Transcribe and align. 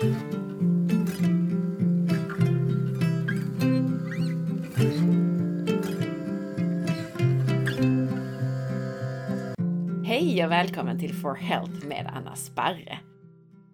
Hej 0.00 0.12
och 10.44 10.50
välkommen 10.50 10.98
till 11.00 11.14
For 11.14 11.34
Health 11.34 11.86
med 11.86 12.10
Anna 12.14 12.36
Sparre. 12.36 12.98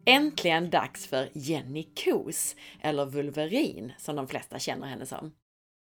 Äntligen 0.06 0.70
dags 0.70 1.06
för 1.06 1.28
Jenny 1.32 1.82
Kos, 1.82 2.56
eller 2.80 3.06
Vulverin 3.06 3.92
som 3.98 4.16
de 4.16 4.28
flesta 4.28 4.58
känner 4.58 4.86
henne 4.86 5.06
som. 5.06 5.34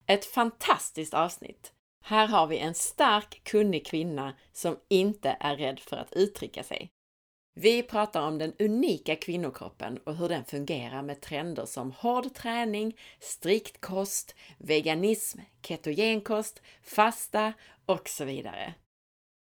Ett 0.07 0.25
fantastiskt 0.25 1.13
avsnitt. 1.13 1.73
Här 2.03 2.27
har 2.27 2.47
vi 2.47 2.57
en 2.57 2.73
stark, 2.73 3.41
kunnig 3.43 3.85
kvinna 3.85 4.33
som 4.51 4.77
inte 4.89 5.37
är 5.39 5.57
rädd 5.57 5.79
för 5.79 5.97
att 5.97 6.13
uttrycka 6.13 6.63
sig. 6.63 6.91
Vi 7.55 7.83
pratar 7.83 8.21
om 8.21 8.37
den 8.37 8.53
unika 8.59 9.15
kvinnokroppen 9.15 9.97
och 9.97 10.15
hur 10.15 10.29
den 10.29 10.45
fungerar 10.45 11.01
med 11.01 11.21
trender 11.21 11.65
som 11.65 11.91
hård 11.91 12.33
träning, 12.33 12.97
strikt 13.19 13.81
kost, 13.81 14.35
veganism, 14.57 15.39
ketogenkost, 15.61 16.61
fasta 16.83 17.53
och 17.85 18.09
så 18.09 18.25
vidare. 18.25 18.73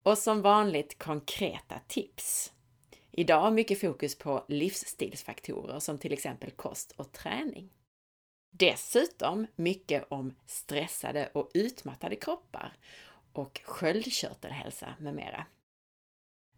Och 0.03 0.17
som 0.17 0.41
vanligt 0.41 0.97
konkreta 0.97 1.79
tips. 1.87 2.53
Idag 3.11 3.53
mycket 3.53 3.79
fokus 3.79 4.17
på 4.17 4.45
livsstilsfaktorer 4.47 5.79
som 5.79 5.97
till 5.97 6.13
exempel 6.13 6.51
kost 6.51 6.91
och 6.91 7.11
träning. 7.11 7.69
Dessutom 8.51 9.47
mycket 9.55 10.07
om 10.09 10.35
stressade 10.45 11.29
och 11.33 11.51
utmattade 11.53 12.15
kroppar 12.15 12.77
och 13.33 13.61
sköldkörtelhälsa 13.65 14.95
med 14.99 15.15
mera. 15.15 15.45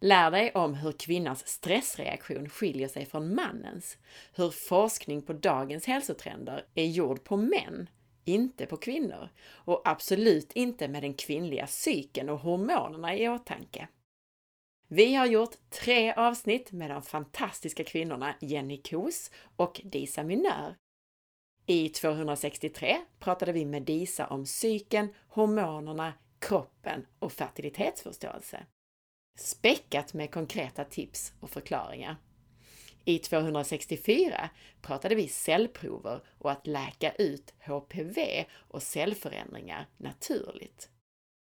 Lär 0.02 0.32
dig 0.32 0.52
om 0.52 0.74
hur 0.74 0.92
kvinnans 0.92 1.48
stressreaktion 1.48 2.50
skiljer 2.50 2.88
sig 2.88 3.06
från 3.06 3.36
mannens, 3.36 3.98
hur 4.36 4.50
forskning 4.50 5.22
på 5.22 5.34
dagens 5.34 5.86
hälsotrender 5.86 6.66
är 6.76 6.86
gjord 6.86 7.24
på 7.24 7.38
män, 7.38 7.90
inte 8.26 8.66
på 8.66 8.78
kvinnor, 8.78 9.30
och 9.52 9.82
absolut 9.86 10.52
inte 10.52 10.88
med 10.88 11.04
den 11.04 11.14
kvinnliga 11.14 11.66
psyken 11.66 12.30
och 12.30 12.40
hormonerna 12.40 13.16
i 13.16 13.30
åtanke. 13.30 13.88
Vi 14.88 15.16
har 15.16 15.26
gjort 15.26 15.56
tre 15.70 16.14
avsnitt 16.14 16.72
med 16.72 16.90
de 16.90 17.02
fantastiska 17.02 17.84
kvinnorna 17.84 18.36
Jenny 18.42 18.82
Kos 18.82 19.32
och 19.56 19.82
Disa 19.84 20.24
Minör. 20.24 20.76
I 21.66 21.90
263 21.90 22.98
pratade 23.20 23.52
vi 23.52 23.66
med 23.66 23.84
Disa 23.84 24.28
om 24.28 24.46
psyken, 24.46 25.14
hormonerna, 25.28 26.14
kroppen 26.40 27.06
och 27.20 27.32
fertilitetsförståelse. 27.32 28.66
Späckat 29.40 30.14
med 30.14 30.32
konkreta 30.32 30.84
tips 30.84 31.34
och 31.40 31.50
förklaringar. 31.50 32.16
I 33.06 33.20
264 33.20 34.50
pratade 34.82 35.16
vi 35.16 35.28
cellprover 35.28 36.22
och 36.38 36.52
att 36.52 36.68
läka 36.68 37.12
ut 37.12 37.54
HPV 37.66 38.46
och 38.54 38.84
cellförändringar 38.84 39.88
naturligt. 39.98 40.90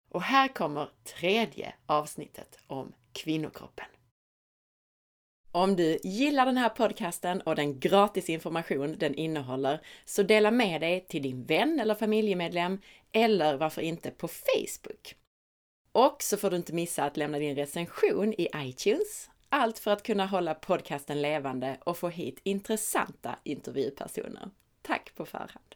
Och 0.09 0.21
här 0.21 0.47
kommer 0.47 0.89
tredje 1.03 1.73
avsnittet 1.85 2.59
om 2.67 2.93
kvinnokroppen. 3.13 3.85
Om 5.51 5.75
du 5.75 5.99
gillar 6.03 6.45
den 6.45 6.57
här 6.57 6.69
podcasten 6.69 7.41
och 7.41 7.55
den 7.55 7.79
gratis 7.79 8.29
information 8.29 8.95
den 8.97 9.15
innehåller, 9.15 9.81
så 10.05 10.23
dela 10.23 10.51
med 10.51 10.81
dig 10.81 11.05
till 11.09 11.21
din 11.21 11.45
vän 11.45 11.79
eller 11.79 11.95
familjemedlem 11.95 12.81
eller 13.11 13.57
varför 13.57 13.81
inte 13.81 14.11
på 14.11 14.27
Facebook. 14.27 15.15
Och 15.99 16.23
så 16.23 16.37
får 16.37 16.49
du 16.49 16.57
inte 16.57 16.73
missa 16.73 17.03
att 17.03 17.17
lämna 17.17 17.39
din 17.39 17.55
recension 17.55 18.33
i 18.33 18.49
iTunes. 18.55 19.29
Allt 19.49 19.79
för 19.79 19.91
att 19.91 20.03
kunna 20.03 20.25
hålla 20.25 20.53
podcasten 20.53 21.21
levande 21.21 21.77
och 21.83 21.97
få 21.97 22.09
hit 22.09 22.39
intressanta 22.43 23.39
intervjupersoner. 23.43 24.49
Tack 24.81 25.15
på 25.15 25.25
förhand! 25.25 25.75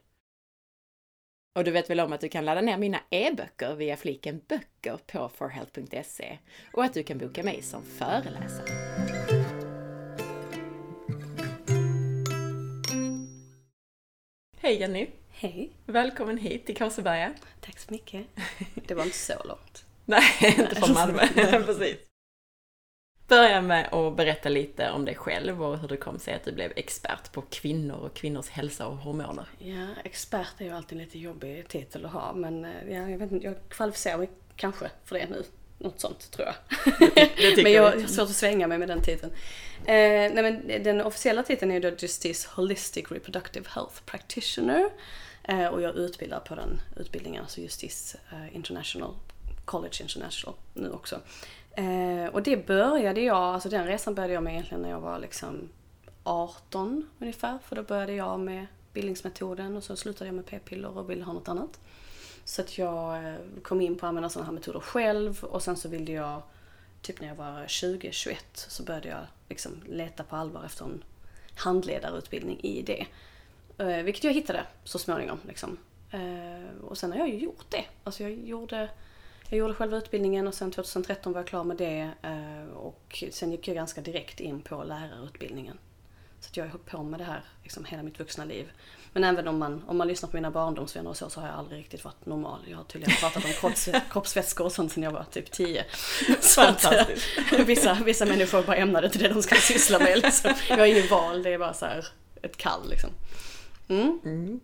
Och 1.55 1.63
du 1.63 1.71
vet 1.71 1.89
väl 1.89 1.99
om 1.99 2.13
att 2.13 2.21
du 2.21 2.29
kan 2.29 2.45
ladda 2.45 2.61
ner 2.61 2.77
mina 2.77 2.99
e-böcker 3.09 3.75
via 3.75 3.97
fliken 3.97 4.41
böcker 4.47 4.99
på 5.07 5.29
forhealth.se 5.29 6.37
och 6.73 6.83
att 6.83 6.93
du 6.93 7.03
kan 7.03 7.17
boka 7.17 7.43
mig 7.43 7.61
som 7.61 7.83
föreläsare. 7.83 8.67
Hej 14.57 14.79
Jenny! 14.79 15.07
Hej! 15.29 15.71
Välkommen 15.85 16.37
hit 16.37 16.65
till 16.65 16.77
Kåseberga. 16.77 17.33
Tack 17.61 17.79
så 17.79 17.91
mycket. 17.91 18.25
Det 18.87 18.93
var 18.93 19.03
inte 19.03 19.17
så 19.17 19.43
långt. 19.45 19.90
Nej, 20.11 20.55
inte 20.59 20.75
från 20.75 20.93
Malmö. 20.93 21.27
Precis. 21.65 21.97
Börja 23.27 23.61
med 23.61 23.93
att 23.93 24.17
berätta 24.17 24.49
lite 24.49 24.91
om 24.91 25.05
dig 25.05 25.15
själv 25.15 25.63
och 25.63 25.79
hur 25.79 25.87
det 25.87 25.97
kom 25.97 26.19
sig 26.19 26.33
att 26.33 26.43
du 26.43 26.51
blev 26.51 26.73
expert 26.75 27.31
på 27.31 27.41
kvinnor 27.41 27.95
och 27.95 28.13
kvinnors 28.13 28.49
hälsa 28.49 28.87
och 28.87 28.97
hormoner. 28.97 29.45
Ja, 29.59 29.87
expert 30.03 30.53
är 30.57 30.65
ju 30.65 30.71
alltid 30.71 30.97
en 30.97 31.03
lite 31.03 31.19
jobbig 31.19 31.67
titel 31.67 32.05
att 32.05 32.11
ha 32.11 32.33
men 32.33 32.65
eh, 32.65 32.71
ja, 32.89 33.09
jag, 33.09 33.17
vet 33.17 33.31
inte, 33.31 33.45
jag 33.45 33.55
kvalificerar 33.69 34.17
mig 34.17 34.29
kanske 34.55 34.89
för 35.05 35.15
det 35.15 35.29
nu. 35.29 35.43
Något 35.77 35.99
sånt 35.99 36.31
tror 36.31 36.47
jag. 36.47 36.55
Det, 37.15 37.55
det 37.55 37.63
men 37.63 37.71
jag 37.71 37.83
har 37.83 38.07
svårt 38.07 38.29
att 38.29 38.35
svänga 38.35 38.67
mig 38.67 38.77
med 38.77 38.87
den 38.87 39.01
titeln. 39.01 39.31
Eh, 39.85 40.33
nej, 40.33 40.43
men 40.43 40.83
den 40.83 41.01
officiella 41.01 41.43
titeln 41.43 41.71
är 41.71 41.75
ju 41.75 41.81
då 41.91 41.97
Justice 41.97 42.49
Holistic 42.55 43.11
Reproductive 43.11 43.69
Health 43.69 44.01
Practitioner. 44.05 44.89
Eh, 45.43 45.65
och 45.65 45.81
jag 45.81 45.95
utbildar 45.95 46.39
på 46.39 46.55
den 46.55 46.81
utbildningen, 46.97 47.41
alltså 47.41 47.61
Justice 47.61 48.17
eh, 48.31 48.55
International 48.55 49.15
College 49.71 49.97
International 50.01 50.55
nu 50.73 50.91
också. 50.91 51.19
Eh, 51.71 52.25
och 52.33 52.43
det 52.43 52.67
började 52.67 53.21
jag, 53.21 53.37
alltså 53.37 53.69
den 53.69 53.87
resan 53.87 54.15
började 54.15 54.33
jag 54.33 54.43
med 54.43 54.53
egentligen 54.53 54.81
när 54.81 54.89
jag 54.89 54.99
var 54.99 55.19
liksom 55.19 55.69
18 56.23 57.09
ungefär. 57.19 57.59
För 57.63 57.75
då 57.75 57.83
började 57.83 58.13
jag 58.13 58.39
med 58.39 58.65
bildningsmetoden 58.93 59.77
och 59.77 59.83
så 59.83 59.95
slutade 59.95 60.25
jag 60.25 60.35
med 60.35 60.45
p-piller 60.45 60.97
och 60.97 61.09
ville 61.09 61.23
ha 61.23 61.33
något 61.33 61.47
annat. 61.47 61.79
Så 62.45 62.61
att 62.61 62.77
jag 62.77 63.27
eh, 63.27 63.35
kom 63.63 63.81
in 63.81 63.97
på 63.97 64.05
att 64.05 64.09
använda 64.09 64.29
sådana 64.29 64.45
här 64.45 64.53
metoder 64.53 64.79
själv 64.79 65.43
och 65.43 65.63
sen 65.63 65.75
så 65.75 65.89
ville 65.89 66.11
jag, 66.11 66.41
typ 67.01 67.21
när 67.21 67.27
jag 67.27 67.35
var 67.35 67.65
20-21 67.65 68.35
så 68.53 68.83
började 68.83 69.07
jag 69.07 69.21
liksom 69.49 69.71
leta 69.85 70.23
på 70.23 70.35
allvar 70.35 70.63
efter 70.65 70.85
en 70.85 71.03
handledarutbildning 71.55 72.59
i 72.59 72.81
det. 72.81 73.05
Eh, 73.77 74.03
vilket 74.03 74.23
jag 74.23 74.33
hittade 74.33 74.63
så 74.83 74.99
småningom. 74.99 75.39
Liksom. 75.47 75.77
Eh, 76.11 76.83
och 76.83 76.97
sen 76.97 77.11
har 77.11 77.19
jag 77.19 77.29
ju 77.29 77.37
gjort 77.37 77.65
det. 77.69 77.85
Alltså 78.03 78.23
jag 78.23 78.31
gjorde 78.31 78.89
jag 79.51 79.57
gjorde 79.57 79.73
själva 79.73 79.97
utbildningen 79.97 80.47
och 80.47 80.53
sen 80.53 80.71
2013 80.71 81.33
var 81.33 81.39
jag 81.39 81.47
klar 81.47 81.63
med 81.63 81.77
det 81.77 82.09
eh, 82.21 82.73
och 82.73 83.23
sen 83.31 83.51
gick 83.51 83.67
jag 83.67 83.75
ganska 83.75 84.01
direkt 84.01 84.39
in 84.39 84.61
på 84.61 84.83
lärarutbildningen. 84.83 85.77
Så 86.39 86.49
att 86.49 86.57
jag 86.57 86.63
har 86.63 86.69
hållit 86.69 86.85
på 86.85 87.03
med 87.03 87.19
det 87.19 87.23
här 87.23 87.43
liksom 87.63 87.85
hela 87.85 88.03
mitt 88.03 88.19
vuxna 88.19 88.45
liv. 88.45 88.71
Men 89.13 89.23
även 89.23 89.47
om 89.47 89.57
man, 89.57 89.83
om 89.87 89.97
man 89.97 90.07
lyssnar 90.07 90.29
på 90.29 90.37
mina 90.37 90.51
barndomsvänner 90.51 91.09
och 91.09 91.17
så, 91.17 91.29
så 91.29 91.41
har 91.41 91.47
jag 91.47 91.57
aldrig 91.57 91.79
riktigt 91.79 92.03
varit 92.03 92.25
normal. 92.25 92.59
Jag 92.67 92.77
har 92.77 92.83
tydligen 92.83 93.15
pratat 93.19 93.45
om 93.45 93.51
kropps, 93.51 93.89
kroppsvätskor 94.11 94.65
och 94.65 94.71
sånt 94.71 94.91
sedan 94.91 95.03
jag 95.03 95.11
var 95.11 95.23
typ 95.23 95.51
10. 95.51 95.85
Så 96.41 96.61
att, 96.61 96.83
eh, 96.83 97.05
vissa, 97.65 97.97
vissa 98.05 98.25
människor 98.25 98.63
bara 98.63 98.75
ämnade 98.75 99.09
till 99.09 99.21
det 99.21 99.27
de 99.27 99.43
ska 99.43 99.55
syssla 99.55 99.99
med. 99.99 100.21
Liksom. 100.21 100.53
Jag 100.69 100.77
har 100.77 100.85
ingen 100.85 101.07
val, 101.09 101.43
det 101.43 101.53
är 101.53 101.57
bara 101.57 101.73
så 101.73 101.85
här 101.85 102.07
ett 102.41 102.57
kall 102.57 102.89
liksom. 102.89 103.09
Mm. 103.87 104.19
Mm. 104.25 104.59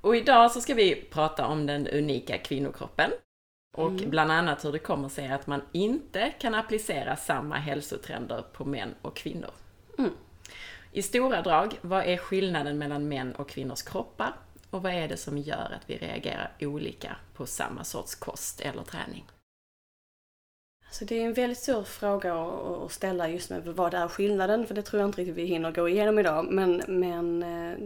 Och 0.00 0.16
idag 0.16 0.50
så 0.50 0.60
ska 0.60 0.74
vi 0.74 0.94
prata 0.94 1.46
om 1.46 1.66
den 1.66 1.88
unika 1.88 2.38
kvinnokroppen. 2.38 3.10
Och 3.76 3.90
Mm. 3.90 4.10
bland 4.10 4.32
annat 4.32 4.64
hur 4.64 4.72
det 4.72 4.78
kommer 4.78 5.08
sig 5.08 5.28
att 5.28 5.46
man 5.46 5.62
inte 5.72 6.32
kan 6.38 6.54
applicera 6.54 7.16
samma 7.16 7.56
hälsotrender 7.56 8.44
på 8.52 8.64
män 8.64 8.94
och 9.02 9.16
kvinnor. 9.16 9.50
Mm. 9.98 10.10
I 10.92 11.02
stora 11.02 11.42
drag, 11.42 11.78
vad 11.80 12.04
är 12.04 12.16
skillnaden 12.16 12.78
mellan 12.78 13.08
män 13.08 13.34
och 13.34 13.48
kvinnors 13.48 13.82
kroppar? 13.82 14.32
Och 14.70 14.82
vad 14.82 14.92
är 14.92 15.08
det 15.08 15.16
som 15.16 15.38
gör 15.38 15.72
att 15.76 15.90
vi 15.90 15.98
reagerar 15.98 16.52
olika 16.60 17.16
på 17.34 17.46
samma 17.46 17.84
sorts 17.84 18.14
kost 18.14 18.60
eller 18.60 18.82
träning? 18.82 19.24
Så 20.90 21.04
det 21.04 21.22
är 21.22 21.26
en 21.26 21.34
väldigt 21.34 21.58
stor 21.58 21.82
fråga 21.82 22.34
att 22.34 22.82
att 22.84 22.92
ställa 22.92 23.28
just 23.28 23.50
med 23.50 23.66
vad 23.66 23.94
är 23.94 24.08
skillnaden? 24.08 24.66
För 24.66 24.74
det 24.74 24.82
tror 24.82 25.00
jag 25.00 25.08
inte 25.08 25.20
riktigt 25.20 25.36
vi 25.36 25.44
hinner 25.44 25.72
gå 25.72 25.88
igenom 25.88 26.18
idag. 26.18 26.44
Men, 26.52 26.82
men 26.88 27.42
eh, 27.42 27.78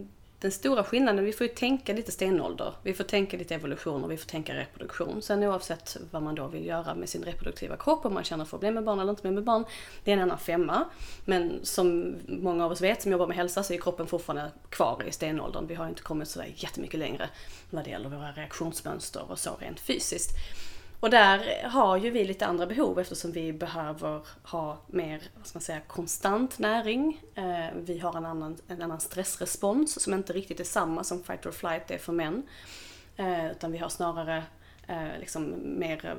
den 0.43 0.53
stora 0.53 0.85
skillnaden, 0.85 1.25
vi 1.25 1.33
får 1.33 1.47
ju 1.47 1.53
tänka 1.53 1.93
lite 1.93 2.13
stenålder. 2.13 2.75
Vi 2.83 2.95
får 2.95 3.05
tänka 3.05 3.37
lite 3.37 3.55
evolution 3.55 4.05
och 4.05 4.11
vi 4.11 4.17
får 4.17 4.29
tänka 4.29 4.55
reproduktion. 4.55 5.23
Sen 5.23 5.43
oavsett 5.43 5.97
vad 6.11 6.23
man 6.23 6.35
då 6.35 6.47
vill 6.47 6.67
göra 6.67 6.95
med 6.95 7.09
sin 7.09 7.23
reproduktiva 7.23 7.77
kropp, 7.77 8.07
om 8.07 8.15
man 8.15 8.25
känner 8.25 8.45
för 8.45 8.57
att 8.57 8.61
bli 8.61 8.71
med 8.71 8.85
barn 8.85 9.01
eller 9.01 9.11
inte 9.11 9.31
med 9.31 9.45
barn, 9.45 9.65
det 10.05 10.11
är 10.11 10.17
en 10.17 10.23
annan 10.23 10.39
femma. 10.39 10.85
Men 11.25 11.61
som 11.63 12.15
många 12.29 12.65
av 12.65 12.73
oss 12.73 12.81
vet 12.81 13.03
som 13.03 13.13
jobbar 13.13 13.27
med 13.27 13.37
hälsa 13.37 13.63
så 13.63 13.73
är 13.73 13.79
kroppen 13.79 14.07
fortfarande 14.07 14.51
kvar 14.69 15.03
i 15.09 15.13
stenåldern. 15.13 15.67
Vi 15.67 15.75
har 15.75 15.89
inte 15.89 16.03
kommit 16.03 16.29
så 16.29 16.43
jättemycket 16.57 17.01
längre 17.01 17.29
vad 17.71 17.85
det 17.85 17.91
gäller 17.91 18.09
våra 18.09 18.33
reaktionsmönster 18.33 19.31
och 19.31 19.39
så 19.39 19.57
rent 19.61 19.81
fysiskt. 19.81 20.31
Och 21.03 21.11
där 21.11 21.69
har 21.69 21.97
ju 21.97 22.11
vi 22.11 22.25
lite 22.25 22.47
andra 22.47 22.67
behov 22.67 22.99
eftersom 22.99 23.33
vi 23.33 23.53
behöver 23.53 24.21
ha 24.43 24.79
mer, 24.87 25.23
vad 25.37 25.47
ska 25.47 25.57
man 25.57 25.63
säga, 25.63 25.81
konstant 25.87 26.59
näring. 26.59 27.21
Eh, 27.35 27.67
vi 27.75 27.99
har 27.99 28.17
en 28.17 28.27
annan, 28.27 28.57
en 28.69 28.83
annan 28.83 29.01
stressrespons 29.01 30.03
som 30.03 30.15
inte 30.15 30.33
riktigt 30.33 30.61
är 30.61 30.65
samma 30.65 31.05
som 31.05 31.23
fight 31.23 31.47
or 31.47 31.51
flight 31.51 31.91
är 31.91 31.99
för 31.99 32.13
män. 32.13 32.43
Eh, 33.17 33.51
utan 33.51 33.73
vi 33.73 33.79
har 33.79 33.89
snarare 33.89 34.45
eh, 34.89 35.19
liksom 35.21 35.55
mer, 35.79 36.17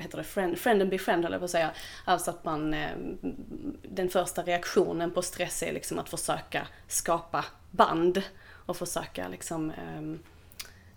heter 0.00 0.18
det, 0.18 0.24
friend, 0.24 0.58
friend 0.58 0.82
and 0.82 0.90
befriend 0.90 1.24
höll 1.24 1.32
jag 1.32 1.40
på 1.40 1.44
att 1.44 1.50
säga. 1.50 1.70
Alltså 2.04 2.30
att 2.30 2.44
man, 2.44 2.76
den 3.82 4.08
första 4.08 4.42
reaktionen 4.42 5.10
på 5.10 5.22
stress 5.22 5.62
är 5.62 5.72
liksom 5.72 5.98
att 5.98 6.08
försöka 6.08 6.66
skapa 6.88 7.44
band 7.70 8.22
och 8.66 8.76
försöka 8.76 9.28
liksom 9.28 9.70
ehm, 9.70 10.18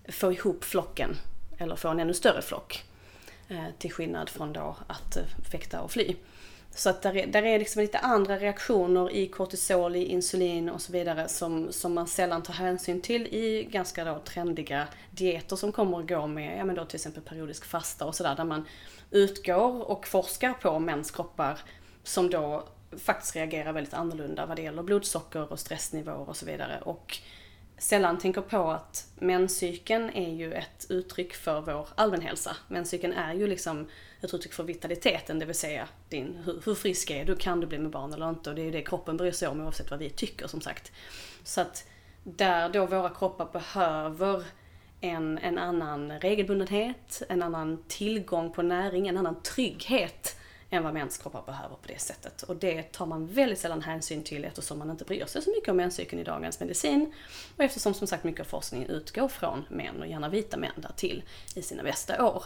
få 0.09 0.31
ihop 0.31 0.63
flocken 0.63 1.15
eller 1.57 1.75
få 1.75 1.87
en 1.87 1.99
ännu 1.99 2.13
större 2.13 2.41
flock. 2.41 2.83
Eh, 3.49 3.65
till 3.77 3.91
skillnad 3.91 4.29
från 4.29 4.53
då 4.53 4.75
att 4.87 5.17
eh, 5.17 5.23
fäkta 5.51 5.81
och 5.81 5.91
fly. 5.91 6.15
Så 6.71 6.89
att 6.89 7.01
där 7.01 7.17
är, 7.17 7.27
där 7.27 7.43
är 7.43 7.59
liksom 7.59 7.81
lite 7.81 7.99
andra 7.99 8.37
reaktioner 8.37 9.11
i 9.11 9.27
kortisol, 9.27 9.95
i 9.95 10.05
insulin 10.05 10.69
och 10.69 10.81
så 10.81 10.91
vidare 10.91 11.27
som, 11.27 11.71
som 11.71 11.93
man 11.93 12.07
sällan 12.07 12.43
tar 12.43 12.53
hänsyn 12.53 13.01
till 13.01 13.27
i 13.27 13.67
ganska 13.71 14.03
då 14.05 14.19
trendiga 14.19 14.87
dieter 15.11 15.55
som 15.55 15.71
kommer 15.71 15.99
att 15.99 16.07
gå 16.07 16.27
med, 16.27 16.59
ja 16.59 16.65
men 16.65 16.75
då 16.75 16.85
till 16.85 16.95
exempel 16.95 17.23
periodisk 17.23 17.65
fasta 17.65 18.05
och 18.05 18.15
sådär 18.15 18.35
där 18.35 18.43
man 18.43 18.65
utgår 19.11 19.91
och 19.91 20.07
forskar 20.07 20.53
på 20.53 20.79
mäns 20.79 21.11
kroppar 21.11 21.59
som 22.03 22.29
då 22.29 22.67
faktiskt 22.97 23.35
reagerar 23.35 23.73
väldigt 23.73 23.93
annorlunda 23.93 24.45
vad 24.45 24.57
det 24.57 24.61
gäller 24.61 24.83
blodsocker 24.83 25.51
och 25.51 25.59
stressnivåer 25.59 26.29
och 26.29 26.37
så 26.37 26.45
vidare. 26.45 26.81
Och 26.81 27.17
sällan 27.77 28.17
tänker 28.17 28.41
på 28.41 28.71
att 28.71 29.07
menscykeln 29.15 30.09
är 30.09 30.33
ju 30.33 30.53
ett 30.53 30.85
uttryck 30.89 31.33
för 31.33 31.61
vår 31.61 31.87
allmänhälsa. 31.95 32.55
Menscykeln 32.67 33.13
är 33.13 33.33
ju 33.33 33.47
liksom 33.47 33.87
ett 34.21 34.33
uttryck 34.33 34.53
för 34.53 34.63
vitaliteten, 34.63 35.39
det 35.39 35.45
vill 35.45 35.55
säga 35.55 35.87
din, 36.09 36.37
hur, 36.45 36.61
hur 36.65 36.75
frisk 36.75 37.09
är 37.11 37.25
du, 37.25 37.35
kan 37.35 37.59
du 37.59 37.67
bli 37.67 37.77
med 37.77 37.91
barn 37.91 38.13
eller 38.13 38.29
inte? 38.29 38.49
Och 38.49 38.55
det 38.55 38.61
är 38.61 38.65
ju 38.65 38.71
det 38.71 38.81
kroppen 38.81 39.17
bryr 39.17 39.31
sig 39.31 39.47
om 39.47 39.61
oavsett 39.61 39.91
vad 39.91 39.99
vi 39.99 40.09
tycker 40.09 40.47
som 40.47 40.61
sagt. 40.61 40.91
Så 41.43 41.61
att 41.61 41.87
där 42.23 42.69
då 42.69 42.85
våra 42.85 43.09
kroppar 43.09 43.49
behöver 43.53 44.43
en, 45.01 45.37
en 45.37 45.57
annan 45.57 46.11
regelbundenhet, 46.11 47.21
en 47.29 47.43
annan 47.43 47.83
tillgång 47.87 48.53
på 48.53 48.61
näring, 48.61 49.07
en 49.07 49.17
annan 49.17 49.41
trygghet 49.41 50.37
än 50.69 50.83
vad 50.83 50.93
mäns 50.93 51.17
kroppar 51.17 51.43
behöver 51.45 51.75
på 51.75 51.87
det 51.87 52.01
sättet. 52.01 52.43
Och 52.43 52.55
det 52.55 52.91
tar 52.91 53.05
man 53.05 53.27
väldigt 53.27 53.59
sällan 53.59 53.81
hänsyn 53.81 54.23
till 54.23 54.45
eftersom 54.45 54.79
man 54.79 54.89
inte 54.89 55.05
bryr 55.05 55.25
sig 55.25 55.41
så 55.41 55.49
mycket 55.49 55.69
om 55.69 55.77
menscykeln 55.77 56.21
i 56.21 56.23
dagens 56.23 56.59
medicin. 56.59 57.13
Och 57.57 57.63
eftersom 57.63 57.93
som 57.93 58.07
sagt 58.07 58.23
mycket 58.23 58.41
av 58.41 58.45
forskningen 58.45 58.89
utgår 58.89 59.27
från 59.27 59.65
män 59.69 60.01
och 60.01 60.07
gärna 60.07 60.29
vita 60.29 60.57
män 60.57 60.71
därtill, 60.75 61.23
i 61.55 61.61
sina 61.61 61.83
bästa 61.83 62.25
år. 62.25 62.43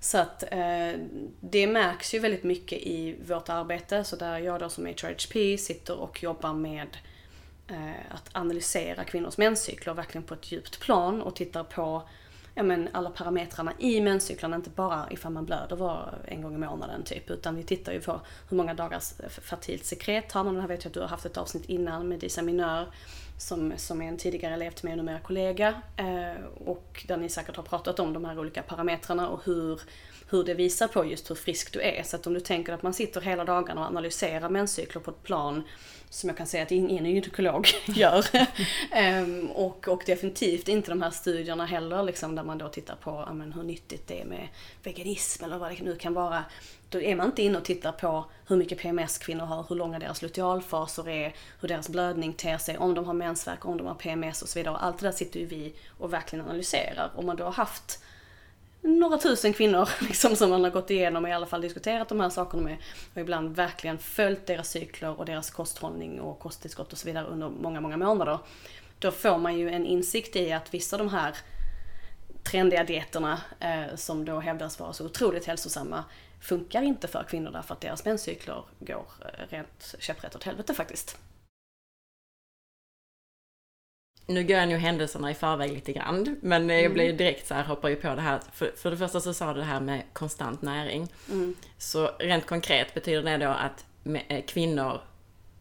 Så 0.00 0.18
att 0.18 0.42
eh, 0.42 0.92
det 1.40 1.66
märks 1.66 2.14
ju 2.14 2.18
väldigt 2.18 2.44
mycket 2.44 2.78
i 2.78 3.16
vårt 3.26 3.48
arbete, 3.48 4.04
så 4.04 4.16
där 4.16 4.38
jag 4.38 4.60
då 4.60 4.68
som 4.68 4.86
HRHP 4.86 5.58
sitter 5.58 5.96
och 5.96 6.22
jobbar 6.22 6.52
med 6.52 6.96
eh, 7.68 8.14
att 8.14 8.30
analysera 8.32 9.04
kvinnors 9.04 9.38
menscykler 9.38 9.94
verkligen 9.94 10.22
på 10.22 10.34
ett 10.34 10.52
djupt 10.52 10.80
plan 10.80 11.22
och 11.22 11.36
tittar 11.36 11.64
på 11.64 12.08
ja, 12.58 12.62
men 12.62 12.88
alla 12.92 13.10
parametrarna 13.10 13.72
i 13.78 14.00
menscyklarna, 14.00 14.56
inte 14.56 14.70
bara 14.70 15.06
ifall 15.10 15.32
man 15.32 15.44
blöder 15.44 15.76
var 15.76 16.14
en 16.24 16.42
gång 16.42 16.54
i 16.54 16.58
månaden 16.58 17.02
typ, 17.02 17.30
utan 17.30 17.56
vi 17.56 17.62
tittar 17.62 17.92
ju 17.92 18.00
på 18.00 18.20
hur 18.48 18.56
många 18.56 18.74
dagars 18.74 19.12
fertilt 19.28 19.84
sekret 19.84 20.32
har 20.32 20.44
man. 20.44 20.54
Det 20.54 20.60
här 20.60 20.68
vet 20.68 20.84
jag 20.84 20.90
att 20.90 20.94
du 20.94 21.00
har 21.00 21.08
haft 21.08 21.26
ett 21.26 21.36
avsnitt 21.36 21.64
innan 21.64 22.08
med 22.08 22.18
Disa 22.18 22.42
Minör 22.42 22.86
som, 23.36 23.72
som 23.76 24.02
är 24.02 24.08
en 24.08 24.16
tidigare 24.16 24.54
elev 24.54 24.70
till 24.70 24.84
mig 24.84 24.92
och 24.92 24.98
numera 24.98 25.18
kollega. 25.18 25.82
Eh, 25.96 26.44
och 26.66 27.04
där 27.08 27.16
ni 27.16 27.28
säkert 27.28 27.56
har 27.56 27.62
pratat 27.62 28.00
om 28.00 28.12
de 28.12 28.24
här 28.24 28.38
olika 28.38 28.62
parametrarna 28.62 29.28
och 29.28 29.44
hur, 29.44 29.80
hur 30.30 30.44
det 30.44 30.54
visar 30.54 30.88
på 30.88 31.04
just 31.04 31.30
hur 31.30 31.34
frisk 31.34 31.72
du 31.72 31.82
är. 31.82 32.02
Så 32.02 32.16
att 32.16 32.26
om 32.26 32.34
du 32.34 32.40
tänker 32.40 32.72
att 32.72 32.82
man 32.82 32.94
sitter 32.94 33.20
hela 33.20 33.44
dagarna 33.44 33.80
och 33.80 33.86
analyserar 33.86 34.48
menscykler 34.48 35.00
på 35.02 35.10
ett 35.10 35.22
plan 35.22 35.62
som 36.10 36.28
jag 36.28 36.36
kan 36.36 36.46
säga 36.46 36.62
att 36.62 36.70
ingen 36.70 37.04
gynekolog 37.04 37.68
gör. 37.86 38.24
um, 39.22 39.50
och, 39.54 39.88
och 39.88 40.02
definitivt 40.06 40.68
inte 40.68 40.90
de 40.90 41.02
här 41.02 41.10
studierna 41.10 41.66
heller 41.66 42.02
liksom, 42.02 42.34
där 42.34 42.42
man 42.42 42.58
då 42.58 42.68
tittar 42.68 42.96
på 42.96 43.10
amen, 43.10 43.52
hur 43.52 43.62
nyttigt 43.62 44.06
det 44.06 44.20
är 44.20 44.24
med 44.24 44.48
veganism 44.82 45.44
eller 45.44 45.58
vad 45.58 45.70
det 45.70 45.82
nu 45.82 45.96
kan 45.96 46.14
vara. 46.14 46.44
Då 46.90 47.00
är 47.00 47.16
man 47.16 47.26
inte 47.26 47.42
inne 47.42 47.58
och 47.58 47.64
tittar 47.64 47.92
på 47.92 48.24
hur 48.46 48.56
mycket 48.56 48.78
PMS 48.78 49.18
kvinnor 49.18 49.44
har, 49.44 49.66
hur 49.68 49.76
långa 49.76 49.98
deras 49.98 50.22
lutealfaser 50.22 51.08
är, 51.08 51.34
hur 51.60 51.68
deras 51.68 51.88
blödning 51.88 52.32
ter 52.32 52.58
sig, 52.58 52.78
om 52.78 52.94
de 52.94 53.04
har 53.04 53.14
mensvärk, 53.14 53.64
om 53.64 53.76
de 53.76 53.86
har 53.86 53.94
PMS 53.94 54.42
och 54.42 54.48
så 54.48 54.58
vidare. 54.58 54.76
Allt 54.76 54.98
det 54.98 55.06
där 55.06 55.12
sitter 55.12 55.40
ju 55.40 55.46
vi 55.46 55.74
och 55.98 56.12
verkligen 56.12 56.44
analyserar. 56.44 57.10
Om 57.14 57.26
man 57.26 57.36
då 57.36 57.44
har 57.44 57.52
haft 57.52 58.02
några 58.82 59.18
tusen 59.18 59.52
kvinnor 59.52 59.88
liksom, 60.00 60.36
som 60.36 60.50
man 60.50 60.64
har 60.64 60.70
gått 60.70 60.90
igenom 60.90 61.24
och 61.24 61.30
i 61.30 61.32
alla 61.32 61.46
fall 61.46 61.60
diskuterat 61.60 62.08
de 62.08 62.20
här 62.20 62.30
sakerna 62.30 62.62
med. 62.62 62.76
Och 63.14 63.20
ibland 63.20 63.56
verkligen 63.56 63.98
följt 63.98 64.46
deras 64.46 64.70
cykler 64.70 65.18
och 65.18 65.24
deras 65.24 65.50
kosthållning 65.50 66.20
och 66.20 66.38
kosttillskott 66.38 66.92
och 66.92 66.98
så 66.98 67.06
vidare 67.06 67.26
under 67.26 67.48
många, 67.48 67.80
många 67.80 67.96
månader. 67.96 68.38
Då 68.98 69.10
får 69.10 69.38
man 69.38 69.58
ju 69.58 69.70
en 69.70 69.86
insikt 69.86 70.36
i 70.36 70.52
att 70.52 70.74
vissa 70.74 70.96
av 70.96 70.98
de 70.98 71.08
här 71.08 71.36
trendiga 72.42 72.84
dieterna 72.84 73.40
eh, 73.60 73.96
som 73.96 74.24
då 74.24 74.40
hävdas 74.40 74.80
vara 74.80 74.92
så 74.92 75.04
otroligt 75.04 75.46
hälsosamma 75.46 76.04
funkar 76.40 76.82
inte 76.82 77.08
för 77.08 77.22
kvinnor 77.22 77.50
därför 77.50 77.74
att 77.74 77.80
deras 77.80 78.04
menscykler 78.04 78.64
går 78.78 79.06
eh, 79.20 79.44
rent 79.48 79.94
käpprätt 79.98 80.36
åt 80.36 80.44
helvete 80.44 80.74
faktiskt 80.74 81.18
nu 84.28 84.44
går 84.44 84.56
jag 84.56 84.68
nog 84.68 84.78
händelserna 84.78 85.30
i 85.30 85.34
förväg 85.34 85.72
lite 85.72 85.92
grann, 85.92 86.36
men 86.42 86.68
jag 86.68 86.84
mm. 86.84 87.16
direkt 87.16 87.46
så 87.46 87.54
här, 87.54 87.64
hoppar 87.64 87.88
ju 87.88 87.96
på 87.96 88.14
det 88.14 88.20
här. 88.20 88.40
För, 88.52 88.72
för 88.76 88.90
det 88.90 88.96
första 88.96 89.20
så 89.20 89.34
sa 89.34 89.52
du 89.52 89.60
det 89.60 89.66
här 89.66 89.80
med 89.80 90.02
konstant 90.12 90.62
näring. 90.62 91.08
Mm. 91.30 91.54
Så 91.78 92.10
rent 92.18 92.46
konkret 92.46 92.94
betyder 92.94 93.22
det 93.22 93.44
då 93.46 93.50
att 93.50 93.84
eh, 94.28 94.44
kvinnor 94.44 95.00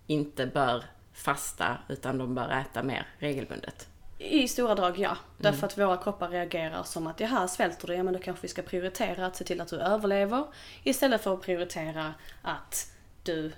inte 0.07 0.45
bör 0.45 0.83
fasta, 1.13 1.77
utan 1.89 2.17
de 2.17 2.35
bör 2.35 2.49
äta 2.49 2.83
mer 2.83 3.07
regelbundet? 3.17 3.87
I 4.17 4.47
stora 4.47 4.75
drag 4.75 4.99
ja. 4.99 5.17
Därför 5.37 5.57
mm. 5.57 5.65
att 5.65 5.77
våra 5.77 5.97
kroppar 5.97 6.29
reagerar 6.29 6.83
som 6.83 7.07
att, 7.07 7.19
jaha, 7.19 7.47
svälter 7.47 7.87
du? 7.87 7.93
Ja 7.93 8.03
men 8.03 8.13
då 8.13 8.19
kanske 8.19 8.41
vi 8.41 8.47
ska 8.47 8.61
prioritera 8.61 9.25
att 9.25 9.35
se 9.35 9.43
till 9.43 9.61
att 9.61 9.67
du 9.67 9.75
överlever. 9.79 10.45
Istället 10.83 11.21
för 11.21 11.33
att 11.33 11.41
prioritera 11.41 12.13
att 12.41 12.91
du 13.27 13.51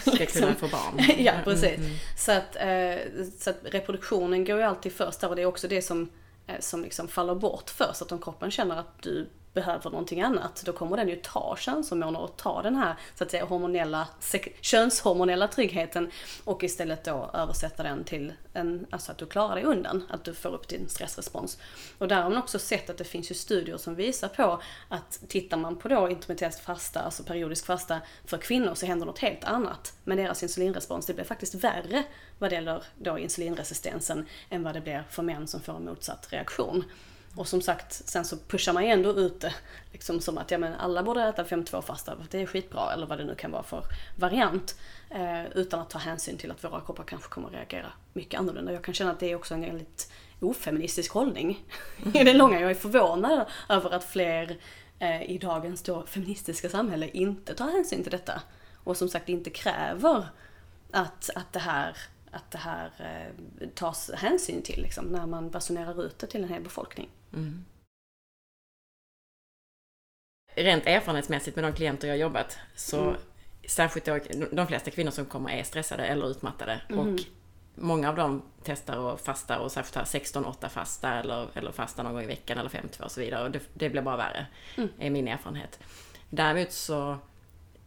ska 0.00 0.10
liksom, 0.12 0.40
kunna 0.40 0.54
få 0.54 0.68
barn. 0.68 1.04
ja, 1.18 1.32
precis. 1.44 1.78
Mm, 1.78 1.86
mm. 1.86 1.96
Så, 2.16 2.32
att, 2.32 2.56
eh, 2.56 3.24
så 3.38 3.50
att 3.50 3.58
reproduktionen 3.64 4.44
går 4.44 4.58
ju 4.58 4.62
alltid 4.62 4.92
först 4.92 5.20
där 5.20 5.28
och 5.28 5.36
det 5.36 5.42
är 5.42 5.46
också 5.46 5.68
det 5.68 5.82
som, 5.82 6.10
eh, 6.46 6.60
som 6.60 6.82
liksom 6.82 7.08
faller 7.08 7.34
bort 7.34 7.70
först. 7.70 8.02
Att 8.02 8.12
om 8.12 8.18
kroppen 8.18 8.50
känner 8.50 8.76
att 8.76 9.02
du 9.02 9.26
behöver 9.52 9.90
någonting 9.90 10.22
annat, 10.22 10.62
då 10.66 10.72
kommer 10.72 10.96
den 10.96 11.08
ju 11.08 11.16
ta 11.16 11.56
könshormoner 11.58 12.20
och 12.20 12.36
ta 12.36 12.62
den 12.62 12.76
här 12.76 12.96
så 13.14 13.24
att 13.24 13.30
säga 13.30 13.44
hormonella, 13.44 14.08
könshormonella 14.60 15.48
tryggheten 15.48 16.10
och 16.44 16.64
istället 16.64 17.04
då 17.04 17.30
översätta 17.34 17.82
den 17.82 18.04
till 18.04 18.32
en, 18.52 18.86
alltså 18.90 19.12
att 19.12 19.18
du 19.18 19.26
klarar 19.26 19.54
dig 19.54 19.64
undan, 19.64 20.04
att 20.10 20.24
du 20.24 20.34
får 20.34 20.54
upp 20.54 20.68
din 20.68 20.88
stressrespons. 20.88 21.58
Och 21.98 22.08
där 22.08 22.22
har 22.22 22.30
man 22.30 22.38
också 22.38 22.58
sett 22.58 22.90
att 22.90 22.98
det 22.98 23.04
finns 23.04 23.30
ju 23.30 23.34
studier 23.34 23.76
som 23.76 23.94
visar 23.94 24.28
på 24.28 24.62
att 24.88 25.22
tittar 25.28 25.56
man 25.56 25.76
på 25.76 25.88
då 25.88 26.08
intermittent 26.08 26.54
fasta, 26.54 27.00
alltså 27.00 27.22
periodisk 27.22 27.66
fasta 27.66 28.00
för 28.24 28.38
kvinnor 28.38 28.74
så 28.74 28.86
händer 28.86 29.06
något 29.06 29.18
helt 29.18 29.44
annat 29.44 29.94
med 30.04 30.18
deras 30.18 30.42
insulinrespons. 30.42 31.06
Det 31.06 31.14
blir 31.14 31.24
faktiskt 31.24 31.54
värre 31.54 32.04
vad 32.38 32.50
det 32.50 32.54
gäller 32.54 32.84
då 32.98 33.18
insulinresistensen 33.18 34.26
än 34.50 34.62
vad 34.62 34.74
det 34.74 34.80
blir 34.80 35.04
för 35.10 35.22
män 35.22 35.46
som 35.46 35.60
får 35.60 35.76
en 35.76 35.84
motsatt 35.84 36.32
reaktion. 36.32 36.84
Och 37.34 37.48
som 37.48 37.62
sagt, 37.62 37.92
sen 37.92 38.24
så 38.24 38.36
pushar 38.36 38.72
man 38.72 38.84
ju 38.84 38.90
ändå 38.90 39.10
ut 39.10 39.40
det 39.40 39.54
liksom 39.92 40.20
som 40.20 40.38
att 40.38 40.50
ja, 40.50 40.58
men 40.58 40.74
alla 40.74 41.02
borde 41.02 41.22
äta 41.22 41.42
5-2 41.42 41.82
fasta, 41.82 42.16
det 42.30 42.42
är 42.42 42.46
skitbra, 42.46 42.92
eller 42.92 43.06
vad 43.06 43.18
det 43.18 43.24
nu 43.24 43.34
kan 43.34 43.50
vara 43.50 43.62
för 43.62 43.84
variant. 44.16 44.76
Eh, 45.10 45.46
utan 45.54 45.80
att 45.80 45.90
ta 45.90 45.98
hänsyn 45.98 46.36
till 46.36 46.50
att 46.50 46.64
våra 46.64 46.80
kroppar 46.80 47.04
kanske 47.04 47.28
kommer 47.28 47.48
att 47.48 47.54
reagera 47.54 47.92
mycket 48.12 48.40
annorlunda. 48.40 48.72
Jag 48.72 48.84
kan 48.84 48.94
känna 48.94 49.10
att 49.10 49.20
det 49.20 49.30
är 49.30 49.36
också 49.36 49.54
en 49.54 49.60
väldigt 49.60 50.12
ofeministisk 50.40 51.12
hållning 51.12 51.64
i 52.14 52.24
det 52.24 52.34
långa. 52.34 52.60
Jag 52.60 52.70
är 52.70 52.74
förvånad 52.74 53.46
över 53.68 53.90
att 53.90 54.04
fler 54.04 54.56
eh, 54.98 55.22
i 55.22 55.38
dagens 55.38 55.82
då 55.82 56.06
feministiska 56.06 56.68
samhälle 56.68 57.08
inte 57.08 57.54
tar 57.54 57.70
hänsyn 57.70 58.02
till 58.02 58.12
detta. 58.12 58.42
Och 58.84 58.96
som 58.96 59.08
sagt 59.08 59.28
inte 59.28 59.50
kräver 59.50 60.26
att, 60.90 61.30
att 61.34 61.52
det 61.52 61.58
här 61.58 61.96
att 62.30 62.50
det 62.50 62.58
här 62.58 62.90
eh, 62.98 63.68
tas 63.68 64.10
hänsyn 64.14 64.62
till 64.62 64.82
liksom, 64.82 65.04
när 65.04 65.26
man 65.26 65.50
basunerar 65.50 66.04
ut 66.04 66.18
det 66.18 66.26
till 66.26 66.42
en 66.42 66.48
hel 66.48 66.62
befolkning. 66.62 67.08
Mm. 67.32 67.64
Rent 70.54 70.86
erfarenhetsmässigt 70.86 71.56
med 71.56 71.64
de 71.64 71.72
klienter 71.72 72.08
jag 72.08 72.18
jobbat 72.18 72.58
så 72.76 73.08
mm. 73.08 73.20
särskilt 73.68 74.06
då, 74.06 74.18
de 74.52 74.66
flesta 74.66 74.90
kvinnor 74.90 75.10
som 75.10 75.26
kommer 75.26 75.50
är 75.50 75.62
stressade 75.62 76.06
eller 76.06 76.30
utmattade 76.30 76.80
mm. 76.88 76.98
och 76.98 77.20
många 77.74 78.08
av 78.08 78.16
dem 78.16 78.42
testar 78.64 79.14
att 79.14 79.20
fasta 79.20 79.60
och 79.60 79.72
särskilt 79.72 79.96
här 79.96 80.20
16-8 80.20 80.68
fasta 80.68 81.14
eller, 81.14 81.58
eller 81.58 81.72
fasta 81.72 82.02
någon 82.02 82.12
gång 82.12 82.22
i 82.22 82.26
veckan 82.26 82.58
eller 82.58 82.70
5-2 82.70 83.02
och 83.02 83.10
så 83.10 83.20
vidare 83.20 83.44
och 83.44 83.50
det, 83.50 83.62
det 83.74 83.90
blir 83.90 84.02
bara 84.02 84.16
värre, 84.16 84.46
mm. 84.76 84.88
är 84.98 85.10
min 85.10 85.28
erfarenhet. 85.28 85.80
Däremot 86.30 86.72
så 86.72 87.18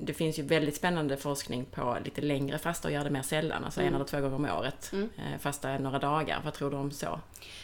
det 0.06 0.14
finns 0.14 0.40
ju 0.40 0.44
väldigt 0.44 0.76
spännande 0.76 1.18
forskning 1.18 1.66
på 1.66 1.98
lite 2.06 2.22
längre 2.22 2.58
fasta 2.58 2.88
och 2.88 2.94
göra 2.94 3.04
det 3.04 3.10
mer 3.10 3.22
sällan, 3.22 3.64
alltså 3.64 3.80
mm. 3.80 3.88
en 3.88 3.96
eller 3.96 4.06
två 4.06 4.22
gånger 4.22 4.36
om 4.36 4.46
året. 4.46 4.90
Mm. 4.94 5.10
Eh, 5.18 5.40
fasta 5.40 5.78
några 5.78 6.00
dagar. 6.00 6.42
Vad 6.44 6.54
tror 6.54 6.72
du 6.72 6.78
om 6.78 6.92
så? 6.92 7.20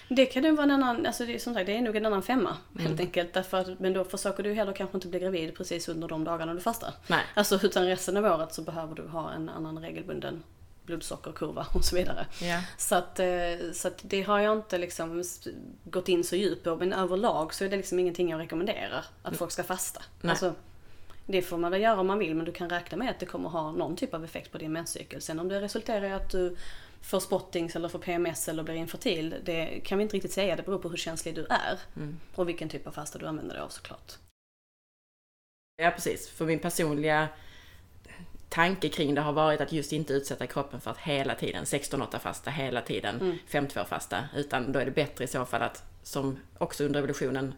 Det 0.10 0.26
kan 0.26 0.44
ju 0.44 0.52
vara 0.52 0.64
en 0.64 0.72
annan, 0.72 1.06
alltså 1.06 1.26
det, 1.26 1.42
som 1.42 1.54
sagt 1.54 1.66
det 1.66 1.78
är 1.78 1.82
nog 1.82 1.96
en 1.96 2.06
annan 2.06 2.24
femma 2.24 2.58
mm. 2.76 2.88
helt 2.88 3.00
enkelt. 3.00 3.34
Därför 3.34 3.76
men 3.80 3.94
då 3.94 4.04
försöker 4.04 4.44
du 4.44 4.54
heller 4.54 4.74
kanske 4.74 4.98
inte 4.98 5.08
bli 5.08 5.20
gravid 5.20 5.56
precis 5.56 5.90
under 5.90 6.08
de 6.08 6.24
dagarna 6.24 6.54
du 6.54 6.62
fastar. 6.62 6.94
Nej. 7.08 7.22
Alltså 7.34 7.60
utan 7.64 7.86
resten 7.86 8.18
av 8.18 8.26
året 8.26 8.54
så 8.54 8.62
behöver 8.62 8.96
du 8.96 9.08
ha 9.08 9.32
en 9.32 9.50
annan 9.50 9.80
regelbunden 9.80 10.44
blodsockerkurva 10.90 11.68
och 11.74 11.86
så 11.86 11.96
vidare. 11.96 12.26
Ja. 12.42 12.62
Så, 12.78 12.96
att, 12.96 13.20
eh, 13.20 13.28
så 13.74 13.88
att 13.88 14.00
det 14.02 14.22
har 14.22 14.40
jag 14.40 14.58
inte 14.58 14.78
liksom 14.78 15.24
gått 15.84 16.10
in 16.10 16.24
så 16.24 16.36
djupt 16.36 16.64
på. 16.64 16.76
Men 16.76 16.94
överlag 16.94 17.54
så 17.54 17.66
är 17.66 17.70
det 17.70 17.78
liksom 17.78 18.00
ingenting 18.00 18.30
jag 18.30 18.40
rekommenderar 18.40 19.06
att 19.22 19.38
folk 19.38 19.52
ska 19.52 19.64
fasta. 19.64 20.02
Nej. 20.22 20.30
Alltså, 20.30 20.54
det 21.32 21.42
får 21.42 21.58
man 21.58 21.72
väl 21.72 21.82
göra 21.82 22.00
om 22.00 22.08
man 22.08 22.20
vill 22.20 22.36
men 22.36 22.46
du 22.46 22.52
kan 22.52 22.70
räkna 22.70 22.98
med 22.98 23.10
att 23.10 23.20
det 23.20 23.26
kommer 23.26 23.50
ha 23.50 23.72
någon 23.72 23.96
typ 23.96 24.14
av 24.14 24.24
effekt 24.24 24.52
på 24.52 24.58
din 24.58 24.72
menscykel. 24.72 25.22
Sen 25.22 25.40
om 25.40 25.48
det 25.48 25.62
resulterar 25.62 26.06
i 26.06 26.12
att 26.12 26.30
du 26.30 26.56
får 27.02 27.20
spottings 27.20 27.76
eller 27.76 27.90
får 27.90 28.00
PMS 28.00 28.48
eller 28.48 28.64
blir 28.64 28.76
infertil, 28.76 29.36
det 29.44 29.82
kan 29.84 29.98
vi 29.98 30.02
inte 30.02 30.16
riktigt 30.16 30.32
säga. 30.32 30.56
Det 30.56 30.64
beror 30.64 30.80
på 30.80 30.90
hur 30.90 30.98
känslig 30.98 31.36
du 31.36 31.46
är. 31.46 31.80
Mm. 31.96 32.20
Och 32.36 32.50
vilken 32.50 32.70
typ 32.70 32.88
av 32.88 32.92
fasta 32.92 33.20
du 33.20 33.28
använder 33.28 33.56
dig 33.56 33.64
av 33.64 33.70
såklart. 33.70 34.18
Ja, 35.82 35.92
precis. 35.92 36.30
För 36.30 36.46
min 36.46 36.60
personliga 36.60 37.28
tanke 38.50 38.90
kring 38.90 39.16
det 39.16 39.22
har 39.22 39.34
varit 39.34 39.62
att 39.62 39.72
just 39.72 39.94
inte 39.94 40.14
utsätta 40.14 40.48
kroppen 40.48 40.82
för 40.82 40.92
att 40.92 40.98
hela 40.98 41.36
tiden 41.36 41.64
16-8 41.64 42.20
fasta, 42.20 42.52
hela 42.52 42.82
tiden 42.82 43.40
5-2 43.50 43.86
fasta. 43.86 44.24
Utan 44.36 44.72
då 44.72 44.80
är 44.80 44.86
det 44.86 44.92
bättre 44.92 45.24
i 45.24 45.28
så 45.28 45.46
fall 45.46 45.62
att, 45.62 45.84
som 46.04 46.40
också 46.58 46.84
under 46.84 47.00
evolutionen, 47.00 47.54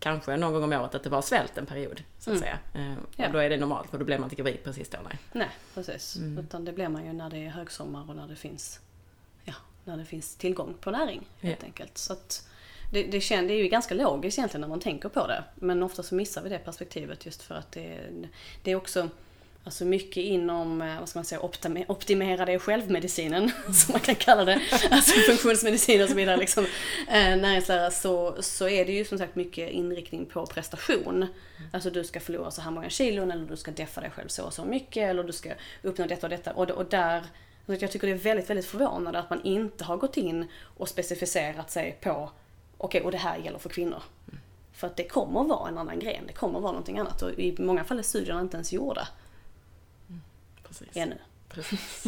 kanske 0.00 0.36
någon 0.36 0.52
gång 0.52 0.62
om 0.62 0.72
året, 0.72 0.94
att 0.94 1.02
det 1.02 1.10
var 1.10 1.22
svält 1.22 1.58
en 1.58 1.66
period. 1.66 2.02
Så 2.18 2.32
att 2.32 2.38
säga. 2.38 2.58
Eh, 2.74 2.92
Ja. 3.16 3.26
Och 3.26 3.32
då 3.32 3.38
är 3.38 3.50
det 3.50 3.56
normalt, 3.56 3.90
för 3.90 3.98
då 3.98 4.04
blir 4.04 4.18
man 4.18 4.26
inte 4.26 4.36
gravid 4.36 4.64
precis 4.64 4.88
då. 4.88 4.98
Nej. 5.04 5.18
Nej, 5.32 5.48
precis. 5.74 6.16
Utan 6.38 6.64
det 6.64 6.72
blir 6.72 6.88
man 6.88 7.06
ju 7.06 7.12
när 7.12 7.30
det 7.30 7.38
är 7.38 7.50
högsommar 7.50 8.10
och 8.10 8.16
när 8.16 8.26
det 8.28 8.36
finns, 8.36 8.80
ja, 9.44 9.54
när 9.84 9.96
det 9.96 10.04
finns 10.04 10.36
tillgång 10.36 10.74
på 10.80 10.90
näring 10.90 11.26
helt 11.40 11.64
enkelt. 11.64 11.98
Så 11.98 12.12
att 12.12 12.48
det, 12.92 13.02
det, 13.02 13.18
det 13.28 13.54
är 13.54 13.62
ju 13.62 13.68
ganska 13.68 13.94
logiskt 13.94 14.38
egentligen 14.38 14.60
när 14.60 14.68
man 14.68 14.80
tänker 14.80 15.08
på 15.08 15.26
det. 15.26 15.44
Men 15.54 15.82
ofta 15.82 16.02
så 16.02 16.14
missar 16.14 16.42
vi 16.42 16.48
det 16.48 16.58
perspektivet 16.58 17.26
just 17.26 17.42
för 17.42 17.54
att 17.54 17.72
det, 17.72 17.98
det 18.62 18.70
är 18.70 18.76
också 18.76 19.08
Alltså 19.64 19.84
mycket 19.84 20.16
inom, 20.16 20.82
eh, 20.82 20.98
vad 20.98 21.08
ska 21.08 21.18
man 21.18 21.24
säga, 21.24 21.40
optimera 21.88 22.44
dig 22.44 22.58
själv-medicinen, 22.58 23.50
som 23.74 23.92
man 23.92 24.00
kan 24.00 24.14
kalla 24.14 24.44
det. 24.44 24.60
Alltså 24.90 25.20
funktionsmedicin 25.20 26.02
och 26.02 26.08
så 26.08 26.14
vidare, 26.14 26.36
liksom, 26.36 26.64
eh, 27.08 27.36
näringslära, 27.36 27.90
så, 27.90 28.42
så 28.42 28.68
är 28.68 28.84
det 28.84 28.92
ju 28.92 29.04
som 29.04 29.18
sagt 29.18 29.36
mycket 29.36 29.70
inriktning 29.70 30.26
på 30.26 30.46
prestation. 30.46 31.26
Alltså 31.72 31.90
du 31.90 32.04
ska 32.04 32.20
förlora 32.20 32.50
så 32.50 32.60
här 32.60 32.70
många 32.70 32.90
kilon, 32.90 33.30
eller 33.30 33.46
du 33.46 33.56
ska 33.56 33.70
deffa 33.70 34.00
dig 34.00 34.10
själv 34.10 34.28
så 34.28 34.44
och 34.44 34.54
så 34.54 34.64
mycket, 34.64 35.10
eller 35.10 35.24
du 35.24 35.32
ska 35.32 35.50
uppnå 35.82 36.06
detta 36.06 36.26
och 36.26 36.30
detta. 36.30 36.52
Och, 36.52 36.70
och 36.70 36.86
där, 36.86 37.24
så 37.66 37.72
att 37.72 37.82
jag 37.82 37.90
tycker 37.90 38.06
det 38.06 38.12
är 38.12 38.16
väldigt, 38.16 38.50
väldigt 38.50 38.66
förvånande 38.66 39.18
att 39.18 39.30
man 39.30 39.42
inte 39.44 39.84
har 39.84 39.96
gått 39.96 40.16
in 40.16 40.46
och 40.76 40.88
specificerat 40.88 41.70
sig 41.70 41.98
på, 42.00 42.30
okej, 42.78 43.00
och 43.02 43.10
det 43.10 43.18
här 43.18 43.38
gäller 43.38 43.58
för 43.58 43.68
kvinnor. 43.68 44.02
För 44.72 44.86
att 44.86 44.96
det 44.96 45.04
kommer 45.04 45.44
vara 45.44 45.68
en 45.68 45.78
annan 45.78 45.98
gren, 45.98 46.24
det 46.26 46.32
kommer 46.32 46.60
vara 46.60 46.72
någonting 46.72 46.98
annat. 46.98 47.22
Och 47.22 47.30
i 47.30 47.56
många 47.58 47.84
fall 47.84 47.98
är 47.98 48.02
studierna 48.02 48.40
inte 48.40 48.56
ens 48.56 48.72
gjorda 48.72 49.08
Precis. 50.78 50.96
ännu. 50.96 51.16
Precis. 51.48 52.04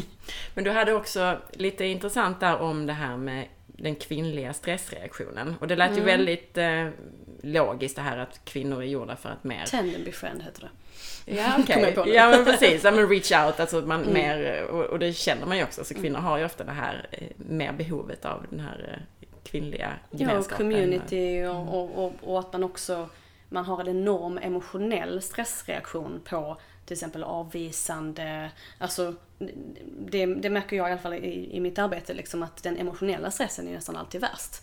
Men 0.54 0.64
du 0.64 0.70
hade 0.70 0.92
också 0.94 1.38
lite 1.52 1.84
intressant 1.84 2.40
där 2.40 2.58
om 2.60 2.86
det 2.86 2.92
här 2.92 3.16
med 3.16 3.46
den 3.66 3.94
kvinnliga 3.94 4.52
stressreaktionen. 4.52 5.54
Och 5.60 5.68
det 5.68 5.76
lät 5.76 5.88
Mm. 5.90 5.98
ju 6.00 6.04
väldigt 6.06 6.58
eh, 6.58 6.88
logiskt 7.42 7.96
det 7.96 8.02
här 8.02 8.18
att 8.18 8.40
kvinnor 8.44 8.82
är 8.82 8.86
gjorda 8.86 9.16
för 9.16 9.28
att 9.28 9.44
mer... 9.44 9.64
Tend 9.66 9.94
and 9.94 10.04
befriend 10.04 10.42
heter 10.42 10.60
det. 10.62 10.68
Ja 11.36 11.56
okej. 11.60 11.94
nu. 12.06 12.12
Ja 12.12 12.30
men 12.30 12.44
precis, 12.44 12.84
ja, 12.84 12.90
men 12.90 13.08
reach 13.08 13.32
out, 13.46 13.60
alltså 13.60 13.80
man 13.80 14.00
Mm. 14.02 14.12
mer, 14.14 14.62
och, 14.64 14.84
och 14.84 14.98
det 14.98 15.12
känner 15.12 15.46
man 15.46 15.56
ju 15.56 15.64
också, 15.64 15.84
så 15.84 15.94
kvinnor 15.94 16.18
har 16.18 16.38
ju 16.38 16.44
ofta 16.44 16.64
det 16.64 16.72
här 16.72 17.06
eh, 17.10 17.28
mer 17.36 17.72
behovet 17.72 18.24
av 18.24 18.46
den 18.50 18.60
här 18.60 18.98
eh, 19.20 19.26
kvinnliga 19.44 19.92
Ja, 19.92 20.06
och 20.14 20.20
gemenskapen. 20.20 20.56
community 20.70 21.44
och, 21.44 21.74
och, 21.80 22.04
och, 22.04 22.12
och 22.22 22.38
att 22.38 22.52
man 22.52 22.62
också 22.64 23.08
man 23.48 23.64
har 23.64 23.80
en 23.80 23.88
enorm 23.88 24.38
emotionell 24.42 25.22
stressreaktion 25.22 26.20
på 26.24 26.56
till 26.84 26.94
exempel 26.94 27.24
avvisande, 27.24 28.50
alltså 28.78 29.14
det, 29.98 30.26
det 30.26 30.50
märker 30.50 30.76
jag 30.76 30.88
i 30.88 30.92
alla 30.92 31.00
fall 31.00 31.14
i, 31.14 31.56
i 31.56 31.60
mitt 31.60 31.78
arbete 31.78 32.14
liksom 32.14 32.42
att 32.42 32.62
den 32.62 32.76
emotionella 32.76 33.30
stressen 33.30 33.68
är 33.68 33.72
nästan 33.72 33.96
alltid 33.96 34.20
värst. 34.20 34.62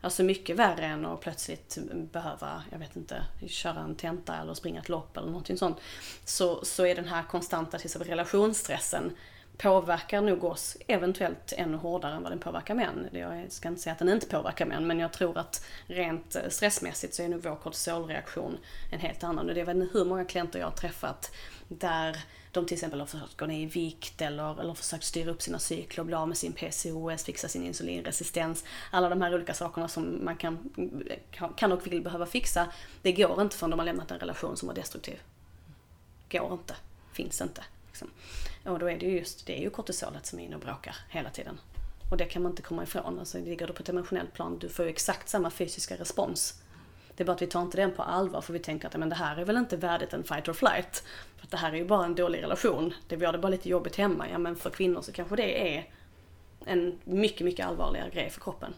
Alltså 0.00 0.22
mycket 0.22 0.56
värre 0.56 0.86
än 0.86 1.06
att 1.06 1.20
plötsligt 1.20 1.78
behöva, 2.12 2.62
jag 2.72 2.78
vet 2.78 2.96
inte, 2.96 3.24
köra 3.46 3.80
en 3.80 3.94
tenta 3.94 4.36
eller 4.36 4.54
springa 4.54 4.80
ett 4.80 4.88
lopp 4.88 5.16
eller 5.16 5.26
någonting 5.26 5.58
sånt. 5.58 5.76
Så, 6.24 6.64
så 6.64 6.86
är 6.86 6.94
den 6.94 7.08
här 7.08 7.22
konstanta 7.22 7.78
till 7.78 7.86
exempel 7.86 8.10
relationsstressen 8.10 9.12
påverkar 9.58 10.20
nog 10.20 10.44
oss 10.44 10.76
eventuellt 10.86 11.52
ännu 11.56 11.76
hårdare 11.76 12.14
än 12.14 12.22
vad 12.22 12.32
den 12.32 12.38
påverkar 12.38 12.74
män. 12.74 13.08
Jag 13.12 13.52
ska 13.52 13.68
inte 13.68 13.80
säga 13.80 13.92
att 13.92 13.98
den 13.98 14.08
inte 14.08 14.26
påverkar 14.26 14.66
män, 14.66 14.86
men 14.86 14.98
jag 14.98 15.12
tror 15.12 15.38
att 15.38 15.66
rent 15.86 16.36
eh, 16.36 16.48
stressmässigt 16.48 17.14
så 17.14 17.22
är 17.22 17.28
nog 17.28 17.42
vår 17.42 17.56
kortisolreaktion 17.56 18.58
en 18.92 19.00
helt 19.00 19.24
annan. 19.24 19.48
Och 19.48 19.54
det 19.54 19.60
är 19.60 19.64
väl 19.64 19.88
hur 19.92 20.04
många 20.04 20.24
klienter 20.24 20.58
jag 20.58 20.66
har 20.66 20.76
träffat 20.76 21.32
där 21.68 22.16
de 22.52 22.66
till 22.66 22.74
exempel 22.74 23.00
har 23.00 23.06
försökt 23.06 23.36
gå 23.36 23.46
ner 23.46 23.60
i 23.60 23.66
vikt 23.66 24.22
eller, 24.22 24.60
eller 24.60 24.74
försökt 24.74 25.04
styra 25.04 25.30
upp 25.30 25.42
sina 25.42 25.58
cykler, 25.58 26.04
bli 26.04 26.14
av 26.14 26.28
med 26.28 26.36
sin 26.36 26.52
PCOS, 26.52 27.24
fixa 27.24 27.48
sin 27.48 27.66
insulinresistens. 27.66 28.64
Alla 28.90 29.08
de 29.08 29.22
här 29.22 29.34
olika 29.34 29.54
sakerna 29.54 29.88
som 29.88 30.24
man 30.24 30.36
kan, 30.36 30.70
kan 31.56 31.72
och 31.72 31.86
vill 31.86 32.02
behöva 32.02 32.26
fixa. 32.26 32.66
Det 33.02 33.12
går 33.12 33.42
inte 33.42 33.56
förrän 33.56 33.70
de 33.70 33.78
har 33.78 33.86
lämnat 33.86 34.10
en 34.10 34.18
relation 34.18 34.56
som 34.56 34.68
var 34.68 34.74
destruktiv. 34.74 35.20
Går 36.30 36.52
inte. 36.52 36.74
Finns 37.12 37.40
inte. 37.40 37.64
Liksom. 37.86 38.10
Och 38.64 38.78
då 38.78 38.90
är 38.90 38.98
det 38.98 39.06
ju 39.06 39.18
just, 39.18 39.46
det 39.46 39.58
är 39.58 39.62
ju 39.62 39.70
kortisolet 39.70 40.26
som 40.26 40.38
är 40.38 40.44
inne 40.44 40.54
och 40.54 40.62
bråkar 40.62 40.96
hela 41.08 41.30
tiden. 41.30 41.58
Och 42.10 42.16
det 42.16 42.24
kan 42.24 42.42
man 42.42 42.52
inte 42.52 42.62
komma 42.62 42.82
ifrån. 42.82 43.18
Alltså, 43.18 43.38
ligger 43.38 43.66
du 43.66 43.72
på 43.72 43.82
ett 43.82 43.88
emotionellt 43.88 44.32
plan, 44.32 44.58
du 44.58 44.68
får 44.68 44.84
ju 44.84 44.90
exakt 44.90 45.28
samma 45.28 45.50
fysiska 45.50 45.96
respons. 45.96 46.62
Det 47.16 47.22
är 47.22 47.26
bara 47.26 47.32
att 47.32 47.42
vi 47.42 47.46
tar 47.46 47.62
inte 47.62 47.76
den 47.76 47.92
på 47.92 48.02
allvar 48.02 48.40
för 48.40 48.52
vi 48.52 48.58
tänker 48.58 48.88
att 48.88 48.96
men 48.96 49.08
det 49.08 49.14
här 49.14 49.36
är 49.36 49.44
väl 49.44 49.56
inte 49.56 49.76
värdigt 49.76 50.12
en 50.12 50.24
fight 50.24 50.48
or 50.48 50.52
flight. 50.52 51.04
Att 51.46 51.50
det 51.50 51.56
här 51.56 51.72
är 51.72 51.76
ju 51.76 51.84
bara 51.84 52.04
en 52.04 52.14
dålig 52.14 52.42
relation. 52.42 52.94
Det 53.08 53.24
har 53.24 53.32
det 53.32 53.38
bara 53.38 53.48
lite 53.48 53.68
jobbigt 53.68 53.96
hemma. 53.96 54.28
Ja 54.30 54.38
men 54.38 54.56
för 54.56 54.70
kvinnor 54.70 55.02
så 55.02 55.12
kanske 55.12 55.36
det 55.36 55.76
är 55.76 55.90
en 56.64 56.98
mycket, 57.04 57.44
mycket 57.44 57.66
allvarligare 57.66 58.10
grej 58.10 58.30
för 58.30 58.40
kroppen. 58.40 58.74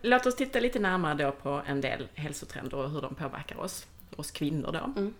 Låt 0.00 0.26
oss 0.26 0.36
titta 0.36 0.60
lite 0.60 0.78
närmare 0.78 1.24
då 1.24 1.32
på 1.32 1.62
en 1.66 1.80
del 1.80 2.08
hälsotrender 2.14 2.76
och 2.76 2.90
hur 2.90 3.00
de 3.00 3.14
påverkar 3.14 3.60
oss, 3.60 3.86
oss 4.16 4.30
kvinnor 4.30 4.72
då. 4.72 5.00
Mm. 5.00 5.14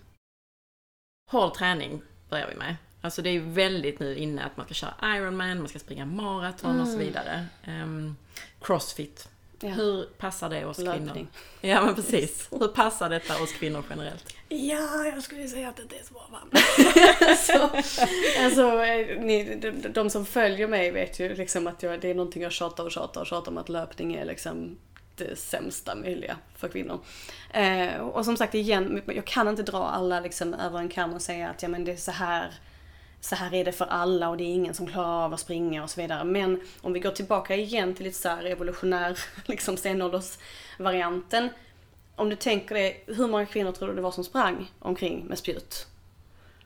Hård 1.30 1.54
träning 1.54 2.02
börjar 2.28 2.48
vi 2.48 2.54
med. 2.54 2.76
Alltså 3.00 3.22
det 3.22 3.30
är 3.30 3.40
väldigt 3.40 4.00
nu 4.00 4.16
inne 4.16 4.44
att 4.44 4.56
man 4.56 4.66
ska 4.66 4.74
köra 4.74 5.16
Ironman, 5.16 5.58
man 5.58 5.68
ska 5.68 5.78
springa 5.78 6.06
maraton 6.06 6.80
och 6.80 6.88
så 6.88 6.98
vidare. 6.98 7.46
Ehm, 7.64 8.16
crossfit. 8.60 9.28
Ja. 9.62 9.68
Hur 9.68 10.04
passar 10.04 10.50
det 10.50 10.64
oss 10.64 10.76
kvinnor? 10.76 10.92
Löpning. 10.92 11.28
Ja 11.60 11.84
men 11.84 11.94
precis. 12.02 12.48
Hur 12.50 12.68
passar 12.68 13.10
detta 13.10 13.42
oss 13.42 13.52
kvinnor 13.52 13.84
generellt? 13.90 14.34
Ja, 14.48 15.04
jag 15.06 15.22
skulle 15.22 15.48
säga 15.48 15.68
att 15.68 15.76
det 15.76 15.82
inte 15.82 15.96
är 15.96 16.02
så 16.04 16.14
bra 16.14 16.22
så, 17.36 17.70
alltså, 18.44 18.82
eh, 18.84 19.20
ni, 19.20 19.56
de, 19.56 19.70
de 19.70 20.10
som 20.10 20.26
följer 20.26 20.68
mig 20.68 20.90
vet 20.90 21.20
ju 21.20 21.34
liksom 21.34 21.66
att 21.66 21.82
jag, 21.82 22.00
det 22.00 22.10
är 22.10 22.14
någonting 22.14 22.42
jag 22.42 22.52
tjatar 22.52 22.84
och 22.84 22.92
tjatar 22.92 23.20
och 23.20 23.26
tjatar 23.26 23.52
om 23.52 23.58
att 23.58 23.68
löpning 23.68 24.14
är 24.14 24.24
liksom 24.24 24.78
det 25.16 25.38
sämsta 25.38 25.94
möjliga 25.94 26.36
för 26.56 26.68
kvinnor. 26.68 27.00
Eh, 27.50 27.96
och 27.96 28.24
som 28.24 28.36
sagt 28.36 28.54
igen, 28.54 29.02
jag 29.06 29.24
kan 29.24 29.48
inte 29.48 29.62
dra 29.62 29.84
alla 29.84 30.20
liksom 30.20 30.54
över 30.54 30.78
en 30.78 30.88
kam 30.88 31.14
och 31.14 31.22
säga 31.22 31.50
att 31.50 31.62
ja 31.62 31.68
men 31.68 31.84
det 31.84 31.92
är 31.92 31.96
så 31.96 32.10
här 32.10 32.50
så 33.24 33.34
här 33.34 33.54
är 33.54 33.64
det 33.64 33.72
för 33.72 33.84
alla 33.84 34.28
och 34.28 34.36
det 34.36 34.44
är 34.44 34.54
ingen 34.54 34.74
som 34.74 34.86
klarar 34.86 35.24
av 35.24 35.34
att 35.34 35.40
springa 35.40 35.82
och 35.82 35.90
så 35.90 36.00
vidare. 36.00 36.24
Men 36.24 36.60
om 36.80 36.92
vi 36.92 37.00
går 37.00 37.10
tillbaka 37.10 37.56
igen 37.56 37.94
till 37.94 38.04
lite 38.04 38.18
så 38.18 38.28
här 38.28 38.44
evolutionär, 38.44 39.18
liksom 39.44 39.76
stenåldersvarianten. 39.76 41.48
Om 42.16 42.28
du 42.28 42.36
tänker 42.36 42.74
dig, 42.74 43.04
hur 43.06 43.28
många 43.28 43.46
kvinnor 43.46 43.72
tror 43.72 43.88
du 43.88 43.94
det 43.94 44.00
var 44.00 44.10
som 44.10 44.24
sprang 44.24 44.70
omkring 44.78 45.24
med 45.24 45.38
spjut? 45.38 45.86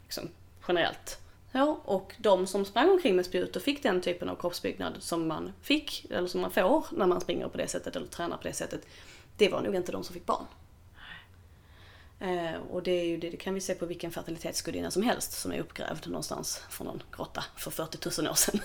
Liksom, 0.03 0.29
generellt. 0.69 1.21
Ja, 1.53 1.81
och 1.85 2.15
de 2.19 2.47
som 2.47 2.65
sprang 2.65 2.91
omkring 2.91 3.17
med 3.17 3.27
spjut 3.27 3.57
och 3.57 3.63
fick 3.63 3.83
den 3.83 4.01
typen 4.01 4.29
av 4.29 4.37
kroppsbyggnad 4.37 4.93
som 4.99 5.29
man 5.29 5.53
fick, 5.63 6.07
eller 6.11 6.29
som 6.29 6.41
man 6.41 6.51
får 6.51 6.87
när 6.91 7.07
man 7.07 7.21
springer 7.21 7.49
på 7.49 7.59
det 7.59 7.69
sättet 7.69 7.97
eller 7.97 8.07
tränar 8.07 8.37
på 8.37 8.43
det 8.43 8.53
sättet. 8.53 8.87
Det 9.37 9.49
var 9.49 9.63
nog 9.63 9.75
inte 9.75 9.93
de 9.93 10.05
som 10.05 10.15
fick 10.15 10.27
barn. 10.27 10.45
Eh, 12.21 12.61
och 12.71 12.83
det, 12.83 13.05
ju, 13.05 13.17
det, 13.17 13.37
kan 13.37 13.55
vi 13.55 13.61
se 13.61 13.75
på 13.75 13.87
vilken 13.87 14.11
fertilitetsgudinna 14.11 14.91
som 14.91 15.03
helst 15.03 15.33
som 15.33 15.53
är 15.53 15.61
uppgrävd 15.61 16.07
någonstans 16.07 16.63
från 16.71 16.87
någon 16.87 17.03
grotta 17.17 17.45
för 17.57 17.71
40 17.71 18.23
000 18.23 18.31
år 18.31 18.35
sedan. 18.35 18.61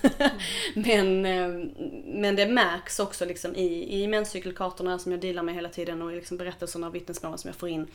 men, 0.75 1.25
eh, 1.25 1.69
men 2.05 2.35
det 2.35 2.47
märks 2.47 2.99
också 2.99 3.25
liksom 3.25 3.55
i, 3.55 4.01
i 4.03 4.07
menscykelkartorna 4.07 4.99
som 4.99 5.11
jag 5.11 5.21
dealar 5.21 5.43
med 5.43 5.55
hela 5.55 5.69
tiden 5.69 6.01
och 6.01 6.11
i 6.11 6.15
liksom 6.15 6.37
berättelserna 6.37 6.87
och 6.87 6.95
vittnesmålen 6.95 7.37
som 7.37 7.47
jag 7.47 7.55
får 7.55 7.69
in. 7.69 7.87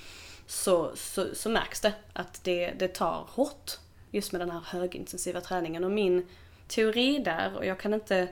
Så, 0.47 0.91
så, 0.97 1.27
så 1.35 1.51
märks 1.51 1.81
det 1.81 1.93
att 2.13 2.45
det, 2.45 2.71
det 2.79 2.89
tar 2.89 3.27
hårt 3.29 3.79
just 4.11 4.33
med 4.33 4.41
den 4.41 4.51
här 4.51 4.61
högintensiva 4.65 5.41
träningen. 5.41 5.85
Och 5.85 5.91
min 5.91 6.27
teori 6.69 7.19
där, 7.19 7.57
och 7.57 7.67
jag 7.67 7.81
kan 7.81 7.95
inte 7.95 8.29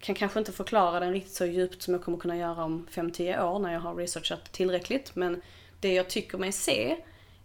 kan 0.00 0.14
kanske 0.14 0.38
inte 0.38 0.52
förklara 0.52 1.00
den 1.00 1.12
riktigt 1.12 1.34
så 1.34 1.46
djupt 1.46 1.82
som 1.82 1.94
jag 1.94 2.02
kommer 2.02 2.18
kunna 2.18 2.36
göra 2.36 2.64
om 2.64 2.86
5-10 2.90 3.44
år 3.44 3.58
när 3.58 3.72
jag 3.72 3.80
har 3.80 3.94
researchat 3.94 4.52
tillräckligt. 4.52 5.16
Men 5.16 5.42
det 5.82 5.94
jag 5.94 6.08
tycker 6.08 6.38
mig 6.38 6.52
se 6.52 6.96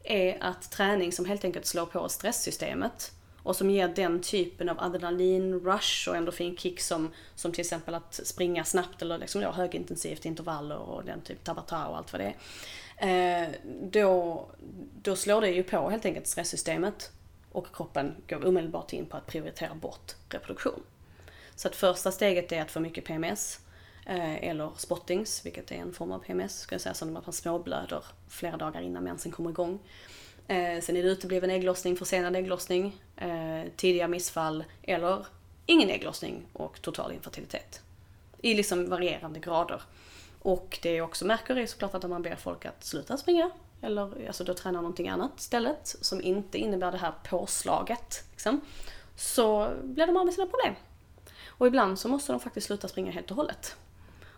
är 0.04 0.38
att 0.40 0.72
träning 0.72 1.12
som 1.12 1.26
helt 1.26 1.46
enkelt 1.46 1.66
slår 1.66 1.86
på 1.86 2.10
stresssystemet 2.10 3.12
och 3.44 3.56
som 3.56 3.70
ger 3.70 3.88
den 3.88 4.22
typen 4.22 4.70
av 4.70 4.80
adrenalin-rush 4.80 6.10
och 6.10 6.16
endorfinkick 6.16 6.80
som, 6.80 7.14
som 7.36 7.52
till 7.52 7.62
exempel 7.62 7.96
att 7.96 8.14
springa 8.24 8.64
snabbt 8.64 9.02
eller 9.02 9.18
liksom 9.18 9.42
då 9.42 9.52
högintensivt 9.52 10.26
intervaller 10.26 10.78
och 10.78 11.06
den 11.06 11.22
typ 11.22 11.44
tabata 11.44 11.88
och 11.88 11.98
allt 11.98 12.14
vad 12.14 12.22
det 12.22 12.34
är. 12.34 12.36
Eh, 12.98 13.50
då, 13.84 14.46
då 15.02 15.16
slår 15.16 15.42
det 15.42 15.50
ju 15.50 15.64
på 15.64 15.90
helt 15.90 16.06
enkelt 16.06 16.28
stresssystemet. 16.28 17.12
och 17.52 17.76
kroppen 17.76 18.16
går 18.30 18.46
omedelbart 18.46 18.94
in 18.94 19.06
på 19.06 19.18
att 19.18 19.28
prioritera 19.28 19.76
bort 19.76 20.16
reproduktion. 20.30 20.84
Så 21.56 21.68
att 21.68 21.76
första 21.76 22.12
steget 22.12 22.52
är 22.52 22.62
att 22.62 22.72
få 22.72 22.80
mycket 22.80 23.06
PMS 23.06 23.60
Eh, 24.10 24.44
eller 24.44 24.72
spottings, 24.78 25.46
vilket 25.46 25.72
är 25.72 25.76
en 25.76 25.94
form 25.94 26.12
av 26.12 26.20
PMS, 26.20 26.60
ska 26.60 26.76
jag 26.76 26.82
säga, 26.82 26.94
som 26.94 27.18
att 27.18 27.26
man 27.26 27.34
småblöder 27.34 28.04
flera 28.28 28.58
dagar 28.58 28.82
innan 28.82 29.04
mensen 29.04 29.32
kommer 29.32 29.50
igång. 29.50 29.80
Eh, 30.48 30.82
sen 30.82 30.98
är 30.98 31.04
det 31.04 31.10
utebliven 31.10 31.50
ägglossning, 31.50 31.98
försenad 31.98 32.36
ägglossning, 32.36 33.02
eh, 33.16 33.72
tidiga 33.76 34.08
missfall 34.08 34.64
eller 34.84 35.26
ingen 35.66 35.90
ägglossning 35.90 36.46
och 36.54 36.82
total 36.82 37.12
infertilitet. 37.12 37.82
I 38.42 38.54
liksom 38.54 38.90
varierande 38.90 39.40
grader. 39.40 39.82
Och 40.42 40.80
det 40.82 40.96
jag 40.96 41.06
också 41.06 41.26
märker 41.26 41.56
är 41.56 41.66
såklart 41.66 41.96
att 41.96 42.04
om 42.04 42.10
man 42.10 42.22
ber 42.22 42.36
folk 42.36 42.66
att 42.66 42.84
sluta 42.84 43.18
springa, 43.18 43.52
eller 43.82 44.28
alltså 44.28 44.44
då 44.44 44.54
träna 44.54 44.82
någonting 44.82 45.10
annat 45.10 45.40
istället, 45.40 45.96
som 46.02 46.22
inte 46.22 46.58
innebär 46.58 46.92
det 46.92 46.98
här 46.98 47.14
påslaget, 47.30 48.24
liksom, 48.32 48.62
så 49.16 49.74
blir 49.84 50.08
de 50.08 50.18
av 50.18 50.26
med 50.26 50.34
sina 50.34 50.48
problem. 50.48 50.74
Och 51.48 51.68
ibland 51.68 52.00
så 52.00 52.08
måste 52.08 52.32
de 52.32 52.40
faktiskt 52.40 52.68
sluta 52.68 52.88
springa 52.88 53.12
helt 53.12 53.32
och 53.32 53.38
hållet. 53.38 53.76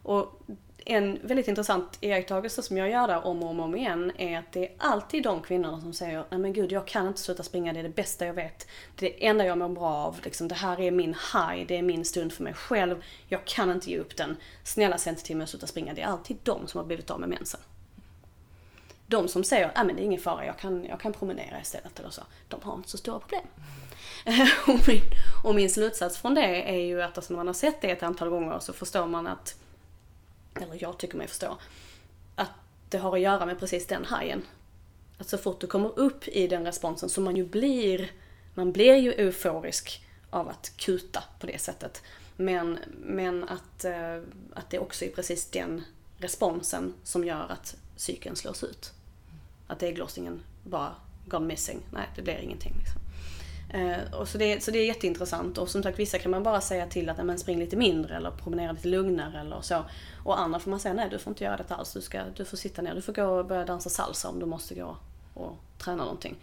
Och 0.09 0.41
en 0.85 1.19
väldigt 1.23 1.47
intressant 1.47 1.97
iakttagelse 2.01 2.61
som 2.61 2.77
jag 2.77 2.89
gör 2.89 3.07
där 3.07 3.25
om 3.25 3.43
och 3.43 3.63
om, 3.63 3.75
igen 3.75 4.11
är 4.17 4.39
att 4.39 4.51
det 4.51 4.65
är 4.65 4.71
alltid 4.77 5.23
de 5.23 5.41
kvinnorna 5.41 5.81
som 5.81 5.93
säger 5.93 6.25
nej 6.29 6.39
men 6.39 6.53
gud 6.53 6.71
jag 6.71 6.87
kan 6.87 7.07
inte 7.07 7.19
sluta 7.19 7.43
springa, 7.43 7.73
det 7.73 7.79
är 7.79 7.83
det 7.83 7.89
bästa 7.89 8.25
jag 8.25 8.33
vet. 8.33 8.67
Det 8.95 9.07
är 9.07 9.19
det 9.19 9.25
enda 9.25 9.45
jag 9.45 9.57
mår 9.57 9.69
bra 9.69 9.89
av, 9.89 10.19
liksom, 10.23 10.47
det 10.47 10.55
här 10.55 10.79
är 10.79 10.91
min 10.91 11.13
high, 11.33 11.67
det 11.67 11.77
är 11.77 11.81
min 11.81 12.05
stund 12.05 12.33
för 12.33 12.43
mig 12.43 12.53
själv. 12.53 13.03
Jag 13.27 13.45
kan 13.45 13.71
inte 13.71 13.89
ge 13.89 13.97
upp 13.97 14.17
den. 14.17 14.37
Snälla 14.63 14.97
säg 14.97 15.09
inte 15.11 15.23
till 15.23 15.37
mig 15.37 15.43
att 15.43 15.49
sluta 15.49 15.67
springa. 15.67 15.93
Det 15.93 16.01
är 16.01 16.07
alltid 16.07 16.37
de 16.43 16.67
som 16.67 16.77
har 16.77 16.85
blivit 16.85 17.11
av 17.11 17.19
med 17.19 17.29
mensen. 17.29 17.59
De 19.07 19.27
som 19.27 19.43
säger 19.43 19.71
nej 19.75 19.85
men 19.85 19.95
det 19.95 20.01
är 20.01 20.05
ingen 20.05 20.21
fara, 20.21 20.45
jag 20.45 20.57
kan, 20.57 20.85
jag 20.85 20.99
kan 20.99 21.13
promenera 21.13 21.61
istället 21.61 21.99
eller 21.99 22.09
så. 22.09 22.21
De 22.47 22.61
har 22.63 22.75
inte 22.75 22.89
så 22.89 22.97
stora 22.97 23.19
problem. 23.19 23.45
och, 24.67 24.87
min, 24.87 25.01
och 25.43 25.55
min 25.55 25.69
slutsats 25.69 26.17
från 26.17 26.35
det 26.35 26.69
är 26.69 26.85
ju 26.85 27.01
att 27.01 27.17
alltså, 27.17 27.33
när 27.33 27.37
man 27.37 27.47
har 27.47 27.53
sett 27.53 27.81
det 27.81 27.91
ett 27.91 28.03
antal 28.03 28.29
gånger 28.29 28.59
så 28.59 28.73
förstår 28.73 29.07
man 29.07 29.27
att 29.27 29.55
eller 30.63 30.77
jag 30.81 30.97
tycker 30.97 31.17
mig 31.17 31.27
förstå, 31.27 31.57
att 32.35 32.51
det 32.89 32.97
har 32.97 33.13
att 33.13 33.21
göra 33.21 33.45
med 33.45 33.59
precis 33.59 33.87
den 33.87 34.05
hajen. 34.05 34.41
Att 35.17 35.29
så 35.29 35.37
fort 35.37 35.61
du 35.61 35.67
kommer 35.67 35.99
upp 35.99 36.27
i 36.27 36.47
den 36.47 36.65
responsen 36.65 37.09
som 37.09 37.23
man 37.23 37.35
ju 37.35 37.45
blir, 37.45 38.11
man 38.53 38.71
blir 38.71 38.95
ju 38.95 39.11
euforisk 39.11 40.05
av 40.29 40.49
att 40.49 40.71
kuta 40.77 41.23
på 41.39 41.47
det 41.47 41.61
sättet. 41.61 42.03
Men, 42.35 42.77
men 42.97 43.43
att, 43.43 43.85
eh, 43.85 44.21
att 44.53 44.69
det 44.69 44.79
också 44.79 45.05
är 45.05 45.09
precis 45.09 45.45
den 45.45 45.83
responsen 46.17 46.93
som 47.03 47.25
gör 47.25 47.45
att 47.49 47.75
cykeln 47.95 48.35
slås 48.35 48.63
ut. 48.63 48.91
Att 49.67 49.83
ägglossningen 49.83 50.41
bara 50.63 50.95
gone 51.25 51.45
missing. 51.45 51.79
Nej, 51.93 52.07
det 52.15 52.21
blir 52.21 52.37
ingenting. 52.37 52.73
Liksom. 52.79 53.01
Eh, 53.73 54.19
och 54.19 54.27
så, 54.27 54.37
det, 54.37 54.63
så 54.63 54.71
det 54.71 54.79
är 54.79 54.85
jätteintressant 54.85 55.57
och 55.57 55.69
som 55.69 55.83
sagt 55.83 55.99
vissa 55.99 56.19
kan 56.19 56.31
man 56.31 56.43
bara 56.43 56.61
säga 56.61 56.87
till 56.87 57.09
att 57.09 57.25
men 57.25 57.39
spring 57.39 57.59
lite 57.59 57.75
mindre 57.75 58.15
eller 58.15 58.31
promenera 58.31 58.71
lite 58.71 58.87
lugnare 58.87 59.39
eller 59.39 59.61
så. 59.61 59.83
Och 60.23 60.39
andra 60.39 60.59
får 60.59 60.69
man 60.69 60.79
säga 60.79 60.93
nej 60.93 61.07
du 61.11 61.19
får 61.19 61.31
inte 61.31 61.43
göra 61.43 61.57
detta 61.57 61.75
alls, 61.75 61.93
du, 61.93 62.01
ska, 62.01 62.21
du 62.35 62.45
får 62.45 62.57
sitta 62.57 62.81
ner, 62.81 62.95
du 62.95 63.01
får 63.01 63.13
gå 63.13 63.23
och 63.23 63.45
börja 63.45 63.65
dansa 63.65 63.89
salsa 63.89 64.29
om 64.29 64.39
du 64.39 64.45
måste 64.45 64.75
gå 64.75 64.97
och 65.33 65.57
träna 65.77 66.03
någonting. 66.03 66.35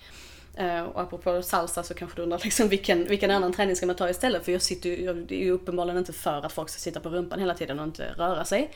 Eh, 0.55 0.83
och 0.83 1.01
apropå 1.01 1.43
salsa 1.43 1.83
så 1.83 1.95
kanske 1.95 2.17
du 2.17 2.23
undrar 2.23 2.39
liksom 2.45 2.69
vilken, 2.69 3.05
vilken 3.05 3.31
annan 3.31 3.53
träning 3.53 3.77
ska 3.77 3.87
man 3.87 3.97
ta 3.97 4.11
istället? 4.11 4.45
För 4.45 4.53
jag 4.53 4.63
sitter 4.63 4.91
ju, 4.91 5.05
jag 5.05 5.33
är 5.33 5.45
ju 5.45 5.51
uppenbarligen 5.51 5.99
inte 5.99 6.13
för 6.13 6.47
att 6.47 6.53
folk 6.53 6.69
ska 6.69 6.79
sitta 6.79 7.01
på 7.01 7.09
rumpan 7.09 7.41
hela 7.41 7.55
tiden 7.55 7.79
och 7.79 7.87
inte 7.87 8.15
röra 8.19 8.45
sig. 8.45 8.71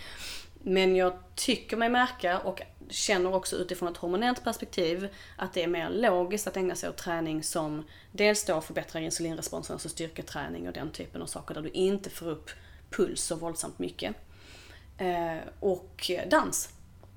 Men 0.62 0.97
jag 0.97 1.12
tycker 1.35 1.76
mig 1.76 1.88
märka 1.88 2.38
och 2.38 2.62
känner 2.91 3.35
också 3.35 3.57
utifrån 3.57 3.89
ett 3.89 3.97
hormonellt 3.97 4.45
perspektiv 4.45 5.09
att 5.37 5.55
det 5.55 5.63
är 5.63 5.69
mer 5.69 5.91
logiskt 5.91 6.47
att 6.47 6.57
ägna 6.57 6.75
sig 6.75 6.89
åt 6.89 6.97
träning 6.97 7.43
som 7.43 7.85
dels 8.13 8.45
då 8.45 8.61
förbättrar 8.61 9.01
insulinresponsen, 9.01 9.75
alltså 9.75 9.89
styrketräning 9.89 10.69
och 10.69 10.75
den 10.75 10.91
typen 10.91 11.23
av 11.23 11.27
saker 11.27 11.55
där 11.55 11.63
du 11.63 11.71
inte 11.71 12.11
får 12.11 12.29
upp 12.29 12.51
puls 12.91 13.23
så 13.23 13.37
våldsamt 13.37 13.79
mycket. 13.79 14.17
Eh, 14.99 15.39
och 15.61 16.11
dans. 16.31 16.69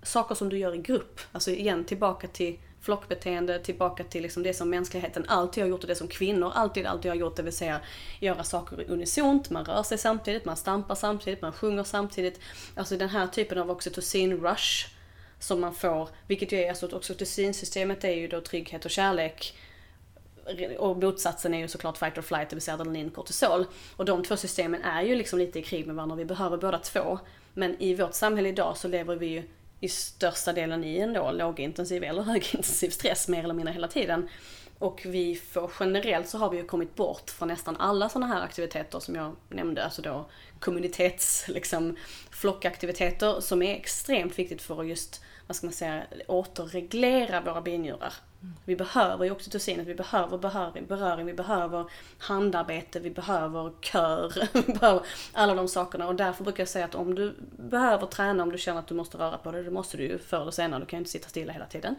Saker 0.04 0.36
som 0.36 0.50
du 0.50 0.58
gör 0.58 0.76
i 0.76 0.78
grupp. 0.78 1.22
Alltså 1.32 1.52
igen 1.52 1.84
tillbaka 1.84 2.28
till 2.28 2.60
flockbeteende, 2.84 3.60
tillbaka 3.60 4.04
till 4.04 4.24
liksom 4.24 4.44
det 4.44 4.54
som 4.54 4.70
mänskligheten 4.70 5.26
alltid 5.28 5.64
har 5.64 5.70
gjort 5.70 5.82
och 5.82 5.88
det 5.88 5.96
som 5.96 6.08
kvinnor 6.08 6.52
alltid, 6.56 6.86
alltid 6.86 7.12
har 7.12 7.16
gjort. 7.16 7.36
Det 7.36 7.44
vill 7.44 7.54
säga 7.54 7.80
göra 8.20 8.44
saker 8.44 8.86
unisont, 8.92 9.50
man 9.50 9.66
rör 9.66 9.84
sig 9.84 9.98
samtidigt, 9.98 10.46
man 10.46 10.58
stampar 10.58 10.96
samtidigt, 10.96 11.42
man 11.42 11.52
sjunger 11.52 11.84
samtidigt. 11.84 12.40
Alltså 12.76 12.98
den 12.98 13.10
här 13.10 13.28
typen 13.28 13.58
av 13.58 13.72
oxytocin-rush 13.72 14.88
som 15.44 15.62
man 15.62 15.76
får, 15.76 16.10
vilket 16.28 16.52
ju 16.52 16.58
är 16.58 16.70
alltså 16.70 16.96
oxytocinsystemet 16.96 18.04
är 18.04 18.12
ju 18.12 18.28
då 18.28 18.42
trygghet 18.42 18.86
och 18.86 18.92
kärlek 18.92 19.56
och 20.78 20.98
motsatsen 20.98 21.54
är 21.54 21.60
ju 21.60 21.68
såklart 21.68 21.98
fight 21.98 22.18
or 22.18 22.22
flight, 22.22 22.50
det 22.50 22.56
vill 22.56 22.64
säga 22.64 22.76
adrenalin 22.76 23.08
och 23.08 23.14
kortisol. 23.14 23.66
Och 23.96 24.06
de 24.06 24.24
två 24.24 24.38
systemen 24.38 24.82
är 24.82 25.02
ju 25.02 25.16
liksom 25.16 25.40
lite 25.40 25.60
i 25.60 25.64
krig 25.64 25.88
med 25.88 25.96
varandra, 25.96 26.16
vi 26.16 26.26
behöver 26.26 26.58
båda 26.58 26.78
två. 26.78 27.20
Men 27.54 27.82
i 27.82 27.96
vårt 27.96 28.14
samhälle 28.14 28.50
idag 28.50 28.78
så 28.78 28.88
lever 28.88 29.16
vi 29.16 29.28
ju 29.28 29.44
i 29.80 29.90
största 29.90 30.54
delen 30.54 30.84
i 30.84 30.98
en 30.98 31.14
då 31.14 31.32
lågintensiv 31.32 32.04
eller 32.04 32.22
högintensiv 32.32 32.90
stress 32.90 33.28
mer 33.28 33.44
eller 33.44 33.54
mindre 33.54 33.74
hela 33.74 33.88
tiden. 33.88 34.30
Och 34.80 35.02
vi 35.06 35.36
får 35.36 35.72
generellt 35.80 36.30
så 36.30 36.38
har 36.38 36.50
vi 36.50 36.58
ju 36.58 36.64
kommit 36.64 36.96
bort 36.96 37.30
från 37.30 37.48
nästan 37.48 37.78
alla 37.78 38.10
sådana 38.10 38.34
här 38.34 38.42
aktiviteter 38.42 39.00
som 39.00 39.16
jag 39.16 39.36
nämnde, 39.50 39.84
alltså 39.84 40.02
då 40.02 40.26
kommunitets, 40.60 41.46
liksom 41.48 41.98
flockaktiviteter 42.32 43.40
som 43.40 43.62
är 43.62 43.76
extremt 43.76 44.40
viktigt 44.40 44.62
för 44.62 44.82
att 44.82 44.88
just, 44.88 45.22
vad 45.54 45.58
ska 45.58 45.68
man 45.68 45.74
säga, 45.74 46.04
återreglera 46.28 47.42
våra 47.42 47.62
binjurar. 47.62 48.14
Vi 48.66 48.76
behöver 48.76 49.26
ju 49.26 49.32
oxytocinet, 49.32 49.88
vi 49.88 49.96
behöver 49.96 50.38
beröring, 50.38 50.86
beröring, 50.86 51.26
vi 51.26 51.34
behöver 51.34 51.86
handarbete, 52.18 53.00
vi 53.00 53.10
behöver 53.10 53.72
kör, 53.82 54.34
vi 54.68 54.74
behöver 54.74 55.02
alla 55.34 55.54
de 55.56 55.68
sakerna. 55.68 56.08
Och 56.08 56.16
därför 56.16 56.44
brukar 56.44 56.62
jag 56.62 56.68
säga 56.68 56.86
att 56.86 56.96
om 56.96 57.16
du 57.16 57.36
behöver 57.58 58.08
träna, 58.08 58.44
om 58.44 58.52
du 58.52 58.58
känner 58.58 58.80
att 58.80 58.88
du 58.88 58.96
måste 58.96 59.18
röra 59.18 59.38
på 59.38 59.52
dig, 59.52 59.64
det 59.64 59.72
måste 59.72 59.98
du 59.98 60.04
ju 60.04 60.18
förr 60.18 60.42
eller 60.42 60.52
senare, 60.52 60.80
du 60.80 60.86
kan 60.86 60.98
ju 60.98 61.02
inte 61.02 61.12
sitta 61.12 61.30
stilla 61.30 61.54
hela 61.54 61.66
tiden. 61.66 61.96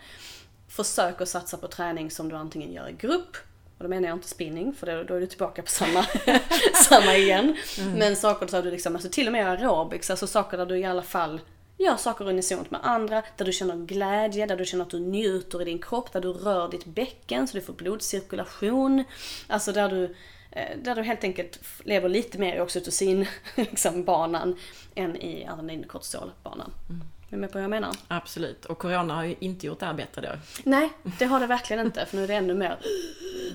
Försök 0.68 1.20
att 1.20 1.28
satsa 1.28 1.56
på 1.56 1.68
träning 1.68 2.10
som 2.10 2.28
du 2.28 2.36
antingen 2.36 2.72
gör 2.72 2.88
i 2.88 2.92
grupp, 2.92 3.36
och 3.78 3.84
då 3.84 3.88
menar 3.88 4.08
jag 4.08 4.16
inte 4.16 4.28
spinning, 4.28 4.74
för 4.74 4.86
då, 4.86 5.02
då 5.02 5.14
är 5.14 5.20
du 5.20 5.26
tillbaka 5.26 5.62
på 5.62 5.68
samma, 5.68 6.06
samma 6.88 7.14
igen. 7.14 7.56
Mm. 7.78 7.92
Men 7.92 8.16
saker 8.16 8.46
där 8.46 8.62
du 8.62 8.70
liksom, 8.70 8.94
alltså 8.94 9.10
till 9.10 9.26
och 9.26 9.32
med 9.32 9.48
aerobics, 9.48 10.10
alltså 10.10 10.26
saker 10.26 10.56
där 10.56 10.66
du 10.66 10.78
i 10.78 10.84
alla 10.84 11.02
fall 11.02 11.40
Gör 11.78 11.96
saker 11.96 12.28
unisont 12.28 12.70
med 12.70 12.80
andra, 12.82 13.22
där 13.36 13.44
du 13.44 13.52
känner 13.52 13.76
glädje, 13.76 14.46
där 14.46 14.56
du 14.56 14.64
känner 14.64 14.84
att 14.84 14.90
du 14.90 15.00
njuter 15.00 15.62
i 15.62 15.64
din 15.64 15.82
kropp, 15.82 16.12
där 16.12 16.20
du 16.20 16.32
rör 16.32 16.68
ditt 16.68 16.84
bäcken 16.84 17.48
så 17.48 17.56
du 17.56 17.60
får 17.60 17.72
blodcirkulation. 17.72 19.04
Alltså 19.46 19.72
där 19.72 19.88
du, 19.88 20.14
eh, 20.50 20.78
där 20.82 20.94
du 20.94 21.02
helt 21.02 21.24
enkelt 21.24 21.60
lever 21.84 22.08
lite 22.08 22.38
mer 22.38 22.56
i 22.56 22.60
oxytocinbanan 22.60 23.28
liksom, 23.56 24.56
än 24.94 25.16
i 25.16 25.46
adrenalinkortisolbanan. 25.46 26.72
Mm. 26.90 27.02
Är 27.34 27.38
med 27.38 27.52
på 27.52 27.58
vad 27.58 27.62
jag 27.62 27.70
menar? 27.70 27.96
Absolut. 28.08 28.64
Och 28.64 28.78
Corona 28.78 29.14
har 29.14 29.24
ju 29.24 29.34
inte 29.40 29.66
gjort 29.66 29.80
det 29.80 29.86
här 29.86 29.94
bättre 29.94 30.22
då. 30.22 30.28
Nej, 30.64 30.92
det 31.18 31.24
har 31.24 31.40
det 31.40 31.46
verkligen 31.46 31.86
inte. 31.86 32.06
För 32.06 32.16
nu 32.16 32.24
är 32.24 32.28
det 32.28 32.34
ännu 32.34 32.54
mer 32.54 32.78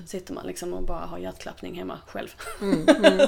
sitter 0.06 0.34
man 0.34 0.46
liksom 0.46 0.72
och 0.74 0.82
bara 0.82 1.06
har 1.06 1.18
hjärtklappning 1.18 1.78
hemma 1.78 1.98
själv. 2.06 2.28
Mm, 2.60 2.88
mm. 2.88 3.18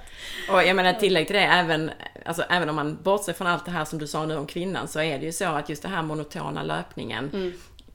och 0.50 0.62
jag 0.62 0.76
menar 0.76 0.92
tillägg 0.92 1.26
till 1.26 1.36
det, 1.36 1.42
även, 1.42 1.90
alltså, 2.24 2.42
även 2.42 2.68
om 2.68 2.76
man 2.76 2.98
bortser 3.02 3.32
från 3.32 3.46
allt 3.46 3.64
det 3.64 3.70
här 3.70 3.84
som 3.84 3.98
du 3.98 4.06
sa 4.06 4.26
nu 4.26 4.36
om 4.36 4.46
kvinnan, 4.46 4.88
så 4.88 5.00
är 5.00 5.18
det 5.18 5.24
ju 5.24 5.32
så 5.32 5.44
att 5.44 5.68
just 5.68 5.82
den 5.82 5.92
här 5.92 6.02
monotona 6.02 6.62
löpningen, 6.62 7.30
mm. 7.32 7.52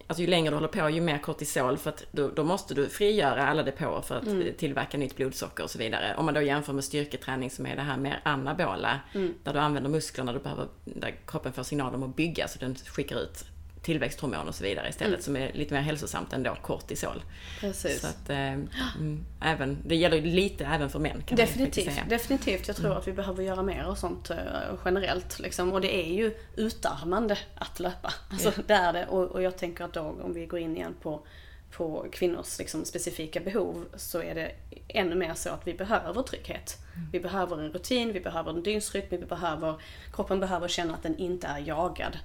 Alltså 0.08 0.22
ju 0.22 0.28
längre 0.28 0.50
du 0.50 0.56
håller 0.56 0.68
på, 0.68 0.90
ju 0.90 1.02
mer 1.02 1.18
kortisol, 1.18 1.78
för 1.78 1.90
att 1.90 2.06
då, 2.12 2.30
då 2.30 2.44
måste 2.44 2.74
du 2.74 2.90
frigöra 2.90 3.48
alla 3.48 3.64
depåer 3.64 4.02
för 4.02 4.16
att 4.16 4.28
mm. 4.28 4.54
tillverka 4.58 4.98
nytt 4.98 5.16
blodsocker 5.16 5.64
och 5.64 5.70
så 5.70 5.78
vidare. 5.78 6.16
Om 6.18 6.26
man 6.26 6.34
då 6.34 6.42
jämför 6.42 6.74
med 6.74 6.84
styrketräning 6.84 7.50
som 7.50 7.66
är 7.66 7.76
det 7.76 7.82
här 7.82 7.98
mer 7.98 8.20
anabola, 8.24 9.00
mm. 9.14 9.34
där 9.44 9.54
du 9.54 9.60
använder 9.60 9.90
musklerna, 9.90 10.34
du 10.34 10.40
behöver, 10.40 10.68
där 10.84 11.16
kroppen 11.28 11.54
får 11.54 11.64
signaler 11.64 11.98
om 11.98 12.04
att 12.04 12.16
bygga, 12.16 12.48
så 12.48 12.60
den 12.60 12.76
skickar 12.76 13.16
ut 13.16 13.46
tillväxthormon 13.86 14.48
och 14.48 14.56
så 14.56 14.64
vidare 14.64 14.90
istället 14.90 15.14
mm. 15.14 15.22
som 15.22 15.36
är 15.36 15.54
lite 15.54 15.74
mer 15.74 15.82
hälsosamt 15.82 16.34
än 16.34 16.44
då 16.44 16.56
kortisol. 16.62 17.24
Precis. 17.60 18.02
Så 18.02 18.08
att, 18.08 18.30
eh, 18.30 18.38
mm, 18.38 19.26
även, 19.42 19.78
det 19.86 19.96
gäller 19.96 20.22
lite 20.22 20.66
även 20.66 20.90
för 20.90 21.00
män 21.00 21.24
kan 21.26 21.36
Definitivt, 21.36 21.86
man 21.86 21.96
säga. 21.96 22.06
definitivt. 22.10 22.68
Jag 22.68 22.78
tror 22.78 22.86
mm. 22.86 22.98
att 22.98 23.08
vi 23.08 23.14
behöver 23.14 23.44
göra 23.44 23.64
mer 23.64 23.86
och 23.86 23.98
sånt 23.98 24.30
eh, 24.30 24.38
generellt. 24.86 25.40
Liksom. 25.40 25.74
Och 25.74 25.82
det 25.82 25.96
är 25.96 26.14
ju 26.14 26.34
utarmande 26.56 27.38
att 27.56 27.80
löpa. 27.80 28.14
Alltså, 28.32 28.54
ja. 28.56 28.64
det 28.68 28.74
är 28.74 28.94
det. 28.94 29.06
Och, 29.06 29.24
och 29.24 29.42
jag 29.42 29.58
tänker 29.58 29.84
att 29.84 29.94
då 29.94 30.02
om 30.02 30.34
vi 30.34 30.46
går 30.46 30.60
in 30.60 30.76
igen 30.76 30.96
på 31.02 31.26
på 31.72 32.06
kvinnors 32.12 32.60
liksom, 32.60 32.86
specifika 32.86 33.40
behov 33.40 33.86
så 33.96 34.22
är 34.22 34.36
det 34.36 34.52
ännu 34.88 35.16
mer 35.16 35.34
så 35.34 35.50
att 35.50 35.68
vi 35.68 35.74
behöver 35.74 36.24
trygghet. 36.24 36.78
Mm. 36.96 37.08
Vi 37.12 37.20
behöver 37.20 37.62
en 37.62 37.72
rutin, 37.72 38.14
vi 38.14 38.20
behöver 38.20 38.52
en 38.52 38.64
dygnsrytm, 38.64 39.08
vi 39.10 39.18
behöver, 39.18 39.82
kroppen 40.14 40.40
behöver 40.40 40.68
känna 40.68 40.94
att 40.94 41.04
den 41.04 41.18
inte 41.18 41.48
är 41.48 41.60
jagad. 41.60 42.18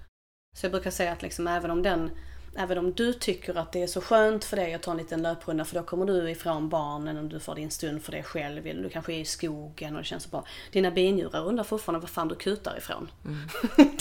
Så 0.53 0.65
jag 0.65 0.73
brukar 0.73 0.91
säga 0.91 1.13
att 1.13 1.23
liksom, 1.23 1.47
även 1.47 1.71
om 1.71 1.83
den 1.83 2.11
Även 2.57 2.79
om 2.79 2.93
du 2.93 3.13
tycker 3.13 3.59
att 3.59 3.73
det 3.73 3.83
är 3.83 3.87
så 3.87 4.01
skönt 4.01 4.45
för 4.45 4.57
dig 4.57 4.75
att 4.75 4.83
ta 4.83 4.91
en 4.91 4.97
liten 4.97 5.23
löprunda 5.23 5.65
för 5.65 5.75
då 5.75 5.83
kommer 5.83 6.07
du 6.07 6.31
ifrån 6.31 6.69
barnen 6.69 7.19
och 7.19 7.25
du 7.25 7.41
får 7.41 7.55
din 7.55 7.71
stund 7.71 8.03
för 8.03 8.13
dig 8.13 8.23
själv. 8.23 8.67
Eller 8.67 8.83
du 8.83 8.89
kanske 8.89 9.13
är 9.13 9.19
i 9.19 9.25
skogen 9.25 9.97
och 9.97 10.03
det 10.03 10.07
känns 10.07 10.23
så 10.23 10.29
bra. 10.29 10.45
Dina 10.73 10.91
binjurar 10.91 11.47
undrar 11.47 11.65
fortfarande 11.65 12.01
var 12.01 12.09
fan 12.09 12.29
du 12.29 12.35
kutar 12.35 12.79
ifrån. 12.79 13.11
Mm. 13.25 13.39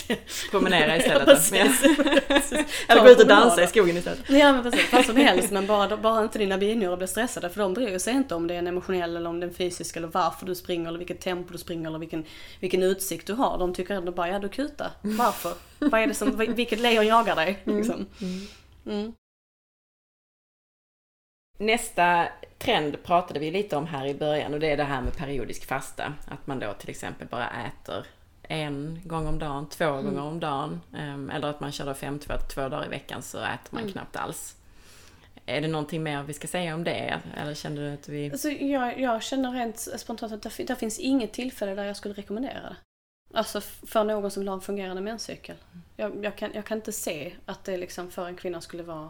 Promenera 0.52 0.98
istället. 0.98 1.52
Ja, 1.52 1.66
Eller 2.88 3.04
gå 3.04 3.10
ut 3.10 3.20
och 3.20 3.28
dansa 3.28 3.64
i 3.64 3.68
skogen 3.68 3.98
istället. 3.98 4.30
Ja 4.30 4.52
men 4.52 4.64
precis, 4.64 4.94
vad 4.94 5.06
som 5.06 5.16
helst 5.16 5.52
men 5.52 5.68
bara, 5.68 5.98
bara 5.98 6.24
inte 6.24 6.40
dina 6.40 6.58
binjurar 6.58 6.98
blir 6.98 7.08
stressade 7.08 7.50
för 7.50 7.62
de 7.62 7.74
bryr 7.74 7.98
sig 7.98 8.14
inte 8.14 8.36
om 8.36 8.48
det 8.48 8.54
är 8.54 8.60
en 8.60 8.68
emotionell 8.68 9.16
eller 9.16 9.30
om 9.30 9.40
det 9.40 9.46
är 9.46 9.48
en 9.48 9.56
fysisk 9.56 9.98
eller 9.98 10.08
varför 10.08 10.46
du 10.46 10.56
springer 10.56 10.88
eller 10.88 11.00
vilket 11.00 11.22
tempo 11.22 11.52
du 11.52 11.58
springer 11.58 11.90
eller 11.90 12.00
vilken, 12.00 12.26
vilken 12.60 12.84
utsikt 12.84 13.28
du 13.28 13.34
har. 13.34 13.58
De 13.58 13.74
tycker 13.74 13.94
ändå 13.94 14.12
bara, 14.12 14.28
ja 14.28 14.40
du 14.40 14.50
kutar. 14.50 14.92
Varför? 15.02 15.54
Vad 15.80 16.02
är 16.02 16.08
det 16.08 16.14
som, 16.14 16.38
vilket 16.38 16.80
lejon 16.80 17.08
jagar 17.08 17.36
dig? 17.36 17.60
Mm. 17.66 17.78
Liksom. 17.78 18.06
Mm. 18.22 18.48
Mm. 18.86 19.14
Nästa 21.58 22.28
trend 22.58 23.04
pratade 23.04 23.40
vi 23.40 23.52
lite 23.52 23.76
om 23.76 23.88
här 23.88 24.06
i 24.06 24.14
början 24.14 24.54
och 24.54 24.60
det 24.60 24.72
är 24.72 24.78
det 24.78 24.84
här 24.84 25.02
med 25.02 25.18
periodisk 25.18 25.66
fasta. 25.66 26.14
Att 26.28 26.48
man 26.48 26.60
då 26.60 26.74
till 26.74 26.90
exempel 26.90 27.28
bara 27.28 27.50
äter 27.50 28.06
en 28.44 29.02
gång 29.04 29.28
om 29.28 29.40
dagen, 29.40 29.70
två 29.70 29.86
mm. 29.86 30.06
gånger 30.06 30.22
om 30.22 30.40
dagen. 30.40 30.82
Ehm, 30.98 31.30
eller 31.30 31.48
att 31.48 31.60
man 31.60 31.72
kör 31.72 31.86
då 31.86 31.94
fem, 31.94 32.20
två, 32.20 32.34
två 32.54 32.70
dagar 32.70 32.86
i 32.86 32.90
veckan 32.90 33.22
så 33.22 33.38
äter 33.38 33.70
man 33.70 33.82
mm. 33.82 33.94
knappt 33.94 34.16
alls. 34.16 34.56
Är 35.46 35.62
det 35.62 35.68
någonting 35.68 36.04
mer 36.04 36.24
vi 36.24 36.34
ska 36.34 36.48
säga 36.48 36.76
om 36.76 36.84
det? 36.84 37.20
Eller 37.38 37.54
känner 37.54 37.82
du 37.82 37.94
att 37.94 38.10
vi... 38.10 38.32
Alltså, 38.32 38.50
jag, 38.50 39.00
jag 39.00 39.24
känner 39.24 39.52
rent 39.52 39.80
spontant 39.80 40.34
att 40.34 40.58
det, 40.58 40.64
det 40.64 40.76
finns 40.76 41.00
inget 41.00 41.34
tillfälle 41.34 41.76
där 41.76 41.84
jag 41.84 41.98
skulle 41.98 42.14
rekommendera 42.14 42.62
det. 42.62 42.76
Alltså 43.34 43.62
för 43.62 44.04
någon 44.04 44.32
som 44.32 44.42
vill 44.42 44.48
ha 44.48 44.56
en 44.56 44.62
fungerande 44.62 45.02
menscykel. 45.02 45.56
Jag, 45.96 46.26
jag, 46.26 46.38
kan, 46.38 46.52
jag 46.54 46.66
kan 46.66 46.78
inte 46.78 46.92
se 46.92 47.36
att 47.46 47.64
det 47.64 47.78
liksom 47.78 48.12
för 48.12 48.28
en 48.28 48.36
kvinna 48.36 48.62
skulle 48.62 48.84
vara 48.84 49.10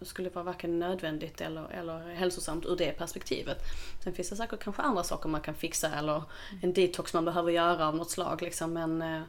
skulle 0.00 0.30
vara 0.30 0.44
varken 0.44 0.78
nödvändigt 0.78 1.40
eller, 1.40 1.70
eller 1.70 2.14
hälsosamt 2.14 2.66
ur 2.66 2.76
det 2.76 2.92
perspektivet. 2.92 3.58
Sen 4.04 4.14
finns 4.14 4.30
det 4.30 4.36
säkert 4.36 4.60
kanske 4.60 4.82
andra 4.82 5.04
saker 5.04 5.28
man 5.28 5.40
kan 5.40 5.54
fixa 5.54 5.94
eller 5.94 6.22
en 6.62 6.72
detox 6.72 7.14
man 7.14 7.24
behöver 7.24 7.52
göra 7.52 7.88
av 7.88 7.96
något 7.96 8.10
slag. 8.10 8.42
Liksom. 8.42 8.72
Men 8.72 9.02
eh, 9.02 9.22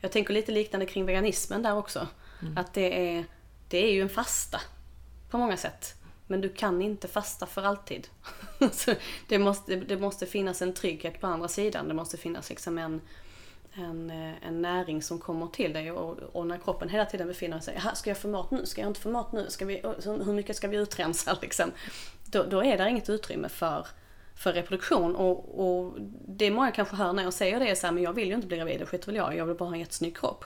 jag 0.00 0.12
tänker 0.12 0.34
lite 0.34 0.52
liknande 0.52 0.86
kring 0.86 1.06
veganismen 1.06 1.62
där 1.62 1.76
också. 1.76 2.08
Mm. 2.42 2.58
Att 2.58 2.74
det 2.74 3.16
är, 3.16 3.24
det 3.68 3.78
är 3.78 3.92
ju 3.92 4.02
en 4.02 4.08
fasta 4.08 4.60
på 5.30 5.38
många 5.38 5.56
sätt. 5.56 5.94
Men 6.26 6.40
du 6.40 6.48
kan 6.48 6.82
inte 6.82 7.08
fasta 7.08 7.46
för 7.46 7.62
alltid. 7.62 8.08
det, 9.28 9.38
måste, 9.38 9.76
det 9.76 9.96
måste 9.96 10.26
finnas 10.26 10.62
en 10.62 10.74
trygghet 10.74 11.20
på 11.20 11.26
andra 11.26 11.48
sidan. 11.48 11.88
Det 11.88 11.94
måste 11.94 12.16
finnas 12.16 12.50
liksom 12.50 12.78
en, 12.78 13.00
en, 13.74 14.10
eh, 14.10 14.46
en 14.46 14.62
näring 14.62 15.02
som 15.02 15.18
kommer 15.18 15.46
till 15.46 15.72
dig 15.72 15.92
och, 15.92 16.18
och, 16.18 16.46
när 16.46 16.58
kroppen 16.58 16.88
hela 16.88 17.04
tiden 17.04 17.28
befinner 17.28 17.60
sig, 17.60 17.80
ska 17.94 18.10
jag 18.10 18.18
få 18.18 18.28
mat 18.28 18.50
nu? 18.50 18.66
Ska 18.66 18.80
jag 18.80 18.90
inte 18.90 19.00
få 19.00 19.08
mat 19.08 19.32
nu? 19.32 19.46
Ska 19.48 19.64
vi, 19.64 19.82
hur 20.04 20.32
mycket 20.32 20.56
ska 20.56 20.68
vi 20.68 20.76
utrensa 20.76 21.38
liksom? 21.42 21.72
Då, 22.24 22.42
då 22.42 22.64
är 22.64 22.78
det 22.78 22.88
inget 22.88 23.08
utrymme 23.08 23.48
för, 23.48 23.86
för 24.36 24.52
reproduktion 24.52 25.16
och, 25.16 25.66
och 25.66 25.94
det 26.26 26.50
många 26.50 26.70
kanske 26.70 26.96
hör 26.96 27.12
när 27.12 27.22
jag 27.22 27.32
säger 27.32 27.60
det 27.60 27.70
är 27.70 27.74
så 27.74 27.86
här, 27.86 27.94
men 27.94 28.02
jag 28.02 28.12
vill 28.12 28.28
ju 28.28 28.34
inte 28.34 28.46
bli 28.46 28.56
gravid, 28.56 28.80
det 28.80 28.86
skiter 28.86 29.06
väl 29.06 29.16
jag 29.16 29.36
jag 29.36 29.46
vill 29.46 29.56
bara 29.56 29.68
ha 29.68 29.74
en 29.74 29.80
jättesnygg 29.80 30.16
kropp. 30.16 30.44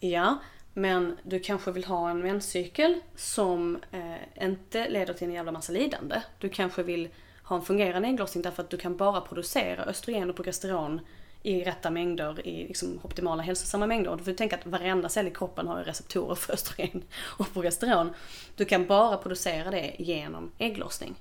Ja, 0.00 0.38
men 0.74 1.16
du 1.22 1.40
kanske 1.40 1.72
vill 1.72 1.84
ha 1.84 2.10
en 2.10 2.20
menscykel 2.20 3.00
som 3.16 3.78
eh, 3.90 4.44
inte 4.46 4.88
leder 4.88 5.14
till 5.14 5.28
en 5.28 5.34
jävla 5.34 5.52
massa 5.52 5.72
lidande. 5.72 6.22
Du 6.38 6.48
kanske 6.48 6.82
vill 6.82 7.08
ha 7.42 7.56
en 7.56 7.62
fungerande 7.62 8.08
ägglossning 8.08 8.42
därför 8.42 8.62
att 8.62 8.70
du 8.70 8.76
kan 8.76 8.96
bara 8.96 9.20
producera 9.20 9.84
östrogen 9.84 10.30
och 10.30 10.36
progesteron 10.36 11.00
i 11.42 11.64
rätta 11.64 11.90
mängder, 11.90 12.46
i 12.46 12.66
liksom 12.66 13.00
optimala 13.02 13.42
hälsosamma 13.42 13.86
mängder. 13.86 14.10
Och 14.10 14.16
Du 14.16 14.24
får 14.24 14.32
tänka 14.32 14.56
att 14.56 14.66
varenda 14.66 15.08
cell 15.08 15.26
i 15.26 15.30
kroppen 15.30 15.66
har 15.66 15.84
receptorer 15.84 16.34
för 16.34 16.52
östrogen 16.52 17.02
och 17.22 17.52
progesteron. 17.52 18.10
Du 18.56 18.64
kan 18.64 18.86
bara 18.86 19.16
producera 19.16 19.70
det 19.70 19.94
genom 19.98 20.50
ägglossning. 20.58 21.14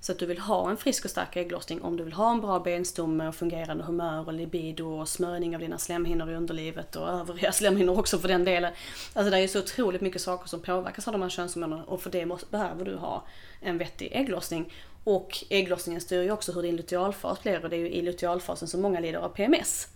Så 0.00 0.12
att 0.12 0.18
du 0.18 0.26
vill 0.26 0.38
ha 0.38 0.70
en 0.70 0.76
frisk 0.76 1.04
och 1.04 1.10
stark 1.10 1.36
ägglossning 1.36 1.82
om 1.82 1.96
du 1.96 2.04
vill 2.04 2.12
ha 2.12 2.30
en 2.30 2.40
bra 2.40 2.60
benstomme 2.60 3.28
och 3.28 3.34
fungerande 3.34 3.84
humör 3.84 4.26
och 4.26 4.32
libido 4.32 4.84
och 4.84 5.08
smörjning 5.08 5.54
av 5.54 5.60
dina 5.60 5.78
slemhinnor 5.78 6.30
i 6.30 6.34
underlivet 6.34 6.96
och 6.96 7.08
övriga 7.08 7.52
slemhinnor 7.52 7.98
också 7.98 8.18
för 8.18 8.28
den 8.28 8.44
delen. 8.44 8.72
Alltså 9.12 9.30
det 9.30 9.38
är 9.38 9.48
så 9.48 9.58
otroligt 9.58 10.00
mycket 10.00 10.20
saker 10.20 10.48
som 10.48 10.60
påverkas 10.60 11.08
av 11.08 11.12
de 11.12 11.22
här 11.22 11.28
könshormonerna 11.28 11.84
och 11.84 12.02
för 12.02 12.10
det 12.10 12.26
måste, 12.26 12.46
behöver 12.50 12.84
du 12.84 12.96
ha 12.96 13.24
en 13.60 13.78
vettig 13.78 14.08
ägglossning. 14.12 14.72
Och 15.04 15.44
ägglossningen 15.50 16.00
styr 16.00 16.22
ju 16.22 16.30
också 16.30 16.52
hur 16.52 16.62
din 16.62 16.76
lutealfas 16.76 17.42
blir 17.42 17.64
och 17.64 17.70
det 17.70 17.76
är 17.76 17.80
ju 17.80 17.90
i 17.90 18.02
lutealfasen 18.02 18.68
som 18.68 18.82
många 18.82 19.00
lider 19.00 19.18
av 19.18 19.28
PMS. 19.28 19.88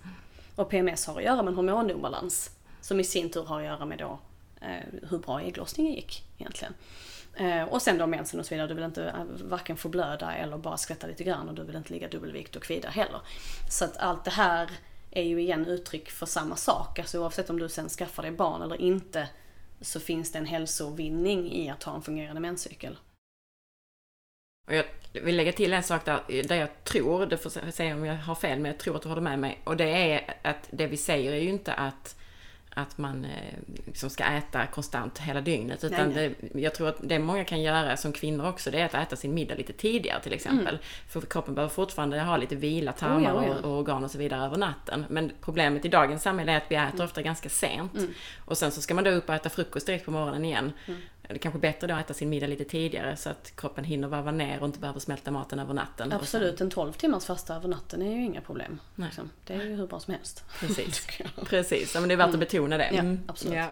Och 0.54 0.68
PMS 0.68 1.06
har 1.06 1.16
att 1.18 1.24
göra 1.24 1.42
med 1.42 1.54
hormonobalans 1.54 2.50
som 2.80 3.00
i 3.00 3.04
sin 3.04 3.30
tur 3.30 3.44
har 3.44 3.60
att 3.60 3.66
göra 3.66 3.84
med 3.84 3.98
då 3.98 4.18
eh, 4.60 5.08
hur 5.10 5.18
bra 5.18 5.40
ägglossningen 5.40 5.92
gick 5.92 6.24
egentligen. 6.38 6.74
Eh, 7.34 7.62
och 7.62 7.82
sen 7.82 7.98
då 7.98 8.06
mensen 8.06 8.40
och 8.40 8.46
så 8.46 8.54
vidare. 8.54 8.68
Du 8.68 8.74
vill 8.74 8.84
inte 8.84 9.04
eh, 9.04 9.24
varken 9.44 9.76
få 9.76 9.88
blöda 9.88 10.34
eller 10.34 10.58
bara 10.58 10.76
skvätta 10.76 11.06
lite 11.06 11.24
grann 11.24 11.48
och 11.48 11.54
du 11.54 11.64
vill 11.64 11.76
inte 11.76 11.92
ligga 11.92 12.08
dubbelvikt 12.08 12.56
och 12.56 12.62
kvida 12.62 12.88
heller. 12.88 13.20
Så 13.70 13.84
att 13.84 13.96
allt 13.96 14.24
det 14.24 14.30
här 14.30 14.70
är 15.10 15.22
ju 15.22 15.40
igen 15.40 15.66
uttryck 15.66 16.10
för 16.10 16.26
samma 16.26 16.56
sak. 16.56 16.98
Alltså 16.98 17.18
oavsett 17.18 17.50
om 17.50 17.58
du 17.58 17.68
sen 17.68 17.88
skaffar 17.88 18.22
dig 18.22 18.32
barn 18.32 18.62
eller 18.62 18.80
inte 18.80 19.28
så 19.80 20.00
finns 20.00 20.32
det 20.32 20.38
en 20.38 20.46
hälsovinning 20.46 21.52
i 21.52 21.70
att 21.70 21.82
ha 21.82 21.94
en 21.94 22.02
fungerande 22.02 22.40
menscykel. 22.40 22.96
Och 24.68 24.74
jag 24.74 24.84
vill 25.22 25.36
lägga 25.36 25.52
till 25.52 25.72
en 25.72 25.82
sak 25.82 26.04
där, 26.04 26.42
där 26.48 26.56
jag 26.56 26.84
tror, 26.84 27.26
det 27.26 27.36
får 27.36 27.70
säga 27.70 27.94
om 27.94 28.04
jag 28.04 28.14
har 28.14 28.34
fel, 28.34 28.58
men 28.58 28.70
jag 28.72 28.78
tror 28.78 28.96
att 28.96 29.02
du 29.02 29.08
har 29.08 29.16
det 29.16 29.22
med 29.22 29.38
mig. 29.38 29.60
Och 29.64 29.76
det 29.76 30.12
är 30.12 30.34
att 30.42 30.68
det 30.70 30.86
vi 30.86 30.96
säger 30.96 31.32
är 31.32 31.40
ju 31.40 31.48
inte 31.48 31.72
att 31.72 32.14
att 32.78 32.98
man 32.98 33.24
eh, 33.24 33.58
liksom 33.86 34.10
ska 34.10 34.24
äta 34.24 34.66
konstant 34.66 35.18
hela 35.18 35.40
dygnet. 35.40 35.84
Utan 35.84 36.08
nej, 36.08 36.28
nej. 36.40 36.50
Det, 36.52 36.60
jag 36.60 36.74
tror 36.74 36.88
att 36.88 36.96
det 37.02 37.18
många 37.18 37.44
kan 37.44 37.62
göra 37.62 37.96
som 37.96 38.12
kvinnor 38.12 38.48
också, 38.48 38.70
det 38.70 38.80
är 38.80 38.84
att 38.84 38.94
äta 38.94 39.16
sin 39.16 39.34
middag 39.34 39.54
lite 39.54 39.72
tidigare 39.72 40.20
till 40.22 40.32
exempel. 40.32 40.74
Mm. 40.74 40.80
För 41.08 41.20
kroppen 41.20 41.54
behöver 41.54 41.74
fortfarande 41.74 42.20
ha 42.20 42.36
lite 42.36 42.56
vila, 42.56 42.92
tarmar 42.92 43.18
oh 43.18 43.24
ja, 43.24 43.34
oh 43.34 43.46
ja. 43.46 43.68
Och, 43.68 43.78
organ 43.78 44.04
och 44.04 44.10
så 44.10 44.18
vidare 44.18 44.44
över 44.44 44.56
natten. 44.56 45.04
Men 45.08 45.32
problemet 45.40 45.84
i 45.84 45.88
dagens 45.88 46.22
samhälle 46.22 46.52
är 46.52 46.56
att 46.56 46.70
vi 46.70 46.74
äter 46.74 46.94
mm. 46.94 47.04
ofta 47.04 47.22
ganska 47.22 47.48
sent. 47.48 47.94
Mm. 47.94 48.14
Och 48.44 48.58
sen 48.58 48.72
så 48.72 48.80
ska 48.80 48.94
man 48.94 49.04
då 49.04 49.10
upp 49.10 49.28
och 49.28 49.34
äta 49.34 49.48
frukost 49.48 49.86
direkt 49.86 50.04
på 50.04 50.10
morgonen 50.10 50.44
igen. 50.44 50.72
Det 51.28 51.34
är 51.34 51.38
kanske 51.38 51.60
bättre 51.60 51.86
då 51.86 51.94
att 51.94 52.00
äta 52.00 52.14
sin 52.14 52.28
middag 52.28 52.46
lite 52.46 52.64
tidigare 52.64 53.16
så 53.16 53.30
att 53.30 53.52
kroppen 53.56 53.84
hinner 53.84 54.08
varva 54.08 54.30
ner 54.30 54.60
och 54.60 54.66
inte 54.66 54.78
behöver 54.78 55.00
smälta 55.00 55.30
maten 55.30 55.58
över 55.58 55.74
natten. 55.74 56.12
Absolut, 56.12 56.60
en 56.60 56.70
12 56.70 56.92
timmars 56.92 57.24
fasta 57.24 57.56
över 57.56 57.68
natten 57.68 58.02
är 58.02 58.16
ju 58.16 58.24
inga 58.24 58.40
problem. 58.40 58.80
Liksom. 58.94 59.30
Det 59.44 59.54
är 59.54 59.64
ju 59.64 59.74
hur 59.74 59.86
bra 59.86 60.00
som 60.00 60.14
helst. 60.14 60.44
Precis, 60.60 61.06
Precis. 61.44 61.94
Ja, 61.94 62.00
men 62.00 62.08
det 62.08 62.14
är 62.14 62.16
värt 62.16 62.24
att 62.24 62.34
mm. 62.34 62.40
betona 62.40 62.78
det. 62.78 62.90
Ja, 62.92 63.00
mm. 63.00 63.20
absolut. 63.26 63.54
Ja. 63.54 63.70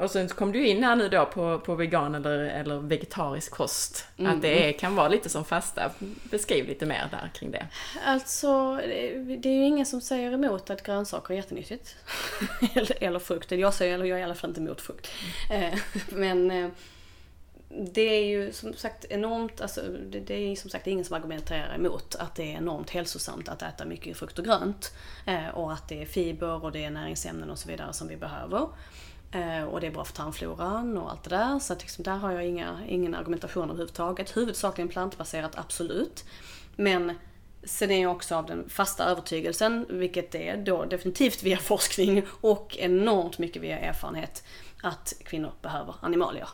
Och 0.00 0.10
sen 0.10 0.28
kom 0.28 0.52
du 0.52 0.66
in 0.66 0.84
här 0.84 0.96
nu 0.96 1.08
då 1.08 1.26
på, 1.26 1.58
på 1.58 1.74
vegan 1.74 2.14
eller, 2.14 2.38
eller 2.38 2.78
vegetarisk 2.78 3.52
kost. 3.52 4.06
Mm. 4.16 4.32
Att 4.32 4.42
det 4.42 4.68
är, 4.68 4.72
kan 4.72 4.94
vara 4.94 5.08
lite 5.08 5.28
som 5.28 5.44
fasta. 5.44 5.90
Beskriv 6.30 6.68
lite 6.68 6.86
mer 6.86 7.08
där 7.10 7.30
kring 7.34 7.50
det. 7.50 7.66
Alltså, 8.04 8.76
det 9.38 9.48
är 9.48 9.54
ju 9.54 9.64
ingen 9.64 9.86
som 9.86 10.00
säger 10.00 10.32
emot 10.32 10.70
att 10.70 10.82
grönsaker 10.82 11.34
är 11.34 11.36
jättenyttigt. 11.36 11.96
eller, 12.74 13.02
eller 13.02 13.18
frukt. 13.18 13.52
Jag 13.52 13.74
säger, 13.74 13.94
eller 13.94 14.04
jag 14.04 14.18
är 14.18 14.20
i 14.20 14.24
alla 14.24 14.34
fall 14.34 14.50
inte 14.50 14.60
emot 14.60 14.80
frukt. 14.80 15.10
Mm. 15.50 15.78
Men 16.08 16.50
eh, 16.50 16.70
det 17.92 18.00
är 18.00 18.24
ju 18.24 18.52
som 18.52 18.74
sagt 18.74 19.04
enormt, 19.10 19.60
alltså 19.60 19.80
det, 20.10 20.20
det, 20.20 20.34
är 20.34 20.56
som 20.56 20.70
sagt 20.70 20.86
ingen 20.86 21.04
som 21.04 21.16
argumenterar 21.16 21.74
emot 21.74 22.14
att 22.14 22.34
det 22.34 22.52
är 22.52 22.56
enormt 22.56 22.90
hälsosamt 22.90 23.48
att 23.48 23.62
äta 23.62 23.84
mycket 23.84 24.16
frukt 24.16 24.38
och 24.38 24.44
grönt. 24.44 24.92
Eh, 25.26 25.48
och 25.48 25.72
att 25.72 25.88
det 25.88 26.02
är 26.02 26.06
fiber 26.06 26.64
och 26.64 26.72
det 26.72 26.84
är 26.84 26.90
näringsämnen 26.90 27.50
och 27.50 27.58
så 27.58 27.68
vidare 27.68 27.92
som 27.92 28.08
vi 28.08 28.16
behöver. 28.16 28.68
Eh, 29.32 29.64
och 29.64 29.80
det 29.80 29.86
är 29.86 29.90
bra 29.90 30.04
för 30.04 30.12
tarmfloran 30.12 30.98
och 30.98 31.10
allt 31.10 31.22
det 31.22 31.30
där. 31.30 31.58
Så 31.58 31.72
att 31.72 31.80
liksom, 31.80 32.04
där 32.04 32.16
har 32.16 32.32
jag 32.32 32.46
inga, 32.46 32.78
ingen 32.88 33.14
argumentation 33.14 33.64
överhuvudtaget. 33.64 34.36
Huvudsakligen 34.36 34.88
plantbaserat, 34.88 35.58
absolut. 35.58 36.24
Men 36.76 37.12
sen 37.64 37.90
är 37.90 38.02
jag 38.02 38.12
också 38.12 38.34
av 38.34 38.46
den 38.46 38.68
fasta 38.68 39.04
övertygelsen, 39.04 39.86
vilket 39.88 40.34
är 40.34 40.56
då 40.56 40.84
definitivt 40.84 41.42
via 41.42 41.56
forskning 41.56 42.22
och 42.40 42.76
enormt 42.78 43.38
mycket 43.38 43.62
via 43.62 43.78
erfarenhet, 43.78 44.44
att 44.82 45.12
kvinnor 45.24 45.52
behöver 45.62 45.94
animalier. 46.00 46.48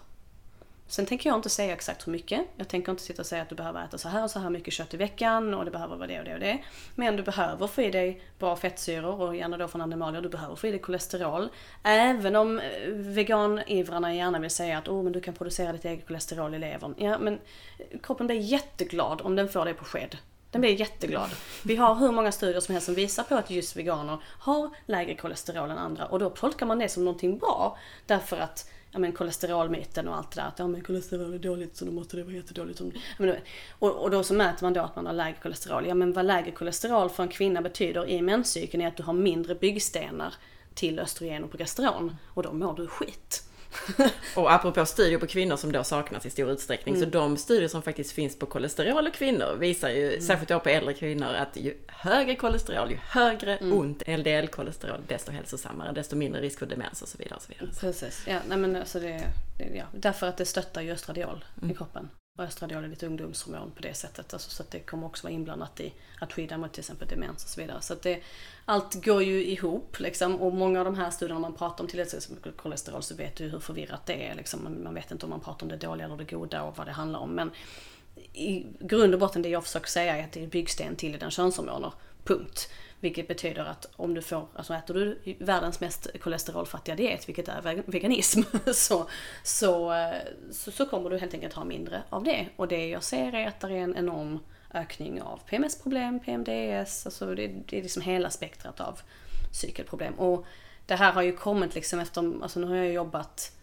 Sen 0.88 1.07
tänker 1.07 1.31
jag 1.31 1.38
inte 1.38 1.51
säga 1.51 1.72
exakt 1.72 2.07
hur 2.07 2.12
mycket. 2.12 2.40
Jag 2.57 2.68
tänker 2.68 2.92
inte 2.92 3.03
sitta 3.03 3.22
och 3.22 3.27
säga 3.27 3.42
att 3.42 3.49
du 3.49 3.55
behöver 3.55 3.85
äta 3.85 3.99
så 3.99 4.09
här 4.09 4.25
och 4.25 4.31
så 4.31 4.38
här 4.38 4.51
mycket 4.51 4.75
kött 4.75 4.94
i 4.94 4.96
veckan 4.96 5.55
och 5.55 5.64
det 5.64 5.70
behöver 5.70 5.96
vara 5.96 6.07
det 6.07 6.18
och 6.18 6.25
det 6.25 6.35
och 6.35 6.40
det. 6.40 6.59
Men 6.94 7.16
du 7.16 7.22
behöver 7.22 7.66
få 7.66 7.83
i 7.83 7.90
dig 7.90 8.22
bra 8.38 8.57
fettsyror 8.57 9.22
och 9.22 9.37
gärna 9.37 9.57
då 9.57 9.68
från 9.68 9.81
animalier. 9.81 10.22
Du 10.22 10.29
behöver 10.29 10.57
få 10.57 10.66
i 10.66 10.70
dig 10.70 10.81
kolesterol. 10.81 11.49
Även 11.83 12.37
om 12.37 12.59
eh, 12.59 12.88
veganivrarna 12.92 14.14
gärna 14.14 14.38
vill 14.38 14.51
säga 14.51 14.79
att 14.79 14.88
oh, 14.88 15.03
men 15.03 15.12
du 15.12 15.20
kan 15.20 15.35
producera 15.35 15.72
ditt 15.72 15.85
eget 15.85 16.07
kolesterol 16.07 16.55
i 16.55 16.59
levern. 16.59 16.94
Ja, 16.99 17.18
men 17.18 17.35
eh, 17.79 17.99
kroppen 18.03 18.27
blir 18.27 18.40
jätteglad 18.40 19.20
om 19.22 19.37
den 19.37 19.49
får 19.49 19.64
det 19.64 19.75
på 19.75 19.85
sked. 19.85 20.16
Den 20.51 20.61
blir 20.61 20.81
jätteglad. 20.81 21.31
Vi 21.64 21.77
har 21.77 21.94
hur 21.94 22.12
många 22.12 22.33
studier 22.33 22.61
som 22.61 22.72
helst 22.72 22.87
som 22.87 22.94
visar 22.94 23.22
på 23.22 23.35
att 23.35 23.51
just 23.51 23.77
veganer 23.77 24.18
har 24.25 24.70
lägre 24.87 25.14
kolesterol 25.14 25.70
än 25.70 25.79
andra 25.79 26.07
och 26.07 26.18
då 26.18 26.31
tolkar 26.31 26.66
man 26.66 26.79
det 26.79 26.88
som 26.88 27.05
någonting 27.05 27.38
bra. 27.38 27.79
Därför 28.07 28.37
att 28.37 28.70
ja, 28.97 29.01
men 29.01 29.13
kolesterolmyten 29.13 30.09
och 30.09 30.17
allt 30.17 30.31
det 30.31 30.41
där. 30.41 30.49
Att 30.49 30.59
ja, 30.59 30.67
men 30.67 30.81
kolesterol 30.81 31.35
är 31.35 31.39
dåligt 31.39 31.77
så 31.77 31.85
då 31.85 31.93
måste 31.93 32.17
det 32.17 32.23
vara 32.23 32.35
jättedåligt. 32.35 32.81
Men, 33.19 33.37
och, 33.79 34.03
och 34.03 34.11
då 34.11 34.23
så 34.23 34.35
mäter 34.35 34.65
man 34.65 34.73
då 34.73 34.81
att 34.81 34.97
man 34.97 35.07
har 35.07 35.13
lägre 35.13 35.37
kolesterol. 35.43 35.87
Ja 35.87 35.95
men 35.95 36.13
vad 36.13 36.25
lägre 36.25 36.51
kolesterol 36.51 37.11
för 37.11 37.23
en 37.23 37.29
kvinna 37.29 37.63
betyder 37.63 38.09
i 38.09 38.23
menscykeln 38.23 38.83
är 38.83 38.89
att 38.89 38.97
du 38.97 39.03
har 39.03 39.13
mindre 39.13 39.55
byggstenar 39.55 40.35
till 40.75 40.99
östrogen 40.99 41.45
och 41.45 41.51
progesteron 41.51 42.17
och 42.27 42.43
då 42.43 42.53
mår 42.53 42.75
du 42.77 42.87
skit. 42.87 43.46
och 44.37 44.53
apropå 44.53 44.87
studier 44.87 45.19
på 45.19 45.27
kvinnor 45.27 45.57
som 45.57 45.73
då 45.73 45.85
saknas 45.85 46.27
i 46.27 46.31
stor 46.31 46.51
utsträckning, 46.51 46.95
mm. 46.95 47.05
så 47.05 47.19
de 47.19 47.37
studier 47.37 47.69
som 47.69 47.83
faktiskt 47.83 48.12
finns 48.12 48.39
på 48.39 48.47
kolesterol 48.47 49.07
och 49.07 49.15
kvinnor 49.15 49.57
visar 49.57 49.89
ju, 49.89 50.09
mm. 50.09 50.21
särskilt 50.21 50.49
då 50.49 50.61
på 50.61 50.69
äldre 50.69 50.95
kvinnor, 50.95 51.35
att 51.35 51.57
ju 51.57 51.75
högre 51.87 52.37
kolesterol, 52.37 52.91
ju 52.91 52.97
högre 52.97 53.57
mm. 53.57 53.79
ont 53.79 54.03
LDL-kolesterol, 54.07 55.01
desto 55.09 55.33
hälsosammare, 55.33 55.93
desto 55.93 56.17
mindre 56.17 56.41
risk 56.41 56.59
för 56.59 56.67
demens 56.67 57.03
och 57.03 57.09
så 57.09 57.19
vidare. 57.19 57.37
Och 57.37 57.43
så 57.43 57.49
vidare. 57.49 57.69
Precis, 57.81 58.25
ja, 58.27 58.39
nej 58.49 58.59
men 58.59 58.77
alltså 58.77 59.01
det, 59.01 59.23
det, 59.59 59.77
ja, 59.77 59.85
därför 59.93 60.27
att 60.27 60.37
det 60.37 60.47
stöttar 60.47 60.83
ju 60.83 60.93
östradiol 60.93 61.45
mm. 61.62 61.71
i 61.71 61.75
kroppen. 61.75 62.09
Och 62.37 62.44
östradiol 62.44 62.85
är 62.85 62.88
ditt 62.88 63.03
ungdomshormon 63.03 63.70
på 63.70 63.83
det 63.83 63.94
sättet. 63.94 64.33
Alltså, 64.33 64.51
så 64.51 64.62
att 64.62 64.70
det 64.70 64.81
kommer 64.81 65.07
också 65.07 65.22
vara 65.22 65.35
inblandat 65.35 65.81
i 65.81 65.92
att 66.20 66.33
skydda 66.33 66.59
mot 66.59 66.72
till 66.72 66.81
exempel 66.81 67.09
demens 67.09 67.44
och 67.44 67.51
så 67.51 67.61
vidare. 67.61 67.81
Så 67.81 67.92
att 67.92 68.03
det, 68.03 68.22
allt 68.64 69.05
går 69.05 69.22
ju 69.22 69.44
ihop 69.44 70.01
liksom. 70.01 70.40
Och 70.40 70.53
många 70.53 70.79
av 70.79 70.85
de 70.85 70.94
här 70.94 71.11
studierna 71.11 71.40
man 71.40 71.55
pratar 71.55 71.85
om 71.85 71.90
till 71.90 72.01
exempel 72.01 72.53
kolesterol 72.53 73.03
så 73.03 73.14
vet 73.14 73.37
du 73.37 73.49
hur 73.49 73.61
förvirrat 73.61 74.07
det 74.07 74.27
är. 74.27 74.35
Liksom. 74.35 74.83
Man 74.85 74.94
vet 74.94 75.11
inte 75.11 75.27
om 75.27 75.31
man 75.31 75.40
pratar 75.40 75.66
om 75.66 75.68
det 75.68 75.77
dåliga 75.77 76.07
eller 76.07 76.16
det 76.16 76.25
goda 76.25 76.62
och 76.62 76.77
vad 76.77 76.87
det 76.87 76.92
handlar 76.92 77.20
om. 77.20 77.31
Men 77.31 77.51
i 78.33 78.66
grund 78.81 79.14
och 79.14 79.20
botten 79.20 79.42
det 79.42 79.49
jag 79.49 79.64
försöker 79.64 79.88
säga 79.88 80.16
är 80.16 80.25
att 80.25 80.33
det 80.33 80.42
är 80.42 80.46
byggsten 80.46 80.96
till 80.96 81.12
dina 81.12 81.31
könshormoner. 81.31 81.92
Punkt. 82.25 82.70
Vilket 83.07 83.29
betyder 83.29 83.64
att 83.64 83.87
om 83.97 84.14
du 84.14 84.23
får, 84.23 84.47
alltså 84.55 84.75
äter 84.75 84.95
du 84.95 85.37
världens 85.38 85.81
mest 85.81 86.21
kolesterolfattiga 86.21 86.95
diet, 86.95 87.29
vilket 87.29 87.49
är 87.49 87.83
veganism, 87.87 88.40
så, 88.75 89.09
så, 89.42 89.92
eh, 89.92 90.14
så, 90.51 90.71
så, 90.71 90.87
kommer 90.87 91.11
du 91.11 91.19
helt 91.19 91.35
enkelt 91.35 91.55
ha 91.55 91.64
mindre 91.64 92.03
av 92.11 92.25
det. 92.25 92.47
Och 92.57 92.69
det 92.69 92.88
jag 92.88 93.03
ser 93.03 93.35
är 93.35 93.49
att 93.49 93.61
det 93.61 93.66
är 93.66 93.71
en 93.73 93.97
enorm 93.97 94.38
ökning 94.75 95.23
av 95.23 95.40
PMS-problem, 95.47 96.21
PMDS, 96.21 97.07
alltså 97.07 97.35
det, 97.35 97.47
det 97.47 97.79
är 97.79 97.83
liksom 97.83 98.03
hela 98.03 98.31
spektrat 98.31 98.81
av 98.81 99.01
cykelproblem. 99.53 100.14
Och 100.14 100.47
det 100.87 100.95
här 100.95 101.12
har 101.12 101.23
ju 101.23 101.33
kommit 101.33 101.75
liksom 101.75 101.99
efter, 101.99 102.42
alltså 102.42 102.61
nu 102.61 102.66
har 102.66 102.77
jag 102.77 102.92
jobbat 102.92 103.56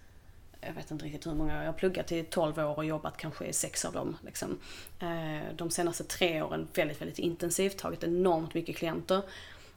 jag 0.68 0.74
vet 0.74 0.92
inte 0.92 1.06
riktigt 1.06 1.28
hur 1.28 1.34
många, 1.34 1.58
år, 1.58 1.60
jag 1.60 1.72
har 1.72 1.78
pluggat 1.78 2.12
i 2.12 2.24
12 2.24 2.60
år 2.60 2.78
och 2.78 2.86
jobbat 2.86 3.18
kanske 3.18 3.46
i 3.46 3.54
sex 3.54 3.86
av 3.86 3.94
dem. 3.94 4.18
Liksom. 4.26 4.60
Eh, 5.00 5.56
de 5.56 5.72
senaste 5.72 6.04
tre 6.04 6.42
åren 6.42 6.68
väldigt, 6.74 7.02
väldigt 7.02 7.20
intensivt, 7.20 7.78
tagit 7.78 8.04
enormt 8.04 8.54
mycket 8.54 8.78
klienter. 8.78 9.22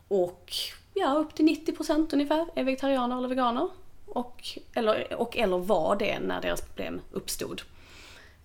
Och 0.07 0.53
ja, 0.93 1.13
upp 1.13 1.35
till 1.35 1.45
90% 1.45 2.13
ungefär 2.13 2.47
är 2.55 2.63
vegetarianer 2.63 3.17
eller 3.17 3.27
veganer. 3.27 3.69
Och 4.05 4.43
eller, 4.73 5.13
och 5.13 5.37
eller 5.37 5.57
var 5.57 5.95
det 5.95 6.19
när 6.19 6.41
deras 6.41 6.61
problem 6.61 7.01
uppstod. 7.11 7.61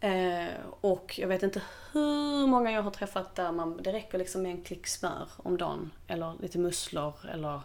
Eh, 0.00 0.54
och 0.80 1.18
jag 1.18 1.28
vet 1.28 1.42
inte 1.42 1.62
hur 1.92 2.46
många 2.46 2.72
jag 2.72 2.82
har 2.82 2.90
träffat 2.90 3.34
där 3.34 3.52
man, 3.52 3.82
det 3.82 3.92
räcker 3.92 4.18
liksom 4.18 4.42
med 4.42 4.52
en 4.52 4.62
klick 4.62 4.86
smör 4.86 5.28
om 5.36 5.56
dagen. 5.56 5.90
Eller 6.06 6.34
lite 6.40 6.58
musslor 6.58 7.14
eller 7.32 7.60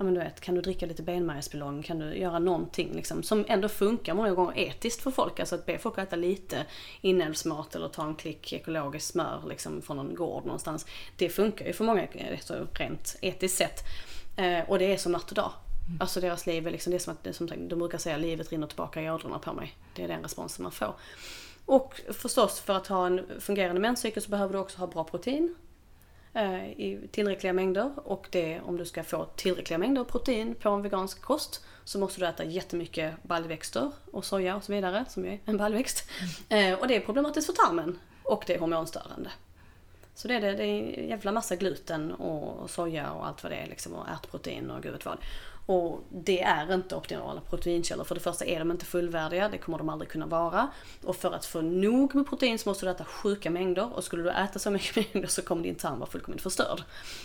ja 0.00 0.04
men 0.04 0.14
du 0.14 0.20
vet, 0.20 0.40
kan 0.40 0.54
du 0.54 0.60
dricka 0.60 0.86
lite 0.86 1.02
benmärgsbuljong? 1.02 1.82
Kan 1.82 1.98
du 1.98 2.14
göra 2.14 2.38
någonting 2.38 2.92
liksom, 2.94 3.22
som 3.22 3.44
ändå 3.48 3.68
funkar 3.68 4.14
många 4.14 4.30
gånger 4.30 4.58
etiskt 4.58 5.02
för 5.02 5.10
folk? 5.10 5.40
Alltså 5.40 5.54
att 5.54 5.66
be 5.66 5.78
folk 5.78 5.98
äta 5.98 6.16
lite 6.16 6.66
inälvsmat 7.00 7.74
eller 7.74 7.88
ta 7.88 8.06
en 8.06 8.14
klick 8.14 8.52
ekologiskt 8.52 9.08
smör 9.08 9.42
liksom, 9.48 9.82
från 9.82 9.96
någon 9.96 10.14
gård 10.14 10.44
någonstans. 10.44 10.86
Det 11.16 11.28
funkar 11.28 11.66
ju 11.66 11.72
för 11.72 11.84
många 11.84 12.06
så 12.40 12.66
rent 12.74 13.16
etiskt 13.20 13.56
sett. 13.56 13.84
Eh, 14.36 14.70
och 14.70 14.78
det 14.78 14.92
är 14.92 14.96
som 14.96 15.12
natt 15.12 15.28
och 15.28 15.34
dag. 15.34 15.52
Mm. 15.88 16.00
Alltså 16.00 16.20
deras 16.20 16.46
liv 16.46 16.66
är 16.66 16.70
liksom, 16.70 16.90
det 16.90 16.96
är 16.96 16.98
som 16.98 17.16
att, 17.24 17.36
som 17.36 17.68
de 17.68 17.78
brukar 17.78 17.98
säga, 17.98 18.16
livet 18.16 18.52
rinner 18.52 18.66
tillbaka 18.66 19.02
i 19.02 19.10
ådrorna 19.10 19.38
på 19.38 19.52
mig. 19.52 19.76
Det 19.94 20.04
är 20.04 20.08
den 20.08 20.22
responsen 20.22 20.62
man 20.62 20.72
får. 20.72 20.94
Och 21.64 22.00
förstås 22.12 22.60
för 22.60 22.76
att 22.76 22.86
ha 22.86 23.06
en 23.06 23.40
fungerande 23.40 23.80
menscykel 23.80 24.22
så 24.22 24.30
behöver 24.30 24.52
du 24.52 24.58
också 24.58 24.78
ha 24.78 24.86
bra 24.86 25.04
protein. 25.04 25.54
Eh, 26.34 26.70
i 26.70 27.08
tillräckliga 27.10 27.52
mängder 27.52 27.92
och 27.96 28.28
det, 28.30 28.60
om 28.60 28.76
du 28.76 28.84
ska 28.84 29.04
få 29.04 29.24
tillräckliga 29.24 29.78
mängder 29.78 30.04
protein 30.04 30.54
på 30.54 30.68
en 30.68 30.82
vegansk 30.82 31.22
kost 31.22 31.64
så 31.84 31.98
måste 31.98 32.20
du 32.20 32.26
äta 32.26 32.44
jättemycket 32.44 33.22
baljväxter 33.22 33.90
och 34.12 34.24
soja 34.24 34.56
och 34.56 34.64
så 34.64 34.72
vidare 34.72 35.04
som 35.08 35.24
är 35.24 35.40
en 35.44 35.56
baljväxt. 35.56 36.10
Mm. 36.48 36.78
och 36.78 36.88
det 36.88 36.96
är 36.96 37.00
problematiskt 37.00 37.46
för 37.46 37.52
tarmen 37.52 37.98
och 38.22 38.44
det 38.46 38.54
är 38.54 38.58
hormonstörande. 38.58 39.30
Så 40.14 40.28
det 40.28 40.34
är 40.34 40.40
det, 40.40 40.52
det 40.52 40.64
är 40.64 40.98
en 40.98 41.08
jävla 41.08 41.32
massa 41.32 41.56
gluten 41.56 42.12
och 42.12 42.70
soja 42.70 43.10
och 43.10 43.26
allt 43.26 43.42
vad 43.42 43.52
det 43.52 43.56
är 43.56 43.66
liksom 43.66 43.94
och 43.94 44.08
ärtprotein 44.08 44.70
och 44.70 44.82
gud 44.82 44.92
vet 44.92 45.04
vad. 45.04 45.18
Och 45.70 46.04
det 46.08 46.42
är 46.42 46.74
inte 46.74 46.96
optimala 46.96 47.40
proteinkällor. 47.40 48.04
För 48.04 48.14
det 48.14 48.20
första 48.20 48.44
är 48.44 48.58
de 48.58 48.70
inte 48.70 48.84
fullvärdiga, 48.84 49.48
det 49.48 49.58
kommer 49.58 49.78
de 49.78 49.88
aldrig 49.88 50.10
kunna 50.10 50.26
vara. 50.26 50.70
Och 51.04 51.16
för 51.16 51.32
att 51.32 51.46
få 51.46 51.60
nog 51.60 52.14
med 52.14 52.28
protein 52.28 52.58
så 52.58 52.68
måste 52.68 52.86
du 52.86 52.90
äta 52.90 53.04
sjuka 53.04 53.50
mängder. 53.50 53.96
Och 53.96 54.04
skulle 54.04 54.22
du 54.22 54.30
äta 54.30 54.58
så 54.58 54.70
mycket 54.70 54.96
mängder 55.14 55.28
så 55.28 55.42
kommer 55.42 55.62
din 55.62 55.74
tarm 55.74 55.98
vara 55.98 56.10
fullkomligt 56.10 56.42
förstörd. 56.42 56.82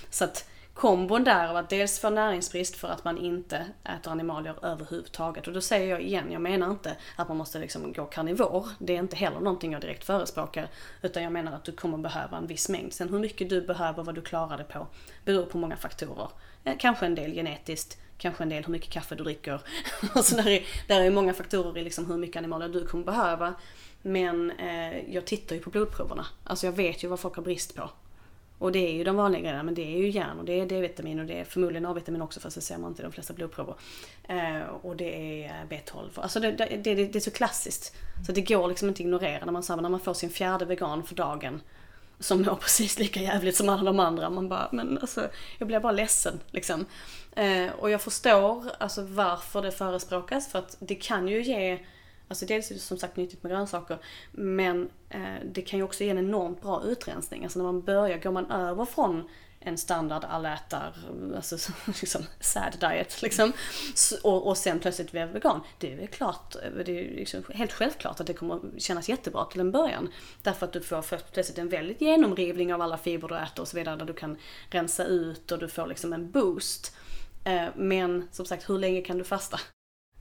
Så 0.09 0.23
att 0.23 0.49
kombon 0.73 1.23
där 1.23 1.47
av 1.47 1.55
att 1.55 1.69
dels 1.69 1.99
få 1.99 2.09
näringsbrist 2.09 2.75
för 2.75 2.87
att 2.87 3.03
man 3.03 3.17
inte 3.17 3.65
äter 3.83 4.11
animalier 4.11 4.65
överhuvudtaget. 4.65 5.47
Och 5.47 5.53
då 5.53 5.61
säger 5.61 5.89
jag 5.89 6.01
igen, 6.01 6.31
jag 6.31 6.41
menar 6.41 6.71
inte 6.71 6.95
att 7.15 7.27
man 7.27 7.37
måste 7.37 7.59
liksom 7.59 7.93
gå 7.93 8.05
karnivor. 8.05 8.67
Det 8.79 8.95
är 8.95 8.99
inte 8.99 9.15
heller 9.15 9.39
någonting 9.39 9.71
jag 9.71 9.81
direkt 9.81 10.03
förespråkar. 10.03 10.67
Utan 11.01 11.23
jag 11.23 11.31
menar 11.31 11.51
att 11.51 11.63
du 11.63 11.71
kommer 11.71 11.97
behöva 11.97 12.37
en 12.37 12.47
viss 12.47 12.69
mängd. 12.69 12.93
Sen 12.93 13.09
hur 13.09 13.19
mycket 13.19 13.49
du 13.49 13.61
behöver, 13.61 14.03
vad 14.03 14.15
du 14.15 14.21
klarar 14.21 14.57
det 14.57 14.63
på, 14.63 14.87
beror 15.25 15.45
på 15.45 15.57
många 15.57 15.77
faktorer. 15.77 16.29
Eh, 16.65 16.75
kanske 16.79 17.05
en 17.05 17.15
del 17.15 17.33
genetiskt, 17.33 17.97
kanske 18.17 18.43
en 18.43 18.49
del 18.49 18.63
hur 18.63 18.71
mycket 18.71 18.89
kaffe 18.89 19.15
du 19.15 19.23
dricker. 19.23 19.61
alltså 20.13 20.35
där, 20.35 20.47
är, 20.47 20.63
där 20.87 21.01
är 21.01 21.11
många 21.11 21.33
faktorer 21.33 21.77
i 21.77 21.83
liksom 21.83 22.05
hur 22.05 22.17
mycket 22.17 22.37
animalier 22.37 22.69
du 22.69 22.87
kommer 22.87 23.03
behöva. 23.03 23.53
Men 24.01 24.51
eh, 24.51 25.13
jag 25.13 25.25
tittar 25.25 25.55
ju 25.55 25.61
på 25.61 25.69
blodproverna. 25.69 26.25
Alltså 26.43 26.67
jag 26.67 26.73
vet 26.73 27.03
ju 27.03 27.07
vad 27.07 27.19
folk 27.19 27.35
har 27.35 27.43
brist 27.43 27.75
på. 27.75 27.89
Och 28.59 28.71
det 28.71 28.79
är 28.79 28.93
ju 28.93 29.03
de 29.03 29.15
vanliga 29.15 29.41
grejerna, 29.41 29.63
men 29.63 29.73
det 29.73 29.81
är 29.81 29.97
ju 29.97 30.09
järn 30.09 30.39
och 30.39 30.45
det 30.45 30.59
är 30.59 30.65
D-vitamin 30.65 31.19
och 31.19 31.25
det 31.25 31.39
är 31.39 31.43
förmodligen 31.43 31.85
A-vitamin 31.85 32.21
också 32.21 32.39
fast 32.39 32.55
det 32.55 32.61
ser 32.61 32.77
man 32.77 32.91
inte 32.91 33.01
i 33.01 33.03
de 33.03 33.11
flesta 33.11 33.33
blodprover. 33.33 33.75
Eh, 34.23 34.61
och 34.81 34.95
det 34.95 35.43
är 35.43 35.49
eh, 35.49 35.69
B12. 35.69 36.09
Alltså 36.15 36.39
det, 36.39 36.51
det, 36.51 36.65
det, 36.83 36.95
det, 36.95 37.15
är 37.15 37.19
så 37.19 37.31
klassiskt. 37.31 37.95
Så 38.25 38.31
det 38.31 38.41
går 38.41 38.67
liksom 38.67 38.87
inte 38.87 38.97
att 38.97 38.99
ignorera 38.99 39.45
när 39.45 39.51
man, 39.51 39.63
när 39.67 39.89
man 39.89 39.99
får 39.99 40.13
sin 40.13 40.29
fjärde 40.29 40.65
vegan 40.65 41.03
för 41.03 41.15
dagen 41.15 41.61
som 42.19 42.41
mår 42.41 42.55
precis 42.55 42.99
lika 42.99 43.21
jävligt 43.21 43.55
som 43.55 43.69
alla 43.69 43.83
de 43.83 43.99
andra. 43.99 44.29
Man 44.29 44.49
bara, 44.49 44.69
men 44.71 44.97
alltså, 44.97 45.27
jag 45.57 45.67
blir 45.67 45.79
bara 45.79 45.91
ledsen 45.91 46.39
liksom. 46.51 46.85
Eh, 47.35 47.71
och 47.79 47.89
jag 47.89 48.01
förstår 48.01 48.71
alltså 48.77 49.01
varför 49.03 49.61
det 49.61 49.71
förespråkas, 49.71 50.47
för 50.47 50.59
att 50.59 50.77
det 50.79 50.95
kan 50.95 51.27
ju 51.27 51.43
ge 51.43 51.79
Alltså 52.27 52.45
dels 52.45 52.71
är 52.71 52.75
det 52.75 52.81
som 52.81 52.97
sagt 52.97 53.17
nyttigt 53.17 53.43
med 53.43 53.51
grönsaker, 53.51 53.97
men 54.31 54.89
eh, 55.09 55.35
det 55.53 55.61
kan 55.61 55.79
ju 55.79 55.83
också 55.83 56.03
ge 56.03 56.09
en 56.09 56.17
enormt 56.17 56.61
bra 56.61 56.83
utrensning. 56.83 57.43
Alltså 57.43 57.59
när 57.59 57.63
man 57.63 57.81
börjar, 57.81 58.17
går 58.17 58.31
man 58.31 58.51
över 58.51 58.85
från 58.85 59.29
en 59.65 59.77
standard 59.77 60.23
allätar, 60.23 60.93
alltså 61.35 61.71
liksom 62.01 62.21
sad 62.39 62.77
diet 62.79 63.21
liksom. 63.21 63.53
Och, 64.23 64.47
och 64.47 64.57
sen 64.57 64.79
plötsligt 64.79 65.11
blir 65.11 65.25
vegan. 65.25 65.61
Det 65.77 65.93
är 65.93 65.97
väl 65.97 66.07
klart, 66.07 66.55
det 66.85 66.99
är 66.99 67.15
liksom 67.15 67.43
helt 67.53 67.73
självklart 67.73 68.19
att 68.19 68.27
det 68.27 68.33
kommer 68.33 68.79
kännas 68.79 69.09
jättebra 69.09 69.45
till 69.45 69.59
en 69.59 69.71
början. 69.71 70.09
Därför 70.41 70.65
att 70.65 70.73
du 70.73 70.81
får 70.81 71.01
först 71.01 71.33
plötsligt 71.33 71.57
en 71.57 71.69
väldigt 71.69 72.01
genomrivning 72.01 72.73
av 72.73 72.81
alla 72.81 72.97
fibrer 72.97 73.27
du 73.27 73.37
äter 73.37 73.61
och 73.61 73.67
så 73.67 73.77
vidare 73.77 73.95
där 73.95 74.05
du 74.05 74.13
kan 74.13 74.37
rensa 74.69 75.05
ut 75.05 75.51
och 75.51 75.59
du 75.59 75.67
får 75.67 75.87
liksom 75.87 76.13
en 76.13 76.31
boost. 76.31 76.95
Eh, 77.43 77.67
men 77.75 78.27
som 78.31 78.45
sagt, 78.45 78.69
hur 78.69 78.79
länge 78.79 79.01
kan 79.01 79.17
du 79.17 79.23
fasta? 79.23 79.59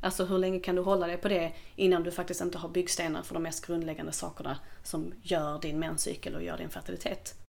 Alltså 0.00 0.24
hur 0.24 0.38
länge 0.38 0.60
kan 0.60 0.74
du 0.74 0.82
hålla 0.82 1.06
dig 1.06 1.16
på 1.16 1.28
det 1.28 1.52
innan 1.76 2.02
du 2.02 2.10
faktiskt 2.10 2.40
inte 2.40 2.58
har 2.58 2.68
byggstenar 2.68 3.22
för 3.22 3.34
de 3.34 3.42
mest 3.42 3.66
grundläggande 3.66 4.12
sakerna 4.12 4.58
som 4.82 5.12
gör 5.22 5.58
din 5.60 5.78
menscykel 5.78 6.34
och 6.34 6.42
gör 6.42 6.56
din 6.56 6.70
fertilitet. 6.70 7.43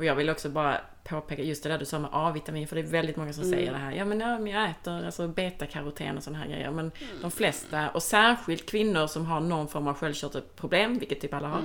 Och 0.00 0.06
jag 0.06 0.14
vill 0.14 0.30
också 0.30 0.48
bara 0.48 0.80
påpeka 1.04 1.42
just 1.42 1.62
det 1.62 1.68
där 1.68 1.78
du 1.78 1.84
sa 1.84 1.98
med 1.98 2.10
A-vitamin, 2.12 2.68
för 2.68 2.76
det 2.76 2.82
är 2.82 2.86
väldigt 2.86 3.16
många 3.16 3.32
som 3.32 3.42
mm. 3.42 3.54
säger 3.54 3.72
det 3.72 3.78
här. 3.78 3.92
Ja 3.92 4.04
men, 4.04 4.20
ja, 4.20 4.38
men 4.38 4.52
jag 4.52 4.70
äter 4.70 5.06
alltså 5.06 5.28
betakaroten 5.28 6.16
och 6.16 6.22
sådana 6.22 6.38
här 6.38 6.50
grejer. 6.50 6.70
Men 6.70 6.92
mm. 7.00 7.20
de 7.20 7.30
flesta, 7.30 7.90
och 7.90 8.02
särskilt 8.02 8.70
kvinnor 8.70 9.06
som 9.06 9.26
har 9.26 9.40
någon 9.40 9.68
form 9.68 9.86
av 9.86 9.94
sköldkörtelproblem, 9.94 10.98
vilket 10.98 11.20
typ 11.20 11.34
alla 11.34 11.48
har, 11.48 11.62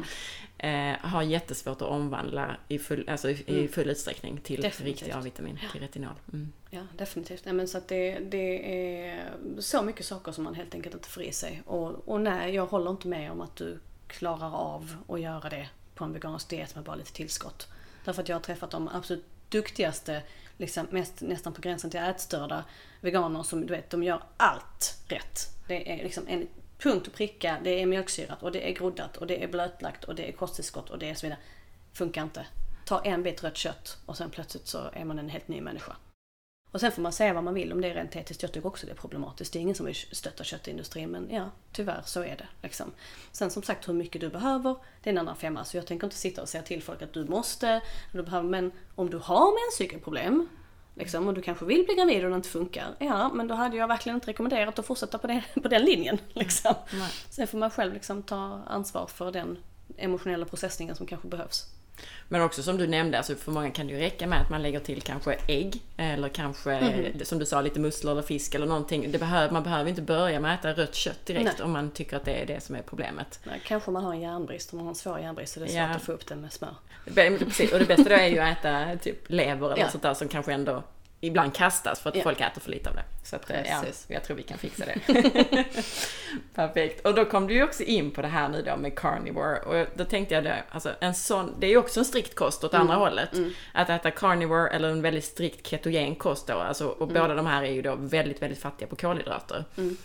mm. 0.59 0.93
eh, 0.93 1.09
har 1.09 1.23
jättesvårt 1.23 1.81
att 1.81 1.87
omvandla 1.87 2.55
i 2.67 2.79
full, 2.79 3.09
alltså 3.09 3.29
i, 3.29 3.43
mm. 3.47 3.67
full 3.67 3.89
utsträckning 3.89 4.37
till 4.43 4.61
definitivt. 4.61 5.01
riktig 5.01 5.19
A-vitamin, 5.19 5.59
till 5.71 5.81
retinol. 5.81 6.15
Mm. 6.33 6.51
Ja, 6.69 6.81
definitivt. 6.97 7.45
Nej, 7.45 7.53
men 7.53 7.67
så 7.67 7.77
att 7.77 7.87
det, 7.87 8.19
det 8.19 8.77
är 9.09 9.23
så 9.59 9.81
mycket 9.81 10.05
saker 10.05 10.31
som 10.31 10.43
man 10.43 10.55
helt 10.55 10.75
enkelt 10.75 10.95
inte 10.95 11.09
får 11.09 11.23
i 11.23 11.31
sig. 11.31 11.61
Och, 11.65 12.09
och 12.09 12.21
nej, 12.21 12.55
jag 12.55 12.65
håller 12.65 12.91
inte 12.91 13.07
med 13.07 13.31
om 13.31 13.41
att 13.41 13.55
du 13.55 13.79
klarar 14.07 14.55
av 14.55 14.95
att 15.07 15.21
göra 15.21 15.49
det 15.49 15.69
på 15.95 16.03
en 16.03 16.13
vegansk 16.13 16.49
diet 16.49 16.75
med 16.75 16.83
bara 16.83 16.95
lite 16.95 17.13
tillskott. 17.13 17.67
Därför 18.05 18.21
att 18.21 18.29
jag 18.29 18.35
har 18.35 18.41
träffat 18.41 18.71
de 18.71 18.87
absolut 18.87 19.25
duktigaste, 19.49 20.23
liksom 20.57 20.87
mest, 20.89 21.21
nästan 21.21 21.53
på 21.53 21.61
gränsen 21.61 21.89
till 21.89 21.99
ätstörda 21.99 22.63
veganer 23.01 23.43
som 23.43 23.61
du 23.61 23.67
vet, 23.67 23.89
de 23.89 24.03
gör 24.03 24.23
allt 24.37 24.97
rätt. 25.07 25.49
Det 25.67 25.91
är 25.91 26.03
liksom 26.03 26.27
en 26.27 26.47
punkt 26.79 27.07
och 27.07 27.13
pricka, 27.13 27.57
det 27.63 27.81
är 27.81 27.85
mjölksyrat 27.85 28.43
och 28.43 28.51
det 28.51 28.69
är 28.69 28.73
groddat 28.73 29.17
och 29.17 29.27
det 29.27 29.43
är 29.43 29.47
blötlagt 29.47 30.03
och 30.03 30.15
det 30.15 30.29
är 30.29 30.31
kosttillskott 30.31 30.89
och 30.89 30.99
det 30.99 31.09
är 31.09 31.15
så 31.15 31.25
vidare. 31.25 31.39
Funkar 31.93 32.23
inte. 32.23 32.45
Ta 32.85 33.01
en 33.01 33.23
bit 33.23 33.43
rött 33.43 33.57
kött 33.57 33.97
och 34.05 34.17
sen 34.17 34.29
plötsligt 34.29 34.67
så 34.67 34.89
är 34.93 35.05
man 35.05 35.19
en 35.19 35.29
helt 35.29 35.47
ny 35.47 35.61
människa. 35.61 35.95
Och 36.75 36.81
sen 36.81 36.91
får 36.91 37.01
man 37.01 37.13
säga 37.13 37.33
vad 37.33 37.43
man 37.43 37.53
vill 37.53 37.73
om 37.73 37.81
det 37.81 37.87
är 37.87 37.93
rent 37.93 38.15
etiskt. 38.15 38.41
Jag 38.41 38.51
tycker 38.51 38.67
också 38.67 38.85
det 38.85 38.91
är 38.91 38.95
problematiskt. 38.95 39.53
Det 39.53 39.59
är 39.59 39.61
ingen 39.61 39.75
som 39.75 39.85
vill 39.85 39.95
stötta 39.95 40.43
köttindustrin 40.43 41.09
men 41.09 41.29
ja, 41.31 41.49
tyvärr 41.71 42.01
så 42.05 42.21
är 42.21 42.35
det. 42.37 42.47
Liksom. 42.61 42.91
Sen 43.31 43.51
som 43.51 43.63
sagt 43.63 43.87
hur 43.87 43.93
mycket 43.93 44.21
du 44.21 44.29
behöver, 44.29 44.75
det 45.03 45.09
är 45.09 45.11
en 45.11 45.17
annan 45.17 45.35
femma. 45.35 45.65
Så 45.65 45.77
jag 45.77 45.87
tänker 45.87 46.07
inte 46.07 46.17
sitta 46.17 46.41
och 46.41 46.49
säga 46.49 46.63
till 46.63 46.83
folk 46.83 47.01
att 47.01 47.13
du 47.13 47.25
måste, 47.25 47.81
du 48.11 48.23
behöver, 48.23 48.49
men 48.49 48.71
om 48.95 49.09
du 49.09 49.17
har 49.17 49.65
menscykelproblem 49.65 50.47
Liksom, 50.95 51.27
och 51.27 51.33
du 51.33 51.41
kanske 51.41 51.65
vill 51.65 51.85
bli 51.85 51.95
gravid 51.95 52.23
och 52.23 52.29
det 52.29 52.35
inte 52.35 52.49
funkar. 52.49 52.95
Ja, 52.99 53.33
men 53.33 53.47
då 53.47 53.55
hade 53.55 53.77
jag 53.77 53.87
verkligen 53.87 54.15
inte 54.15 54.27
rekommenderat 54.27 54.79
att 54.79 54.85
fortsätta 54.85 55.17
på, 55.17 55.27
det, 55.27 55.43
på 55.61 55.67
den 55.67 55.85
linjen. 55.85 56.17
Liksom. 56.33 56.73
Nej. 56.93 57.11
Sen 57.29 57.47
får 57.47 57.57
man 57.57 57.71
själv 57.71 57.93
liksom 57.93 58.23
ta 58.23 58.63
ansvar 58.67 59.07
för 59.07 59.31
den 59.31 59.57
emotionella 59.97 60.45
processningen 60.45 60.95
som 60.95 61.07
kanske 61.07 61.27
behövs. 61.27 61.65
Men 62.27 62.41
också 62.41 62.63
som 62.63 62.77
du 62.77 62.87
nämnde, 62.87 63.17
alltså 63.17 63.35
för 63.35 63.51
många 63.51 63.71
kan 63.71 63.87
det 63.87 63.93
ju 63.93 63.99
räcka 63.99 64.27
med 64.27 64.41
att 64.41 64.49
man 64.49 64.61
lägger 64.61 64.79
till 64.79 65.01
kanske 65.01 65.37
ägg 65.47 65.81
eller 65.97 66.29
kanske 66.29 66.81
Mhm. 66.81 67.25
som 67.25 67.39
du 67.39 67.45
sa 67.45 67.61
lite 67.61 67.79
musslor 67.79 68.11
eller 68.11 68.21
fisk 68.21 68.55
eller 68.55 68.65
någonting. 68.67 69.11
Det 69.11 69.17
behöver, 69.17 69.53
man 69.53 69.63
behöver 69.63 69.89
inte 69.89 70.01
börja 70.01 70.39
med 70.39 70.53
att 70.53 70.59
äta 70.65 70.81
rött 70.81 70.95
kött 70.95 71.25
direkt 71.25 71.43
Nej. 71.45 71.65
om 71.65 71.71
man 71.71 71.91
tycker 71.91 72.17
att 72.17 72.25
det 72.25 72.33
är 72.33 72.45
det 72.45 72.63
som 72.63 72.75
är 72.75 72.81
problemet. 72.81 73.39
Nej, 73.43 73.61
Kanske 73.65 73.91
man 73.91 74.03
har 74.03 74.13
en 74.13 74.21
järnbrist, 74.21 74.73
om 74.73 74.77
man 74.77 74.85
har 74.85 74.91
en 74.91 74.95
svår 74.95 75.19
järnbrist 75.19 75.53
så 75.53 75.59
det 75.59 75.65
är 75.65 75.69
svårt 75.69 75.77
Ja. 75.77 75.95
att 75.95 76.01
få 76.03 76.11
upp 76.11 76.27
den 76.27 76.41
med 76.41 76.53
smör. 76.53 76.75
Precis, 77.39 77.71
och 77.73 77.79
det 77.79 77.85
bästa 77.85 78.09
då 78.09 78.15
är 78.15 78.27
ju 78.27 78.39
att 78.39 78.57
äta 78.65 78.97
typ 79.03 79.29
lever 79.29 79.67
eller 79.71 79.77
Ja. 79.83 79.89
sånt 79.89 80.03
där 80.03 80.13
som 80.13 80.27
kanske 80.27 80.53
ändå 80.53 80.83
ibland 81.21 81.53
kastas 81.55 81.99
för 81.99 82.09
att 82.09 82.15
Ja. 82.15 82.23
folk 82.23 82.41
äter 82.41 82.61
för 82.61 82.71
lite 82.71 82.89
av 82.89 82.95
det. 82.95 83.03
Så 83.23 83.35
att, 83.35 83.49
eh, 83.49 83.61
ja, 83.69 83.83
jag 84.07 84.23
tror 84.23 84.37
vi 84.37 84.43
kan 84.43 84.57
fixa 84.57 84.85
det. 84.85 84.99
Perfekt. 86.55 87.05
Och 87.05 87.15
då 87.15 87.25
kom 87.25 87.47
du 87.47 87.53
ju 87.53 87.63
också 87.63 87.83
in 87.83 88.11
på 88.11 88.21
det 88.21 88.27
här 88.27 88.49
nu 88.49 88.61
då 88.61 88.77
med 88.77 88.97
carnivore. 88.99 89.59
Och 89.59 89.87
då 89.95 90.05
tänkte 90.05 90.35
jag 90.35 90.43
det, 90.43 90.63
alltså 90.69 90.95
en 90.99 91.15
sån, 91.15 91.55
det 91.59 91.67
är 91.67 91.69
ju 91.71 91.77
också 91.77 91.99
en 91.99 92.05
strikt 92.05 92.35
kost 92.35 92.63
åt 92.63 92.73
andra 92.73 92.95
hållet. 92.95 93.29
Att 93.73 93.89
äta 93.89 94.11
carnivore 94.11 94.69
eller 94.69 94.89
en 94.89 95.01
väldigt 95.01 95.25
strikt 95.25 95.67
ketogen 95.67 96.15
kost 96.15 96.47
då. 96.47 96.53
Alltså, 96.53 96.87
och 96.87 97.07
båda 97.07 97.35
de 97.35 97.45
här 97.45 97.63
är 97.63 97.71
ju 97.71 97.81
då 97.81 97.95
väldigt, 97.95 98.41
väldigt 98.41 98.59
fattiga 98.59 98.87
på 98.87 98.95
kolhydrater. 98.95 99.65
Mm. 99.77 99.97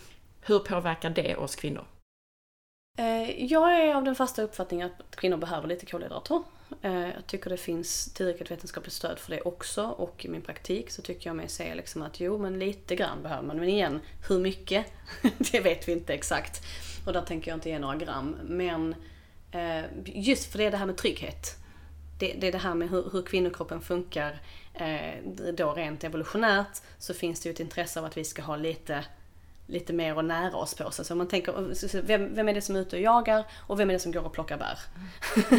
Hur 0.47 0.59
påverkar 0.59 1.11
det 1.11 1.37
oss 1.37 1.57
kvinnor? 1.57 1.85
Eh, 2.99 3.45
Jag 3.45 3.77
är 3.81 3.95
av 3.95 4.05
den 4.05 4.15
fasta 4.15 4.43
uppfattningen 4.43 4.91
att 5.09 5.17
kvinnor 5.17 5.37
behöver 5.37 5.69
lite 5.69 5.87
kolhydrater. 5.87 6.43
Eh, 6.83 6.93
jag 6.93 7.27
tycker 7.27 7.51
det 7.51 7.57
finns 7.57 8.13
tillräckligt 8.15 8.51
vetenskapligt 8.51 8.95
stöd 8.95 9.19
för 9.19 9.31
det 9.31 9.41
också 9.41 9.85
och 9.85 10.25
i 10.25 10.29
min 10.29 10.43
praktik 10.43 10.91
så 10.91 11.03
tycker 11.03 11.31
jag 11.31 11.37
mig 11.37 11.49
se 11.49 11.75
liksom 11.75 12.03
att 12.03 12.21
jo 12.21 12.39
men 12.39 12.59
lite 12.59 12.97
grann 12.97 13.23
behöver 13.23 13.43
man. 13.43 13.57
Men 13.57 13.69
igen, 13.69 14.01
hur 14.29 14.41
mycket? 14.41 14.87
det 15.53 15.61
vet 15.61 15.89
vi 15.89 15.93
inte 15.93 16.15
exakt. 16.15 16.63
Och 17.07 17.13
där 17.13 17.23
tänker 17.23 17.51
jag 17.51 17.57
inte 17.57 17.69
ge 17.69 17.79
några 17.79 17.97
gram. 17.97 18.37
Men 18.43 18.95
eh, 19.51 19.85
just 20.05 20.53
för 20.53 20.59
det 20.59 20.65
är 20.65 20.71
det 20.71 20.77
här 20.77 20.87
med 20.87 20.97
trygghet. 20.97 21.57
Det, 22.19 22.33
det 22.41 22.49
är 22.49 22.53
det 22.53 22.59
här 22.59 22.75
med 22.75 22.91
hur, 22.91 23.11
hur 23.13 23.23
kvinnokroppen 23.23 23.81
funkar. 23.81 24.41
Eh, 24.75 25.25
då 25.55 25.73
rent 25.73 26.05
evolutionärt 26.05 26.83
så 26.99 27.15
finns 27.15 27.41
det 27.41 27.49
ju 27.49 27.53
ett 27.53 27.61
intresse 27.61 28.01
av 28.01 28.07
att 28.07 28.17
vi 28.17 28.25
ska 28.25 28.43
ha 28.43 28.57
lite 28.57 29.05
lite 29.71 29.93
mer 29.93 30.17
och 30.17 30.25
nära 30.25 30.57
oss 30.57 30.75
på 30.75 30.91
sig. 30.91 31.05
Så 31.05 31.15
man 31.15 31.29
tänker, 31.29 32.03
vem, 32.03 32.35
vem 32.35 32.49
är 32.49 32.55
det 32.55 32.61
som 32.61 32.77
är 32.77 32.81
ute 32.81 32.97
och 32.97 33.03
jagar 33.03 33.45
och 33.67 33.81
vem 33.81 33.91
är 33.91 33.95
det 33.95 34.01
som 34.01 34.13
går 34.13 34.25
och 34.25 34.33
plockar 34.33 34.59
bär? 34.59 34.79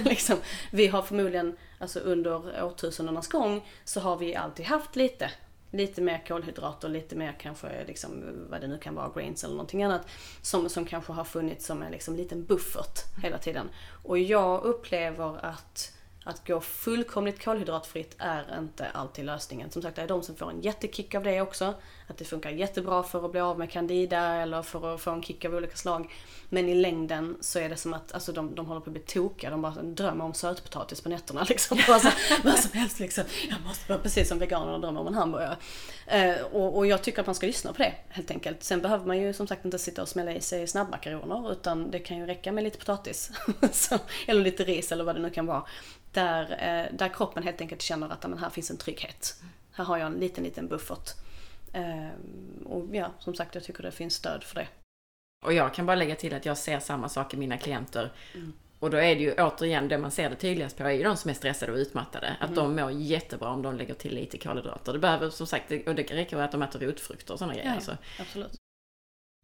liksom, 0.09 0.37
vi 0.71 0.87
har 0.87 1.01
förmodligen, 1.01 1.57
alltså 1.79 1.99
under 1.99 2.63
årtusendenas 2.63 3.27
gång, 3.27 3.67
så 3.83 3.99
har 3.99 4.17
vi 4.17 4.35
alltid 4.35 4.65
haft 4.65 4.95
lite. 4.95 5.31
Lite 5.73 6.01
mer 6.01 6.23
kolhydrater, 6.27 6.89
lite 6.89 7.15
mer 7.15 7.35
kanske 7.39 7.85
liksom, 7.87 8.23
vad 8.49 8.61
det 8.61 8.67
nu 8.67 8.77
kan 8.77 8.95
vara, 8.95 9.11
grains 9.15 9.43
eller 9.43 9.53
någonting 9.53 9.83
annat. 9.83 10.07
Som, 10.41 10.69
som 10.69 10.85
kanske 10.85 11.13
har 11.13 11.23
funnits 11.23 11.65
som 11.65 11.81
en 11.81 11.91
liksom, 11.91 12.15
liten 12.15 12.45
buffert 12.45 13.23
hela 13.23 13.37
tiden. 13.37 13.69
Och 14.03 14.19
jag 14.19 14.63
upplever 14.63 15.45
att 15.45 15.93
att 16.23 16.47
gå 16.47 16.61
fullkomligt 16.61 17.43
kolhydratfritt 17.43 18.15
är 18.17 18.59
inte 18.59 18.89
alltid 18.89 19.25
lösningen. 19.25 19.71
Som 19.71 19.81
sagt, 19.81 19.95
det 19.95 20.01
är 20.01 20.07
de 20.07 20.23
som 20.23 20.35
får 20.35 20.49
en 20.49 20.61
jättekick 20.61 21.15
av 21.15 21.23
det 21.23 21.41
också. 21.41 21.73
Att 22.07 22.17
det 22.17 22.25
funkar 22.25 22.49
jättebra 22.49 23.03
för 23.03 23.25
att 23.25 23.31
bli 23.31 23.41
av 23.41 23.59
med 23.59 23.71
candida 23.71 24.19
eller 24.19 24.61
för 24.61 24.95
att 24.95 25.01
få 25.01 25.11
en 25.11 25.23
kick 25.23 25.45
av 25.45 25.55
olika 25.55 25.75
slag. 25.75 26.13
Men 26.53 26.69
i 26.69 26.75
längden 26.75 27.37
så 27.41 27.59
är 27.59 27.69
det 27.69 27.75
som 27.75 27.93
att 27.93 28.11
alltså, 28.11 28.31
de, 28.31 28.55
de 28.55 28.65
håller 28.65 28.81
på 28.81 28.89
att 28.89 28.93
bli 28.93 29.01
tokiga. 29.01 29.49
De 29.49 29.61
bara 29.61 29.81
drömmer 29.81 30.25
om 30.25 30.33
sötpotatis 30.33 31.01
på 31.01 31.09
nätterna. 31.09 31.43
Liksom. 31.49 31.77
Bara 31.87 31.99
så, 31.99 32.09
vad 32.43 32.59
som 32.59 32.79
helst 32.79 32.99
liksom. 32.99 33.23
Jag 33.49 33.61
måste 33.61 33.89
vara 33.89 33.99
precis 33.99 34.29
som 34.29 34.39
veganerna 34.39 34.77
drömmer 34.77 35.01
om 35.01 35.07
en 35.07 35.13
hamburgare. 35.13 35.57
Eh, 36.07 36.41
och, 36.41 36.77
och 36.77 36.87
jag 36.87 37.01
tycker 37.03 37.19
att 37.19 37.25
man 37.25 37.35
ska 37.35 37.47
lyssna 37.47 37.73
på 37.73 37.77
det 37.77 37.93
helt 38.09 38.31
enkelt. 38.31 38.63
Sen 38.63 38.81
behöver 38.81 39.05
man 39.05 39.17
ju 39.17 39.33
som 39.33 39.47
sagt 39.47 39.65
inte 39.65 39.79
sitta 39.79 40.01
och 40.01 40.07
smälla 40.07 40.33
i 40.33 40.41
sig 40.41 40.67
snabbmakaroner. 40.67 41.51
Utan 41.51 41.91
det 41.91 41.99
kan 41.99 42.17
ju 42.17 42.25
räcka 42.25 42.51
med 42.51 42.63
lite 42.63 42.77
potatis. 42.77 43.31
så, 43.71 43.97
eller 44.27 44.41
lite 44.41 44.63
ris 44.63 44.91
eller 44.91 45.03
vad 45.03 45.15
det 45.15 45.21
nu 45.21 45.29
kan 45.29 45.45
vara. 45.45 45.63
Där, 46.11 46.43
eh, 46.43 46.97
där 46.97 47.09
kroppen 47.09 47.43
helt 47.43 47.61
enkelt 47.61 47.81
känner 47.81 48.09
att 48.09 48.23
men 48.23 48.37
här 48.37 48.49
finns 48.49 48.71
en 48.71 48.77
trygghet. 48.77 49.35
Här 49.71 49.83
har 49.83 49.97
jag 49.97 50.07
en 50.07 50.13
liten, 50.13 50.43
liten 50.43 50.67
buffert. 50.67 51.09
Eh, 51.73 52.09
och 52.65 52.95
ja, 52.95 53.11
som 53.19 53.35
sagt, 53.35 53.55
jag 53.55 53.63
tycker 53.63 53.83
det 53.83 53.91
finns 53.91 54.13
stöd 54.13 54.43
för 54.43 54.55
det. 54.55 54.67
Och 55.45 55.53
jag 55.53 55.73
kan 55.73 55.85
bara 55.85 55.95
lägga 55.95 56.15
till 56.15 56.33
att 56.33 56.45
jag 56.45 56.57
ser 56.57 56.79
samma 56.79 57.09
sak 57.09 57.33
i 57.33 57.37
mina 57.37 57.57
klienter. 57.57 58.11
Mm. 58.35 58.53
Och 58.79 58.89
då 58.89 58.97
är 58.97 59.15
det 59.15 59.21
ju 59.21 59.33
återigen 59.33 59.87
det 59.87 59.97
man 59.97 60.11
ser 60.11 60.29
det 60.29 60.35
tydligast 60.35 60.77
på 60.77 60.83
är 60.83 60.91
ju 60.91 61.03
de 61.03 61.17
som 61.17 61.29
är 61.29 61.33
stressade 61.33 61.71
och 61.71 61.77
utmattade. 61.77 62.35
Att 62.39 62.49
Mm. 62.49 62.55
de 62.75 62.75
mår 62.81 62.91
jättebra 62.91 63.49
om 63.49 63.61
de 63.61 63.75
lägger 63.77 63.93
till 63.93 64.15
lite 64.15 64.37
kolhydrater. 64.37 64.93
Det 64.93 64.99
behöver 64.99 65.29
som 65.29 65.47
sagt, 65.47 65.71
och 65.87 65.95
det 65.95 66.03
räcker 66.03 66.37
att 66.37 66.51
de 66.51 66.61
äter 66.61 66.79
rotfrukter 66.79 67.33
och 67.33 67.39
sådana 67.39 67.53
grejer. 67.53 67.67
Ja, 67.69 67.75
Alltså. 67.75 67.97
Absolut. 68.19 68.55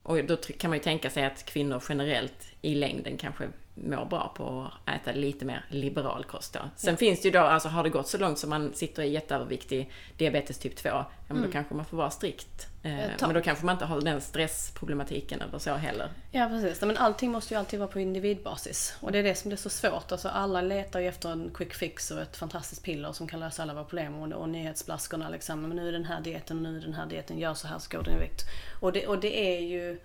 Och 0.04 0.24
då 0.26 0.38
kan 0.38 0.70
man 0.70 0.78
ju 0.78 0.84
tänka 0.84 1.10
sig 1.10 1.26
att 1.26 1.46
kvinnor 1.46 1.84
generellt 1.90 2.52
i 2.62 2.76
längden 2.76 3.18
kanske 3.18 3.50
mår 3.84 4.06
bra 4.06 4.34
på 4.36 4.68
att 4.86 4.96
äta 4.96 5.12
lite 5.12 5.46
mer 5.46 5.66
liberal 5.70 6.24
kost 6.24 6.54
då. 6.54 6.60
Sen 6.76 6.98
finns 6.98 7.22
det 7.22 7.28
ju 7.28 7.32
då, 7.32 7.40
alltså 7.40 7.70
har 7.70 7.84
det 7.84 7.90
gått 7.90 8.08
så 8.08 8.18
långt 8.18 8.40
som 8.40 8.50
man 8.50 8.74
sitter 8.74 9.04
i 9.04 9.10
jätteöverviktig 9.10 9.92
diabetes 10.18 10.58
typ 10.58 10.76
2, 10.76 10.90
ja 10.90 11.06
men 11.28 11.42
då 11.42 11.52
kanske 11.52 11.74
man 11.74 11.86
får 11.86 11.98
vara 11.98 12.10
strikt. 12.10 12.68
Eh, 12.84 13.18
tag. 13.18 13.28
men 13.28 13.34
då 13.36 13.42
kanske 13.42 13.66
man 13.66 13.76
inte 13.76 13.86
har 13.86 14.02
den 14.02 14.22
stressproblematiken 14.22 15.42
eller 15.42 15.60
så 15.60 15.74
heller. 15.74 16.10
Ja 16.32 16.48
precis, 16.48 16.82
men 16.82 16.98
allting 16.98 17.32
måste 17.32 17.54
ju 17.54 17.60
alltid 17.60 17.80
vara 17.80 17.90
på 17.90 18.00
individbasis. 18.00 18.96
Och 19.02 19.12
det 19.12 19.20
är 19.20 19.24
det 19.24 19.36
som 19.36 19.50
blir 19.50 19.58
så 19.58 19.70
svårt. 19.70 20.12
Alltså 20.12 20.30
alla 20.30 20.62
letar 20.62 21.00
ju 21.00 21.08
efter 21.08 21.30
en 21.30 21.52
quick 21.54 21.74
fix 21.74 22.12
och 22.12 22.22
ett 22.22 22.38
fantastiskt 22.38 22.84
piller 22.84 23.12
som 23.12 23.28
kan 23.28 23.40
lösa 23.40 23.62
alla 23.64 23.74
våra 23.74 23.84
problem. 23.84 24.16
Och, 24.16 24.42
och 24.42 24.50
nyhetsblaskorna 24.50 25.30
liksom. 25.30 25.62
Men 25.62 25.70
nu 25.70 25.88
är 25.88 25.92
den 25.92 26.06
här 26.06 26.22
dieten, 26.22 26.64
nu 26.64 26.78
är 26.78 26.82
den 26.82 26.94
här 26.94 27.06
dieten, 27.06 27.38
gör 27.38 27.54
så 27.54 27.68
här 27.68 27.80
så 27.80 27.98
går 27.98 28.04
den 28.04 28.14
i 28.14 28.20
vikt. 28.20 28.42
Och 28.80 28.94
det, 28.94 29.08
och 29.08 29.20
det 29.20 29.58
är 29.58 29.60
ju, 29.60 30.00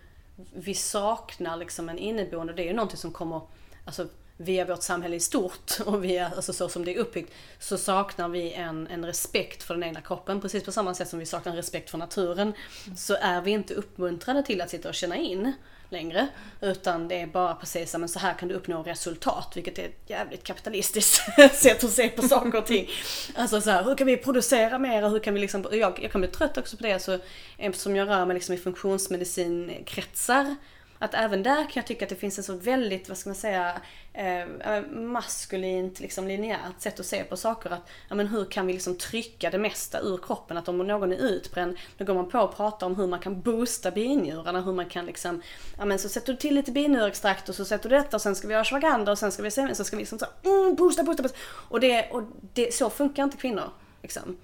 vi 0.52 0.74
saknar 0.74 1.56
liksom 1.56 1.88
en 1.88 1.98
inneboende, 1.98 2.52
det 2.52 2.62
är 2.62 2.66
ju 2.66 2.72
någonting 2.72 2.98
som 2.98 3.12
kommer, 3.12 3.40
alltså 3.84 4.08
via 4.36 4.64
vårt 4.64 4.82
samhälle 4.82 5.16
i 5.16 5.20
stort 5.20 5.80
och 5.86 6.04
via, 6.04 6.28
alltså 6.36 6.52
så 6.52 6.68
som 6.68 6.84
det 6.84 6.94
är 6.94 6.98
uppbyggt, 6.98 7.32
så 7.58 7.78
saknar 7.78 8.28
vi 8.28 8.52
en, 8.52 8.86
en 8.86 9.06
respekt 9.06 9.62
för 9.62 9.74
den 9.74 9.82
egna 9.82 10.00
kroppen. 10.00 10.40
Precis 10.40 10.64
på 10.64 10.72
samma 10.72 10.94
sätt 10.94 11.08
som 11.08 11.18
vi 11.18 11.26
saknar 11.26 11.56
respekt 11.56 11.90
för 11.90 11.98
naturen, 11.98 12.52
så 12.96 13.16
är 13.20 13.40
vi 13.40 13.50
inte 13.50 13.74
uppmuntrade 13.74 14.42
till 14.42 14.60
att 14.60 14.70
sitta 14.70 14.88
och 14.88 14.94
känna 14.94 15.16
in 15.16 15.52
längre. 15.92 16.28
Utan 16.60 17.08
det 17.08 17.20
är 17.20 17.26
bara 17.26 17.54
precis, 17.54 17.94
men 17.94 18.08
så 18.08 18.18
här 18.18 18.34
kan 18.34 18.48
du 18.48 18.54
uppnå 18.54 18.82
resultat, 18.82 19.52
vilket 19.54 19.78
är 19.78 19.84
ett 19.84 20.02
jävligt 20.06 20.44
kapitalistiskt 20.44 21.22
sätt 21.52 21.84
att 21.84 21.90
se 21.90 22.08
på 22.08 22.22
saker 22.22 22.58
och 22.58 22.66
ting. 22.66 22.88
Alltså 23.34 23.60
så 23.60 23.70
här, 23.70 23.84
hur 23.84 23.94
kan 23.94 24.06
vi 24.06 24.16
producera 24.16 24.78
mer 24.78 25.04
och 25.04 25.10
hur 25.10 25.18
kan 25.18 25.34
vi 25.34 25.40
liksom, 25.40 25.66
jag, 25.72 25.98
jag 26.02 26.12
kan 26.12 26.20
bli 26.20 26.30
trött 26.30 26.58
också 26.58 26.76
på 26.76 26.82
det, 26.82 26.98
så 26.98 27.18
eftersom 27.56 27.96
jag 27.96 28.08
rör 28.08 28.26
mig 28.26 28.34
liksom 28.34 28.54
i 28.54 28.58
funktionsmedicinkretsar, 28.58 30.56
att 31.02 31.14
även 31.14 31.42
där 31.42 31.62
kan 31.62 31.72
jag 31.74 31.86
tycka 31.86 32.04
att 32.04 32.08
det 32.08 32.16
finns 32.16 32.38
en 32.38 32.44
så 32.44 32.54
väldigt, 32.54 33.08
vad 33.08 33.18
ska 33.18 33.28
man 33.30 33.34
säga, 33.34 33.80
eh, 34.12 34.40
eh, 34.40 34.86
maskulint 34.90 36.00
liksom 36.00 36.28
linjärt 36.28 36.80
sätt 36.80 37.00
att 37.00 37.06
se 37.06 37.24
på 37.24 37.36
saker. 37.36 37.70
Att, 37.70 37.88
ja, 38.08 38.14
men 38.14 38.26
hur 38.26 38.44
kan 38.44 38.66
vi 38.66 38.72
liksom 38.72 38.98
trycka 38.98 39.50
det 39.50 39.58
mesta 39.58 40.00
ur 40.00 40.16
kroppen? 40.16 40.56
Att 40.56 40.68
om 40.68 40.78
någon 40.78 41.12
är 41.12 41.16
utbränd, 41.16 41.76
då 41.98 42.04
går 42.04 42.14
man 42.14 42.28
på 42.30 42.38
och 42.40 42.56
pratar 42.56 42.86
om 42.86 42.96
hur 42.96 43.06
man 43.06 43.18
kan 43.18 43.40
boosta 43.40 43.90
binjurarna, 43.90 44.60
hur 44.60 44.72
man 44.72 44.88
kan 44.88 45.06
liksom, 45.06 45.42
ja 45.78 45.84
men 45.84 45.98
så 45.98 46.08
sätter 46.08 46.32
du 46.32 46.38
till 46.38 46.54
lite 46.54 46.72
binjurextrakt 46.72 47.48
och 47.48 47.54
så 47.54 47.64
sätter 47.64 47.88
du 47.88 47.96
detta 47.96 48.16
och 48.16 48.22
sen 48.22 48.36
ska 48.36 48.48
vi 48.48 48.54
göra 48.54 48.64
schwaganda 48.64 49.12
och 49.12 49.18
sen 49.18 49.32
ska 49.32 49.42
vi, 49.42 49.50
se- 49.50 49.74
så 49.74 49.84
ska 49.84 49.96
vi 49.96 50.02
liksom 50.02 50.18
så, 50.18 50.26
mm, 50.44 50.74
boosta, 50.74 51.02
boosta, 51.02 51.22
boosta. 51.22 51.38
Och, 51.68 51.80
det, 51.80 52.10
och 52.10 52.22
det, 52.54 52.74
så 52.74 52.90
funkar 52.90 53.24
inte 53.24 53.36
kvinnor. 53.36 53.70
Liksom 54.02 54.36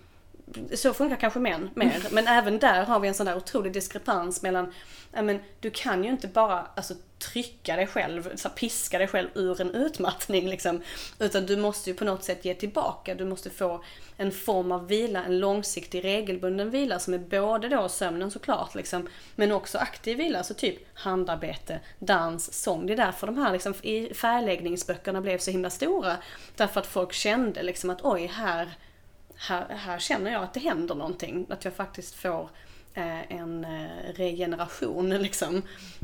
så 0.74 0.94
funkar 0.94 1.16
kanske 1.16 1.38
män 1.38 1.70
mer, 1.74 2.06
men 2.11 2.26
även 2.26 2.58
där 2.58 2.84
har 2.84 3.00
vi 3.00 3.08
en 3.08 3.14
sån 3.14 3.26
där 3.26 3.37
otrolig 3.37 3.72
diskrepans 3.72 4.42
mellan, 4.42 4.72
ja 5.12 5.22
men 5.22 5.40
du 5.61 5.70
kan 5.70 6.04
ju 6.04 6.11
inte 6.11 6.28
bara 6.28 6.66
alltså, 6.76 6.94
trycka 7.18 7.76
dig 7.76 7.87
själv, 7.87 8.37
så 8.37 8.48
här, 8.48 8.54
piska 8.54 8.98
dig 8.98 9.08
själv 9.08 9.28
ur 9.34 9.61
en 9.61 9.74
utmattning 9.74 10.48
liksom. 10.48 10.82
Utan 11.18 11.46
du 11.46 11.56
måste 11.56 11.90
ju 11.90 11.96
på 11.96 12.04
något 12.04 12.24
sätt 12.24 12.44
ge 12.44 12.54
tillbaka, 12.54 13.14
du 13.14 13.24
måste 13.24 13.50
få 13.50 13.84
en 14.16 14.32
form 14.32 14.72
av 14.72 14.88
vila, 14.88 15.24
en 15.24 15.38
långsiktig 15.38 16.04
regelbunden 16.04 16.70
vila 16.70 16.98
som 16.98 17.14
är 17.14 17.18
både 17.18 17.68
då 17.68 17.88
sömnen 17.88 18.30
såklart 18.30 18.74
liksom, 18.74 19.08
men 19.37 19.52
också 19.52 19.78
aktiv 19.78 20.18
vila, 20.18 20.42
så 20.42 20.54
typ 20.54 20.78
handarbete, 20.94 21.80
dans, 21.98 22.52
sång. 22.52 22.87
Det 22.87 22.92
är 22.92 22.96
därför 22.96 23.26
de 23.26 23.38
här 23.38 23.52
liksom, 23.52 23.74
färgläggningsböckerna 24.14 25.20
blev 25.20 25.38
så 25.38 25.50
himla 25.50 25.70
stora. 25.70 26.16
Därför 26.56 26.80
att 26.80 26.87
folk 26.87 27.12
kände 27.12 27.62
liksom 27.62 27.90
att 27.90 28.04
oj, 28.04 28.26
här 28.26 28.68
här, 29.38 29.68
här 29.68 29.98
känner 29.98 30.33
jag 30.33 30.42
att 30.42 30.55
det 30.55 30.61
händer 30.61 30.94
någonting. 30.94 31.46
Att 31.51 31.64
jag 31.64 31.74
faktiskt 31.74 32.14
får 32.14 32.51
eh, 32.94 33.33
en 33.33 33.64
eh, 33.64 34.12
regeneration 34.14 35.09
liksom, 35.22 35.62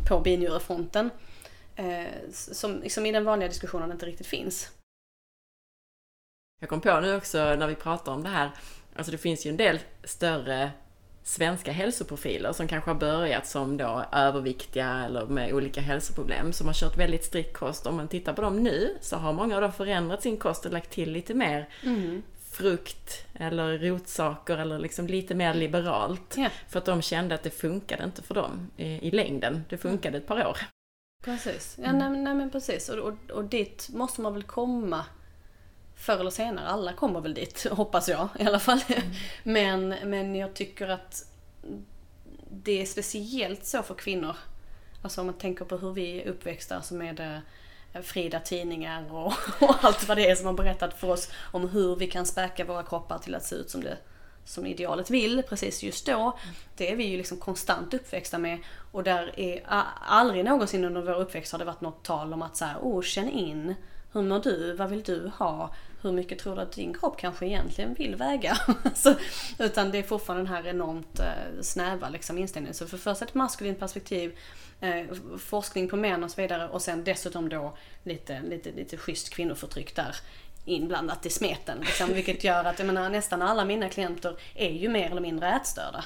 på 0.08 0.20
binjurefronten. 0.20 1.10
Eh, 1.76 2.06
som 2.30 2.80
liksom 2.80 3.06
i 3.06 3.12
den 3.12 3.24
vanliga 3.24 3.48
diskussionen 3.48 3.92
inte 3.92 4.06
riktigt 4.06 4.26
finns. 4.26 4.70
Jag 6.60 6.68
kom 6.68 6.80
på 6.80 7.00
nu 7.00 7.16
också 7.16 7.38
när 7.38 7.66
vi 7.66 7.74
pratar 7.74 8.12
om 8.12 8.22
det 8.22 8.28
här, 8.28 8.50
alltså 8.96 9.12
det 9.12 9.18
finns 9.18 9.46
ju 9.46 9.50
en 9.50 9.56
del 9.56 9.80
större 10.04 10.70
svenska 11.24 11.72
hälsoprofiler 11.72 12.52
som 12.52 12.68
kanske 12.68 12.90
har 12.90 12.98
börjat 12.98 13.46
som 13.46 13.76
då 13.76 14.04
överviktiga 14.12 15.04
eller 15.04 15.26
med 15.26 15.52
olika 15.52 15.80
hälsoproblem 15.80 16.52
som 16.52 16.66
har 16.66 16.74
kört 16.74 16.98
väldigt 16.98 17.24
strikt 17.24 17.56
kost. 17.56 17.86
Om 17.86 17.96
man 17.96 18.08
tittar 18.08 18.32
på 18.32 18.42
dem 18.42 18.62
nu 18.62 18.96
så 19.00 19.16
har 19.16 19.32
många 19.32 19.54
av 19.54 19.62
dem 19.62 19.72
förändrat 19.72 20.22
sin 20.22 20.36
kost 20.36 20.66
och 20.66 20.72
lagt 20.72 20.90
till 20.90 21.12
lite 21.12 21.34
mer 21.34 21.68
frukt 22.54 23.24
eller 23.34 23.78
rotsaker 23.78 24.58
eller 24.58 24.78
liksom 24.78 25.06
lite 25.06 25.34
mer 25.34 25.54
liberalt. 25.54 26.34
Ja. 26.36 26.48
För 26.68 26.78
att 26.78 26.84
de 26.84 27.02
kände 27.02 27.34
att 27.34 27.42
det 27.42 27.50
funkade 27.50 28.04
inte 28.04 28.22
för 28.22 28.34
dem 28.34 28.70
i, 28.76 28.86
i 28.86 29.10
längden. 29.10 29.64
Det 29.68 29.78
funkade 29.78 30.18
ett 30.18 30.26
par 30.26 30.46
år. 30.46 30.58
Precis. 31.24 31.78
Ja, 31.82 31.92
nej, 31.92 32.10
nej 32.10 32.34
men 32.34 32.50
precis. 32.50 32.88
Och, 32.88 32.98
och, 32.98 33.30
och 33.30 33.44
dit 33.44 33.88
måste 33.92 34.20
man 34.20 34.32
väl 34.34 34.42
komma 34.42 35.04
förr 35.94 36.18
eller 36.18 36.30
senare. 36.30 36.66
Alla 36.66 36.92
kommer 36.92 37.20
väl 37.20 37.34
dit, 37.34 37.66
hoppas 37.70 38.08
jag 38.08 38.28
i 38.38 38.42
alla 38.42 38.60
fall. 38.60 38.80
Men, 39.42 39.88
men 39.88 40.34
jag 40.34 40.54
tycker 40.54 40.88
att 40.88 41.30
det 42.50 42.82
är 42.82 42.86
speciellt 42.86 43.66
så 43.66 43.82
för 43.82 43.94
kvinnor. 43.94 44.36
Alltså 45.02 45.20
om 45.20 45.26
man 45.26 45.38
tänker 45.38 45.64
på 45.64 45.76
hur 45.76 45.92
vi 45.92 46.22
är 46.22 46.28
uppväxta 46.28 46.76
alltså 46.76 46.94
med 46.94 47.20
eh, 47.20 47.38
Frida 48.02 48.40
tidningar 48.40 49.14
och, 49.14 49.32
och 49.60 49.84
allt 49.84 50.08
vad 50.08 50.16
det 50.16 50.30
är 50.30 50.34
som 50.34 50.46
har 50.46 50.52
berättat 50.52 51.00
för 51.00 51.10
oss 51.10 51.28
om 51.52 51.68
hur 51.68 51.96
vi 51.96 52.06
kan 52.06 52.26
späka 52.26 52.64
våra 52.64 52.82
kroppar 52.82 53.18
till 53.18 53.34
att 53.34 53.44
se 53.44 53.56
ut 53.56 53.70
som 53.70 53.80
det 53.80 53.96
som 54.44 54.66
idealet 54.66 55.10
vill 55.10 55.42
precis 55.48 55.82
just 55.82 56.06
då. 56.06 56.38
Det 56.76 56.92
är 56.92 56.96
vi 56.96 57.04
ju 57.04 57.16
liksom 57.16 57.38
konstant 57.38 57.94
uppväxta 57.94 58.38
med. 58.38 58.58
Och 58.92 59.02
där 59.02 59.40
är 59.40 59.62
aldrig 60.06 60.44
någonsin 60.44 60.84
under 60.84 61.02
vår 61.02 61.14
uppväxt 61.14 61.52
har 61.52 61.58
det 61.58 61.64
varit 61.64 61.80
något 61.80 62.04
tal 62.04 62.32
om 62.32 62.42
att 62.42 62.56
så 62.56 62.64
här, 62.64 62.78
oh 62.82 63.02
känn 63.02 63.28
in. 63.28 63.74
Hur 64.12 64.22
mår 64.22 64.40
du? 64.40 64.72
Vad 64.72 64.90
vill 64.90 65.02
du 65.02 65.30
ha? 65.38 65.74
Hur 66.04 66.12
mycket 66.12 66.38
tror 66.38 66.56
du 66.56 66.62
att 66.62 66.72
din 66.72 66.94
kropp 66.94 67.16
kanske 67.18 67.46
egentligen 67.46 67.94
vill 67.94 68.16
väga? 68.16 68.58
så, 68.94 69.14
utan 69.58 69.90
det 69.90 69.98
är 69.98 70.02
fortfarande 70.02 70.44
den 70.44 70.54
här 70.54 70.66
enormt 70.66 71.20
eh, 71.20 71.60
snäva 71.60 72.08
liksom, 72.08 72.38
inställningen. 72.38 72.74
Så 72.74 72.86
för 72.86 72.98
först 72.98 73.22
ett 73.22 73.34
maskulint 73.34 73.78
perspektiv, 73.78 74.38
eh, 74.80 75.04
forskning 75.38 75.88
på 75.88 75.96
män 75.96 76.24
och 76.24 76.30
så 76.30 76.40
vidare 76.40 76.68
och 76.68 76.82
sen 76.82 77.04
dessutom 77.04 77.48
då 77.48 77.76
lite, 78.02 78.42
lite, 78.42 78.72
lite 78.72 78.96
schysst 78.96 79.30
kvinnoförtryck 79.30 79.96
där 79.96 80.16
inblandat 80.64 81.26
i 81.26 81.30
smeten. 81.30 81.78
Liksom, 81.80 82.08
vilket 82.14 82.44
gör 82.44 82.64
att 82.64 82.78
jag 82.78 82.86
menar, 82.86 83.10
nästan 83.10 83.42
alla 83.42 83.64
mina 83.64 83.88
klienter 83.88 84.36
är 84.54 84.70
ju 84.70 84.88
mer 84.88 85.10
eller 85.10 85.20
mindre 85.20 85.52
ätstörda. 85.52 86.04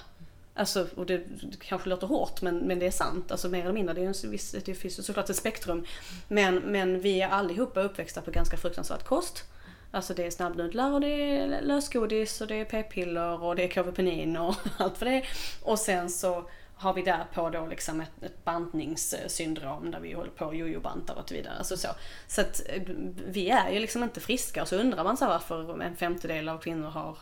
Alltså, 0.55 0.87
och 0.95 1.07
det 1.07 1.25
kanske 1.61 1.89
låter 1.89 2.07
hårt 2.07 2.43
men, 2.43 2.59
men 2.59 2.79
det 2.79 2.87
är 2.87 2.91
sant. 2.91 3.31
Alltså 3.31 3.49
mer 3.49 3.61
eller 3.61 3.73
mindre, 3.73 3.95
det, 3.95 4.01
är 4.01 4.25
en 4.25 4.31
viss, 4.31 4.51
det 4.65 4.75
finns 4.75 4.99
ju 4.99 5.03
såklart 5.03 5.31
ett 5.31 5.37
spektrum. 5.37 5.87
Men, 6.29 6.57
men 6.57 7.01
vi 7.01 7.21
är 7.21 7.29
allihopa 7.29 7.81
uppväxta 7.81 8.21
på 8.21 8.31
ganska 8.31 8.57
fruktansvärt 8.57 9.05
kost. 9.05 9.45
Alltså 9.91 10.15
det 10.15 10.27
är 10.27 10.31
snabbnudlar 10.31 10.93
och 10.93 11.01
det 11.01 11.09
är 11.09 11.63
lösgodis 11.63 12.41
och 12.41 12.47
det 12.47 12.55
är 12.55 12.65
p-piller 12.65 13.43
och 13.43 13.57
det 13.57 13.65
är 13.65 13.69
kåvepenin 13.69 14.37
och 14.37 14.55
allt 14.77 15.01
vad 15.01 15.11
det 15.11 15.17
är. 15.17 15.29
Och 15.63 15.79
sen 15.79 16.11
så 16.11 16.49
har 16.79 16.95
vi 16.95 17.03
därpå 17.03 17.51
då 17.51 17.67
liksom 17.67 18.01
ett, 18.01 18.23
ett 18.23 18.45
bantningssyndrom 18.45 19.91
där 19.91 20.01
vi 20.01 20.13
håller 20.13 20.31
på 20.31 20.45
och 20.45 20.55
jojobantar 20.55 21.15
och 21.15 21.29
så 21.29 21.35
vidare. 21.35 21.55
Alltså 21.59 21.77
så 21.77 21.89
så 22.27 22.41
att 22.41 22.63
eh, 22.69 22.83
vi 23.27 23.51
är 23.51 23.71
ju 23.71 23.79
liksom 23.79 24.03
inte 24.03 24.21
friska 24.21 24.63
och 24.63 24.69
så 24.69 24.77
undrar 24.77 25.05
man 25.05 25.17
så 25.17 25.25
här 25.25 25.33
varför 25.33 25.83
en 25.83 25.97
femtedel 25.97 26.49
av 26.49 26.59
kvinnor 26.59 26.89
har 26.89 27.19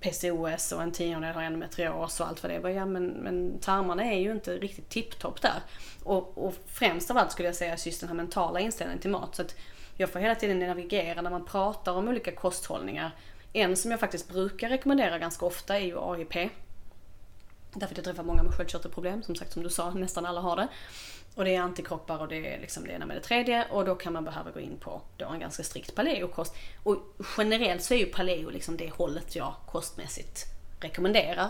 PCOS 0.00 0.72
och 0.72 0.82
en 0.82 0.92
tiondel 0.92 1.34
har 1.34 1.42
endometrios 1.42 2.20
och 2.20 2.28
allt 2.28 2.42
vad 2.42 2.52
det 2.52 2.56
är. 2.56 2.68
Ja 2.68 2.86
men, 2.86 3.06
men 3.06 3.58
tarmarna 3.60 4.04
är 4.04 4.18
ju 4.18 4.32
inte 4.32 4.56
riktigt 4.56 4.88
tipptopp 4.88 5.42
där. 5.42 5.62
Och, 6.02 6.46
och 6.46 6.54
främst 6.66 7.10
av 7.10 7.18
allt 7.18 7.32
skulle 7.32 7.48
jag 7.48 7.56
säga 7.56 7.76
just 7.84 8.00
den 8.00 8.08
här 8.08 8.16
mentala 8.16 8.60
inställningen 8.60 9.00
till 9.00 9.10
mat. 9.10 9.36
Så 9.36 9.42
att 9.42 9.56
jag 9.96 10.10
får 10.10 10.20
hela 10.20 10.34
tiden 10.34 10.58
navigera 10.58 11.22
när 11.22 11.30
man 11.30 11.44
pratar 11.44 11.92
om 11.92 12.08
olika 12.08 12.32
kosthållningar. 12.32 13.10
En 13.52 13.76
som 13.76 13.90
jag 13.90 14.00
faktiskt 14.00 14.28
brukar 14.28 14.68
rekommendera 14.68 15.18
ganska 15.18 15.46
ofta 15.46 15.78
är 15.78 15.84
ju 15.84 15.98
AIP. 15.98 16.50
Därför 17.74 17.94
att 17.94 17.96
jag 17.96 18.04
träffar 18.04 18.22
många 18.22 18.42
med 18.42 18.54
sköldkörtelproblem, 18.54 19.22
som 19.22 19.34
sagt 19.34 19.52
som 19.52 19.62
du 19.62 19.70
sa, 19.70 19.90
nästan 19.90 20.26
alla 20.26 20.40
har 20.40 20.56
det. 20.56 20.68
Och 21.34 21.44
det 21.44 21.54
är 21.54 21.60
antikroppar 21.60 22.18
och 22.18 22.28
det 22.28 22.54
är 22.54 22.60
liksom 22.60 22.84
det 22.84 22.92
ena 22.92 23.06
med 23.06 23.16
det 23.16 23.20
tredje 23.20 23.66
och 23.70 23.84
då 23.84 23.94
kan 23.94 24.12
man 24.12 24.24
behöva 24.24 24.50
gå 24.50 24.60
in 24.60 24.76
på 24.76 25.00
då 25.16 25.26
en 25.26 25.40
ganska 25.40 25.62
strikt 25.62 25.94
paleokost. 25.94 26.54
Och 26.82 26.96
generellt 27.38 27.82
så 27.82 27.94
är 27.94 27.98
ju 27.98 28.06
paleo 28.06 28.50
liksom 28.50 28.76
det 28.76 28.90
hållet 28.90 29.36
jag 29.36 29.54
kostmässigt 29.66 30.44
rekommenderar. 30.80 31.48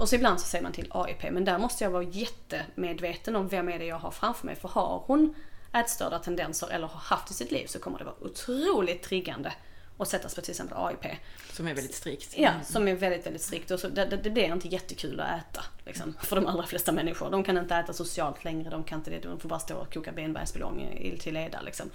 Och 0.00 0.08
så 0.08 0.14
ibland 0.14 0.40
så 0.40 0.46
säger 0.46 0.62
man 0.62 0.72
till 0.72 0.88
AIP, 0.90 1.22
men 1.30 1.44
där 1.44 1.58
måste 1.58 1.84
jag 1.84 1.90
vara 1.90 2.02
jättemedveten 2.02 3.36
om 3.36 3.48
vem 3.48 3.68
är 3.68 3.78
det 3.78 3.86
jag 3.86 3.98
har 3.98 4.10
framför 4.10 4.46
mig. 4.46 4.56
För 4.56 4.68
har 4.68 5.02
hon 5.06 5.34
ätstörda 5.72 6.18
tendenser 6.18 6.68
eller 6.68 6.86
har 6.86 7.00
haft 7.00 7.30
i 7.30 7.34
sitt 7.34 7.50
liv 7.50 7.66
så 7.66 7.78
kommer 7.78 7.98
det 7.98 8.04
vara 8.04 8.16
otroligt 8.20 9.02
triggande 9.02 9.52
att 9.98 10.08
sättas 10.08 10.34
på 10.34 10.40
till 10.40 10.50
exempel 10.50 10.78
AIP. 10.78 11.06
Som 11.52 11.68
är 11.68 11.74
väldigt 11.74 11.94
strikt. 11.94 12.34
Ja, 12.36 12.52
som 12.64 12.88
är 12.88 12.94
väldigt, 12.94 13.26
väldigt 13.26 13.42
strikt. 13.42 13.70
Och 13.70 13.80
så, 13.80 13.88
det, 13.88 14.04
det, 14.04 14.30
blir 14.30 14.52
inte 14.52 14.68
jättekul 14.68 15.20
att 15.20 15.40
äta. 15.40 15.64
Liksom, 15.86 16.14
för 16.22 16.36
de 16.36 16.46
allra 16.46 16.66
flesta 16.66 16.92
människor. 16.92 17.30
De 17.30 17.44
kan 17.44 17.58
inte 17.58 17.74
äta 17.76 17.92
socialt 17.92 18.44
längre. 18.44 18.70
De 18.70 18.84
kan 18.84 18.98
inte 18.98 19.10
det. 19.10 19.18
De 19.18 19.40
får 19.40 19.48
bara 19.48 19.58
stå 19.58 19.76
och 19.76 19.94
koka 19.94 20.12
benbergsbuljong 20.12 21.16
till 21.20 21.34
leda. 21.34 21.60
Liksom. 21.60 21.90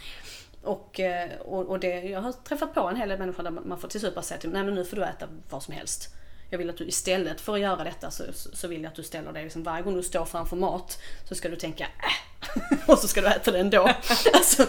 Och, 0.64 1.00
eh, 1.00 1.32
och, 1.40 1.66
och 1.66 1.80
det, 1.80 2.02
jag 2.02 2.22
har 2.22 2.32
träffat 2.32 2.74
på 2.74 2.82
en 2.82 2.96
hel 2.96 3.10
del 3.10 3.20
människor 3.20 3.44
där 3.44 3.52
man 3.52 3.80
får 3.80 3.88
till 3.88 4.00
slut 4.00 4.16
bara 4.16 4.22
säga 4.22 4.40
till 4.40 4.50
nej 4.50 4.64
men 4.64 4.76
nu 4.76 4.86
får 4.86 4.98
du 4.98 5.04
äta 5.04 5.28
vad 5.50 5.64
som 5.64 5.74
helst. 5.74 6.16
Jag 6.54 6.58
vill 6.58 6.70
att 6.70 6.78
du 6.78 6.88
istället 6.88 7.42
för 7.42 7.54
att 7.54 7.60
göra 7.60 7.84
detta 7.84 8.12
så, 8.12 8.24
så 8.34 8.68
vill 8.68 8.84
jag 8.84 8.90
att 8.90 8.96
du 8.96 9.04
ställer 9.04 9.34
dig 9.34 9.44
liksom 9.44 9.64
varje 9.64 9.84
gång 9.84 9.96
du 9.96 10.04
står 10.04 10.26
framför 10.26 10.56
mat 10.56 11.00
så 11.24 11.36
ska 11.36 11.50
du 11.50 11.56
tänka 11.56 11.84
äh, 11.84 12.90
och 12.90 13.00
så 13.00 13.08
ska 13.08 13.22
du 13.22 13.28
äta 13.28 13.52
det 13.52 13.60
ändå. 13.60 13.82
alltså, 14.34 14.68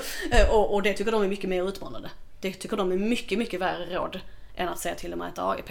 och, 0.51 0.74
och 0.74 0.82
det 0.82 0.93
tycker 0.93 1.12
de 1.12 1.22
är 1.22 1.28
mycket 1.28 1.51
mer 1.51 1.68
utmanande. 1.68 2.11
Det 2.41 2.53
tycker 2.53 2.76
de 2.76 2.93
är 2.93 2.97
mycket, 2.97 3.39
mycket 3.39 3.61
värre 3.61 3.97
råd 3.97 4.20
än 4.55 4.68
att 4.68 4.78
säga 4.78 4.95
till 4.95 5.11
dem 5.11 5.20
att 5.20 5.32
äta 5.32 5.51
AIP. 5.51 5.70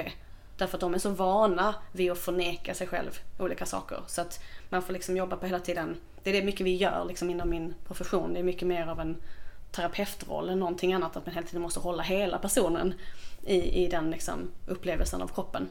Därför 0.58 0.78
att 0.78 0.82
de 0.82 0.94
är 0.94 1.00
så 1.00 1.10
vana 1.10 1.76
vid 1.92 2.12
att 2.12 2.20
förneka 2.20 2.74
sig 2.74 2.88
själv 2.88 3.20
olika 3.40 3.66
saker. 3.66 4.00
Så 4.08 4.22
att 4.22 4.44
man 4.70 4.82
får 4.82 4.94
liksom 4.94 5.18
jobba 5.18 5.36
på 5.36 5.46
hela 5.46 5.60
tiden. 5.60 5.98
Det 6.24 6.30
är 6.30 6.34
det 6.34 6.46
mycket 6.46 6.66
vi 6.66 6.76
gör 6.76 7.06
liksom 7.06 7.30
inom 7.30 7.50
min 7.50 7.74
profession. 7.88 8.34
Det 8.34 8.40
är 8.40 8.44
mycket 8.44 8.68
mer 8.68 8.88
av 8.88 9.00
en 9.00 9.18
terapeutroll 9.72 10.50
än 10.50 10.60
någonting 10.60 10.94
annat. 10.94 11.18
Att 11.18 11.26
man 11.26 11.36
hela 11.36 11.48
tiden 11.48 11.62
måste 11.62 11.80
hålla 11.80 12.04
hela 12.04 12.38
personen 12.38 12.94
i, 13.46 13.84
i 13.84 13.88
den 13.88 14.12
liksom 14.12 14.52
upplevelsen 14.68 15.22
av 15.22 15.28
kroppen. 15.28 15.70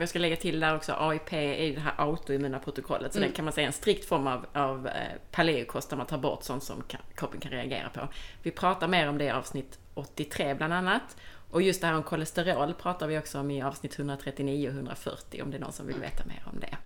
Jag 0.00 0.08
ska 0.08 0.18
lägga 0.18 0.36
till 0.36 0.60
där 0.60 0.76
också, 0.76 0.92
AIP 0.98 1.32
är 1.32 1.64
ju 1.64 1.74
det 1.74 1.80
här 1.80 1.94
autoimmuna 1.96 2.58
protokollet. 2.58 3.12
Så 3.12 3.18
mm. 3.18 3.30
det 3.30 3.36
kan 3.36 3.44
man 3.44 3.54
säga 3.54 3.64
är 3.64 3.66
en 3.66 3.72
strikt 3.72 4.04
form 4.04 4.26
av, 4.26 4.46
av 4.52 4.86
eh, 4.86 4.92
paleokost 5.30 5.90
där 5.90 5.96
man 5.96 6.06
tar 6.06 6.18
bort 6.18 6.42
sånt 6.42 6.62
som 6.62 6.82
kroppen 7.14 7.40
kan 7.40 7.52
reagera 7.52 7.88
på. 7.88 8.08
Vi 8.42 8.50
pratar 8.50 8.88
mer 8.88 9.08
om 9.08 9.18
det 9.18 9.24
i 9.24 9.30
avsnitt 9.30 9.78
83 9.94 10.54
bland 10.54 10.72
annat. 10.72 11.16
Och 11.50 11.62
just 11.62 11.80
det 11.80 11.86
här 11.86 11.94
om 11.94 12.02
kolesterol 12.02 12.74
pratar 12.74 13.06
vi 13.06 13.18
också 13.18 13.40
om 13.40 13.50
i 13.50 13.62
avsnitt 13.62 13.98
139 13.98 14.68
och 14.68 14.74
140 14.74 15.42
om 15.42 15.50
det 15.50 15.56
är 15.56 15.60
någon 15.60 15.72
som 15.72 15.86
vill 15.86 16.00
veta 16.00 16.24
mer 16.24 16.42
om 16.52 16.60
det. 16.60 16.76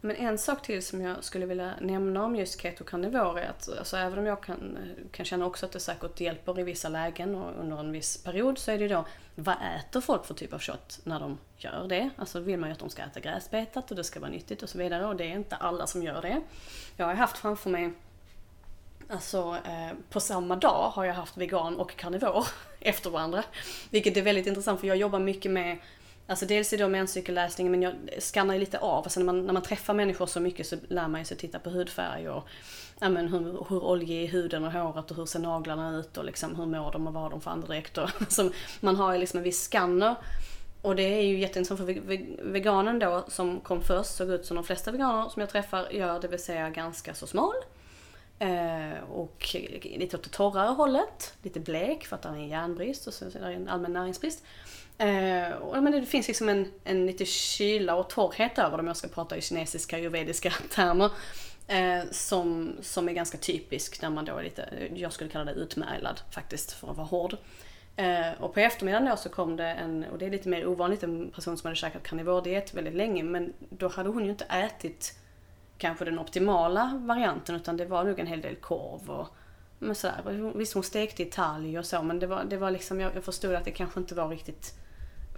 Men 0.00 0.16
en 0.16 0.38
sak 0.38 0.62
till 0.62 0.86
som 0.86 1.00
jag 1.00 1.24
skulle 1.24 1.46
vilja 1.46 1.74
nämna 1.80 2.24
om 2.24 2.36
just 2.36 2.60
ketokarnivor 2.60 3.38
är 3.38 3.48
att 3.48 3.68
alltså, 3.78 3.96
även 3.96 4.18
om 4.18 4.26
jag 4.26 4.42
kan, 4.42 4.78
kan 5.12 5.26
känna 5.26 5.46
också 5.46 5.66
att 5.66 5.72
det 5.72 5.80
säkert 5.80 6.20
hjälper 6.20 6.60
i 6.60 6.62
vissa 6.62 6.88
lägen 6.88 7.34
och 7.34 7.60
under 7.60 7.78
en 7.78 7.92
viss 7.92 8.22
period 8.22 8.58
så 8.58 8.70
är 8.70 8.78
det 8.78 8.82
ju 8.82 8.88
då 8.88 9.04
vad 9.34 9.56
äter 9.78 10.00
folk 10.00 10.24
för 10.24 10.34
typ 10.34 10.52
av 10.52 10.58
kött 10.58 11.00
när 11.04 11.20
de 11.20 11.38
gör 11.56 11.86
det? 11.88 12.10
Alltså 12.16 12.40
vill 12.40 12.58
man 12.58 12.68
ju 12.68 12.72
att 12.72 12.78
de 12.78 12.90
ska 12.90 13.02
äta 13.02 13.20
gräsbetat 13.20 13.90
och 13.90 13.96
det 13.96 14.04
ska 14.04 14.20
vara 14.20 14.30
nyttigt 14.30 14.62
och 14.62 14.68
så 14.68 14.78
vidare 14.78 15.06
och 15.06 15.16
det 15.16 15.24
är 15.24 15.36
inte 15.36 15.56
alla 15.56 15.86
som 15.86 16.02
gör 16.02 16.22
det. 16.22 16.40
Jag 16.96 17.06
har 17.06 17.14
haft 17.14 17.38
framför 17.38 17.70
mig 17.70 17.92
Alltså 19.12 19.56
eh, 19.64 19.96
på 20.10 20.20
samma 20.20 20.56
dag 20.56 20.90
har 20.94 21.04
jag 21.04 21.14
haft 21.14 21.36
vegan 21.36 21.76
och 21.76 21.96
karnivor 21.96 22.46
efter 22.80 23.10
varandra. 23.10 23.44
Vilket 23.90 24.16
är 24.16 24.22
väldigt 24.22 24.46
intressant 24.46 24.80
för 24.80 24.86
jag 24.86 24.96
jobbar 24.96 25.18
mycket 25.18 25.52
med 25.52 25.78
Alltså 26.26 26.46
dels 26.46 26.72
är 26.72 26.78
det 26.78 26.88
menscykelläsningen 26.88 27.70
men 27.70 27.82
jag 27.82 27.94
skannar 28.18 28.54
ju 28.54 28.60
lite 28.60 28.78
av. 28.78 29.04
Alltså 29.04 29.20
när 29.20 29.26
man, 29.26 29.46
när 29.46 29.52
man 29.52 29.62
träffar 29.62 29.94
människor 29.94 30.26
så 30.26 30.40
mycket 30.40 30.66
så 30.66 30.76
lär 30.88 31.08
man 31.08 31.24
sig 31.24 31.36
titta 31.36 31.58
på 31.58 31.70
hudfärg 31.70 32.28
och 32.28 32.48
ja, 33.00 33.08
men 33.08 33.28
hur, 33.28 33.66
hur 33.68 33.84
oljig 33.84 34.24
är 34.24 34.28
huden 34.28 34.64
och 34.64 34.72
håret 34.72 35.10
och 35.10 35.16
hur 35.16 35.26
ser 35.26 35.38
naglarna 35.38 35.96
ut 35.96 36.16
och 36.16 36.24
liksom 36.24 36.56
hur 36.56 36.66
mår 36.66 36.92
de 36.92 37.06
och 37.06 37.12
vad 37.12 37.22
har 37.22 37.30
de 37.30 37.40
för 37.40 37.50
andedräkt. 37.50 37.98
alltså, 37.98 38.52
man 38.80 38.96
har 38.96 39.12
ju 39.12 39.18
liksom 39.18 39.38
en 39.38 39.44
viss 39.44 39.68
skanner. 39.68 40.14
Och 40.82 40.96
det 40.96 41.02
är 41.02 41.22
ju 41.22 41.38
jätteintressant 41.38 41.80
för 41.80 42.42
veganen 42.52 42.98
då 42.98 43.24
som 43.28 43.60
kom 43.60 43.82
först 43.82 44.16
såg 44.16 44.30
ut 44.30 44.46
som 44.46 44.54
de 44.54 44.64
flesta 44.64 44.90
veganer 44.90 45.28
som 45.28 45.40
jag 45.40 45.50
träffar 45.50 45.90
gör, 45.90 46.20
det 46.20 46.28
vill 46.28 46.42
säga 46.42 46.70
ganska 46.70 47.14
så 47.14 47.26
smal. 47.26 47.54
Eh, 48.40 49.02
och 49.10 49.56
lite 49.82 50.16
åt 50.16 50.22
det 50.22 50.30
torrare 50.30 50.68
hållet, 50.68 51.34
lite 51.42 51.60
blek 51.60 52.06
för 52.06 52.16
att 52.16 52.22
det 52.22 52.28
är 52.28 52.32
en 52.32 52.48
järnbrist 52.48 53.06
och 53.06 53.14
sen 53.14 53.32
är 53.36 53.48
det 53.48 53.54
en 53.54 53.68
allmän 53.68 53.92
näringsbrist. 53.92 54.44
Eh, 54.98 55.50
och, 55.50 55.82
men 55.82 55.92
det 55.92 56.06
finns 56.06 56.28
liksom 56.28 56.48
en, 56.48 56.72
en 56.84 57.06
lite 57.06 57.24
kyla 57.24 57.94
och 57.94 58.10
torrhet 58.10 58.58
över 58.58 58.76
dem, 58.76 58.86
jag 58.86 58.96
ska 58.96 59.08
prata 59.08 59.36
i 59.36 59.40
kinesiska 59.40 59.96
ayurvediska 59.96 60.50
termer. 60.70 61.10
Eh, 61.66 62.02
som, 62.10 62.72
som 62.82 63.08
är 63.08 63.12
ganska 63.12 63.38
typisk 63.38 64.02
när 64.02 64.10
man 64.10 64.24
då 64.24 64.36
är 64.36 64.42
lite, 64.42 64.88
jag 64.94 65.12
skulle 65.12 65.30
kalla 65.30 65.44
det 65.44 65.52
utmärglad 65.52 66.20
faktiskt 66.30 66.72
för 66.72 66.90
att 66.90 66.96
vara 66.96 67.06
hård. 67.06 67.36
Eh, 67.96 68.32
och 68.40 68.54
på 68.54 68.60
eftermiddagen 68.60 69.08
då 69.08 69.16
så 69.16 69.28
kom 69.28 69.56
det 69.56 69.66
en, 69.66 70.04
och 70.04 70.18
det 70.18 70.26
är 70.26 70.30
lite 70.30 70.48
mer 70.48 70.66
ovanligt, 70.66 71.02
en 71.02 71.30
person 71.30 71.56
som 71.56 71.68
hade 71.68 71.76
käkat 71.76 72.02
karnivordiet 72.02 72.74
väldigt 72.74 72.94
länge 72.94 73.22
men 73.22 73.52
då 73.58 73.88
hade 73.88 74.08
hon 74.08 74.24
ju 74.24 74.30
inte 74.30 74.44
ätit 74.44 75.19
kanske 75.80 76.04
den 76.04 76.18
optimala 76.18 77.00
varianten 77.04 77.54
utan 77.56 77.76
det 77.76 77.86
var 77.86 78.04
nog 78.04 78.18
en 78.18 78.26
hel 78.26 78.40
del 78.40 78.56
korv 78.56 79.10
och 79.10 79.28
men 79.78 79.94
sådär. 79.94 80.52
Visst 80.54 80.74
hon 80.74 80.82
stekte 80.82 81.22
i 81.22 81.26
talg 81.26 81.78
och 81.78 81.86
så 81.86 82.02
men 82.02 82.18
det 82.18 82.26
var, 82.26 82.44
det 82.44 82.56
var 82.56 82.70
liksom, 82.70 83.00
jag, 83.00 83.16
jag 83.16 83.24
förstod 83.24 83.54
att 83.54 83.64
det 83.64 83.70
kanske 83.70 84.00
inte 84.00 84.14
var 84.14 84.28
riktigt 84.28 84.74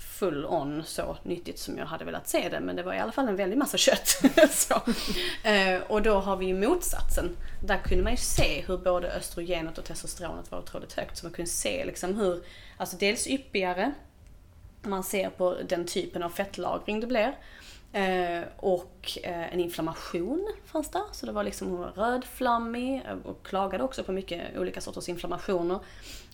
full 0.03 0.47
on 0.47 0.83
så 0.85 1.17
nyttigt 1.23 1.59
som 1.59 1.79
jag 1.79 1.87
hade 1.87 2.05
velat 2.05 2.29
se 2.29 2.49
det. 2.49 2.61
Men 2.61 2.77
det 2.77 2.83
var 2.83 2.95
i 2.95 2.99
alla 2.99 3.13
fall 3.13 3.29
en 3.29 3.37
väldig 3.37 3.59
massa 3.59 3.77
kött. 3.77 4.09
så. 4.51 4.75
Eh, 5.49 5.83
och 5.89 6.03
då 6.03 6.15
har 6.15 6.37
vi 6.37 6.47
ju 6.47 6.55
motsatsen. 6.69 7.37
Där 7.67 7.79
kunde 7.79 8.05
man 8.05 8.13
ju 8.13 8.17
se 8.17 8.65
hur 8.67 8.79
både 8.79 9.13
östrogenet 9.13 9.79
och 9.79 9.85
testosteronet 9.85 10.51
var 10.51 10.59
otroligt 10.59 10.93
högt. 10.93 11.19
Så 11.19 11.27
man 11.27 11.33
kunde 11.33 11.51
se 11.51 11.85
liksom 11.85 12.17
hur, 12.17 12.43
alltså 12.77 12.97
dels 12.97 13.27
yppigare, 13.27 13.93
man 14.83 15.05
ser 15.05 15.31
på 15.31 15.57
den 15.69 15.87
typen 15.87 16.23
av 16.23 16.31
fettlagring 16.31 17.01
det 17.01 17.07
blir. 17.07 17.37
Eh, 17.93 18.43
och 18.57 19.19
eh, 19.23 19.53
en 19.53 19.61
inflammation 19.61 20.53
fanns 20.65 20.91
där. 20.91 21.03
Så 21.13 21.27
det 21.27 21.33
var 21.33 21.45
liksom, 21.45 21.69
hon 21.69 21.81
var 21.81 21.91
rödflammig 21.91 23.03
och 23.25 23.47
klagade 23.47 23.85
också 23.85 24.05
på 24.05 24.13
mycket 24.13 24.59
olika 24.59 24.81
sorters 24.81 25.09
inflammationer. 25.09 25.79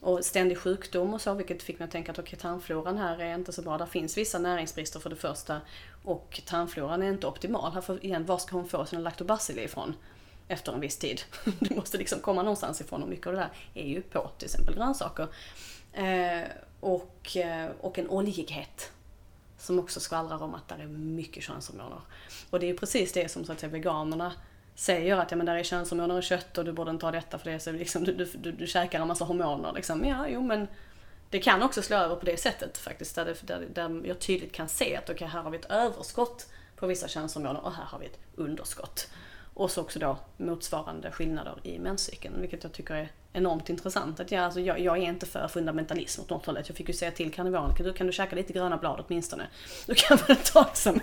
Och 0.01 0.25
ständig 0.25 0.59
sjukdom 0.59 1.15
och 1.15 1.21
så, 1.21 1.35
vilket 1.35 1.63
fick 1.63 1.79
mig 1.79 1.87
att 1.87 1.91
tänka 1.91 2.13
att 2.13 2.19
okej, 2.19 2.39
tarmfloran 2.39 2.99
här 2.99 3.19
är 3.21 3.35
inte 3.35 3.53
så 3.53 3.63
bra. 3.63 3.79
Där 3.79 3.87
finns 3.87 4.19
vissa 4.19 4.39
näringsbrister 4.39 5.01
för 5.01 5.11
det 5.11 5.17
första. 5.17 5.61
Och 6.05 6.41
tarmfloran 6.45 7.03
är 7.03 7.09
inte 7.09 7.27
optimal. 7.27 7.73
Här 7.73 7.81
för, 7.81 8.05
igen, 8.05 8.27
var 8.27 8.39
ska 8.39 8.57
hon 8.57 8.69
få 8.69 8.85
sina 8.87 9.03
lactobacilli 9.03 9.63
ifrån? 9.63 9.95
Efter 10.49 10.73
en 10.73 10.81
viss 10.81 10.97
tid. 10.97 11.21
Det 11.59 11.77
måste 11.77 11.99
liksom 11.99 12.21
komma 12.21 12.43
någonstans 12.43 12.81
ifrån 12.81 13.03
och 13.03 13.09
mycket 13.09 13.27
av 13.27 13.33
det 13.33 13.39
där 13.39 13.51
är 13.75 13.89
ju 13.89 14.03
på 14.03 14.31
till 14.39 14.47
exempel 14.47 14.75
grönsaker. 14.75 15.29
Eh, 15.93 16.49
och, 16.81 17.37
eh, 17.37 17.71
och 17.81 17.99
en 17.99 18.09
oljighet 18.11 18.93
som 19.59 19.79
också 19.79 20.01
skvallrar 20.01 20.43
om 20.43 20.55
att 20.55 20.69
det 20.69 20.75
är 20.75 20.87
mycket 20.89 21.43
könshormoner. 21.43 22.01
Och 22.51 22.61
det 22.61 22.67
är 22.67 22.69
ju 22.69 22.77
precis 22.77 23.13
det 23.13 23.31
som 23.31 23.45
så 23.45 23.53
att 23.53 23.61
säga, 23.61 23.71
veganerna 23.71 24.33
säger 24.75 25.17
att 25.17 25.31
ja, 25.31 25.37
men 25.37 25.47
där 25.47 25.57
är 25.57 25.63
könshormoner 25.63 26.19
i 26.19 26.23
kött 26.23 26.59
och 26.59 26.65
du 26.65 26.73
borde 26.73 26.91
inte 26.91 27.07
ha 27.07 27.11
detta 27.13 27.39
för 27.39 27.51
det 27.51 27.61
så 27.61 27.73
liksom, 27.73 28.05
du, 28.05 28.15
du, 28.15 28.25
du, 28.25 28.53
du 28.53 28.67
käkar 28.67 29.01
en 29.01 29.09
massa 29.09 29.25
hormoner. 29.25 29.73
Liksom. 29.73 30.05
Ja, 30.05 30.29
jo 30.29 30.43
men 30.43 30.69
det 31.31 31.39
kan 31.39 31.63
också 31.63 31.83
slå 31.83 31.97
över 31.97 32.17
på 32.17 32.27
det 32.27 32.37
sättet 32.37 32.79
faktiskt. 32.79 33.15
Där, 33.15 33.25
det, 33.25 33.47
där, 33.47 33.67
där 33.75 34.07
jag 34.07 34.19
tydligt 34.19 34.53
kan 34.53 34.69
se 34.69 34.97
att 34.97 35.11
okay, 35.11 35.29
här 35.29 35.43
har 35.43 35.51
vi 35.51 35.59
ett 35.59 35.71
överskott 35.71 36.47
på 36.77 36.87
vissa 36.87 37.09
könshormoner 37.09 37.65
och 37.65 37.73
här 37.73 37.85
har 37.85 37.99
vi 37.99 38.07
ett 38.07 38.19
underskott. 38.37 39.09
Och 39.55 39.71
så 39.71 39.81
också 39.81 39.99
då 39.99 40.19
motsvarande 40.37 41.11
skillnader 41.13 41.55
i 41.63 41.79
menscykeln, 41.79 42.41
vilket 42.41 42.63
jag 42.63 42.73
tycker 42.73 42.95
är 42.95 43.09
enormt 43.39 43.69
intressant. 43.69 44.21
Att 44.21 44.33
jag, 44.33 44.45
alltså, 44.45 44.61
jag, 44.61 44.81
jag 44.81 44.99
är 44.99 45.03
inte 45.03 45.27
för 45.27 45.49
fundamentalism 45.49 46.21
åt 46.21 46.31
något 46.31 46.47
hållet. 46.47 46.69
Jag 46.69 46.77
fick 46.77 46.89
ju 46.89 46.95
säga 46.95 47.11
till 47.11 47.33
karnevalen 47.33 47.77
kan 47.77 47.87
du, 47.87 47.93
kan 47.93 48.07
du 48.07 48.13
käka 48.13 48.37
lite 48.37 48.53
gröna 48.53 48.77
blad 48.77 49.05
åtminstone? 49.07 49.47
Du 49.87 49.95
kan 49.95 50.19
väl 50.27 50.37
ta, 50.37 50.67
liksom, 50.69 51.01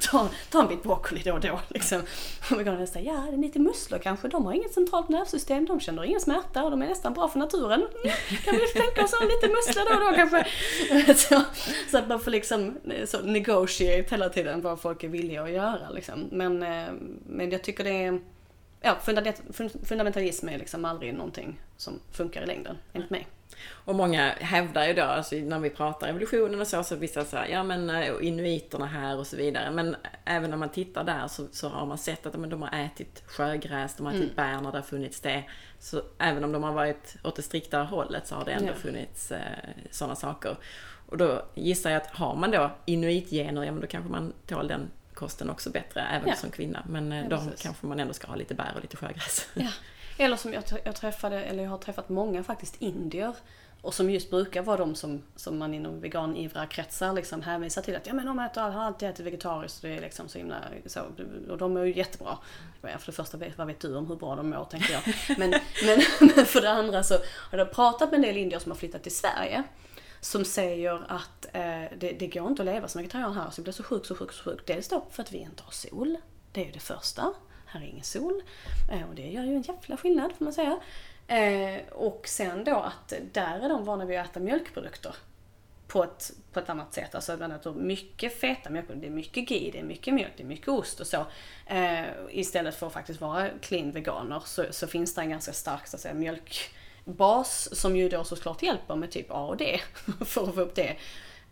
ta, 0.00 0.28
ta 0.50 0.62
en 0.62 0.68
bit 0.68 0.82
broccoli 0.82 1.22
då 1.24 1.32
och 1.32 1.40
då. 1.40 1.60
Liksom. 1.68 2.02
Och 2.50 2.60
veganerna 2.60 2.86
säger, 2.86 3.12
ja 3.12 3.26
det 3.30 3.36
är 3.36 3.40
lite 3.40 3.58
musslor 3.58 3.98
kanske, 3.98 4.28
de 4.28 4.46
har 4.46 4.52
inget 4.52 4.74
centralt 4.74 5.08
nervsystem, 5.08 5.66
de 5.66 5.80
känner 5.80 6.04
ingen 6.04 6.20
smärta 6.20 6.64
och 6.64 6.70
de 6.70 6.82
är 6.82 6.86
nästan 6.86 7.12
bra 7.14 7.28
för 7.28 7.38
naturen. 7.38 7.80
Mm, 8.04 8.16
kan 8.44 8.54
vi 8.54 8.80
tänka 8.80 9.04
oss 9.04 9.14
lite 9.20 9.54
musslor 9.54 9.84
då 9.88 10.04
och 10.04 10.10
då 10.10 10.16
kanske? 10.16 10.46
Så, 11.28 11.42
så 11.90 11.98
att 11.98 12.08
man 12.08 12.20
får 12.20 12.30
liksom 12.30 12.78
eh, 12.90 13.06
så 13.06 13.18
negotiate 13.20 14.06
hela 14.10 14.28
tiden 14.28 14.60
vad 14.60 14.80
folk 14.80 15.04
är 15.04 15.08
villiga 15.08 15.42
att 15.42 15.50
göra. 15.50 15.90
Liksom. 15.90 16.28
Men, 16.30 16.62
eh, 16.62 16.92
men 17.26 17.50
jag 17.50 17.64
tycker 17.64 17.84
det 17.84 18.04
är 18.04 18.20
ja, 18.80 18.98
fundamentalism 19.82 20.48
är 20.48 20.58
liksom 20.58 20.84
aldrig 20.84 21.14
någonting 21.14 21.60
som 21.76 22.00
funkar 22.12 22.42
i 22.42 22.46
längden, 22.46 22.78
enligt 22.92 23.10
mig. 23.10 23.28
Och 23.70 23.94
många 23.94 24.30
hävdar 24.30 24.86
ju 24.86 24.94
då, 24.94 25.02
alltså 25.02 25.36
när 25.36 25.58
vi 25.58 25.70
pratar 25.70 26.08
evolutionen 26.08 26.60
och 26.60 26.66
så, 26.66 26.84
så 26.84 26.96
vissa 26.96 27.24
säger 27.24 27.54
ja 27.54 27.62
men 27.62 27.90
eh, 27.90 28.12
inuiterna 28.20 28.86
här 28.86 29.18
och 29.18 29.26
så 29.26 29.36
vidare. 29.36 29.70
Men 29.70 29.96
även 30.24 30.50
när 30.50 30.56
man 30.56 30.68
tittar 30.68 31.04
där 31.04 31.28
så, 31.28 31.46
så 31.52 31.68
har 31.68 31.86
man 31.86 31.98
sett 31.98 32.26
att 32.26 32.36
men, 32.36 32.50
de 32.50 32.62
har 32.62 32.84
ätit 32.84 33.22
sjögräs, 33.26 33.94
de 33.96 34.06
har 34.06 34.12
ätit 34.12 34.22
mm. 34.22 34.34
bär 34.36 34.60
när 34.60 34.72
det 34.72 34.78
har 34.78 34.82
funnits 34.82 35.20
det. 35.20 35.44
Så 35.78 36.02
även 36.18 36.44
om 36.44 36.52
de 36.52 36.62
har 36.62 36.72
varit 36.72 37.16
åt 37.24 37.36
det 37.36 37.42
striktare 37.42 37.84
hållet 37.84 38.26
så 38.26 38.34
har 38.34 38.44
det 38.44 38.52
ändå 38.52 38.72
ja. 38.72 38.74
funnits 38.74 39.32
eh, 39.32 39.40
sådana 39.90 40.16
saker. 40.16 40.56
Och 41.06 41.18
då 41.18 41.42
gissar 41.54 41.90
jag 41.90 42.02
att 42.02 42.10
har 42.10 42.36
man 42.36 42.50
då 42.50 42.70
inuitgener, 42.86 43.64
ja 43.64 43.72
men 43.72 43.80
då 43.80 43.86
kanske 43.86 44.10
man 44.10 44.32
tål 44.46 44.68
den 44.68 44.90
kosten 45.18 45.50
också 45.50 45.70
bättre 45.70 46.00
även 46.00 46.28
ja. 46.28 46.34
som 46.34 46.50
kvinna. 46.50 46.82
Men 46.88 47.12
eh, 47.12 47.18
ja, 47.18 47.28
då 47.28 47.36
precis. 47.36 47.62
kanske 47.62 47.86
man 47.86 48.00
ändå 48.00 48.14
ska 48.14 48.26
ha 48.26 48.36
lite 48.36 48.54
bär 48.54 48.72
och 48.74 48.82
lite 48.82 48.96
sjögräs. 48.96 49.48
Ja. 49.54 49.70
Eller 50.18 50.36
som 50.36 50.52
jag, 50.52 50.64
jag 50.84 50.96
träffade, 50.96 51.44
eller 51.44 51.62
jag 51.62 51.70
har 51.70 51.78
träffat 51.78 52.08
många 52.08 52.44
faktiskt 52.44 52.76
indier 52.78 53.34
och 53.82 53.94
som 53.94 54.10
just 54.10 54.30
brukar 54.30 54.62
vara 54.62 54.76
de 54.76 54.94
som, 54.94 55.22
som 55.36 55.58
man 55.58 55.74
inom 55.74 56.00
veganivra 56.00 56.66
kretsar 56.66 57.12
liksom 57.12 57.42
hänvisar 57.42 57.82
till 57.82 57.96
att 57.96 58.06
ja 58.06 58.14
men 58.14 58.26
de 58.26 58.38
äter, 58.38 58.60
har 58.60 58.84
alltid 58.84 59.08
ätit 59.08 59.26
vegetariskt 59.26 59.84
och 59.84 59.90
det 59.90 59.96
är 59.96 60.00
liksom 60.00 60.28
så 60.28 60.38
himla 60.38 60.56
så. 60.86 61.00
Och 61.48 61.58
de 61.58 61.76
är 61.76 61.84
ju 61.84 61.96
jättebra. 61.96 62.38
För 62.80 63.06
det 63.06 63.12
första, 63.12 63.38
vad 63.56 63.66
vet 63.66 63.80
du 63.80 63.96
om 63.96 64.06
hur 64.06 64.16
bra 64.16 64.36
de 64.36 64.50
mår 64.50 64.64
tänker 64.64 64.92
jag. 64.92 65.02
Men, 65.38 65.50
men, 65.50 66.02
men 66.36 66.46
för 66.46 66.60
det 66.60 66.70
andra 66.70 67.02
så 67.02 67.14
har 67.24 67.58
jag 67.58 67.72
pratat 67.72 68.10
med 68.10 68.18
en 68.18 68.22
del 68.22 68.36
indier 68.36 68.58
som 68.58 68.70
har 68.70 68.76
flyttat 68.76 69.02
till 69.02 69.16
Sverige 69.16 69.64
som 70.20 70.44
säger 70.44 71.04
att 71.08 71.46
eh, 71.52 71.84
det, 71.98 72.12
det 72.18 72.26
går 72.26 72.48
inte 72.48 72.62
att 72.62 72.66
leva 72.66 72.88
som 72.88 72.98
vegetarian 72.98 73.34
här, 73.34 73.50
så 73.50 73.58
jag 73.58 73.64
blir 73.64 73.72
så 73.72 73.82
sjuk, 73.82 74.06
så 74.06 74.14
sjuk, 74.14 74.32
så 74.32 74.44
sjuk. 74.44 74.66
Dels 74.66 74.88
då 74.88 75.06
för 75.10 75.22
att 75.22 75.32
vi 75.32 75.38
inte 75.38 75.62
har 75.62 75.72
sol. 75.72 76.16
Det 76.52 76.60
är 76.60 76.64
ju 76.64 76.72
det 76.72 76.80
första. 76.80 77.32
Här 77.66 77.80
är 77.80 77.84
ingen 77.84 78.04
sol. 78.04 78.42
Eh, 78.92 79.08
och 79.08 79.14
det 79.14 79.30
gör 79.30 79.44
ju 79.44 79.54
en 79.54 79.62
jävla 79.62 79.96
skillnad 79.96 80.32
får 80.38 80.44
man 80.44 80.54
säga. 80.54 80.80
Eh, 81.28 81.88
och 81.92 82.22
sen 82.24 82.64
då 82.64 82.76
att 82.76 83.12
där 83.32 83.60
är 83.60 83.68
de 83.68 83.84
vana 83.84 84.04
vid 84.04 84.18
att 84.18 84.30
äta 84.30 84.40
mjölkprodukter 84.40 85.14
på 85.88 86.04
ett, 86.04 86.30
på 86.52 86.60
ett 86.60 86.70
annat 86.70 86.94
sätt. 86.94 87.14
Alltså 87.14 87.36
bland 87.36 87.52
annat 87.52 87.76
mycket 87.76 88.40
feta 88.40 88.70
mjölkprodukter, 88.70 89.08
det 89.08 89.12
är 89.12 89.16
mycket 89.16 89.48
ghee, 89.48 89.70
det 89.70 89.78
är 89.78 89.84
mycket 89.84 90.14
mjölk, 90.14 90.32
det 90.36 90.42
är 90.42 90.46
mycket 90.46 90.68
ost 90.68 91.00
och 91.00 91.06
så. 91.06 91.26
Eh, 91.66 92.04
istället 92.30 92.74
för 92.74 92.86
att 92.86 92.92
faktiskt 92.92 93.20
vara 93.20 93.48
clean 93.60 93.90
veganer 93.90 94.42
så, 94.46 94.64
så 94.70 94.86
finns 94.86 95.14
det 95.14 95.20
en 95.20 95.30
ganska 95.30 95.52
stark 95.52 95.86
så 95.86 95.96
att 95.96 96.00
säga, 96.00 96.14
mjölk 96.14 96.70
bas 97.08 97.68
som 97.72 97.96
ju 97.96 98.08
då 98.08 98.24
såklart 98.24 98.62
hjälper 98.62 98.96
med 98.96 99.10
typ 99.10 99.26
A 99.30 99.46
och 99.46 99.56
D 99.56 99.80
för 100.20 100.48
att 100.48 100.54
få 100.54 100.60
upp 100.60 100.74
det. 100.74 100.96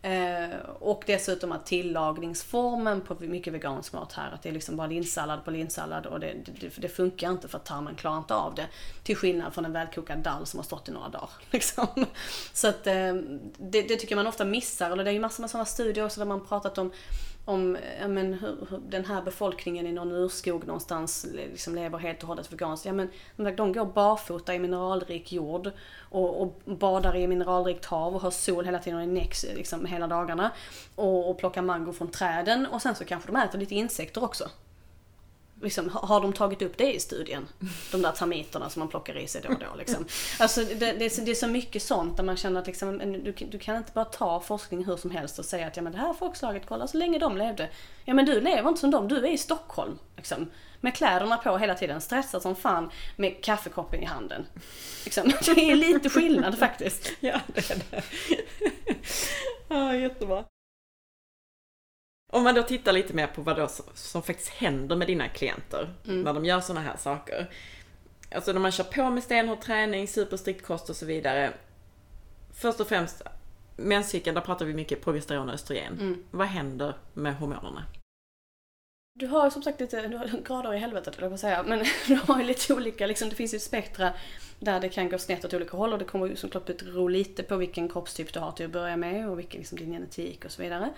Eh, 0.01 0.59
och 0.79 1.03
dessutom 1.05 1.51
att 1.51 1.65
tillagningsformen 1.65 3.01
på 3.01 3.15
mycket 3.19 3.53
vegansk 3.53 3.93
mat 3.93 4.13
här, 4.13 4.31
att 4.31 4.43
det 4.43 4.49
är 4.49 4.53
liksom 4.53 4.75
bara 4.75 4.87
linssallad 4.87 5.45
på 5.45 5.51
linssallad 5.51 6.05
och 6.05 6.19
det, 6.19 6.33
det, 6.45 6.81
det, 6.81 6.89
funkar 6.89 7.31
inte 7.31 7.47
för 7.47 7.57
att 7.57 7.65
tarmen 7.65 7.95
klarar 7.95 8.17
inte 8.17 8.33
av 8.33 8.55
det. 8.55 8.67
Till 9.03 9.15
skillnad 9.15 9.53
från 9.53 9.65
en 9.65 9.73
välkokad 9.73 10.19
dall 10.19 10.45
som 10.45 10.59
har 10.59 10.63
stått 10.63 10.89
i 10.89 10.91
några 10.91 11.09
dagar. 11.09 11.29
Liksom. 11.51 12.05
Så 12.53 12.67
att 12.67 12.87
eh, 12.87 13.13
det, 13.57 13.81
det, 13.81 13.95
tycker 13.95 14.15
man 14.15 14.27
ofta 14.27 14.45
missar, 14.45 14.91
eller 14.91 15.03
det 15.03 15.09
är 15.09 15.13
ju 15.13 15.19
massor 15.19 15.43
med 15.43 15.49
sådana 15.49 15.65
studier 15.65 16.05
också 16.05 16.19
där 16.19 16.25
man 16.25 16.45
pratat 16.45 16.77
om 16.77 16.91
om 17.47 17.77
ja, 17.99 18.07
men, 18.07 18.33
hur, 18.33 18.67
hur, 18.69 18.79
den 18.89 19.05
här 19.05 19.21
befolkningen 19.21 19.87
i 19.87 19.91
någon 19.91 20.11
urskog 20.11 20.67
någonstans 20.67 21.27
liksom 21.33 21.75
lever 21.75 21.97
helt 21.97 22.21
och 22.21 22.27
hållet 22.27 22.53
veganskt. 22.53 22.85
Ja, 22.85 22.93
men, 22.93 23.09
de 23.55 23.73
går 23.73 23.85
barfota 23.85 24.55
i 24.55 24.59
mineralrik 24.59 25.31
jord 25.31 25.71
och, 26.09 26.41
och 26.41 26.61
badar 26.65 27.15
i 27.15 27.27
mineralrikt 27.27 27.85
hav 27.85 28.15
och 28.15 28.21
har 28.21 28.31
sol 28.31 28.65
hela 28.65 28.79
tiden 28.79 28.97
och 28.99 29.03
är 29.03 29.07
näx 29.07 29.45
liksom, 29.55 29.85
hela 29.85 30.07
dagarna. 30.07 30.51
Och, 30.95 31.29
och 31.29 31.37
plockar 31.37 31.61
mango 31.61 31.93
från 31.93 32.11
träden 32.11 32.65
och 32.65 32.81
sen 32.81 32.95
så 32.95 33.05
kanske 33.05 33.31
de 33.31 33.35
äter 33.35 33.59
lite 33.59 33.75
insekter 33.75 34.23
också 34.23 34.49
liksom, 35.61 35.89
har 35.93 36.21
de 36.21 36.33
tagit 36.33 36.61
upp 36.61 36.77
det 36.77 36.93
i 36.93 36.99
studien? 36.99 37.47
De 37.91 38.01
där 38.01 38.11
termiterna 38.11 38.69
som 38.69 38.79
man 38.79 38.87
plockar 38.87 39.17
i 39.17 39.27
sig 39.27 39.41
då 39.41 39.53
och 39.53 39.59
då. 39.59 39.75
Liksom. 39.77 40.05
Alltså, 40.39 40.61
det, 40.61 40.75
det, 40.75 41.05
är 41.05 41.09
så, 41.09 41.21
det, 41.21 41.31
är 41.31 41.35
så, 41.35 41.47
mycket 41.47 41.83
sånt 41.83 42.17
där 42.17 42.23
man 42.23 42.37
känner 42.37 42.59
att 42.59 42.67
liksom, 42.67 42.97
du, 43.23 43.31
du, 43.31 43.59
kan 43.59 43.75
inte 43.75 43.91
bara 43.93 44.05
ta 44.05 44.39
forskning 44.39 44.85
hur 44.85 44.97
som 44.97 45.11
helst 45.11 45.39
och 45.39 45.45
säga 45.45 45.67
att 45.67 45.77
ja, 45.77 45.83
men 45.83 45.91
det 45.91 45.97
här 45.97 46.13
folkslaget, 46.13 46.63
kolla 46.67 46.87
så 46.87 46.97
länge 46.97 47.19
de 47.19 47.37
levde. 47.37 47.69
Ja 48.05 48.13
men 48.13 48.25
du 48.25 48.41
lever 48.41 48.69
inte 48.69 48.81
som 48.81 48.91
dem, 48.91 49.07
du 49.07 49.17
är 49.17 49.31
i 49.31 49.37
Stockholm. 49.37 49.99
Liksom, 50.15 50.47
med 50.81 50.95
kläderna 50.95 51.37
på 51.37 51.57
hela 51.57 51.75
tiden, 51.75 52.01
stressad 52.01 52.41
som 52.41 52.55
fan 52.55 52.91
med 53.15 53.43
kaffekoppen 53.43 54.03
i 54.03 54.05
handen. 54.05 54.45
Liksom, 55.03 55.31
det 55.55 55.71
är 55.71 55.75
lite 55.75 56.09
skillnad 56.09 56.57
faktiskt. 56.57 57.11
Ja, 57.19 57.39
det 57.47 57.71
är 57.71 57.81
det. 57.89 58.03
Ja, 59.69 59.95
jättebra. 59.95 60.43
Om 62.37 62.43
man 62.43 62.55
då 62.55 62.63
tittar 62.63 62.93
lite 62.93 63.13
mer 63.13 63.27
på 63.27 63.41
vad 63.41 63.55
då 63.55 63.67
som 63.93 64.23
faktiskt 64.23 64.49
händer 64.49 64.95
med 64.95 65.07
dina 65.07 65.27
klienter 65.27 65.93
mm. 66.05 66.21
när 66.21 66.33
de 66.33 66.45
gör 66.45 66.59
sådana 66.59 66.81
här 66.81 66.97
saker. 66.97 67.49
Alltså 68.31 68.53
när 68.53 68.59
man 68.59 68.71
kör 68.71 68.83
på 68.83 69.09
med 69.09 69.23
stenhård 69.23 69.61
träning, 69.61 70.07
superstrikt 70.07 70.65
kost 70.65 70.89
och 70.89 70.95
så 70.95 71.05
vidare. 71.05 71.53
Först 72.53 72.79
och 72.79 72.87
främst, 72.87 73.21
menscykeln, 73.75 74.35
där 74.35 74.41
pratar 74.41 74.65
vi 74.65 74.73
mycket 74.73 75.01
progesteron 75.01 75.47
och 75.49 75.53
östrogen. 75.53 75.93
Mm. 75.93 76.23
Vad 76.31 76.47
händer 76.47 76.97
med 77.13 77.35
hormonerna? 77.35 77.83
Du 79.13 79.27
har 79.27 79.49
som 79.49 79.63
sagt 79.63 79.79
lite 79.79 80.07
du 80.07 80.17
har 80.17 80.43
grader 80.45 80.73
i 80.73 80.77
helvetet, 80.77 81.17
eller 81.17 81.29
jag 81.29 81.39
säga. 81.39 81.63
Men 81.63 81.85
du 82.07 82.15
har 82.15 82.39
ju 82.39 82.43
lite 82.43 82.73
olika, 82.73 83.07
liksom, 83.07 83.29
det 83.29 83.35
finns 83.35 83.53
ju 83.53 83.55
ett 83.55 83.63
spektra 83.63 84.13
där 84.59 84.79
det 84.79 84.89
kan 84.89 85.09
gå 85.09 85.17
snett 85.17 85.45
åt 85.45 85.53
olika 85.53 85.77
håll 85.77 85.93
och 85.93 85.99
det 85.99 86.05
kommer 86.05 86.27
ju 86.27 86.35
såklart 86.35 86.65
bero 86.65 87.07
lite 87.07 87.43
på 87.43 87.55
vilken 87.55 87.89
kroppstyp 87.89 88.33
du 88.33 88.39
har 88.39 88.51
till 88.51 88.65
att 88.65 88.71
börja 88.71 88.97
med 88.97 89.29
och 89.29 89.39
vilken 89.39 89.59
liksom, 89.59 89.77
din 89.77 89.91
genetik 89.91 90.45
och 90.45 90.51
så 90.51 90.61
vidare. 90.61 90.93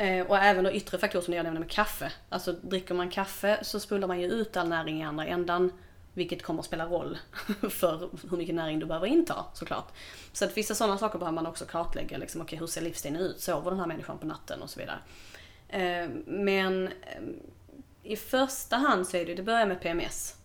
Eh, 0.00 0.26
och 0.26 0.38
även 0.38 0.64
då 0.64 0.72
yttre 0.72 0.98
faktorer 0.98 1.22
som 1.22 1.34
jag 1.34 1.44
nämnde 1.44 1.60
med 1.60 1.70
kaffe. 1.70 2.12
Alltså 2.28 2.52
dricker 2.52 2.94
man 2.94 3.10
kaffe 3.10 3.58
så 3.62 3.80
spolar 3.80 4.08
man 4.08 4.20
ju 4.20 4.26
ut 4.26 4.56
all 4.56 4.68
näring 4.68 5.00
i 5.00 5.04
andra 5.04 5.26
ändan. 5.26 5.72
Vilket 6.14 6.42
kommer 6.42 6.60
att 6.60 6.66
spela 6.66 6.86
roll 6.86 7.18
för 7.70 8.10
hur 8.30 8.36
mycket 8.36 8.54
näring 8.54 8.78
du 8.78 8.86
behöver 8.86 9.06
inta 9.06 9.44
såklart. 9.54 9.92
Så 10.32 10.44
att 10.44 10.56
vissa 10.56 10.74
sådana 10.74 10.98
saker 10.98 11.18
behöver 11.18 11.34
man 11.34 11.46
också 11.46 11.64
kartlägga. 11.64 12.18
Liksom, 12.18 12.40
okay, 12.40 12.58
hur 12.58 12.66
ser 12.66 12.80
livsstilen 12.80 13.20
ut? 13.20 13.40
Sover 13.40 13.70
den 13.70 13.80
här 13.80 13.86
människan 13.86 14.18
på 14.18 14.26
natten? 14.26 14.62
Och 14.62 14.70
så 14.70 14.80
vidare. 14.80 14.98
Eh, 15.68 16.10
men 16.26 16.86
eh, 16.86 16.92
i 18.02 18.16
första 18.16 18.76
hand 18.76 19.06
så 19.06 19.16
är 19.16 19.26
det, 19.26 19.34
det 19.34 19.42
börjar 19.42 19.66
med 19.66 19.80
PMS. 19.80 20.36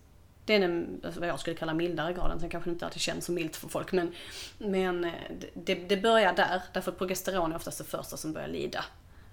Det 0.46 0.56
är 0.56 0.60
den, 0.60 1.02
alltså, 1.04 1.20
vad 1.20 1.30
jag 1.30 1.40
skulle 1.40 1.56
kalla 1.56 1.74
mildare 1.74 2.14
graden, 2.14 2.40
sen 2.40 2.50
kanske 2.50 2.70
det 2.70 2.74
inte 2.74 2.86
alltid 2.86 3.02
känns 3.02 3.26
som 3.26 3.36
milt 3.36 3.56
för 3.56 3.68
folk. 3.68 3.92
Men, 3.92 4.12
men 4.58 5.12
det, 5.54 5.76
det 5.76 5.98
börjar 5.98 6.34
där, 6.34 6.62
därför 6.74 6.92
att 6.92 6.98
progesteron 6.98 7.52
är 7.52 7.56
oftast 7.56 7.78
det 7.78 7.84
första 7.84 8.18
som 8.18 8.34
börjar 8.34 8.48
lida. 8.48 8.86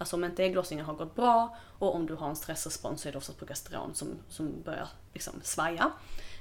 Alltså 0.03 0.17
om 0.17 0.25
inte 0.25 0.45
ägglossningen 0.45 0.87
har 0.87 0.95
gått 0.95 1.15
bra 1.15 1.57
och 1.79 1.95
om 1.95 2.07
du 2.07 2.15
har 2.15 2.29
en 2.29 2.37
stressrespons 2.37 3.01
så 3.01 3.09
är 3.09 3.13
det 3.13 3.19
oftast 3.19 3.39
progesteron 3.39 3.95
som, 3.95 4.19
som 4.29 4.63
börjar 4.63 4.89
liksom 5.13 5.41
svaja. 5.43 5.93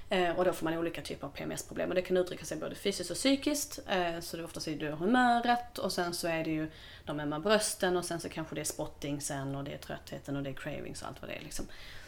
Eh, 0.09 0.38
och 0.38 0.45
då 0.45 0.53
får 0.53 0.66
man 0.66 0.78
olika 0.78 1.01
typer 1.01 1.28
av 1.28 1.32
PMS-problem. 1.32 1.89
Och 1.89 1.95
det 1.95 2.01
kan 2.01 2.18
uttrycka 2.18 2.45
sig 2.45 2.57
både 2.57 2.76
fysiskt 2.76 3.12
och 3.12 3.18
psykiskt. 3.18 3.80
Eh, 3.88 4.20
så 4.20 4.38
det 4.38 4.43
är 4.43 4.45
oftast 4.45 4.68
är 4.68 4.76
det 4.76 4.91
humöret 4.91 5.78
och 5.78 5.91
sen 5.91 6.14
så 6.14 6.28
är 6.28 6.43
det 6.43 6.51
ju 6.51 6.72
de 7.05 7.20
ömma 7.20 7.39
brösten 7.39 7.97
och 7.97 8.05
sen 8.05 8.20
så 8.20 8.30
kanske 8.30 8.55
det 8.55 8.62
är 8.62 8.66
spotting 8.66 9.22
sen 9.22 9.55
och 9.55 9.64
det 9.64 9.74
är 9.74 9.78
tröttheten 9.78 10.36
och 10.36 10.43
det 10.43 10.49
är 10.49 10.53
cravings 10.53 11.01
och 11.01 11.07
allt 11.07 11.22
vad 11.22 11.30
det 11.30 11.36
är. 11.36 11.41
Liksom. 11.41 11.66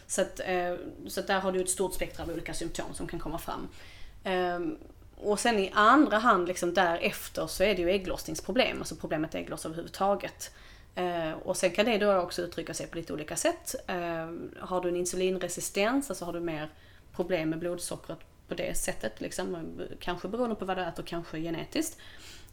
Så, 0.07 0.21
att, 0.21 0.39
eh, 0.45 0.75
så 1.07 1.19
att 1.19 1.27
där 1.27 1.39
har 1.39 1.51
du 1.51 1.61
ett 1.61 1.69
stort 1.69 1.93
spektra 1.93 2.23
av 2.23 2.29
olika 2.29 2.53
symptom 2.53 2.93
som 2.93 3.07
kan 3.07 3.19
komma 3.19 3.37
fram. 3.37 3.67
Eh, 4.23 4.59
och 5.17 5.39
sen 5.39 5.59
i 5.59 5.71
andra 5.73 6.17
hand 6.17 6.47
liksom 6.47 6.73
därefter 6.73 7.47
så 7.47 7.63
är 7.63 7.75
det 7.75 7.81
ju 7.81 7.89
ägglossningsproblem, 7.89 8.79
alltså 8.79 8.95
problemet 8.95 9.35
äggloss 9.35 9.65
överhuvudtaget. 9.65 10.51
Eh, 10.95 11.31
och 11.31 11.57
sen 11.57 11.71
kan 11.71 11.85
det 11.85 11.97
då 11.97 12.15
också 12.15 12.41
uttrycka 12.41 12.73
sig 12.73 12.87
på 12.87 12.97
lite 12.97 13.13
olika 13.13 13.35
sätt. 13.35 13.75
Eh, 13.87 14.29
har 14.59 14.81
du 14.81 14.89
en 14.89 14.95
insulinresistens, 14.95 16.09
alltså 16.09 16.25
har 16.25 16.33
du 16.33 16.39
mer 16.39 16.69
problem 17.15 17.49
med 17.49 17.59
blodsockret 17.59 18.19
på 18.47 18.53
det 18.53 18.77
sättet, 18.77 19.21
liksom, 19.21 19.73
kanske 19.99 20.27
beroende 20.27 20.55
på 20.55 20.65
vad 20.65 20.77
du 20.77 20.83
äter, 20.83 21.03
kanske 21.03 21.39
genetiskt, 21.39 21.97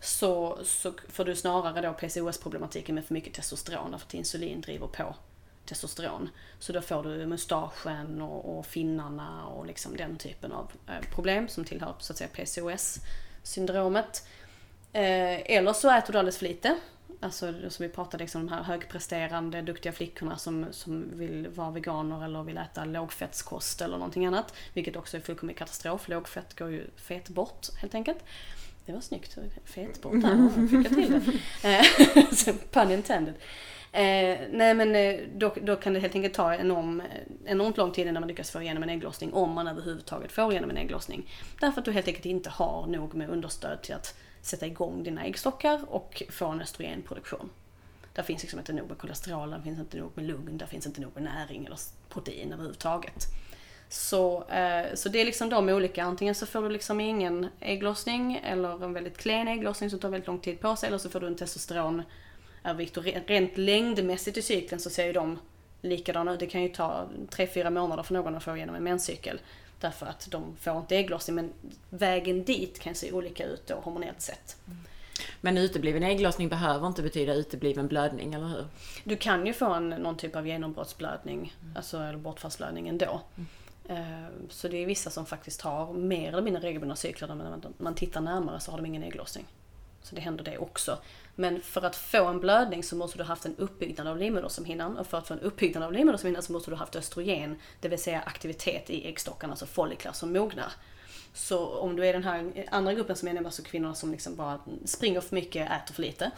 så, 0.00 0.58
så 0.64 0.92
får 1.08 1.24
du 1.24 1.36
snarare 1.36 1.80
då 1.80 1.92
PCOS-problematiken 1.92 2.94
med 2.94 3.04
för 3.04 3.14
mycket 3.14 3.34
testosteron, 3.34 3.90
därför 3.90 4.06
att 4.06 4.14
insulin 4.14 4.60
driver 4.60 4.86
på 4.86 5.14
testosteron. 5.66 6.28
Så 6.58 6.72
då 6.72 6.80
får 6.80 7.02
du 7.02 7.26
mustaschen 7.26 8.22
och, 8.22 8.58
och 8.58 8.66
finnarna 8.66 9.46
och 9.46 9.66
liksom 9.66 9.96
den 9.96 10.16
typen 10.16 10.52
av 10.52 10.72
eh, 10.88 11.08
problem 11.14 11.48
som 11.48 11.64
tillhör 11.64 11.94
så 11.98 12.12
att 12.12 12.16
säga 12.16 12.30
PCOS-syndromet. 12.34 14.26
Eh, 14.92 15.56
eller 15.56 15.72
så 15.72 15.90
äter 15.90 16.12
du 16.12 16.18
alldeles 16.18 16.38
för 16.38 16.46
lite. 16.46 16.76
Alltså 17.22 17.70
som 17.70 17.82
vi 17.82 17.88
pratade 17.88 18.24
liksom 18.24 18.46
de 18.46 18.52
här 18.52 18.62
högpresterande, 18.62 19.62
duktiga 19.62 19.92
flickorna 19.92 20.38
som, 20.38 20.66
som 20.70 21.18
vill 21.18 21.48
vara 21.48 21.70
veganer 21.70 22.24
eller 22.24 22.42
vill 22.42 22.58
äta 22.58 22.84
lågfettskost 22.84 23.80
eller 23.80 23.96
någonting 23.96 24.26
annat. 24.26 24.54
Vilket 24.72 24.96
också 24.96 25.16
är 25.16 25.20
fullkomlig 25.20 25.56
katastrof. 25.56 26.08
Lågfett 26.08 26.58
går 26.58 26.70
ju 26.70 26.86
fet 26.96 27.28
bort 27.28 27.66
helt 27.80 27.94
enkelt. 27.94 28.18
Det 28.86 28.92
var 28.92 29.00
snyggt. 29.00 29.38
Fet 29.64 30.02
bort 30.02 30.22
där. 30.22 30.68
Fick 30.68 30.86
jag 30.86 30.94
till 30.94 31.38
det. 31.62 32.48
Eh, 32.48 32.54
pun 32.70 32.90
intended. 32.90 33.34
Eh, 33.92 34.38
nej 34.50 34.74
men 34.74 34.96
eh, 34.96 35.20
då, 35.34 35.54
då 35.62 35.76
kan 35.76 35.92
det 35.92 36.00
helt 36.00 36.14
enkelt 36.14 36.34
ta 36.34 36.54
enorm, 36.54 37.02
enormt 37.44 37.76
lång 37.76 37.92
tid 37.92 38.06
innan 38.06 38.20
man 38.20 38.28
lyckas 38.28 38.50
få 38.50 38.62
igenom 38.62 38.82
en 38.82 38.90
ägglossning. 38.90 39.32
Om 39.32 39.52
man 39.52 39.68
överhuvudtaget 39.68 40.32
får 40.32 40.52
igenom 40.52 40.70
en 40.70 40.76
ägglossning. 40.76 41.30
Därför 41.60 41.78
att 41.80 41.84
du 41.84 41.92
helt 41.92 42.08
enkelt 42.08 42.26
inte 42.26 42.50
har 42.50 42.86
nog 42.86 43.14
med 43.14 43.30
understöd 43.30 43.82
till 43.82 43.94
att 43.94 44.14
sätta 44.42 44.66
igång 44.66 45.02
dina 45.02 45.24
äggstockar 45.24 45.80
och 45.88 46.22
få 46.30 46.46
en 46.46 46.60
östrogenproduktion. 46.60 47.50
Där 48.12 48.22
finns 48.22 48.42
liksom 48.42 48.58
inte 48.58 48.72
nog 48.72 48.88
med 48.88 48.98
kolesterol, 48.98 49.50
där 49.50 49.60
finns 49.60 49.78
inte 49.78 49.96
nog 49.96 50.10
med 50.14 50.26
lugn, 50.26 50.58
där 50.58 50.66
finns 50.66 50.86
inte 50.86 51.00
nog 51.00 51.10
med 51.14 51.22
näring 51.22 51.66
eller 51.66 51.78
protein 52.08 52.52
överhuvudtaget. 52.52 53.26
Så, 53.88 54.48
eh, 54.48 54.94
så 54.94 55.08
det 55.08 55.20
är 55.20 55.24
liksom 55.24 55.48
de 55.48 55.68
olika, 55.68 56.04
antingen 56.04 56.34
så 56.34 56.46
får 56.46 56.62
du 56.62 56.68
liksom 56.68 57.00
ingen 57.00 57.48
ägglossning 57.60 58.40
eller 58.44 58.84
en 58.84 58.92
väldigt 58.92 59.18
klen 59.18 59.48
ägglossning 59.48 59.90
som 59.90 59.98
tar 59.98 60.08
väldigt 60.08 60.26
lång 60.26 60.38
tid 60.38 60.60
på 60.60 60.76
sig 60.76 60.86
eller 60.86 60.98
så 60.98 61.10
får 61.10 61.20
du 61.20 61.26
en 61.26 61.36
testosteronövervikt 61.36 62.96
och 62.96 63.04
rent 63.04 63.58
längdmässigt 63.58 64.36
i 64.36 64.42
cykeln 64.42 64.80
så 64.80 64.90
ser 64.90 65.06
ju 65.06 65.12
de 65.12 65.38
likadana 65.82 66.32
ut. 66.32 66.40
Det 66.40 66.46
kan 66.46 66.62
ju 66.62 66.68
ta 66.68 67.08
3-4 67.30 67.70
månader 67.70 68.02
för 68.02 68.14
någon 68.14 68.34
att 68.34 68.42
få 68.42 68.56
igenom 68.56 68.74
en 68.74 68.84
menscykel. 68.84 69.40
Därför 69.80 70.06
att 70.06 70.28
de 70.30 70.56
får 70.60 70.78
inte 70.78 70.96
ägglossning 70.96 71.36
men 71.36 71.52
vägen 71.90 72.44
dit 72.44 72.78
kan 72.78 72.94
se 72.94 73.12
olika 73.12 73.44
ut 73.44 73.66
då 73.66 73.74
hormonellt 73.74 74.20
sett. 74.20 74.56
Men 75.40 75.58
utebliven 75.58 76.02
ägglossning 76.02 76.48
behöver 76.48 76.86
inte 76.86 77.02
betyda 77.02 77.34
utebliven 77.34 77.88
blödning, 77.88 78.34
eller 78.34 78.48
hur? 78.48 78.66
Du 79.04 79.16
kan 79.16 79.46
ju 79.46 79.52
få 79.52 79.72
en, 79.72 79.88
någon 79.88 80.16
typ 80.16 80.36
av 80.36 80.46
genombrottsblödning, 80.46 81.54
mm. 81.62 81.76
alltså, 81.76 81.98
eller 81.98 82.18
bortfallsblödning 82.18 82.88
ändå. 82.88 83.20
Mm. 83.36 83.46
Så 84.50 84.68
det 84.68 84.76
är 84.76 84.86
vissa 84.86 85.10
som 85.10 85.26
faktiskt 85.26 85.60
har 85.60 85.92
mer 85.92 86.28
eller 86.28 86.42
mindre 86.42 86.62
regelbundna 86.62 86.96
cykler, 86.96 87.28
men 87.28 87.38
när 87.38 87.70
man 87.78 87.94
tittar 87.94 88.20
närmare 88.20 88.60
så 88.60 88.70
har 88.70 88.78
de 88.78 88.86
ingen 88.86 89.02
ägglossning. 89.02 89.46
Så 90.02 90.14
det 90.14 90.20
händer 90.20 90.44
det 90.44 90.58
också. 90.58 90.98
Men 91.34 91.62
för 91.62 91.82
att 91.82 91.96
få 91.96 92.26
en 92.26 92.40
blödning 92.40 92.82
så 92.82 92.96
måste 92.96 93.18
du 93.18 93.22
ha 93.24 93.28
haft 93.28 93.44
en 93.44 93.56
uppbyggnad 93.56 94.06
av 94.06 94.18
livmoderslemhinnan 94.18 94.96
och 94.96 95.06
för 95.06 95.18
att 95.18 95.28
få 95.28 95.34
en 95.34 95.40
uppbyggnad 95.40 95.82
av 95.84 95.92
livmoderslemhinnan 95.92 96.42
så 96.42 96.52
måste 96.52 96.70
du 96.70 96.74
ha 96.74 96.80
haft 96.80 96.96
östrogen, 96.96 97.56
det 97.80 97.88
vill 97.88 98.02
säga 98.02 98.20
aktivitet 98.20 98.90
i 98.90 99.08
äggstockarna, 99.08 99.52
alltså 99.52 99.66
folliklar 99.66 100.12
som 100.12 100.32
mognar. 100.32 100.72
Så 101.34 101.78
om 101.78 101.96
du 101.96 102.06
är 102.06 102.12
den 102.12 102.24
här 102.24 102.66
andra 102.70 102.94
gruppen 102.94 103.16
som 103.16 103.28
jag 103.28 103.34
nämnde, 103.34 103.48
alltså 103.48 103.62
kvinnorna 103.62 103.94
som 103.94 104.10
liksom 104.10 104.36
bara 104.36 104.60
springer 104.84 105.20
för 105.20 105.34
mycket, 105.34 105.70
äter 105.70 105.94
för 105.94 106.02
lite, 106.02 106.30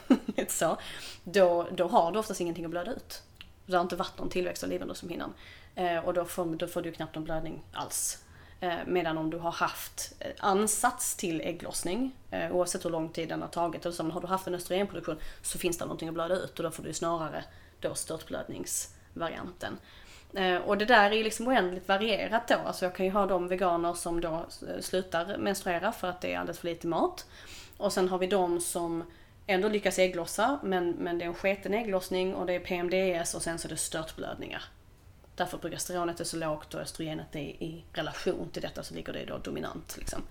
så, 0.49 0.77
då, 1.25 1.69
då 1.73 1.89
har 1.89 2.13
du 2.13 2.19
oftast 2.19 2.41
ingenting 2.41 2.65
att 2.65 2.71
blöda 2.71 2.93
ut. 2.93 3.23
Det 3.67 3.77
har 3.77 3.83
inte 3.83 3.97
varit 3.97 4.19
någon 4.19 4.29
tillväxt 4.29 4.63
av 4.63 4.69
livmoderslemhinnan. 4.69 5.33
Eh, 5.75 5.99
och 5.99 6.15
då 6.15 6.25
får, 6.25 6.45
då 6.45 6.67
får 6.67 6.83
du 6.83 6.93
knappt 6.93 7.15
någon 7.15 7.25
blödning 7.25 7.63
alls. 7.73 8.19
Eh, 8.63 8.75
medan 8.87 9.19
om 9.19 9.31
du 9.31 9.39
har 9.39 9.51
haft 9.51 10.15
eh, 10.21 10.31
ansats 10.39 11.17
till 11.17 11.41
ägglossning, 11.41 12.17
eh, 12.31 12.57
oavsett 12.57 12.85
hur 12.85 12.91
lång 12.91 13.09
tid 13.09 13.29
den 13.29 13.43
har 13.43 13.49
tagit, 13.49 13.85
eller 13.85 13.95
så 13.95 14.11
har 14.11 14.21
du 14.21 14.27
haft 14.27 14.47
en 14.47 14.55
östrogenproduktion 14.55 15.17
så 15.43 15.59
finns 15.59 15.79
det 15.79 15.85
någonting 15.85 16.09
att 16.09 16.15
blöda 16.15 16.35
ut 16.35 16.59
och 16.59 16.63
då 16.63 16.71
får 16.71 16.83
du 16.83 16.93
snarare 16.93 17.45
då 17.81 17.95
störtblödningsvarianten. 17.95 19.79
Och 20.65 20.79
det 20.79 20.85
där 20.85 21.11
är 21.11 21.25
liksom 21.25 21.49
oändligt 21.49 21.89
varierat 21.89 22.49
då. 22.49 22.55
Alltså 22.55 22.85
jag 22.85 22.95
kan 22.95 23.07
ju 23.07 23.13
ha 23.13 23.27
de 23.27 23.49
veganer 23.49 23.95
som 23.95 24.21
då 24.21 24.47
slutar 24.81 25.37
menstruera 25.39 25.93
för 25.93 26.09
att 26.09 26.21
det 26.21 26.35
är 26.35 26.39
alldeles 26.39 26.59
för 26.59 26.69
lite 26.69 26.87
mat. 26.87 27.27
Och 27.77 27.93
sen 27.93 28.09
har 28.09 28.19
vi 28.19 28.27
de 28.27 28.61
som 28.61 29.05
ändå 29.47 29.69
lyckas 29.69 29.99
ägglossa 29.99 30.59
men, 30.63 30.91
men 30.91 31.19
det 31.19 31.25
är 31.25 31.29
en 31.29 31.35
sketen 31.35 31.75
ägglossning 31.75 32.35
och 32.35 32.47
det 32.47 32.53
är 32.53 32.61
PMDS 32.61 33.35
och 33.35 33.43
sen 33.43 33.59
så 33.59 33.69
är 33.69 33.71
det 33.71 33.77
störtblödningar. 33.77 34.63
Därför 35.35 35.59
progesteronet 35.59 36.21
är 36.21 36.25
så 36.25 36.37
lågt 36.37 36.75
och 36.75 36.81
östrogenet 36.81 37.37
är 37.37 37.41
i 37.41 37.85
relation 37.93 38.51
till 38.51 38.63
detta 38.63 38.83
så 38.83 38.95
ligger 38.95 39.13
det 39.13 39.25
då 39.25 39.39
dominant. 39.39 39.97
Liksom. 39.99 40.23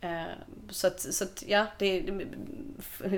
Eh, 0.00 0.24
så 0.70 0.86
att, 0.86 1.00
så 1.00 1.24
att 1.24 1.44
ja, 1.46 1.66
det 1.78 1.98
är, 1.98 2.28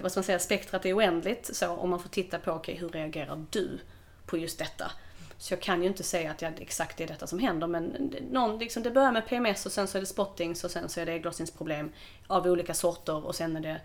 vad 0.00 0.12
ska 0.12 0.18
man 0.18 0.24
säga, 0.24 0.38
spektrat 0.38 0.86
är 0.86 0.96
oändligt 0.96 1.56
så 1.56 1.68
om 1.68 1.90
man 1.90 2.00
får 2.00 2.08
titta 2.08 2.38
på, 2.38 2.50
okej 2.50 2.74
okay, 2.74 2.86
hur 2.86 2.88
reagerar 2.88 3.44
du 3.50 3.78
på 4.26 4.38
just 4.38 4.58
detta? 4.58 4.90
Så 5.38 5.54
jag 5.54 5.62
kan 5.62 5.82
ju 5.82 5.88
inte 5.88 6.02
säga 6.02 6.30
att 6.30 6.42
jag, 6.42 6.60
exakt 6.60 6.96
det 6.96 7.04
är 7.04 7.08
detta 7.08 7.26
som 7.26 7.38
händer 7.38 7.66
men 7.66 8.14
någon, 8.30 8.58
liksom, 8.58 8.82
det 8.82 8.90
börjar 8.90 9.12
med 9.12 9.26
PMS 9.26 9.66
och 9.66 9.72
sen 9.72 9.88
så 9.88 9.98
är 9.98 10.02
det 10.02 10.06
spottings 10.06 10.64
och 10.64 10.70
sen 10.70 10.88
så 10.88 11.00
är 11.00 11.06
det 11.06 11.12
ägglossningsproblem 11.12 11.92
av 12.26 12.46
olika 12.46 12.74
sorter 12.74 13.26
och 13.26 13.34
sen 13.34 13.56
är 13.56 13.60
det 13.60 13.80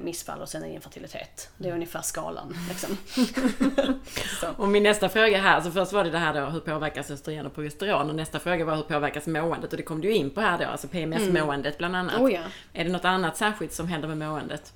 missfall 0.00 0.40
och 0.40 0.48
sen 0.48 0.64
är 0.64 0.68
infertilitet. 0.68 1.50
Det 1.56 1.68
är 1.68 1.72
ungefär 1.72 2.02
skalan. 2.02 2.56
Liksom. 2.68 2.96
och 4.56 4.68
min 4.68 4.82
nästa 4.82 5.08
fråga 5.08 5.38
här, 5.38 5.60
så 5.60 5.70
först 5.70 5.92
var 5.92 6.04
det 6.04 6.10
det 6.10 6.18
här 6.18 6.34
då, 6.34 6.46
hur 6.46 6.60
påverkas 6.60 7.10
östrogen 7.10 7.46
och 7.46 7.54
progesteron? 7.54 8.10
Och 8.10 8.16
nästa 8.16 8.38
fråga 8.38 8.64
var 8.64 8.76
hur 8.76 8.82
påverkas 8.82 9.26
måendet? 9.26 9.70
Och 9.70 9.76
det 9.76 9.82
kom 9.82 10.00
du 10.00 10.12
in 10.12 10.30
på 10.30 10.40
här 10.40 10.58
då, 10.58 10.64
alltså 10.64 10.88
PMS-måendet 10.88 11.74
mm. 11.74 11.78
bland 11.78 11.96
annat. 11.96 12.20
Oh, 12.20 12.32
ja. 12.32 12.42
Är 12.72 12.84
det 12.84 12.90
något 12.90 13.04
annat 13.04 13.36
särskilt 13.36 13.72
som 13.72 13.88
händer 13.88 14.08
med 14.08 14.18
måendet? 14.18 14.72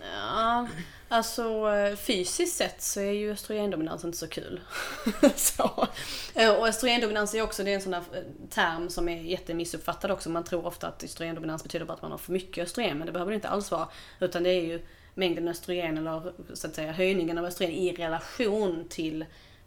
Ja, 0.00 0.66
Alltså 1.14 1.70
eh, 1.70 1.96
fysiskt 1.96 2.56
sett 2.56 2.82
så 2.82 3.00
är 3.00 3.12
ju 3.12 3.32
östrogendominans 3.32 4.04
inte 4.04 4.18
så 4.18 4.28
kul. 4.28 4.60
så. 5.34 5.88
Eh, 6.34 6.54
och 6.54 6.68
östrogendominans 6.68 7.34
är 7.34 7.42
också 7.42 7.64
det 7.64 7.70
är 7.70 7.74
en 7.74 7.80
sån 7.80 7.92
där 7.92 8.02
eh, 8.12 8.48
term 8.50 8.90
som 8.90 9.08
är 9.08 9.22
jättemissuppfattad 9.22 10.10
också. 10.10 10.30
Man 10.30 10.44
tror 10.44 10.66
ofta 10.66 10.88
att 10.88 11.04
östrogendominans 11.04 11.62
betyder 11.62 11.86
bara 11.86 11.92
att 11.92 12.02
man 12.02 12.10
har 12.10 12.18
för 12.18 12.32
mycket 12.32 12.64
östrogen, 12.64 12.98
men 12.98 13.06
det 13.06 13.12
behöver 13.12 13.32
det 13.32 13.34
inte 13.34 13.48
alls 13.48 13.70
vara. 13.70 13.88
Utan 14.20 14.42
det 14.42 14.50
är 14.50 14.62
ju 14.62 14.80
mängden 15.14 15.48
östrogen 15.48 15.98
eller 15.98 16.32
så 16.54 16.66
att 16.66 16.74
säga 16.74 16.92
höjningen 16.92 17.38
av 17.38 17.44
östrogen 17.44 17.74
i 17.74 17.92
relation 17.92 18.84
till, 18.88 19.22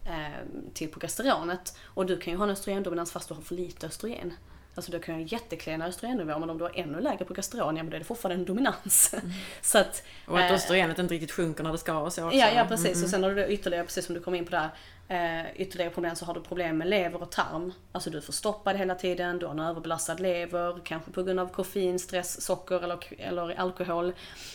eh, 0.05 0.71
till 0.73 0.91
progesteronet. 0.91 1.77
Och 1.83 2.05
du 2.05 2.17
kan 2.17 2.33
ju 2.33 2.37
ha 2.37 2.45
en 2.45 2.51
östrogendominans 2.51 3.11
fast 3.11 3.27
du 3.27 3.33
har 3.33 3.41
för 3.41 3.55
lite 3.55 3.87
östrogen. 3.87 4.33
Alltså 4.77 4.91
du 4.91 4.99
kan 4.99 5.15
ha 5.15 5.21
jätteklena 5.21 5.85
östrogennivåer 5.85 6.39
men 6.39 6.49
om 6.49 6.57
du 6.57 6.63
har 6.63 6.71
ännu 6.75 7.01
lägre 7.01 7.25
progesteron, 7.25 7.77
ja 7.77 7.83
men 7.83 7.89
då 7.89 7.95
är 7.95 7.99
det 7.99 8.05
fortfarande 8.05 8.41
en 8.41 8.45
dominans. 8.45 9.13
Mm. 9.13 9.31
så 9.61 9.77
att, 9.77 10.03
och 10.25 10.39
att 10.39 10.51
östrogenet 10.51 10.99
äh, 10.99 11.03
inte 11.03 11.13
riktigt 11.13 11.31
sjunker 11.31 11.63
när 11.63 11.71
det 11.71 11.77
ska 11.77 11.97
och 11.97 12.13
så 12.13 12.25
också. 12.25 12.37
Ja, 12.37 12.49
ja 12.55 12.65
precis. 12.65 12.93
Mm. 12.93 13.03
Och 13.03 13.09
sen 13.09 13.23
har 13.23 13.31
du 13.31 13.47
ytterligare, 13.47 13.83
precis 13.83 14.05
som 14.05 14.15
du 14.15 14.21
kom 14.21 14.35
in 14.35 14.45
på 14.45 14.51
där, 14.51 14.69
eh, 15.07 15.55
ytterligare 15.55 15.91
problem 15.91 16.15
så 16.15 16.25
har 16.25 16.33
du 16.33 16.41
problem 16.41 16.77
med 16.77 16.87
lever 16.87 17.21
och 17.21 17.31
tarm. 17.31 17.73
Alltså 17.91 18.09
du 18.09 18.17
är 18.17 18.21
förstoppad 18.21 18.77
hela 18.77 18.95
tiden, 18.95 19.39
du 19.39 19.45
har 19.45 19.53
en 19.53 19.59
överbelastad 19.59 20.13
lever, 20.13 20.79
kanske 20.83 21.11
på 21.11 21.23
grund 21.23 21.39
av 21.39 21.47
koffein, 21.47 21.99
stress, 21.99 22.41
socker 22.41 22.83
eller, 22.83 22.97
eller 23.17 23.59
alkohol. 23.59 24.13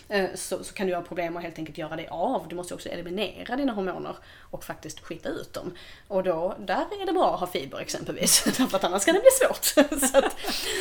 Eh, 0.08 0.30
så, 0.34 0.64
så 0.64 0.74
kan 0.74 0.86
du 0.86 0.94
ha 0.94 1.02
problem 1.02 1.36
att 1.36 1.42
helt 1.42 1.58
enkelt 1.58 1.78
göra 1.78 1.96
det 1.96 2.08
av. 2.08 2.48
Du 2.48 2.56
måste 2.56 2.74
också 2.74 2.88
eliminera 2.88 3.56
dina 3.56 3.72
hormoner 3.72 4.16
och 4.40 4.64
faktiskt 4.64 5.00
skita 5.00 5.28
ut 5.28 5.52
dem. 5.52 5.74
Och 6.08 6.22
då, 6.22 6.56
där 6.58 6.86
är 7.00 7.06
det 7.06 7.12
bra 7.12 7.34
att 7.34 7.40
ha 7.40 7.46
fiber 7.46 7.78
exempelvis, 7.78 8.40
För 8.70 8.76
att 8.76 8.84
annars 8.84 9.04
kan 9.04 9.14
det 9.14 9.20
bli 9.20 9.30
svårt. 9.30 9.64
så 10.10 10.18
att, 10.18 10.36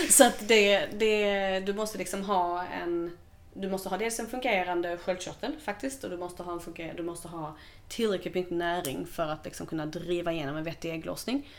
så 0.10 0.26
att 0.26 0.48
det, 0.48 0.86
det, 0.94 1.60
du 1.60 1.74
måste 1.74 1.98
liksom 1.98 2.24
ha 2.24 2.64
en 2.64 3.18
du 3.54 3.70
måste 3.70 3.90
ha 3.90 3.98
dels 3.98 4.20
en 4.20 4.28
fungerande 4.28 4.98
sköldkörtel 4.98 5.56
faktiskt 5.60 6.04
och 6.04 6.10
du 6.10 6.18
måste 6.18 6.44
ha, 6.44 6.60
en 6.76 6.96
du 6.96 7.04
måste 7.04 7.28
ha 7.28 7.58
tillräckligt 7.88 8.36
mycket 8.36 8.58
näring 8.58 9.06
för 9.06 9.28
att 9.28 9.46
liksom 9.46 9.68
kunna 9.68 9.86
driva 9.86 10.32
igenom 10.32 10.56
en 10.56 10.64
vettig 10.64 10.94
ägglossning. 10.94 11.50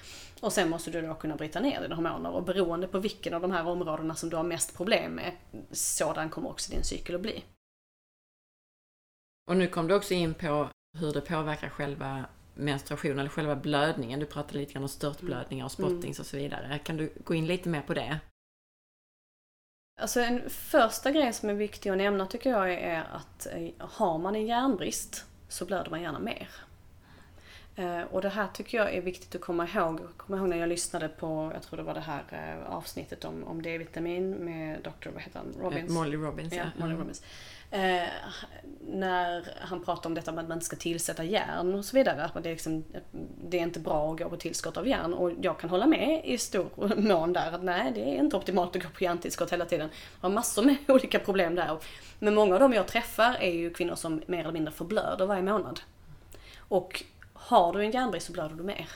Och 0.41 0.53
sen 0.53 0.71
måste 0.71 0.91
du 0.91 1.03
då 1.03 1.15
kunna 1.15 1.37
bryta 1.37 1.61
ner 1.61 1.83
dina 1.83 1.95
hormoner 1.95 2.31
och 2.31 2.43
beroende 2.43 2.87
på 2.89 2.99
vilken 2.99 3.35
av 3.35 3.43
de 3.43 3.51
här 3.51 3.67
områdena 3.67 4.15
som 4.15 4.31
du 4.31 4.37
har 4.37 4.45
mest 4.45 4.77
problem 4.77 5.13
med, 5.13 5.33
sådan 5.71 6.31
kommer 6.31 6.51
också 6.51 6.73
din 6.73 6.85
cykel 6.85 7.15
att 7.15 7.21
bli. 7.21 7.45
Och 9.51 9.57
nu 9.57 9.67
kom 9.67 9.89
du 9.89 9.95
också 9.95 10.15
in 10.15 10.35
på 10.35 10.69
hur 10.99 11.13
det 11.13 11.21
påverkar 11.21 11.69
själva 11.69 12.25
menstruationen 12.55 13.19
eller 13.19 13.31
själva 13.31 13.57
blödningen. 13.57 14.21
Du 14.21 14.27
pratade 14.27 14.59
lite 14.59 14.73
grann 14.73 14.83
om 14.83 14.89
störtblödningar 14.89 15.65
och 15.65 15.73
spottings 15.73 16.19
mm. 16.19 16.21
och 16.21 16.27
så 16.27 16.37
vidare. 16.37 16.79
Kan 16.85 16.97
du 16.97 17.13
gå 17.25 17.35
in 17.35 17.47
lite 17.47 17.69
mer 17.69 17.83
på 17.83 17.95
det? 17.95 18.21
Alltså 20.03 20.21
en 20.21 20.51
första 20.51 21.11
grej 21.11 21.33
som 21.33 21.49
är 21.49 21.55
viktig 21.55 21.91
att 21.91 21.97
nämna 21.97 22.27
tycker 22.27 22.51
jag 22.51 22.73
är 22.73 23.05
att 23.13 23.47
eh, 23.47 23.69
har 23.79 24.19
man 24.19 24.35
en 24.35 24.47
järnbrist 24.47 25.27
så 25.49 25.65
blöder 25.65 25.91
man 25.91 26.03
gärna 26.03 26.19
mer. 26.19 26.49
Eh, 27.77 28.01
och 28.01 28.23
det 28.23 28.29
här 28.29 28.49
tycker 28.55 28.79
jag 28.79 28.95
är 28.95 29.01
viktigt 29.01 29.35
att 29.35 29.41
komma 29.41 29.69
ihåg. 29.69 30.01
Jag 30.01 30.17
kommer 30.17 30.39
ihåg 30.39 30.49
när 30.49 30.57
jag 30.57 30.69
lyssnade 30.69 31.09
på, 31.09 31.51
jag 31.55 31.63
tror 31.63 31.77
det 31.77 31.83
var 31.83 31.95
det 31.95 32.01
här 32.01 32.23
eh, 32.31 32.73
avsnittet 32.73 33.25
om, 33.25 33.45
om 33.45 33.63
D-vitamin 33.63 34.31
med 34.31 34.79
Dr. 34.83 35.11
vad 35.13 35.23
heter 35.23 35.39
han? 35.39 35.55
Robbins. 35.61 35.91
Molly 35.91 36.17
Robbins. 36.17 36.55
Ja, 36.55 36.65
Molly 36.77 36.93
mm. 36.93 36.99
Robbins. 36.99 37.23
Eh, 37.73 38.09
när 38.87 39.45
han 39.61 39.85
pratar 39.85 40.11
om 40.11 40.15
detta 40.15 40.33
med 40.33 40.43
att 40.43 40.49
man 40.49 40.57
inte 40.57 40.67
ska 40.67 40.77
tillsätta 40.77 41.25
järn 41.25 41.75
och 41.75 41.85
så 41.85 41.97
vidare. 41.97 42.25
Att 42.25 42.43
det, 42.43 42.49
är 42.49 42.53
liksom, 42.53 42.85
det 43.45 43.59
är 43.59 43.63
inte 43.63 43.81
bra 43.81 44.13
att 44.13 44.19
gå 44.19 44.29
på 44.29 44.37
tillskott 44.37 44.77
av 44.77 44.89
järn. 44.89 45.15
Och 45.15 45.33
jag 45.41 45.59
kan 45.59 45.71
hålla 45.71 45.87
med 45.87 46.21
i 46.25 46.39
stor 46.39 46.97
mån 46.97 47.33
där. 47.33 47.53
Att 47.53 47.63
nej, 47.63 47.93
det 47.95 48.01
är 48.01 48.19
inte 48.19 48.37
optimalt 48.37 48.77
att 48.77 48.83
gå 48.83 48.89
på 48.89 49.05
järntillskott 49.05 49.53
hela 49.53 49.65
tiden. 49.65 49.89
Jag 50.21 50.29
har 50.29 50.35
massor 50.35 50.63
med 50.63 50.77
olika 50.89 51.19
problem 51.19 51.55
där. 51.55 51.79
Men 52.19 52.35
många 52.35 52.55
av 52.55 52.61
dem 52.61 52.73
jag 52.73 52.87
träffar 52.87 53.37
är 53.41 53.53
ju 53.53 53.71
kvinnor 53.71 53.95
som 53.95 54.23
mer 54.27 54.41
eller 54.41 54.53
mindre 54.53 54.73
förblöder 54.73 55.27
varje 55.27 55.43
månad. 55.43 55.81
Och 56.59 57.05
har 57.33 57.73
du 57.73 57.85
en 57.85 57.91
järnbrist 57.91 58.27
så 58.27 58.33
blöder 58.33 58.55
du 58.55 58.63
mer. 58.63 58.89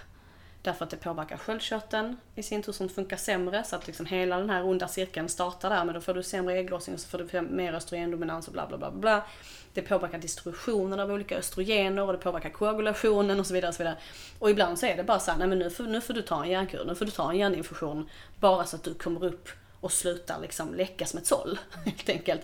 Därför 0.67 0.85
att 0.85 0.91
det 0.91 0.97
påverkar 0.97 1.37
sköldkörteln 1.37 2.17
i 2.35 2.43
sin 2.43 2.63
tur 2.63 2.73
som 2.73 2.89
funkar 2.89 3.17
sämre. 3.17 3.65
Så 3.65 3.77
att 3.77 3.87
liksom 3.87 4.07
hela 4.07 4.39
den 4.39 4.51
här 4.51 4.65
onda 4.65 4.89
cirkeln 4.89 5.29
startar 5.29 5.71
där. 5.71 5.85
Men 5.85 5.95
då 5.95 6.01
får 6.01 6.15
du 6.15 6.23
sämre 6.23 6.59
ägglossning 6.59 6.95
och 6.95 7.01
så 7.01 7.09
får 7.09 7.19
du 7.19 7.41
mer 7.41 7.73
östrogendominans 7.73 8.47
och 8.47 8.53
bla 8.53 8.67
bla 8.67 8.79
bla 8.79 8.91
bla. 8.91 9.25
Det 9.73 9.83
påverkar 9.83 10.19
distributionen 10.19 11.01
av 11.01 11.11
olika 11.11 11.37
östrogener 11.37 12.03
och 12.03 12.13
det 12.13 12.19
påverkar 12.19 12.51
koagulationen 12.51 13.41
och 13.41 13.47
så 13.47 13.55
vidare. 13.55 13.69
Och, 13.69 13.75
så 13.75 13.83
vidare. 13.83 13.97
och 14.39 14.51
ibland 14.51 14.79
så 14.79 14.87
är 14.87 14.97
det 14.97 15.05
bara 15.05 15.19
så 15.19 15.31
här, 15.31 15.39
nej 15.39 15.49
men 15.49 15.59
nu 15.59 15.71
får, 15.71 15.85
nu 15.85 16.01
får 16.01 16.15
du 16.15 16.23
ta 16.23 16.45
en 16.45 16.51
järnkur, 16.51 16.85
nu 16.85 16.95
får 16.95 17.05
du 17.05 17.11
ta 17.11 17.31
en 17.31 17.39
hjärninfusion. 17.39 18.09
Bara 18.41 18.65
så 18.65 18.77
att 18.77 18.85
du 18.85 18.95
kommer 18.95 19.25
upp 19.25 19.49
och 19.81 19.93
slutar 19.93 20.41
liksom 20.41 20.75
läcka 20.75 21.07
som 21.07 21.19
ett 21.19 21.27
såll. 21.27 21.59
Helt 21.85 22.09
enkelt. 22.09 22.43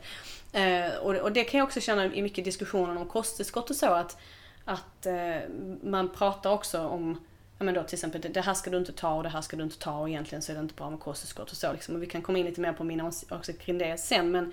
Eh, 0.53 0.95
och, 1.03 1.15
och 1.15 1.33
det 1.33 1.45
kan 1.45 1.59
jag 1.59 1.67
också 1.67 1.81
känna 1.81 2.05
i 2.05 2.23
mycket 2.23 2.45
diskussioner 2.45 2.97
om 2.97 3.09
kosttillskott 3.09 3.71
och 3.71 3.77
så 3.77 3.87
att, 3.87 4.17
att 4.65 5.07
eh, 5.07 5.37
man 5.83 6.09
pratar 6.09 6.51
också 6.51 6.81
om 6.81 7.19
ja 7.63 7.65
men 7.65 7.75
då 7.75 7.83
till 7.83 7.95
exempel 7.95 8.33
det 8.33 8.41
här 8.41 8.55
ska 8.55 8.71
du 8.71 8.77
inte 8.77 8.93
ta 8.93 9.15
och 9.15 9.23
det 9.23 9.29
här 9.29 9.41
ska 9.41 9.57
du 9.57 9.63
inte 9.63 9.79
ta 9.79 9.99
och 9.99 10.09
egentligen 10.09 10.43
så 10.43 10.53
är 10.53 10.57
det 10.57 10.63
inte 10.63 10.75
bra 10.75 10.91
med 10.91 11.01
kosttillskott 11.01 11.51
och 11.51 11.57
så 11.57 11.73
liksom. 11.73 11.95
Och 11.95 12.03
vi 12.03 12.07
kan 12.07 12.23
komma 12.23 12.39
in 12.39 12.47
lite 12.47 12.61
mer 12.61 12.73
på 12.73 12.85
mina 12.85 13.07
åsikter 13.07 13.53
kring 13.53 13.79
det 13.79 14.01
sen 14.01 14.31
men 14.31 14.53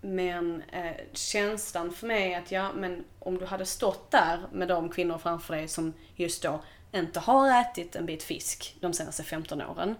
men 0.00 0.62
eh, 0.72 0.96
känslan 1.12 1.92
för 1.92 2.06
mig 2.06 2.32
är 2.32 2.38
att 2.38 2.52
ja, 2.52 2.72
men 2.72 3.04
om 3.18 3.38
du 3.38 3.46
hade 3.46 3.66
stått 3.66 4.10
där 4.10 4.38
med 4.52 4.68
de 4.68 4.88
kvinnor 4.88 5.18
framför 5.18 5.54
dig 5.54 5.68
som 5.68 5.92
just 6.14 6.42
då 6.42 6.60
inte 6.92 7.20
har 7.20 7.60
ätit 7.60 7.96
en 7.96 8.06
bit 8.06 8.22
fisk 8.22 8.76
de 8.80 8.92
senaste 8.92 9.22
15 9.22 9.62
åren. 9.62 9.94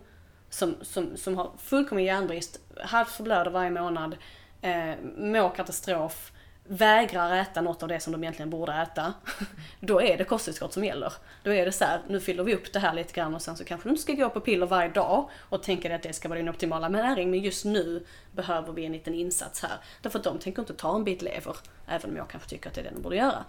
Som, 0.51 0.77
som, 0.83 1.17
som 1.17 1.37
har 1.37 1.51
fullkomlig 1.59 2.07
järnbrist, 2.07 2.61
halvt 2.77 3.11
förblöder 3.11 3.51
varje 3.51 3.71
månad, 3.71 4.17
eh, 4.61 4.95
mår 5.17 5.55
katastrof, 5.55 6.33
vägrar 6.69 7.37
äta 7.37 7.61
något 7.61 7.83
av 7.83 7.89
det 7.89 8.01
som 8.01 8.13
de 8.13 8.25
egentligen 8.25 8.51
borde 8.51 8.73
äta, 8.73 9.15
då 9.81 10.03
är 10.03 10.19
det 10.19 10.25
kosttillskott 10.25 10.73
som 10.73 10.85
gäller. 10.85 11.13
Då 11.43 11.53
är 11.53 11.65
det 11.65 11.73
så 11.73 11.85
här, 11.85 12.01
nu 12.09 12.21
fyller 12.21 12.45
vi 12.45 12.55
upp 12.55 12.73
det 12.73 12.79
här 12.79 12.95
lite 12.95 13.13
grann 13.13 13.35
och 13.35 13.43
sen 13.43 13.57
så 13.57 13.65
kanske 13.65 13.89
du 13.89 13.91
inte 13.91 14.03
ska 14.03 14.13
gå 14.13 14.31
på 14.31 14.41
piller 14.41 14.67
varje 14.67 14.89
dag 14.89 15.31
och 15.49 15.63
tänka 15.63 15.89
dig 15.89 15.97
att 15.97 16.03
det 16.03 16.13
ska 16.13 16.29
vara 16.29 16.39
din 16.39 16.49
optimala 16.49 16.89
näring, 16.89 17.31
men 17.31 17.41
just 17.41 17.65
nu 17.65 18.07
behöver 18.33 18.73
vi 18.73 18.85
en 18.85 18.93
liten 18.93 19.15
insats 19.15 19.63
här. 19.63 19.79
Därför 20.03 20.19
att 20.19 20.25
de 20.25 20.39
tänker 20.39 20.63
inte 20.63 20.75
ta 20.75 20.97
en 20.97 21.05
bit 21.05 21.23
lever, 21.23 21.57
även 21.87 22.11
om 22.11 22.17
jag 22.17 22.29
kanske 22.29 22.49
tycker 22.49 22.69
att 22.69 22.75
det 22.75 22.81
är 22.81 22.85
det 22.85 22.91
de 22.95 23.03
borde 23.03 23.17
göra. 23.17 23.45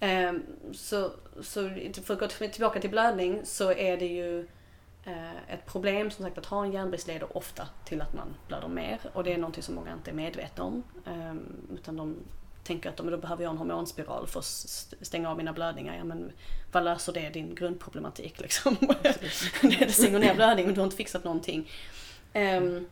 Ehm, 0.00 0.42
så, 0.72 1.10
så 1.42 1.70
för 2.04 2.14
att 2.14 2.20
gå 2.20 2.48
tillbaka 2.48 2.80
till 2.80 2.90
blödning 2.90 3.40
så 3.44 3.72
är 3.72 3.96
det 3.96 4.06
ju 4.06 4.48
eh, 5.04 5.36
ett 5.48 5.66
problem 5.66 6.10
som 6.10 6.24
sagt 6.24 6.38
att 6.38 6.46
ha 6.46 6.64
en 6.64 6.72
järnbrist 6.72 7.06
leder 7.06 7.36
ofta 7.36 7.68
till 7.84 8.02
att 8.02 8.14
man 8.14 8.34
blöder 8.48 8.68
mer 8.68 8.98
och 9.12 9.24
det 9.24 9.32
är 9.32 9.38
någonting 9.38 9.62
som 9.62 9.74
många 9.74 9.92
inte 9.92 10.10
är 10.10 10.14
medvetna 10.14 10.64
om. 10.64 10.82
Ehm, 11.06 11.68
utan 11.74 11.96
de 11.96 12.16
tänker 12.66 12.88
att 12.90 12.96
då 12.96 13.16
behöver 13.16 13.42
jag 13.42 13.50
en 13.50 13.58
hormonspiral 13.58 14.26
för 14.26 14.40
att 14.40 14.44
stänga 15.00 15.30
av 15.30 15.36
mina 15.36 15.52
blödningar. 15.52 15.96
Ja, 15.96 16.04
men 16.04 16.32
vad 16.72 16.84
löser 16.84 17.12
det 17.12 17.28
din 17.28 17.54
grundproblematik 17.54 18.40
liksom? 18.40 18.76
det 19.62 19.92
stänger 19.92 20.18
ner 20.18 20.34
blödningen 20.34 20.66
men 20.66 20.74
du 20.74 20.80
har 20.80 20.84
inte 20.84 20.96
fixat 20.96 21.24
någonting. 21.24 21.70
Um, 22.34 22.86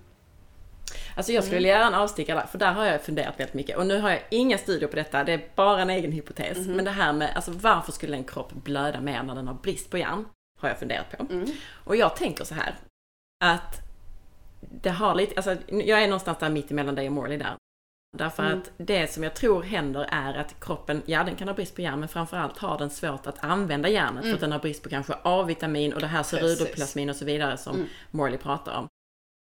Alltså 1.16 1.32
jag 1.32 1.44
skulle 1.44 1.56
mm. 1.56 1.62
vilja 1.62 1.78
göra 1.78 1.86
en 1.86 1.94
avstickare 1.94 2.38
där, 2.38 2.46
för 2.46 2.58
där 2.58 2.72
har 2.72 2.84
jag 2.84 3.02
funderat 3.02 3.40
väldigt 3.40 3.54
mycket. 3.54 3.76
Och 3.76 3.86
nu 3.86 4.00
har 4.00 4.10
jag 4.10 4.22
inga 4.30 4.58
studier 4.58 4.88
på 4.88 4.96
detta, 4.96 5.24
det 5.24 5.32
är 5.32 5.48
bara 5.54 5.82
en 5.82 5.90
egen 5.90 6.12
hypotes. 6.12 6.58
Mm. 6.58 6.76
Men 6.76 6.84
det 6.84 6.90
här 6.90 7.12
med, 7.12 7.32
alltså 7.36 7.50
varför 7.50 7.92
skulle 7.92 8.16
en 8.16 8.24
kropp 8.24 8.52
blöda 8.52 9.00
mer 9.00 9.22
när 9.22 9.34
den 9.34 9.48
har 9.48 9.54
brist 9.54 9.90
på 9.90 9.98
järn? 9.98 10.24
Har 10.60 10.68
jag 10.68 10.78
funderat 10.78 11.18
på. 11.18 11.32
Mm. 11.32 11.50
Och 11.84 11.96
jag 11.96 12.16
tänker 12.16 12.44
så 12.44 12.54
här, 12.54 12.74
att 13.44 13.80
det 14.60 14.90
har 14.90 15.14
lite, 15.14 15.34
alltså 15.36 15.56
jag 15.68 16.02
är 16.02 16.06
någonstans 16.06 16.38
där 16.38 16.50
mitt 16.50 16.70
emellan 16.70 16.94
dig 16.94 17.06
och 17.06 17.12
Morley 17.12 17.38
där. 17.38 17.54
Därför 18.16 18.42
mm. 18.42 18.58
att 18.58 18.70
det 18.76 19.12
som 19.12 19.22
jag 19.22 19.34
tror 19.34 19.62
händer 19.62 20.08
är 20.10 20.34
att 20.34 20.60
kroppen, 20.60 21.02
ja 21.06 21.24
den 21.24 21.36
kan 21.36 21.48
ha 21.48 21.54
brist 21.54 21.74
på 21.74 21.82
järn 21.82 22.00
men 22.00 22.08
framförallt 22.08 22.58
har 22.58 22.78
den 22.78 22.90
svårt 22.90 23.26
att 23.26 23.44
använda 23.44 23.88
järnet 23.88 24.10
mm. 24.10 24.22
för 24.22 24.28
att 24.28 24.38
mm. 24.38 24.40
den 24.40 24.52
har 24.52 24.58
brist 24.58 24.82
på 24.82 24.88
kanske 24.88 25.14
A-vitamin 25.22 25.92
och 25.92 26.00
det 26.00 26.06
här 26.06 26.22
cerudoplasmin 26.22 27.10
och 27.10 27.16
så 27.16 27.24
vidare 27.24 27.56
som 27.56 27.74
mm. 27.74 27.86
Morley 28.10 28.38
pratar 28.38 28.78
om. 28.78 28.88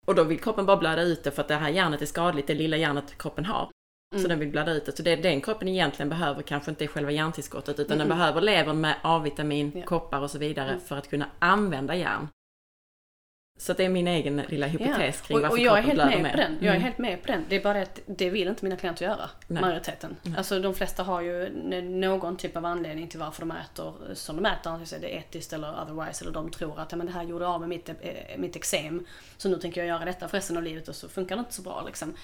Och 0.07 0.15
då 0.15 0.25
vill 0.25 0.41
kroppen 0.41 0.67
bara 0.67 0.77
blöda 0.77 1.03
ut 1.03 1.25
det 1.25 1.31
för 1.31 1.43
att 1.43 1.49
det 1.49 1.55
här 1.55 1.69
järnet 1.69 2.03
är 2.03 2.07
skadligt, 2.07 2.47
det 2.47 2.55
lilla 2.55 2.77
järnet 2.77 3.19
kroppen 3.19 3.45
har. 3.45 3.71
Mm. 4.15 4.23
Så 4.23 4.29
den 4.29 4.39
vill 4.39 4.51
blöda 4.51 4.73
ut 4.73 4.87
det. 4.87 4.97
Så 4.97 5.03
det 5.03 5.17
den 5.17 5.41
kroppen 5.41 5.69
egentligen 5.69 6.09
behöver 6.09 6.43
kanske 6.43 6.71
inte 6.71 6.85
är 6.85 6.89
själva 6.89 7.11
järntillskottet 7.11 7.81
utan 7.81 7.99
den 7.99 8.09
behöver 8.09 8.41
levern 8.41 8.81
med 8.81 8.95
A-vitamin, 9.03 9.73
ja. 9.75 9.83
koppar 9.85 10.21
och 10.21 10.31
så 10.31 10.39
vidare 10.39 10.69
mm. 10.69 10.81
för 10.81 10.97
att 10.97 11.11
kunna 11.11 11.27
använda 11.39 11.95
järn. 11.97 12.29
Så 13.59 13.73
det 13.73 13.85
är 13.85 13.89
min 13.89 14.07
egen 14.07 14.43
lilla 14.49 14.67
hypotes 14.67 15.21
kring 15.21 15.41
varför 15.41 15.49
och, 15.49 15.53
och 15.53 15.59
jag 15.59 15.79
är 15.79 15.83
helt 15.83 15.99
med, 15.99 16.23
med 16.23 16.31
på 16.33 16.37
den. 16.37 16.57
Jag 16.61 16.69
är 16.69 16.71
mm. 16.71 16.83
helt 16.83 16.99
med 16.99 17.23
på 17.23 17.27
den. 17.27 17.45
Det 17.49 17.57
är 17.57 17.63
bara 17.63 17.83
att 17.83 18.01
det 18.07 18.31
vill 18.31 18.49
inte 18.49 18.65
mina 18.65 18.77
klienter 18.77 19.05
göra. 19.05 19.31
Nej. 19.47 19.61
Majoriteten. 19.61 20.17
Nej. 20.23 20.35
Alltså 20.39 20.61
de 20.61 20.75
flesta 20.75 21.03
har 21.03 21.21
ju 21.21 21.51
någon 21.83 22.37
typ 22.37 22.57
av 22.57 22.65
anledning 22.65 23.09
till 23.09 23.21
varför 23.21 23.41
de 23.41 23.51
äter 23.51 23.95
som 24.15 24.37
de 24.37 24.47
äter. 24.47 24.71
Antingen 24.71 25.01
det 25.01 25.15
är 25.15 25.19
etiskt 25.19 25.53
eller 25.53 25.83
otherwise. 25.83 26.25
Eller 26.25 26.33
de 26.33 26.51
tror 26.51 26.81
att 26.81 26.93
ja, 26.93 26.97
men 26.97 27.07
det 27.07 27.13
här 27.13 27.23
gjorde 27.23 27.47
av 27.47 27.61
med 27.61 27.69
mitt, 27.69 27.89
eh, 27.89 27.95
mitt 28.39 28.57
eksem. 28.57 29.07
Så 29.37 29.49
nu 29.49 29.57
tänker 29.57 29.81
jag 29.81 29.89
göra 29.89 30.05
detta 30.05 30.29
för 30.29 30.37
resten 30.37 30.57
av 30.57 30.63
livet 30.63 30.89
och 30.89 30.95
så 30.95 31.09
funkar 31.09 31.37
det 31.37 31.41
inte 31.41 31.55
så 31.55 31.63
bra 31.63 31.83
liksom. 31.87 32.15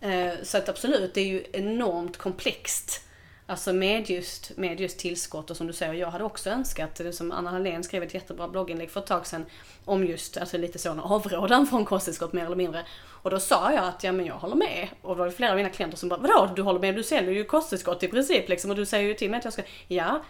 Eh, 0.00 0.32
så 0.42 0.58
att 0.58 0.68
absolut, 0.68 1.14
det 1.14 1.20
är 1.20 1.26
ju 1.26 1.44
enormt 1.52 2.16
komplext 2.16 3.07
Alltså 3.50 3.72
med 3.72 4.10
just, 4.10 4.56
med 4.56 4.80
just 4.80 4.98
tillskott 4.98 5.50
och 5.50 5.56
som 5.56 5.66
du 5.66 5.72
säger, 5.72 5.94
jag 5.94 6.10
hade 6.10 6.24
också 6.24 6.50
önskat, 6.50 6.94
det 6.94 7.12
som 7.12 7.32
Anna 7.32 7.50
Hallén 7.50 7.84
skrev 7.84 8.02
ett 8.02 8.14
jättebra 8.14 8.48
blogginlägg 8.48 8.90
för 8.90 9.00
ett 9.00 9.06
tag 9.06 9.26
sedan 9.26 9.46
om 9.84 10.06
just, 10.06 10.36
alltså 10.36 10.58
lite 10.58 10.78
sån 10.78 11.00
avrådan 11.00 11.66
från 11.66 11.84
kosttillskott 11.84 12.32
mer 12.32 12.44
eller 12.46 12.56
mindre. 12.56 12.84
Och 13.22 13.30
då 13.30 13.40
sa 13.40 13.72
jag 13.72 13.84
att 13.84 14.04
ja 14.04 14.12
men 14.12 14.26
jag 14.26 14.34
håller 14.34 14.56
med. 14.56 14.88
Och 15.02 15.08
då 15.08 15.18
var 15.18 15.26
det 15.26 15.32
flera 15.32 15.50
av 15.50 15.56
mina 15.56 15.68
klienter 15.68 15.98
som 15.98 16.08
bara, 16.08 16.20
vadå 16.20 16.50
du 16.56 16.62
håller 16.62 16.80
med? 16.80 16.94
Du 16.94 17.02
säljer 17.02 17.32
ju 17.32 17.44
kosttillskott 17.44 18.02
i 18.02 18.08
princip 18.08 18.48
liksom 18.48 18.70
och 18.70 18.76
du 18.76 18.86
säger 18.86 19.08
ju 19.08 19.14
till 19.14 19.30
mig 19.30 19.38
att 19.38 19.44
jag 19.44 19.52
ska, 19.52 19.62
ja 19.88 20.22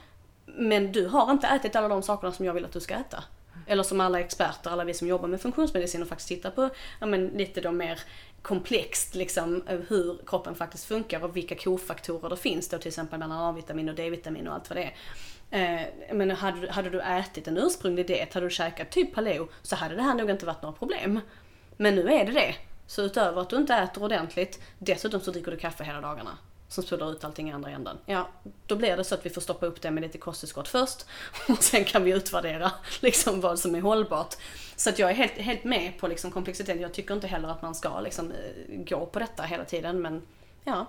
men 0.47 0.93
du 0.93 1.07
har 1.07 1.33
inte 1.33 1.47
ätit 1.47 1.77
alla 1.77 1.89
de 1.89 2.03
sakerna 2.03 2.33
som 2.33 2.45
jag 2.45 2.55
vill 2.55 2.64
att 2.64 2.73
du 2.73 2.81
ska 2.81 2.95
äta. 2.95 3.25
Eller 3.66 3.83
som 3.83 4.01
alla 4.01 4.21
experter, 4.21 4.71
alla 4.71 4.85
vi 4.85 4.95
som 4.95 5.09
jobbar 5.09 5.29
med 5.29 5.41
funktionsmedicin 5.41 6.03
och 6.03 6.09
faktiskt 6.09 6.29
tittar 6.29 6.51
på 6.51 6.71
ja, 7.01 7.07
men 7.07 7.27
lite 7.27 7.61
de 7.61 7.77
mer 7.77 8.01
komplext 8.43 9.14
liksom 9.14 9.62
eh, 9.68 9.78
hur 9.89 10.18
kroppen 10.26 10.55
faktiskt 10.55 10.84
funkar 10.84 11.24
och 11.24 11.36
vilka 11.36 11.55
kofaktorer 11.55 12.28
det 12.28 12.36
finns 12.36 12.68
då 12.68 12.78
till 12.78 12.89
exempel 12.89 13.18
mellan 13.18 13.39
A-vitamin 13.39 13.89
och 13.89 13.95
D-vitamin 13.95 14.49
och 14.49 14.55
allt 14.55 14.70
vad 14.70 14.78
det 14.78 14.82
är. 14.82 14.95
Eh, 15.51 16.14
men 16.14 16.30
hade, 16.30 16.72
hade 16.72 16.91
du 16.91 17.01
ätit 17.01 17.49
en 17.49 17.59
ursprunglig 17.59 18.07
diet, 18.07 18.34
hade 18.34 18.47
du 18.47 18.51
käkat 18.51 18.91
typ 18.91 19.14
paleo 19.14 19.49
så 19.62 19.76
hade 19.76 19.95
det 19.95 20.03
här 20.03 20.14
nog 20.14 20.30
inte 20.30 20.47
varit 20.47 20.62
några 20.62 20.76
problem. 20.76 21.20
Men 21.76 21.95
nu 21.95 22.12
är 22.12 22.26
det 22.26 22.32
det. 22.32 22.55
Så 22.86 23.03
utöver 23.03 23.41
att 23.41 23.51
du 23.51 23.57
inte 23.57 23.74
äter 23.74 24.05
ordentligt, 24.05 24.61
dessutom 24.78 25.20
så 25.20 25.30
dricker 25.30 25.51
du 25.51 25.57
kaffe 25.57 25.84
hela 25.84 26.01
dagarna 26.01 26.39
som 26.68 26.84
spolar 26.84 27.12
ut 27.12 27.24
allting 27.24 27.49
i 27.49 27.53
andra 27.53 27.70
änden. 27.70 27.99
Ja, 28.07 28.28
då 28.66 28.76
blir 28.76 28.97
det 28.97 29.05
så 29.05 29.14
att 29.14 29.26
vi 29.26 29.30
får 29.30 29.41
stoppa 29.41 29.66
upp 29.66 29.82
det 29.82 29.91
med 29.91 30.03
lite 30.03 30.18
kosttillskott 30.18 30.68
först 30.68 31.07
och 31.49 31.62
sen 31.62 31.84
kan 31.84 32.05
vi 32.05 32.11
utvärdera 32.11 32.72
liksom 33.01 33.41
vad 33.41 33.59
som 33.59 33.74
är 33.74 33.80
hållbart. 33.80 34.34
Så 34.79 34.91
att 34.91 34.99
jag 34.99 35.11
är 35.11 35.14
helt, 35.14 35.33
helt 35.33 35.64
med 35.64 35.99
på 35.99 36.09
liksom 36.09 36.31
komplexiteten. 36.31 36.83
Jag 36.83 36.95
tycker 36.95 37.14
inte 37.14 37.26
heller 37.26 37.49
att 37.49 37.62
man 37.62 37.74
ska 37.74 38.01
liksom 38.01 38.33
eh, 38.33 38.85
gå 38.85 39.07
på 39.07 39.18
detta 39.18 39.43
hela 39.43 39.64
tiden 39.64 40.01
men 40.03 40.22
ja, 40.64 40.87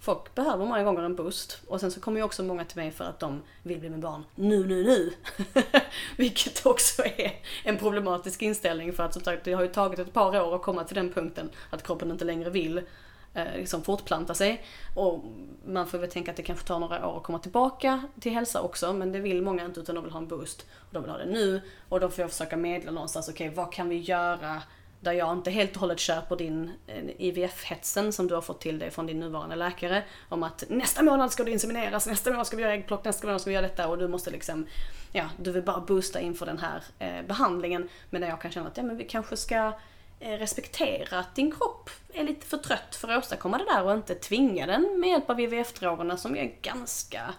folk 0.00 0.34
behöver 0.34 0.66
många 0.66 0.84
gånger 0.84 1.02
en 1.02 1.16
boost. 1.16 1.60
Och 1.66 1.80
sen 1.80 1.90
så 1.90 2.00
kommer 2.00 2.20
ju 2.20 2.24
också 2.24 2.42
många 2.42 2.64
till 2.64 2.76
mig 2.76 2.90
för 2.90 3.04
att 3.04 3.20
de 3.20 3.42
vill 3.62 3.78
bli 3.78 3.90
med 3.90 4.00
barn 4.00 4.24
nu, 4.34 4.66
nu, 4.66 4.84
nu. 4.84 5.12
Vilket 6.16 6.66
också 6.66 7.02
är 7.02 7.40
en 7.64 7.78
problematisk 7.78 8.42
inställning 8.42 8.92
för 8.92 9.02
att 9.02 9.12
som 9.12 9.22
sagt 9.22 9.44
det 9.44 9.52
har 9.52 9.62
ju 9.62 9.68
tagit 9.68 9.98
ett 9.98 10.12
par 10.12 10.40
år 10.40 10.54
att 10.54 10.62
komma 10.62 10.84
till 10.84 10.96
den 10.96 11.12
punkten 11.12 11.50
att 11.70 11.82
kroppen 11.82 12.10
inte 12.10 12.24
längre 12.24 12.50
vill 12.50 12.80
Eh, 13.36 13.56
liksom 13.56 13.82
fortplanta 13.82 14.34
sig. 14.34 14.64
Och 14.94 15.24
man 15.66 15.86
får 15.86 15.98
väl 15.98 16.10
tänka 16.10 16.30
att 16.30 16.36
det 16.36 16.42
kanske 16.42 16.66
tar 16.66 16.78
några 16.78 17.08
år 17.08 17.16
att 17.16 17.22
komma 17.22 17.38
tillbaka 17.38 18.02
till 18.20 18.32
hälsa 18.32 18.62
också, 18.62 18.92
men 18.92 19.12
det 19.12 19.20
vill 19.20 19.42
många 19.42 19.64
inte 19.64 19.80
utan 19.80 19.94
de 19.94 20.04
vill 20.04 20.12
ha 20.12 20.20
en 20.20 20.28
boost. 20.28 20.66
Och 20.78 20.92
de 20.92 21.02
vill 21.02 21.10
ha 21.10 21.18
det 21.18 21.26
nu 21.26 21.60
och 21.88 22.00
då 22.00 22.08
får 22.08 22.22
jag 22.22 22.30
försöka 22.30 22.56
medla 22.56 22.90
någonstans, 22.90 23.28
okej 23.28 23.48
okay, 23.48 23.56
vad 23.56 23.72
kan 23.72 23.88
vi 23.88 23.96
göra 23.96 24.62
där 25.00 25.12
jag 25.12 25.32
inte 25.32 25.50
helt 25.50 25.74
och 25.74 25.80
hållet 25.80 25.98
köper 25.98 26.36
din 26.36 26.70
eh, 26.86 27.04
IVF-hetsen 27.18 28.12
som 28.12 28.26
du 28.26 28.34
har 28.34 28.42
fått 28.42 28.60
till 28.60 28.78
dig 28.78 28.90
från 28.90 29.06
din 29.06 29.20
nuvarande 29.20 29.56
läkare. 29.56 30.02
Om 30.28 30.42
att 30.42 30.64
nästa 30.68 31.02
månad 31.02 31.32
ska 31.32 31.44
du 31.44 31.52
insemineras, 31.52 32.06
nästa 32.06 32.30
månad 32.30 32.46
ska 32.46 32.56
vi 32.56 32.62
göra 32.62 32.74
äggplock, 32.74 33.04
nästa 33.04 33.26
månad 33.26 33.40
ska 33.40 33.50
vi 33.50 33.54
göra 33.54 33.66
detta 33.66 33.88
och 33.88 33.98
du 33.98 34.08
måste 34.08 34.30
liksom, 34.30 34.66
ja, 35.12 35.24
du 35.36 35.52
vill 35.52 35.62
bara 35.62 35.80
boosta 35.80 36.20
inför 36.20 36.46
den 36.46 36.58
här 36.58 36.82
eh, 36.98 37.26
behandlingen. 37.26 37.88
Men 38.10 38.20
där 38.20 38.28
jag 38.28 38.40
kan 38.40 38.50
känna 38.50 38.68
att, 38.68 38.76
ja 38.76 38.82
men 38.82 38.96
vi 38.96 39.04
kanske 39.04 39.36
ska 39.36 39.72
Eh, 40.20 40.38
respektera 40.38 41.18
att 41.18 41.34
din 41.34 41.52
kropp 41.52 41.90
är 42.12 42.24
lite 42.24 42.46
för 42.46 42.56
trött 42.56 42.96
för 42.96 43.08
att 43.08 43.18
åstadkomma 43.24 43.58
det 43.58 43.64
där 43.64 43.84
och 43.84 43.92
inte 43.92 44.14
tvinga 44.14 44.66
den 44.66 45.00
med 45.00 45.10
hjälp 45.10 45.30
av 45.30 45.40
IVF-drogerna 45.40 46.16
som 46.16 46.36
är 46.36 46.54
ganska 46.62 47.34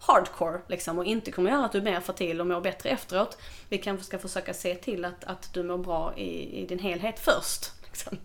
hardcore 0.00 0.60
liksom 0.66 0.98
och 0.98 1.04
inte 1.04 1.32
kommer 1.32 1.50
göra 1.50 1.64
att 1.64 1.72
du 1.72 1.78
är 1.78 1.82
mer 1.82 2.00
fertil 2.00 2.40
och 2.40 2.46
mår 2.46 2.60
bättre 2.60 2.90
efteråt. 2.90 3.38
Vi 3.68 3.78
kanske 3.78 4.06
ska 4.06 4.18
försöka 4.18 4.54
se 4.54 4.74
till 4.74 5.04
att, 5.04 5.24
att 5.24 5.54
du 5.54 5.62
mår 5.62 5.78
bra 5.78 6.16
i, 6.16 6.60
i 6.62 6.66
din 6.66 6.78
helhet 6.78 7.18
först. 7.20 7.72
Liksom. 7.84 8.18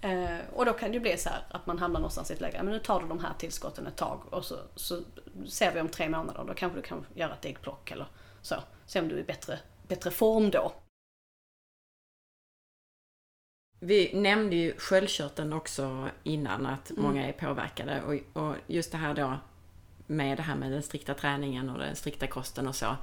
Eh, 0.00 0.38
och 0.52 0.64
då 0.64 0.72
kan 0.72 0.88
det 0.88 0.94
ju 0.94 1.00
bli 1.00 1.16
så 1.16 1.28
här 1.28 1.46
att 1.50 1.66
man 1.66 1.78
hamnar 1.78 2.00
någonstans 2.00 2.30
i 2.30 2.34
ett 2.34 2.40
läge, 2.40 2.62
men 2.62 2.72
nu 2.72 2.78
tar 2.78 3.00
du 3.00 3.08
de 3.08 3.18
här 3.18 3.32
tillskotten 3.38 3.86
ett 3.86 3.96
tag 3.96 4.20
och 4.30 4.44
så, 4.44 4.56
så 4.74 5.00
ser 5.48 5.72
vi 5.72 5.80
om 5.80 5.88
tre 5.88 6.08
månader, 6.08 6.44
då 6.46 6.54
kanske 6.54 6.78
du 6.78 6.82
kan 6.82 7.06
göra 7.14 7.32
ett 7.32 7.44
äggplock 7.44 7.90
eller 7.90 8.06
så. 8.42 8.54
Se 8.86 9.00
om 9.00 9.08
du 9.08 9.14
är 9.14 9.20
i 9.20 9.24
bättre, 9.24 9.58
bättre 9.88 10.10
form 10.10 10.50
då. 10.50 10.72
Vi 13.84 14.10
nämnde 14.14 14.56
ju 14.56 14.74
sköldkörteln 14.78 15.52
också 15.52 16.08
innan, 16.22 16.66
att 16.66 16.90
mm. 16.90 17.02
många 17.02 17.28
är 17.28 17.32
påverkade 17.32 18.02
och, 18.02 18.42
och 18.42 18.56
just 18.66 18.92
det 18.92 18.98
här 18.98 19.14
då 19.14 19.38
med 20.06 20.38
det 20.38 20.42
här 20.42 20.54
med 20.54 20.72
den 20.72 20.82
strikta 20.82 21.14
träningen 21.14 21.70
och 21.70 21.78
den 21.78 21.96
strikta 21.96 22.26
kosten 22.26 22.68
och 22.68 22.76
så. 22.76 22.96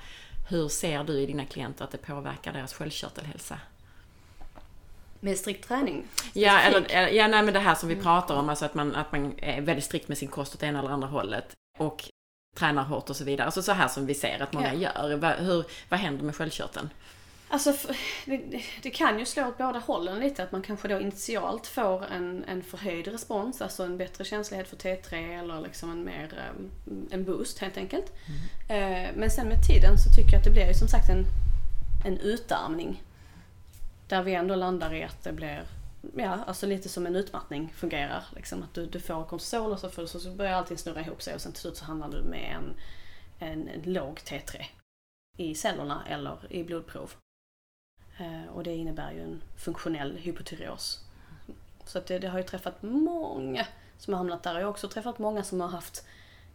Hur 0.49 0.67
ser 0.67 1.03
du 1.03 1.19
i 1.19 1.25
dina 1.25 1.45
klienter 1.45 1.85
att 1.85 1.91
det 1.91 1.97
påverkar 1.97 2.53
deras 2.53 2.73
sköldkörtelhälsa? 2.73 3.59
Med 5.19 5.37
strikt 5.37 5.67
träning? 5.67 6.07
Ja, 6.33 6.59
eller, 6.59 7.09
ja 7.09 7.27
nej, 7.27 7.43
men 7.43 7.53
det 7.53 7.59
här 7.59 7.75
som 7.75 7.89
vi 7.89 7.95
mm. 7.95 8.03
pratar 8.03 8.35
om, 8.35 8.49
alltså 8.49 8.65
att 8.65 8.73
man, 8.73 8.95
att 8.95 9.11
man 9.11 9.33
är 9.37 9.61
väldigt 9.61 9.85
strikt 9.85 10.07
med 10.07 10.17
sin 10.17 10.29
kost 10.29 10.55
åt 10.55 10.63
ena 10.63 10.79
eller 10.79 10.89
andra 10.89 11.07
hållet. 11.07 11.53
Och 11.79 12.09
tränar 12.55 12.83
hårt 12.83 13.09
och 13.09 13.15
så 13.15 13.23
vidare. 13.23 13.45
Alltså 13.45 13.61
så 13.61 13.71
här 13.71 13.87
som 13.87 14.05
vi 14.05 14.13
ser 14.13 14.39
att 14.39 14.53
många 14.53 14.73
ja. 14.73 14.91
gör. 14.95 15.35
Hur, 15.39 15.65
vad 15.89 15.99
händer 15.99 16.23
med 16.23 16.35
sköldkörteln? 16.35 16.89
Alltså, 17.53 17.73
det, 18.25 18.61
det, 18.81 18.89
kan 18.89 19.19
ju 19.19 19.25
slå 19.25 19.47
åt 19.47 19.57
båda 19.57 19.79
hållen 19.79 20.19
lite. 20.19 20.43
Att 20.43 20.51
man 20.51 20.61
kanske 20.61 20.87
då 20.87 20.99
initialt 20.99 21.67
får 21.67 22.05
en, 22.05 22.43
en 22.43 22.63
förhöjd 22.63 23.07
respons, 23.07 23.61
alltså 23.61 23.83
en 23.83 23.97
bättre 23.97 24.25
känslighet 24.25 24.67
för 24.67 24.75
T3 24.75 25.39
eller 25.39 25.61
liksom 25.61 25.91
en 25.91 26.03
mer 26.03 26.51
um, 26.55 27.07
en 27.11 27.25
boost 27.25 27.59
helt 27.59 27.77
enkelt. 27.77 28.13
Mm. 28.67 29.05
Eh, 29.07 29.09
men 29.15 29.31
sen 29.31 29.47
med 29.47 29.57
tiden 29.67 29.97
så 29.97 30.09
tycker 30.15 30.31
jag 30.31 30.39
att 30.39 30.45
det 30.45 30.51
blir 30.51 30.67
ju 30.67 30.73
som 30.73 30.87
sagt 30.87 31.09
en, 31.09 31.25
en 32.05 32.17
utarmning. 32.17 33.03
Där 34.07 34.23
vi 34.23 34.33
ändå 34.33 34.55
landar 34.55 34.93
i 34.93 35.03
att 35.03 35.23
det 35.23 35.31
blir 35.31 35.63
ja, 36.17 36.39
alltså 36.47 36.65
lite 36.65 36.89
som 36.89 37.05
en 37.05 37.15
utmattning 37.15 37.73
fungerar. 37.75 38.23
Liksom 38.35 38.63
att 38.63 38.73
du, 38.73 38.85
du 38.85 38.99
får 38.99 39.23
kortisol 39.23 39.71
och 39.71 39.79
så, 39.79 39.89
för, 39.89 40.05
så 40.05 40.31
börjar 40.31 40.53
allting 40.53 40.77
snurra 40.77 41.01
ihop 41.01 41.21
sig 41.21 41.35
och 41.35 41.41
sen 41.41 41.51
till 41.51 41.61
slut 41.61 41.77
så 41.77 41.85
hamnar 41.85 42.09
du 42.09 42.21
med 42.21 42.55
en, 42.55 42.73
en, 43.39 43.67
en 43.67 43.93
låg 43.93 44.19
T3 44.19 44.65
i 45.37 45.55
cellerna 45.55 46.03
eller 46.07 46.53
i 46.53 46.63
blodprov. 46.63 47.13
Eh, 48.21 48.55
och 48.55 48.63
det 48.63 48.75
innebär 48.75 49.11
ju 49.11 49.23
en 49.23 49.41
funktionell 49.55 50.17
hypotyreos. 50.17 50.99
Så 51.85 51.97
att 51.97 52.05
det, 52.05 52.19
det, 52.19 52.27
har 52.27 52.37
ju 52.37 52.43
träffat 52.43 52.83
många 52.83 53.65
som 53.97 54.13
har 54.13 54.17
hamnat 54.17 54.43
där. 54.43 54.55
Jag 54.55 54.61
har 54.61 54.69
också 54.69 54.87
träffat 54.87 55.19
många 55.19 55.43
som 55.43 55.61
har 55.61 55.67
haft 55.67 56.05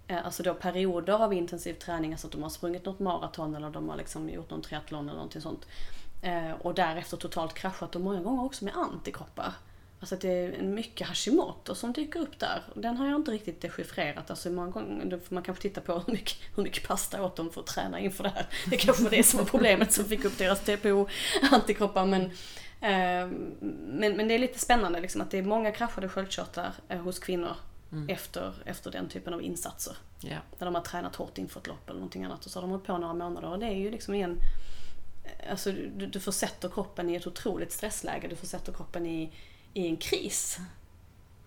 eh, 0.07 0.25
alltså 0.25 0.43
då 0.43 0.55
perioder 0.55 1.13
av 1.25 1.33
intensiv 1.33 1.75
träning, 1.75 2.13
alltså 2.13 2.27
att 2.27 2.33
de 2.33 2.43
har 2.43 2.51
sprungit 2.51 2.85
något 2.85 2.99
maraton 2.99 3.55
eller 3.55 3.71
de 3.71 3.89
har 3.89 3.97
liksom 3.97 4.31
gjort 4.31 4.51
någon 4.51 4.63
triathlon 4.63 5.05
eller 5.05 5.17
någonting 5.17 5.43
sånt. 5.43 5.67
Eh, 6.23 6.53
och 6.53 6.75
därefter 6.75 7.17
totalt 7.17 7.55
kraschat 7.55 7.97
och 7.97 8.01
många 8.01 8.21
gånger 8.21 8.45
också 8.45 8.65
med 8.65 8.77
antikroppar. 8.77 9.53
Alltså 10.07 10.15
att 10.15 10.21
det 10.21 10.29
är 10.29 10.63
mycket 10.63 11.07
Hashimoto 11.07 11.75
som 11.75 11.93
dyker 11.93 12.21
upp 12.21 12.39
där. 12.39 12.63
Den 12.75 12.97
har 12.97 13.07
jag 13.07 13.17
inte 13.17 13.31
riktigt 13.31 13.61
dechiffrerat. 13.61 14.31
Alltså 14.31 14.51
många 14.51 14.71
gånger, 14.71 15.05
då 15.05 15.19
får 15.19 15.35
man 15.35 15.43
kanske 15.43 15.63
titta 15.63 15.81
på 15.81 15.93
hur 15.93 16.13
mycket, 16.13 16.39
hur 16.57 16.63
mycket 16.63 16.89
pasta 16.89 17.25
åt 17.25 17.37
dem 17.37 17.51
för 17.51 17.61
att 17.61 17.67
träna 17.67 18.01
inför 18.01 18.25
det 18.25 18.31
här. 18.31 18.47
Det 18.71 18.77
kanske 18.77 19.03
var 19.03 19.11
det 19.11 19.23
som 19.23 19.39
var 19.39 19.47
problemet 19.47 19.93
som 19.93 20.05
fick 20.05 20.25
upp 20.25 20.39
deras 20.39 20.65
TPO-antikroppar. 20.65 22.07
Men, 22.07 22.23
eh, 22.81 23.29
men, 23.81 24.17
men 24.17 24.29
det 24.29 24.35
är 24.35 24.39
lite 24.39 24.59
spännande 24.59 25.01
liksom 25.01 25.21
att 25.21 25.31
det 25.31 25.39
är 25.39 25.43
många 25.43 25.73
kraschade 25.73 26.09
sköldkörtlar 26.09 26.73
eh, 26.89 26.99
hos 26.99 27.19
kvinnor 27.19 27.57
mm. 27.93 28.09
efter, 28.09 28.55
efter 28.65 28.91
den 28.91 29.09
typen 29.09 29.35
av 29.35 29.43
insatser. 29.43 29.97
Yeah. 30.25 30.43
Där 30.59 30.67
de 30.67 30.75
har 30.75 30.83
tränat 30.83 31.17
hårt 31.17 31.39
inför 31.39 31.61
ett 31.61 31.67
lopp 31.67 31.89
eller 31.89 31.99
någonting 31.99 32.25
annat 32.25 32.45
och 32.45 32.51
så 32.51 32.59
har 32.59 32.63
de 32.63 32.71
hållit 32.71 32.87
på 32.87 32.99
några 32.99 33.15
månader 33.15 33.49
och 33.49 33.59
det 33.59 33.67
är 33.67 33.77
ju 33.77 33.91
liksom 33.91 34.15
igen 34.15 34.41
Alltså 35.51 35.73
du, 35.73 36.07
du 36.07 36.21
försätter 36.21 36.69
kroppen 36.69 37.11
i 37.11 37.15
ett 37.15 37.27
otroligt 37.27 37.73
stressläge. 37.73 38.29
Du 38.29 38.37
försätter 38.37 38.73
kroppen 38.73 39.07
i 39.07 39.33
i 39.75 39.87
en 39.87 39.97
kris. 39.97 40.59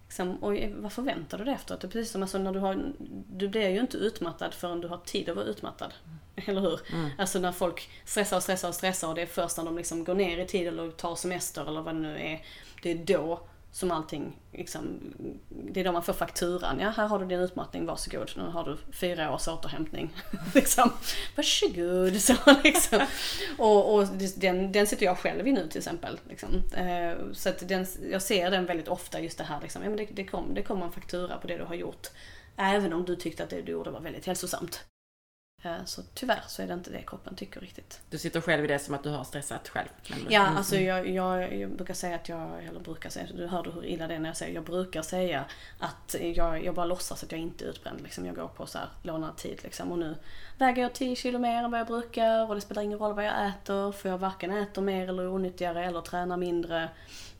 Liksom, 0.08 0.44
och 0.44 0.54
vad 0.76 0.94
förväntar 0.94 1.38
du 1.38 1.44
dig 1.44 1.54
efteråt? 1.54 1.82
Det 1.82 1.88
är 1.88 1.92
precis 1.92 2.12
som 2.12 2.22
alltså, 2.22 2.38
när 2.38 2.52
du 2.52 2.60
har, 2.60 2.94
du 3.30 3.48
blir 3.48 3.70
ju 3.70 3.80
inte 3.80 3.98
utmattad 3.98 4.54
förrän 4.54 4.82
du 4.82 4.88
har 4.88 4.98
tid 4.98 5.30
att 5.30 5.36
vara 5.36 5.46
utmattad. 5.46 5.94
Eller 6.36 6.62
hur? 6.62 6.80
Mm. 6.94 7.10
Alltså 7.18 7.40
när 7.40 7.52
folk 7.52 7.90
stressar 8.06 8.38
och 8.38 8.44
stressar 8.44 8.70
och 8.70 8.76
stressar 8.76 9.08
och 9.08 9.16
det 9.16 9.22
är 9.22 9.26
först 9.26 9.58
när 9.58 9.66
de 9.66 9.78
liksom 9.78 10.04
går 10.04 10.16
ner 10.16 10.38
i 10.38 10.46
tid 10.46 10.68
eller 10.68 10.92
tar 10.92 11.16
semester 11.16 11.68
eller 11.68 11.82
vad 11.82 11.96
det 11.96 12.00
nu 12.00 12.20
är. 12.20 12.46
Det 12.84 12.92
är 12.92 12.96
då 12.96 13.42
som 13.72 13.92
allting, 13.92 14.38
liksom, 14.52 15.14
det 15.50 15.80
är 15.80 15.84
då 15.84 15.92
man 15.92 16.04
får 16.04 16.14
fakturan. 16.14 16.80
Ja, 16.80 16.90
här 16.90 17.08
har 17.08 17.20
du 17.20 17.26
din 17.26 17.40
utmattning, 17.40 17.86
varsågod. 17.86 18.32
Nu 18.38 18.44
har 18.44 18.64
du 18.64 18.78
fyra 18.94 19.34
års 19.34 19.48
återhämtning. 19.48 20.14
liksom, 20.56 20.92
varsågod. 21.36 22.22
Så, 22.22 22.34
liksom. 22.64 23.00
och, 23.58 23.96
och 23.96 24.08
den, 24.38 24.72
den 24.72 24.88
sitter 24.88 25.06
jag 25.06 25.18
själv 25.18 25.48
i 25.48 25.52
nu 25.52 25.68
till 25.68 25.78
exempel. 25.78 26.20
Liksom. 26.30 26.50
Eh, 26.76 27.34
så 27.34 27.50
att 27.50 27.68
den, 27.68 27.86
jag 28.12 28.22
ser 28.22 28.52
den 28.52 28.66
väldigt 28.66 28.88
ofta, 28.88 29.22
just 29.22 29.38
det 29.38 29.44
här 29.44 29.62
liksom, 29.62 29.84
ja, 29.84 29.90
men 29.90 29.98
det, 29.98 30.08
det, 30.12 30.26
kommer 30.26 30.56
det 30.56 30.64
kommer 30.64 30.86
en 30.86 30.92
faktura 30.92 31.38
på 31.38 31.48
det 31.48 31.58
du 31.58 31.64
har 31.64 31.76
gjort. 31.76 32.08
Även 32.56 32.94
om 32.94 33.06
du 33.06 33.16
tyckte 33.16 33.44
att 33.44 33.50
det 33.50 33.62
du 33.62 33.72
gjorde 33.72 33.92
var 33.92 34.00
väldigt 34.00 34.26
hälsosamt. 34.26 34.86
Eh, 35.62 35.86
så 35.86 36.02
tyvärr 36.14 36.44
så 36.48 36.62
är 36.62 36.68
det 36.68 36.74
inte 36.74 36.92
det 36.92 37.02
kroppen 37.02 37.36
tycker 37.36 37.62
riktigt. 37.62 38.02
Du 38.10 38.18
sitter 38.18 38.42
själv 38.42 38.66
i 38.66 38.68
det 38.68 38.80
som 38.80 38.94
att 38.96 39.04
du 39.04 39.10
har 39.10 39.24
stressat 39.24 39.68
själv? 39.70 39.88
Ja, 40.30 40.46
mm. 40.46 40.58
alltså 40.58 40.76
jag, 40.76 41.10
jag, 41.10 41.60
jag, 41.60 41.72
brukar 41.72 41.94
säga 41.94 42.16
att 42.16 42.30
jag, 42.30 42.64
eller 42.64 42.80
brukar 42.80 43.10
säga, 43.10 43.28
du 43.36 43.48
hörde 43.48 43.72
hur 43.72 43.86
illa 43.86 44.08
det 44.08 44.16
är 44.16 44.20
när 44.20 44.30
jag 44.30 44.38
säger, 44.38 44.56
jag 44.56 44.64
brukar 44.64 45.02
säga 45.02 45.46
att 45.80 46.16
jag, 46.36 46.66
jag 46.66 46.76
bara 46.76 46.86
låtsas 46.86 47.24
att 47.24 47.32
jag 47.32 47.42
inte 47.42 47.66
är 47.66 47.70
utbränd. 47.70 48.02
Liksom. 48.02 48.26
Jag 48.26 48.36
går 48.36 48.48
på 48.48 48.66
så 48.66 48.78
här 48.78 48.90
lånad 49.04 49.38
tid 49.38 49.60
liksom. 49.64 49.92
Och 49.92 50.00
nu 50.00 50.16
väger 50.60 50.82
jag 50.82 50.94
10 50.94 51.16
kilo 51.16 51.40
mer 51.40 51.64
än 51.64 51.72
vad 51.72 51.80
jag 51.80 51.88
brukar 51.88 52.50
och 52.50 52.56
det 52.56 52.62
spelar 52.62 52.82
ingen 52.82 53.00
roll 53.00 53.14
vad 53.14 53.26
jag 53.26 53.48
äter 53.48 53.92
för 53.92 54.10
jag 54.10 54.18
varken 54.18 54.52
äter 54.52 54.82
mer 54.82 55.10
eller 55.10 55.28
onyttigare 55.28 55.86
eller 55.86 56.02
tränar 56.02 56.38
mindre. 56.38 56.90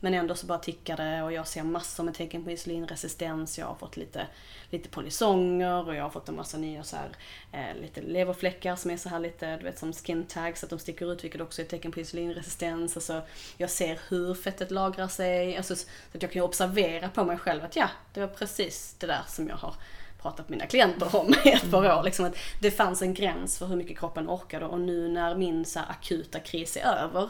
Men 0.00 0.14
ändå 0.14 0.34
så 0.34 0.46
bara 0.46 0.58
tickar 0.58 0.96
det 0.96 1.22
och 1.22 1.32
jag 1.32 1.46
ser 1.46 1.62
massor 1.62 2.04
med 2.04 2.14
tecken 2.14 2.44
på 2.44 2.50
insulinresistens. 2.50 3.58
Jag 3.58 3.66
har 3.66 3.74
fått 3.74 3.96
lite, 3.96 4.26
lite 4.70 4.88
polisonger 4.88 5.88
och 5.88 5.94
jag 5.94 6.02
har 6.02 6.10
fått 6.10 6.28
en 6.28 6.36
massa 6.36 6.58
nya 6.58 6.82
så 6.82 6.96
här, 6.96 7.10
eh, 7.52 7.80
lite 7.80 8.02
leverfläckar 8.02 8.76
som 8.76 8.90
är 8.90 8.96
så 8.96 9.08
här 9.08 9.18
lite, 9.18 9.56
du 9.56 9.64
vet 9.64 9.78
som 9.78 9.92
skin 9.92 10.24
tags, 10.24 10.64
att 10.64 10.70
de 10.70 10.78
sticker 10.78 11.12
ut 11.12 11.24
vilket 11.24 11.40
också 11.40 11.62
är 11.62 11.64
ett 11.64 11.70
tecken 11.70 11.92
på 11.92 12.00
insulinresistens. 12.00 12.96
Alltså, 12.96 13.22
jag 13.56 13.70
ser 13.70 14.00
hur 14.08 14.34
fettet 14.34 14.70
lagrar 14.70 15.08
sig. 15.08 15.56
Alltså, 15.56 15.76
så 15.76 15.86
att 16.14 16.22
jag 16.22 16.32
kan 16.32 16.42
observera 16.42 17.08
på 17.08 17.24
mig 17.24 17.38
själv 17.38 17.64
att 17.64 17.76
ja, 17.76 17.88
det 18.14 18.20
var 18.20 18.28
precis 18.28 18.96
det 18.98 19.06
där 19.06 19.22
som 19.26 19.48
jag 19.48 19.56
har 19.56 19.74
pratat 20.22 20.48
med 20.48 20.58
mina 20.58 20.66
klienter 20.66 21.16
om 21.16 21.34
i 21.44 21.48
ett 21.48 21.70
par 21.70 21.98
år. 21.98 22.02
Liksom 22.02 22.24
att 22.24 22.36
det 22.60 22.70
fanns 22.70 23.02
en 23.02 23.14
gräns 23.14 23.58
för 23.58 23.66
hur 23.66 23.76
mycket 23.76 23.98
kroppen 23.98 24.28
orkade 24.28 24.66
och 24.66 24.80
nu 24.80 25.08
när 25.08 25.34
min 25.34 25.64
så 25.64 25.80
akuta 25.80 26.40
kris 26.40 26.76
är 26.76 26.80
över 26.80 27.28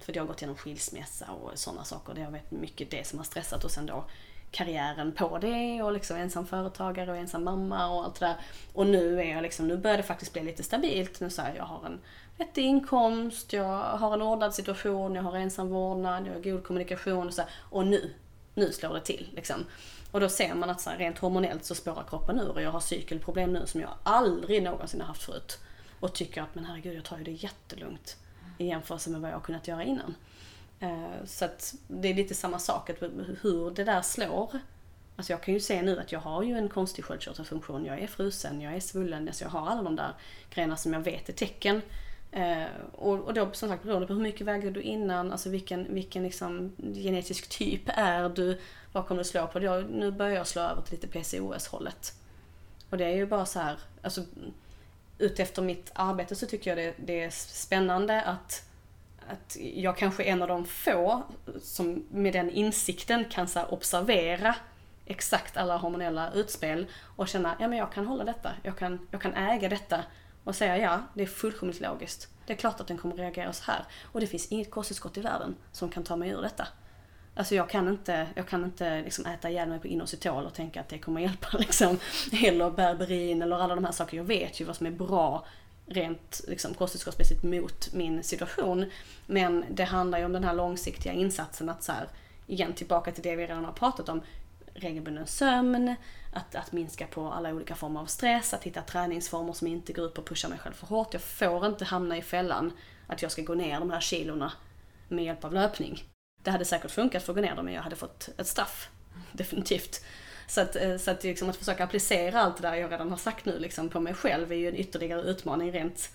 för 0.00 0.16
jag 0.16 0.22
har 0.22 0.28
gått 0.28 0.42
igenom 0.42 0.56
skilsmässa 0.56 1.26
och 1.30 1.58
sådana 1.58 1.84
saker. 1.84 2.14
Det 2.14 2.22
har 2.22 2.30
varit 2.30 2.50
mycket 2.50 2.90
det 2.90 3.06
som 3.06 3.18
har 3.18 3.24
stressat 3.24 3.64
och 3.64 3.70
sen 3.70 3.86
då 3.86 4.04
karriären 4.50 5.12
på 5.12 5.38
det 5.38 5.82
och 5.82 5.92
liksom 5.92 6.16
ensam 6.16 6.46
företagare 6.46 7.10
och 7.10 7.16
ensam 7.16 7.44
mamma 7.44 7.90
och 7.90 8.04
allt 8.04 8.20
det 8.20 8.26
där. 8.26 8.36
Och 8.72 8.86
nu 8.86 9.20
är 9.20 9.34
jag 9.34 9.42
liksom, 9.42 9.68
nu 9.68 9.76
börjar 9.76 9.96
det 9.96 10.02
faktiskt 10.02 10.32
bli 10.32 10.42
lite 10.42 10.62
stabilt. 10.62 11.20
Nu 11.20 11.30
säger 11.30 11.56
jag 11.56 11.64
har 11.64 11.86
en 11.86 12.00
vettig 12.38 12.64
inkomst, 12.64 13.52
jag 13.52 13.82
har 13.82 14.14
en 14.14 14.22
ordnad 14.22 14.54
situation, 14.54 15.14
jag 15.14 15.22
har 15.22 15.36
ensam 15.36 15.68
vårdnad, 15.68 16.26
jag 16.26 16.34
har 16.34 16.40
god 16.40 16.64
kommunikation 16.64 17.26
och 17.26 17.34
så 17.34 17.42
här. 17.42 17.50
Och 17.70 17.86
nu, 17.86 18.14
nu 18.54 18.72
slår 18.72 18.94
det 18.94 19.00
till 19.00 19.28
liksom. 19.34 19.64
Och 20.10 20.20
då 20.20 20.28
ser 20.28 20.54
man 20.54 20.70
att 20.70 20.80
så 20.80 20.90
här, 20.90 20.98
rent 20.98 21.18
hormonellt 21.18 21.64
så 21.64 21.74
spårar 21.74 22.04
kroppen 22.08 22.40
ur 22.40 22.48
och 22.48 22.62
jag 22.62 22.70
har 22.70 22.80
cykelproblem 22.80 23.52
nu 23.52 23.66
som 23.66 23.80
jag 23.80 23.90
aldrig 24.02 24.62
någonsin 24.62 25.00
har 25.00 25.08
haft 25.08 25.22
förut. 25.22 25.58
Och 26.00 26.14
tycker 26.14 26.42
att 26.42 26.54
men 26.54 26.64
herregud 26.64 26.96
jag 26.96 27.04
tar 27.04 27.18
ju 27.18 27.24
det 27.24 27.30
jättelugnt 27.30 28.16
i 28.58 28.66
jämförelse 28.66 29.10
med 29.10 29.20
vad 29.20 29.30
jag 29.30 29.36
har 29.36 29.40
kunnat 29.40 29.68
göra 29.68 29.84
innan. 29.84 30.14
Eh, 30.80 31.24
så 31.24 31.44
att 31.44 31.74
det 31.88 32.08
är 32.08 32.14
lite 32.14 32.34
samma 32.34 32.58
sak, 32.58 32.90
att 32.90 33.02
hur 33.42 33.70
det 33.70 33.84
där 33.84 34.02
slår. 34.02 34.58
Alltså 35.16 35.32
jag 35.32 35.42
kan 35.42 35.54
ju 35.54 35.60
se 35.60 35.82
nu 35.82 36.00
att 36.00 36.12
jag 36.12 36.20
har 36.20 36.42
ju 36.42 36.58
en 36.58 36.68
konstig 36.68 37.04
sköldkörtelfunktion. 37.04 37.84
Jag 37.84 37.98
är 37.98 38.06
frusen, 38.06 38.60
jag 38.60 38.74
är 38.74 38.80
svullen, 38.80 39.28
alltså 39.28 39.44
jag 39.44 39.50
har 39.50 39.66
alla 39.66 39.82
de 39.82 39.96
där 39.96 40.12
grejerna 40.54 40.76
som 40.76 40.92
jag 40.92 41.00
vet 41.00 41.28
är 41.28 41.32
tecken. 41.32 41.82
Eh, 42.32 42.64
och, 42.92 43.18
och 43.18 43.34
då 43.34 43.52
som 43.52 43.68
sagt 43.68 43.82
beroende 43.82 44.06
på 44.06 44.12
hur 44.12 44.22
mycket 44.22 44.46
vägde 44.46 44.70
du 44.70 44.82
innan, 44.82 45.32
alltså 45.32 45.50
vilken, 45.50 45.94
vilken 45.94 46.22
liksom, 46.22 46.72
genetisk 46.94 47.48
typ 47.48 47.82
är 47.86 48.28
du, 48.28 48.60
vad 48.92 49.06
kommer 49.06 49.18
du 49.22 49.28
slå 49.28 49.46
på? 49.46 49.62
Jag, 49.62 49.90
nu 49.90 50.10
börjar 50.10 50.36
jag 50.36 50.46
slå 50.46 50.62
över 50.62 50.82
till 50.82 50.94
lite 50.94 51.06
PCOS-hållet. 51.08 52.14
Och 52.90 52.98
det 52.98 53.04
är 53.04 53.16
ju 53.16 53.26
bara 53.26 53.46
så 53.46 53.60
här, 53.60 53.78
alltså 54.02 54.24
utefter 55.18 55.62
mitt 55.62 55.90
arbete 55.94 56.34
så 56.34 56.46
tycker 56.46 56.70
jag 56.70 56.78
det, 56.78 56.94
det 57.06 57.22
är 57.22 57.30
spännande 57.30 58.22
att, 58.22 58.64
att 59.28 59.56
jag 59.60 59.96
kanske 59.96 60.24
är 60.24 60.32
en 60.32 60.42
av 60.42 60.48
de 60.48 60.64
få 60.64 61.22
som 61.62 62.06
med 62.10 62.32
den 62.32 62.50
insikten 62.50 63.24
kan 63.24 63.48
så 63.48 63.64
observera 63.64 64.54
exakt 65.06 65.56
alla 65.56 65.76
hormonella 65.76 66.32
utspel 66.32 66.86
och 67.16 67.28
känna, 67.28 67.56
ja 67.60 67.68
men 67.68 67.78
jag 67.78 67.92
kan 67.92 68.06
hålla 68.06 68.24
detta, 68.24 68.52
jag 68.62 68.76
kan, 68.76 69.06
jag 69.10 69.20
kan 69.20 69.34
äga 69.34 69.68
detta 69.68 70.04
och 70.44 70.56
säga 70.56 70.78
ja, 70.78 71.02
det 71.14 71.22
är 71.22 71.26
fullkomligt 71.26 71.80
logiskt. 71.80 72.28
Det 72.46 72.52
är 72.52 72.56
klart 72.56 72.80
att 72.80 72.86
den 72.86 72.98
kommer 72.98 73.16
reagera 73.16 73.52
så 73.52 73.72
här. 73.72 73.84
Och 74.02 74.20
det 74.20 74.26
finns 74.26 74.46
inget 74.46 74.70
kosttillskott 74.70 75.16
i 75.16 75.20
världen 75.20 75.56
som 75.72 75.88
kan 75.88 76.04
ta 76.04 76.16
mig 76.16 76.30
ur 76.30 76.42
detta. 76.42 76.68
Alltså 77.34 77.54
jag 77.54 77.70
kan 77.70 77.88
inte, 77.88 78.26
jag 78.34 78.48
kan 78.48 78.64
inte 78.64 79.02
liksom 79.02 79.26
äta 79.26 79.50
ihjäl 79.50 79.68
mig 79.68 79.80
på 79.80 79.86
inositol 79.86 80.44
och 80.44 80.54
tänka 80.54 80.80
att 80.80 80.88
det 80.88 80.98
kommer 80.98 81.20
hjälpa 81.20 81.48
liksom. 81.58 81.98
Eller 82.44 82.70
berberin 82.70 83.42
eller 83.42 83.56
alla 83.56 83.74
de 83.74 83.84
här 83.84 83.92
sakerna. 83.92 84.22
Jag 84.22 84.24
vet 84.24 84.60
ju 84.60 84.64
vad 84.64 84.76
som 84.76 84.86
är 84.86 84.90
bra 84.90 85.44
rent 85.86 86.40
liksom, 86.48 86.74
kosttillskottsmässigt 86.74 87.42
mot 87.42 87.92
min 87.92 88.22
situation. 88.22 88.90
Men 89.26 89.64
det 89.70 89.84
handlar 89.84 90.18
ju 90.18 90.24
om 90.24 90.32
den 90.32 90.44
här 90.44 90.54
långsiktiga 90.54 91.12
insatsen 91.12 91.68
att 91.68 91.82
så 91.82 91.92
här, 91.92 92.08
igen 92.46 92.72
tillbaka 92.72 93.12
till 93.12 93.22
det 93.22 93.36
vi 93.36 93.46
redan 93.46 93.64
har 93.64 93.72
pratat 93.72 94.08
om. 94.08 94.22
Regelbunden 94.74 95.26
sömn, 95.26 95.94
att, 96.32 96.54
att 96.54 96.72
minska 96.72 97.06
på 97.06 97.32
alla 97.32 97.54
olika 97.54 97.74
former 97.74 98.00
av 98.00 98.06
stress, 98.06 98.54
att 98.54 98.64
hitta 98.64 98.82
träningsformer 98.82 99.52
som 99.52 99.66
inte 99.66 99.92
går 99.92 100.04
ut 100.06 100.14
på 100.14 100.20
att 100.20 100.28
pusha 100.28 100.48
mig 100.48 100.58
själv 100.58 100.74
för 100.74 100.86
hårt. 100.86 101.12
Jag 101.12 101.22
får 101.22 101.66
inte 101.66 101.84
hamna 101.84 102.16
i 102.16 102.22
fällan 102.22 102.72
att 103.06 103.22
jag 103.22 103.32
ska 103.32 103.42
gå 103.42 103.54
ner 103.54 103.80
de 103.80 103.90
här 103.90 104.00
kilorna 104.00 104.52
med 105.08 105.24
hjälp 105.24 105.44
av 105.44 105.52
löpning. 105.52 106.04
Det 106.42 106.50
hade 106.50 106.64
säkert 106.64 106.90
funkat 106.90 107.22
för 107.22 107.32
att 107.32 107.36
gå 107.36 107.42
ner 107.42 107.54
dem 107.54 107.64
men 107.64 107.74
jag 107.74 107.82
hade 107.82 107.96
fått 107.96 108.28
ett 108.36 108.46
straff. 108.46 108.88
Definitivt. 109.32 110.04
Så 110.46 110.60
att, 110.60 110.76
eh, 110.76 110.96
så 110.96 111.10
att, 111.10 111.24
liksom 111.24 111.50
att 111.50 111.56
försöka 111.56 111.84
applicera 111.84 112.40
allt 112.40 112.56
det 112.56 112.62
där 112.62 112.74
jag 112.74 112.92
redan 112.92 113.10
har 113.10 113.16
sagt 113.16 113.44
nu 113.44 113.58
liksom 113.58 113.88
på 113.88 114.00
mig 114.00 114.14
själv 114.14 114.52
är 114.52 114.56
ju 114.56 114.68
en 114.68 114.76
ytterligare 114.76 115.22
utmaning 115.22 115.72
rent 115.72 116.10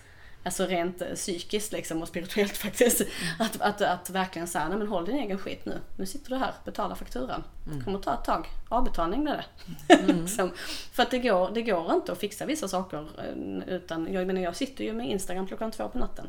Alltså 0.46 0.66
rent 0.66 1.02
eh, 1.02 1.14
psykiskt 1.14 1.72
liksom 1.72 2.02
och 2.02 2.08
spirituellt 2.08 2.56
faktiskt. 2.56 3.00
Mm. 3.00 3.10
Att, 3.38 3.60
att, 3.60 3.80
att 3.80 4.10
verkligen 4.10 4.48
säga, 4.48 4.68
nej 4.68 4.78
men 4.78 4.88
håll 4.88 5.04
din 5.04 5.16
egen 5.16 5.38
skit 5.38 5.66
nu. 5.66 5.80
Nu 5.96 6.06
sitter 6.06 6.30
du 6.30 6.36
här, 6.36 6.54
betala 6.64 6.94
fakturan. 6.94 7.44
Mm. 7.66 7.78
Det 7.78 7.84
kommer 7.84 7.98
ta 7.98 8.14
ett 8.14 8.24
tag. 8.24 8.46
Avbetalning 8.68 9.24
blir 9.24 9.44
det. 9.88 9.94
Mm. 9.94 10.20
liksom. 10.20 10.52
För 10.92 11.02
att 11.02 11.10
det 11.10 11.18
går, 11.18 11.50
det 11.50 11.62
går 11.62 11.92
inte 11.92 12.12
att 12.12 12.18
fixa 12.18 12.46
vissa 12.46 12.68
saker 12.68 13.08
eh, 13.18 13.74
utan, 13.74 14.12
jag 14.12 14.26
menar 14.26 14.40
jag 14.40 14.56
sitter 14.56 14.84
ju 14.84 14.92
med 14.92 15.10
Instagram 15.10 15.46
klockan 15.46 15.70
två 15.70 15.88
på 15.88 15.98
natten. 15.98 16.26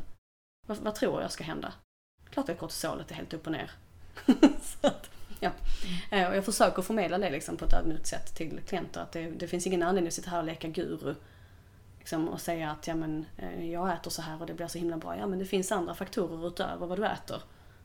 Vad, 0.66 0.76
vad 0.76 0.94
tror 0.94 1.22
jag 1.22 1.32
ska 1.32 1.44
hända? 1.44 1.72
Klart 2.30 2.48
att 2.48 2.58
kortisolet 2.58 3.10
är 3.10 3.14
helt 3.14 3.34
upp 3.34 3.46
och 3.46 3.52
ner. 3.52 3.70
att, 4.80 5.10
ja. 5.40 5.50
Mm. 6.10 6.30
Och 6.30 6.36
jag 6.36 6.44
försöker 6.44 6.82
förmedla 6.82 7.18
det 7.18 7.30
liksom 7.30 7.56
på 7.56 7.64
ett 7.64 7.72
ödmjukt 7.72 8.06
sätt 8.06 8.34
till 8.34 8.60
klienter. 8.66 9.00
Att 9.00 9.12
det, 9.12 9.30
det 9.30 9.48
finns 9.48 9.66
ingen 9.66 9.82
anledning 9.82 10.08
att 10.08 10.14
sitta 10.14 10.30
här 10.30 10.38
och 10.38 10.44
leka 10.44 10.68
guru 10.68 11.14
liksom, 11.98 12.28
och 12.28 12.40
säga 12.40 12.70
att 12.70 12.86
ja, 12.86 12.94
men, 12.94 13.26
eh, 13.36 13.70
jag 13.70 13.92
äter 13.92 14.10
så 14.10 14.22
här 14.22 14.40
och 14.40 14.46
det 14.46 14.54
blir 14.54 14.66
så 14.66 14.78
himla 14.78 14.96
bra. 14.96 15.16
Ja 15.16 15.26
men 15.26 15.38
det 15.38 15.44
finns 15.44 15.72
andra 15.72 15.94
faktorer 15.94 16.48
utöver 16.48 16.86
vad 16.86 16.98
du 16.98 17.06
äter. 17.06 17.42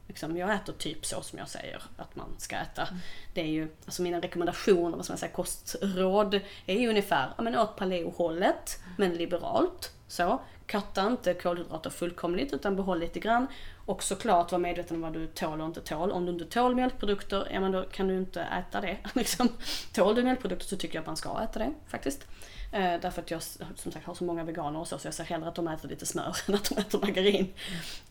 Liksom, 0.08 0.38
jag 0.38 0.56
äter 0.56 0.74
typ 0.74 1.06
så 1.06 1.22
som 1.22 1.40
jag 1.40 1.50
säger 1.50 1.82
att 1.98 2.16
man 2.16 2.30
ska 2.38 2.56
äta. 2.56 2.82
Mm. 2.82 3.00
Det 3.34 3.42
är 3.42 3.48
ju, 3.48 3.68
alltså 3.86 4.02
mina 4.02 4.20
rekommendationer, 4.20 4.98
vad 4.98 5.06
ska 5.06 5.12
man 5.12 5.18
säga, 5.18 5.32
kostråd 5.32 6.40
är 6.66 6.80
ju 6.80 6.90
ungefär, 6.90 7.34
ja 7.38 7.44
men 7.44 7.58
åt 7.58 7.76
paleohållet, 7.76 8.80
men 8.98 9.14
liberalt. 9.14 9.92
Så. 10.08 10.42
Katta 10.66 11.08
inte 11.08 11.34
kolhydrater 11.34 11.90
fullkomligt 11.90 12.54
utan 12.54 12.76
behåll 12.76 13.00
lite 13.00 13.20
grann. 13.20 13.48
Och 13.86 14.04
såklart 14.04 14.52
var 14.52 14.60
medveten 14.60 14.96
om 14.96 15.02
vad 15.02 15.14
du 15.14 15.28
tål 15.28 15.62
och 15.62 15.68
inte 15.68 15.82
tål. 15.82 16.12
Om 16.12 16.26
du 16.26 16.32
inte 16.32 16.46
tål 16.46 16.76
mjölkprodukter, 16.76 17.48
ja 17.52 17.60
men 17.60 17.72
då 17.72 17.84
kan 17.84 18.08
du 18.08 18.18
inte 18.18 18.42
äta 18.42 18.82
det. 18.82 18.98
Liksom. 19.14 19.50
Tål 19.94 20.16
du 20.16 20.24
mjölkprodukter 20.24 20.66
så 20.68 20.78
tycker 20.78 20.96
jag 20.96 21.02
att 21.02 21.08
man 21.08 21.18
ska 21.18 21.42
äta 21.44 21.60
det 21.60 21.74
faktiskt. 21.88 22.28
Eh, 22.72 23.00
därför 23.02 23.22
att 23.22 23.32
jag 23.32 23.44
som 23.76 23.92
sagt 23.92 24.06
har 24.06 24.14
så 24.14 24.24
många 24.24 24.44
veganer 24.44 24.80
och 24.80 24.88
så, 24.88 24.98
så 24.98 25.08
jag 25.08 25.14
ser 25.14 25.24
hellre 25.24 25.48
att 25.48 25.56
de 25.56 25.68
äter 25.68 25.90
lite 25.90 26.06
smör 26.06 26.38
än 26.48 26.56
att 26.56 26.70
de 26.70 26.78
äter 26.78 27.00
margarin. 27.00 27.54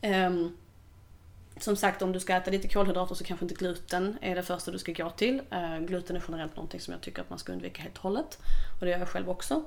Mm. 0.01 0.57
Som 1.57 1.77
sagt, 1.77 2.03
om 2.03 2.13
du 2.13 2.21
ska 2.21 2.37
äta 2.37 2.51
lite 2.51 2.69
kolhydrater 2.69 3.15
så 3.15 3.25
kanske 3.25 3.45
inte 3.45 3.55
gluten 3.55 4.19
är 4.21 4.35
det 4.35 4.43
första 4.43 4.71
du 4.71 4.79
ska 4.79 4.93
gå 4.93 5.11
till. 5.11 5.43
Eh, 5.51 5.79
gluten 5.79 6.17
är 6.17 6.23
generellt 6.29 6.57
någonting 6.57 6.81
som 6.81 6.93
jag 6.93 7.01
tycker 7.01 7.23
att 7.23 7.31
man 7.31 7.39
ska 7.39 7.53
undvika 7.53 7.83
helt 7.83 7.97
och 7.97 8.03
hållet. 8.03 8.39
Och 8.81 8.87
det 8.87 8.91
gör 8.91 8.99
jag 8.99 9.09
själv 9.09 9.31
också. 9.31 9.63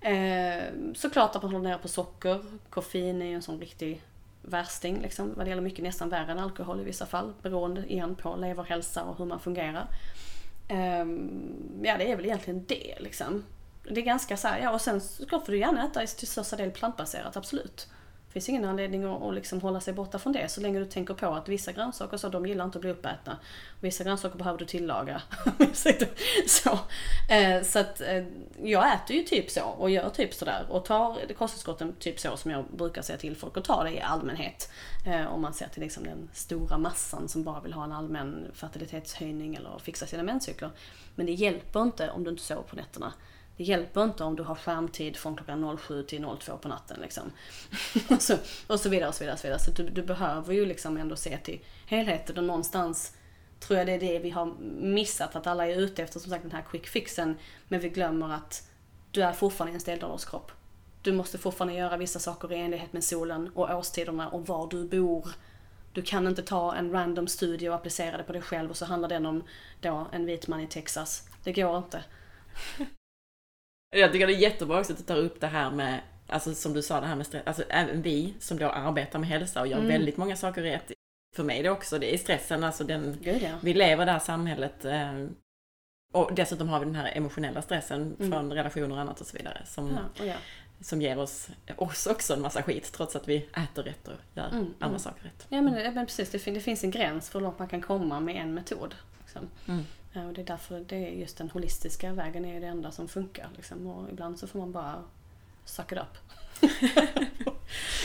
Ehm, 0.00 0.94
såklart 0.94 1.36
att 1.36 1.42
man 1.42 1.52
håller 1.52 1.68
nere 1.68 1.78
på 1.78 1.88
socker. 1.88 2.44
Koffein 2.70 3.22
är 3.22 3.26
ju 3.26 3.34
en 3.34 3.42
sån 3.42 3.60
riktig 3.60 4.02
värsting 4.46 5.02
liksom. 5.02 5.34
Vad 5.34 5.46
det 5.46 5.48
gäller 5.48 5.62
mycket 5.62 5.84
nästan 5.84 6.08
värre 6.08 6.32
än 6.32 6.38
alkohol 6.38 6.80
i 6.80 6.84
vissa 6.84 7.06
fall. 7.06 7.32
Beroende 7.42 7.92
igen 7.92 8.14
på 8.14 8.36
leverhälsa 8.36 9.02
och 9.02 9.18
hur 9.18 9.24
man 9.24 9.40
fungerar. 9.40 9.86
Um, 10.70 11.82
ja, 11.82 11.98
det 11.98 12.10
är 12.10 12.16
väl 12.16 12.24
egentligen 12.24 12.64
det 12.66 12.96
liksom 13.00 13.42
det 13.90 14.00
är 14.00 14.04
ganska 14.04 14.36
så 14.36 14.48
här, 14.48 14.58
ja 14.58 14.70
och 14.70 14.80
sen 14.80 15.00
så 15.00 15.26
får 15.28 15.52
du 15.52 15.58
gärna 15.58 15.84
äta 15.84 16.06
till 16.06 16.28
största 16.28 16.56
del 16.56 16.70
plantbaserat, 16.70 17.36
absolut. 17.36 17.88
Det 18.36 18.40
finns 18.40 18.48
ingen 18.48 18.64
anledning 18.64 19.04
att, 19.04 19.22
att 19.22 19.34
liksom 19.34 19.60
hålla 19.60 19.80
sig 19.80 19.94
borta 19.94 20.18
från 20.18 20.32
det 20.32 20.48
så 20.48 20.60
länge 20.60 20.78
du 20.78 20.84
tänker 20.84 21.14
på 21.14 21.26
att 21.26 21.48
vissa 21.48 21.72
grönsaker 21.72 22.16
så, 22.16 22.28
de 22.28 22.46
gillar 22.46 22.64
inte 22.64 22.78
att 22.78 22.82
bli 22.82 22.90
uppätna. 22.90 23.38
Vissa 23.80 24.04
grönsaker 24.04 24.38
behöver 24.38 24.58
du 24.58 24.64
tillaga. 24.64 25.22
så 26.46 26.78
eh, 27.28 27.62
så 27.62 27.78
att 27.78 28.00
eh, 28.00 28.24
jag 28.62 28.94
äter 28.94 29.16
ju 29.16 29.22
typ 29.22 29.50
så 29.50 29.64
och 29.64 29.90
gör 29.90 30.10
typ 30.10 30.34
sådär 30.34 30.66
och 30.70 30.84
tar 30.84 31.34
kosttillskotten 31.38 31.94
typ 31.98 32.20
så 32.20 32.36
som 32.36 32.50
jag 32.50 32.64
brukar 32.64 33.02
säga 33.02 33.18
till 33.18 33.36
folk 33.36 33.56
att 33.56 33.64
ta 33.64 33.84
det 33.84 33.90
i 33.90 34.00
allmänhet. 34.00 34.70
Eh, 35.06 35.26
om 35.26 35.42
man 35.42 35.54
ser 35.54 35.68
till 35.68 35.82
liksom 35.82 36.04
den 36.04 36.28
stora 36.32 36.78
massan 36.78 37.28
som 37.28 37.44
bara 37.44 37.60
vill 37.60 37.72
ha 37.72 37.84
en 37.84 37.92
allmän 37.92 38.50
fertilitetshöjning 38.54 39.54
eller 39.54 39.78
fixa 39.78 40.06
sina 40.06 40.22
menscykler. 40.22 40.70
Men 41.14 41.26
det 41.26 41.32
hjälper 41.32 41.82
inte 41.82 42.10
om 42.10 42.24
du 42.24 42.30
inte 42.30 42.42
sover 42.42 42.62
på 42.62 42.76
nätterna. 42.76 43.12
Det 43.56 43.64
hjälper 43.64 44.04
inte 44.04 44.24
om 44.24 44.36
du 44.36 44.42
har 44.42 44.54
skärmtid 44.54 45.16
från 45.16 45.36
klockan 45.36 45.78
07 45.78 46.02
till 46.02 46.26
02 46.40 46.56
på 46.56 46.68
natten. 46.68 47.00
Liksom. 47.00 47.32
och, 48.10 48.22
så, 48.22 48.36
och 48.66 48.80
så 48.80 48.88
vidare 48.88 49.08
och 49.08 49.14
så 49.14 49.24
vidare. 49.24 49.34
Och 49.34 49.40
så 49.40 49.46
vidare. 49.46 49.60
så 49.60 49.70
du, 49.70 49.88
du, 49.88 50.02
behöver 50.02 50.54
ju 50.54 50.66
liksom 50.66 50.96
ändå 50.96 51.16
se 51.16 51.38
till 51.38 51.60
helheten 51.86 52.38
och 52.38 52.44
någonstans 52.44 53.12
tror 53.60 53.78
jag 53.78 53.86
det 53.86 53.92
är 53.92 54.00
det 54.00 54.18
vi 54.18 54.30
har 54.30 54.54
missat. 54.80 55.36
Att 55.36 55.46
alla 55.46 55.66
är 55.66 55.76
ute 55.76 56.02
efter 56.02 56.20
som 56.20 56.30
sagt 56.30 56.42
den 56.42 56.52
här 56.52 56.64
quick 56.70 56.86
fixen. 56.86 57.36
Men 57.68 57.80
vi 57.80 57.88
glömmer 57.88 58.34
att 58.34 58.68
du 59.10 59.22
är 59.22 59.32
fortfarande 59.32 59.76
en 59.76 59.80
steldonnorskropp. 59.80 60.52
Du 61.02 61.12
måste 61.12 61.38
fortfarande 61.38 61.74
göra 61.74 61.96
vissa 61.96 62.18
saker 62.18 62.52
i 62.52 62.56
enlighet 62.56 62.92
med 62.92 63.04
solen 63.04 63.50
och 63.54 63.70
årstiderna 63.70 64.28
och 64.28 64.46
var 64.46 64.68
du 64.70 64.88
bor. 64.88 65.28
Du 65.92 66.02
kan 66.02 66.26
inte 66.26 66.42
ta 66.42 66.74
en 66.74 66.92
random 66.92 67.28
studie 67.28 67.68
och 67.68 67.74
applicera 67.74 68.16
det 68.16 68.22
på 68.22 68.32
dig 68.32 68.42
själv 68.42 68.70
och 68.70 68.76
så 68.76 68.84
handlar 68.84 69.08
den 69.08 69.26
om 69.26 69.44
då 69.80 70.06
en 70.12 70.26
vit 70.26 70.48
man 70.48 70.60
i 70.60 70.66
Texas. 70.66 71.28
Det 71.44 71.52
går 71.52 71.78
inte. 71.78 72.04
Jag 73.98 74.12
tycker 74.12 74.26
det 74.26 74.32
är 74.32 74.38
jättebra 74.38 74.80
också 74.80 74.92
att 74.92 74.98
du 74.98 75.04
tar 75.04 75.16
upp 75.16 75.40
det 75.40 75.46
här 75.46 75.70
med, 75.70 76.00
alltså 76.26 76.54
som 76.54 76.72
du 76.72 76.82
sa, 76.82 77.00
det 77.00 77.06
här 77.06 77.16
med 77.16 77.26
stress. 77.26 77.42
Alltså 77.46 77.62
även 77.68 78.02
vi 78.02 78.34
som 78.38 78.58
då 78.58 78.68
arbetar 78.68 79.18
med 79.18 79.28
hälsa 79.28 79.60
och 79.60 79.66
gör 79.66 79.78
mm. 79.78 79.88
väldigt 79.88 80.16
många 80.16 80.36
saker 80.36 80.62
rätt. 80.62 80.92
För 81.36 81.44
mig 81.44 81.62
det 81.62 81.70
också, 81.70 81.98
det 81.98 82.14
är 82.14 82.18
stressen, 82.18 82.64
alltså 82.64 82.84
den, 82.84 83.18
Gud, 83.22 83.42
ja. 83.42 83.58
vi 83.62 83.74
lever 83.74 84.02
i 84.02 84.06
det 84.06 84.12
här 84.12 84.18
samhället. 84.18 84.84
Eh, 84.84 85.26
och 86.12 86.34
dessutom 86.34 86.68
har 86.68 86.78
vi 86.78 86.84
den 86.84 86.94
här 86.94 87.12
emotionella 87.14 87.62
stressen 87.62 88.16
mm. 88.18 88.32
från 88.32 88.52
relationer 88.52 88.92
och 88.92 89.00
annat 89.00 89.20
och 89.20 89.26
så 89.26 89.36
vidare. 89.36 89.62
Som, 89.66 89.98
ja, 90.18 90.24
ja. 90.24 90.34
som 90.80 91.02
ger 91.02 91.18
oss, 91.18 91.48
oss 91.76 92.06
också 92.06 92.34
en 92.34 92.40
massa 92.40 92.62
skit 92.62 92.92
trots 92.92 93.16
att 93.16 93.28
vi 93.28 93.36
äter 93.36 93.82
rätt 93.82 94.08
och 94.08 94.14
gör 94.34 94.48
mm, 94.48 94.64
andra 94.64 94.86
mm. 94.86 94.98
saker 94.98 95.24
rätt. 95.24 95.46
Ja 95.48 95.62
men, 95.62 95.94
men 95.94 96.06
precis, 96.06 96.30
det, 96.30 96.50
det, 96.50 96.60
finns 96.60 96.84
en 96.84 96.90
gräns 96.90 97.30
för 97.30 97.38
hur 97.38 97.44
långt 97.44 97.58
man 97.58 97.68
kan 97.68 97.82
komma 97.82 98.20
med 98.20 98.36
en 98.36 98.54
metod. 98.54 98.94
Liksom. 99.18 99.48
Mm. 100.16 100.28
Och 100.28 100.34
det 100.34 100.40
är 100.40 100.46
därför 100.46 100.80
det 100.80 100.96
är 100.96 101.10
just 101.10 101.38
den 101.38 101.50
holistiska 101.50 102.12
vägen 102.12 102.44
är 102.44 102.60
det 102.60 102.66
enda 102.66 102.90
som 102.90 103.08
funkar. 103.08 103.48
Liksom. 103.56 103.86
Och 103.86 104.10
ibland 104.10 104.38
så 104.38 104.46
får 104.46 104.58
man 104.58 104.72
bara 104.72 105.04
suck 105.64 105.92
it 105.92 105.98
up. 105.98 106.18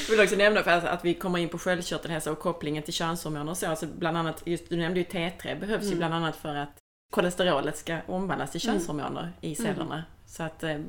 jag 0.07 0.09
vill 0.09 0.19
också 0.19 0.35
nämna 0.35 0.63
för 0.63 0.71
att 0.71 1.05
vi 1.05 1.13
kommer 1.13 1.39
in 1.39 1.49
på 1.49 1.57
sköldkörtelhälsa 1.57 2.31
och 2.31 2.39
kopplingen 2.39 2.83
till 2.83 2.93
könshormoner 2.93 3.51
och 3.51 3.57
så. 3.57 3.67
Alltså 3.67 3.87
bland 3.97 4.17
annat, 4.17 4.43
just, 4.45 4.69
du 4.69 4.77
nämnde 4.77 4.99
ju 4.99 5.05
T3 5.05 5.59
behövs 5.59 5.81
mm. 5.81 5.91
ju 5.91 5.97
bland 5.97 6.13
annat 6.13 6.35
för 6.35 6.55
att 6.55 6.77
kolesterolet 7.11 7.77
ska 7.77 7.97
omvandlas 8.07 8.51
till 8.51 8.69
mm. 8.69 8.79
könshormoner 8.79 9.21
mm. 9.21 9.33
i 9.41 9.55
cellerna. 9.55 10.03
Så 10.31 10.43
att 10.43 10.63
eh, 10.63 10.79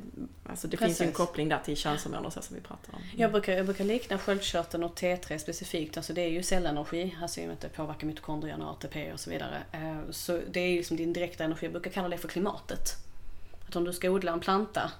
alltså 0.49 0.67
det 0.67 0.77
Precis. 0.77 0.97
finns 0.97 1.01
ju 1.01 1.05
en 1.05 1.13
koppling 1.13 1.49
där 1.49 1.59
till 1.59 1.77
könshormoner 1.77 2.29
så 2.29 2.41
som 2.41 2.55
vi 2.55 2.61
pratar 2.61 2.93
om. 2.93 2.99
Mm. 3.03 3.19
Jag, 3.19 3.31
brukar, 3.31 3.53
jag 3.53 3.65
brukar 3.65 3.83
likna 3.83 4.17
sköldkörteln 4.17 4.83
och 4.83 4.99
T3 4.99 5.37
specifikt, 5.37 5.97
alltså 5.97 6.13
det 6.13 6.21
är 6.21 6.29
ju 6.29 6.43
cellenergi, 6.43 7.15
alltså 7.21 7.39
i 7.39 7.43
och 7.43 7.47
med 7.47 7.53
att 7.53 7.61
det 7.61 7.69
påverkar 7.69 8.07
mitokondrierna, 8.07 8.69
ATP 8.69 9.13
och 9.13 9.19
så 9.19 9.29
vidare. 9.29 9.63
Eh, 9.71 9.97
så 10.11 10.39
det 10.51 10.59
är 10.59 10.75
liksom 10.77 10.97
din 10.97 11.13
direkta 11.13 11.43
energi, 11.43 11.65
jag 11.65 11.71
brukar 11.71 11.91
kalla 11.91 12.09
det 12.09 12.17
för 12.17 12.27
klimatet. 12.27 12.95
Att 13.67 13.75
om 13.75 13.83
du 13.83 13.93
ska 13.93 14.09
odla 14.09 14.31
en 14.31 14.39
planta 14.39 14.91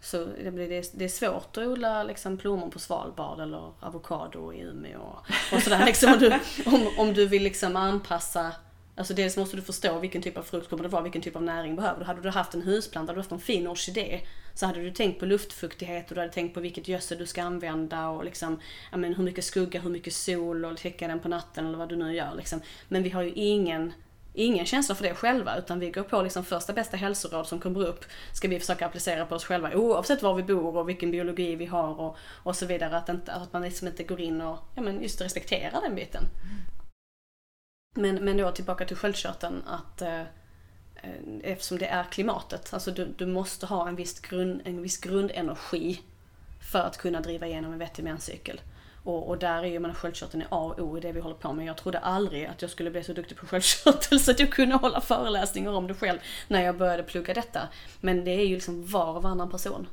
så 0.00 0.24
det, 0.44 0.50
blir, 0.50 0.68
det, 0.92 1.04
är 1.04 1.08
svårt 1.08 1.56
att 1.56 1.66
odla 1.66 2.02
liksom 2.02 2.38
plommon 2.38 2.70
på 2.70 2.78
Svalbard 2.78 3.40
eller 3.40 3.72
avokado 3.80 4.52
i 4.52 4.60
Umeå 4.60 5.16
och 5.52 5.62
sådär. 5.62 5.86
Liksom, 5.86 6.12
om, 6.12 6.18
du, 6.18 6.32
om, 6.66 6.88
om 6.98 7.14
du 7.14 7.26
vill 7.26 7.42
liksom 7.42 7.76
anpassa 7.76 8.52
Alltså 8.98 9.14
dels 9.14 9.36
måste 9.36 9.56
du 9.56 9.62
förstå 9.62 9.98
vilken 9.98 10.22
typ 10.22 10.38
av 10.38 10.42
frukt 10.42 10.70
kommer 10.70 10.82
det 10.82 10.88
vara, 10.88 11.02
vilken 11.02 11.22
typ 11.22 11.36
av 11.36 11.42
näring 11.42 11.76
behöver 11.76 12.00
du. 12.00 12.06
Hade 12.06 12.20
du 12.20 12.30
haft 12.30 12.54
en 12.54 12.62
husplanta, 12.62 13.10
hade 13.10 13.16
du 13.16 13.20
haft 13.20 13.32
en 13.32 13.40
fin 13.40 13.66
orkidé, 13.66 14.20
så 14.54 14.66
hade 14.66 14.80
du 14.80 14.90
tänkt 14.90 15.20
på 15.20 15.26
luftfuktighet 15.26 16.08
och 16.08 16.14
du 16.14 16.20
hade 16.20 16.32
tänkt 16.32 16.54
på 16.54 16.60
vilket 16.60 16.88
gödsel 16.88 17.18
du 17.18 17.26
ska 17.26 17.42
använda 17.42 18.08
och 18.08 18.24
liksom, 18.24 18.60
men 18.92 19.14
hur 19.14 19.24
mycket 19.24 19.44
skugga, 19.44 19.80
hur 19.80 19.90
mycket 19.90 20.12
sol 20.12 20.64
och 20.64 20.76
täcka 20.76 21.08
den 21.08 21.20
på 21.20 21.28
natten 21.28 21.66
eller 21.66 21.78
vad 21.78 21.88
du 21.88 21.96
nu 21.96 22.14
gör. 22.14 22.34
Liksom. 22.36 22.60
Men 22.88 23.02
vi 23.02 23.10
har 23.10 23.22
ju 23.22 23.32
ingen 23.32 23.92
ingen 24.34 24.66
känsla 24.66 24.94
för 24.94 25.04
det 25.04 25.14
själva 25.14 25.58
utan 25.58 25.80
vi 25.80 25.90
går 25.90 26.02
på 26.02 26.22
liksom 26.22 26.44
första 26.44 26.72
bästa 26.72 26.96
hälsoråd 26.96 27.46
som 27.46 27.60
kommer 27.60 27.86
upp 27.86 28.04
ska 28.32 28.48
vi 28.48 28.60
försöka 28.60 28.86
applicera 28.86 29.26
på 29.26 29.34
oss 29.34 29.44
själva 29.44 29.74
oavsett 29.74 30.22
var 30.22 30.34
vi 30.34 30.42
bor 30.42 30.76
och 30.76 30.88
vilken 30.88 31.10
biologi 31.10 31.56
vi 31.56 31.66
har 31.66 32.00
och, 32.00 32.16
och 32.42 32.56
så 32.56 32.66
vidare. 32.66 32.96
Att, 32.96 33.08
inte, 33.08 33.32
att 33.32 33.52
man 33.52 33.62
liksom 33.62 33.88
inte 33.88 34.02
går 34.02 34.20
in 34.20 34.40
och 34.40 34.58
ja, 34.74 34.82
men 34.82 35.02
just 35.02 35.20
respekterar 35.20 35.80
den 35.80 35.94
biten. 35.94 36.22
Men, 37.94 38.24
men 38.24 38.36
då 38.36 38.52
tillbaka 38.52 38.84
till 38.84 38.96
sköldkörteln 38.96 39.62
att 39.66 40.02
eh, 40.02 40.22
eftersom 41.42 41.78
det 41.78 41.86
är 41.86 42.04
klimatet, 42.04 42.74
alltså 42.74 42.90
du, 42.90 43.14
du 43.18 43.26
måste 43.26 43.66
ha 43.66 43.88
en 43.88 43.96
viss, 43.96 44.20
grund, 44.20 44.62
en 44.64 44.82
viss 44.82 44.98
grundenergi 44.98 46.02
för 46.72 46.78
att 46.78 46.96
kunna 46.96 47.20
driva 47.20 47.46
igenom 47.46 47.72
en 47.72 47.78
vettig 47.78 48.02
menscykel. 48.02 48.60
Och, 49.04 49.28
och 49.28 49.38
där 49.38 49.62
är 49.62 49.66
ju 49.66 49.92
sköldkörteln 49.92 50.44
A 50.48 50.74
och 50.76 50.78
O 50.78 50.98
i 50.98 51.00
det 51.00 51.12
vi 51.12 51.20
håller 51.20 51.36
på 51.36 51.52
med. 51.52 51.66
Jag 51.66 51.76
trodde 51.76 51.98
aldrig 51.98 52.46
att 52.46 52.62
jag 52.62 52.70
skulle 52.70 52.90
bli 52.90 53.04
så 53.04 53.12
duktig 53.12 53.36
på 53.36 53.46
sköldkörtel 53.46 54.20
så 54.20 54.30
att 54.30 54.40
jag 54.40 54.52
kunde 54.52 54.74
hålla 54.74 55.00
föreläsningar 55.00 55.72
om 55.72 55.86
det 55.86 55.94
själv 55.94 56.18
när 56.48 56.62
jag 56.62 56.76
började 56.76 57.02
plugga 57.02 57.34
detta. 57.34 57.68
Men 58.00 58.24
det 58.24 58.30
är 58.30 58.46
ju 58.46 58.54
liksom 58.54 58.86
var 58.86 59.16
och 59.16 59.22
varannan 59.22 59.50
person. 59.50 59.86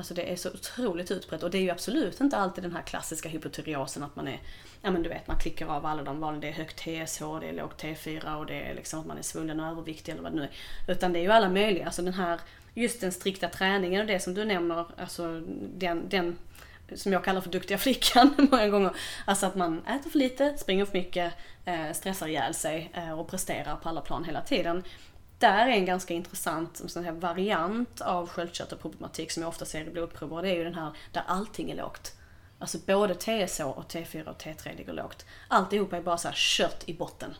Alltså 0.00 0.14
det 0.14 0.32
är 0.32 0.36
så 0.36 0.48
otroligt 0.50 1.10
utbrett 1.10 1.42
och 1.42 1.50
det 1.50 1.58
är 1.58 1.62
ju 1.62 1.70
absolut 1.70 2.20
inte 2.20 2.36
alltid 2.36 2.64
den 2.64 2.72
här 2.72 2.82
klassiska 2.82 3.28
hypotyreosen 3.28 4.02
att 4.02 4.16
man 4.16 4.28
är, 4.28 4.40
ja 4.82 4.90
men 4.90 5.02
du 5.02 5.08
vet 5.08 5.26
man 5.26 5.38
klickar 5.38 5.66
av 5.66 5.86
alla 5.86 6.02
de 6.02 6.20
vanliga, 6.20 6.40
det 6.40 6.48
är 6.48 6.52
högt 6.52 6.76
TSH, 6.76 7.22
det 7.40 7.48
är 7.48 7.52
lågt 7.52 7.82
T4 7.82 8.34
och 8.34 8.46
det 8.46 8.62
är 8.62 8.74
liksom 8.74 9.00
att 9.00 9.06
man 9.06 9.18
är 9.18 9.22
svullen 9.22 9.60
och 9.60 9.66
överviktig 9.66 10.12
eller 10.12 10.22
vad 10.22 10.32
det 10.32 10.36
nu 10.36 10.42
är. 10.42 10.50
Utan 10.92 11.12
det 11.12 11.18
är 11.18 11.22
ju 11.22 11.30
alla 11.30 11.48
möjliga, 11.48 11.86
alltså 11.86 12.02
den 12.02 12.14
här, 12.14 12.40
just 12.74 13.00
den 13.00 13.12
strikta 13.12 13.48
träningen 13.48 14.00
och 14.00 14.06
det 14.06 14.20
som 14.20 14.34
du 14.34 14.44
nämner, 14.44 14.86
alltså 14.96 15.42
den, 15.76 16.08
den 16.08 16.38
som 16.94 17.12
jag 17.12 17.24
kallar 17.24 17.40
för 17.40 17.50
duktiga 17.50 17.78
flickan 17.78 18.34
många 18.50 18.68
gånger. 18.68 18.90
Alltså 19.24 19.46
att 19.46 19.54
man 19.54 19.86
äter 19.86 20.10
för 20.10 20.18
lite, 20.18 20.58
springer 20.58 20.84
för 20.84 20.98
mycket, 20.98 21.32
eh, 21.64 21.92
stressar 21.92 22.28
ihjäl 22.28 22.54
sig 22.54 22.90
eh, 22.94 23.20
och 23.20 23.28
presterar 23.28 23.76
på 23.76 23.88
alla 23.88 24.00
plan 24.00 24.24
hela 24.24 24.40
tiden. 24.40 24.82
Där 25.40 25.66
är 25.66 25.72
en 25.72 25.84
ganska 25.84 26.14
intressant 26.14 26.82
sån 26.90 27.04
här 27.04 27.12
variant 27.12 28.00
av 28.00 28.28
sköldkörtelproblematik 28.28 29.30
som 29.30 29.42
jag 29.42 29.48
ofta 29.48 29.64
ser 29.64 29.80
i 29.80 29.90
blodprover. 29.90 30.42
Det 30.42 30.48
är 30.48 30.54
ju 30.54 30.64
den 30.64 30.74
här 30.74 30.92
där 31.12 31.22
allting 31.26 31.70
är 31.70 31.76
lågt. 31.76 32.14
Alltså 32.58 32.78
både 32.86 33.14
TSH 33.14 33.60
och 33.60 33.92
T4 33.92 34.26
och 34.26 34.42
T3 34.42 34.76
ligger 34.76 34.92
lågt. 34.92 35.26
Alltihopa 35.48 35.96
är 35.96 36.02
bara 36.02 36.18
så 36.18 36.28
här 36.28 36.34
kött 36.34 36.82
i 36.86 36.94
botten. 36.94 37.34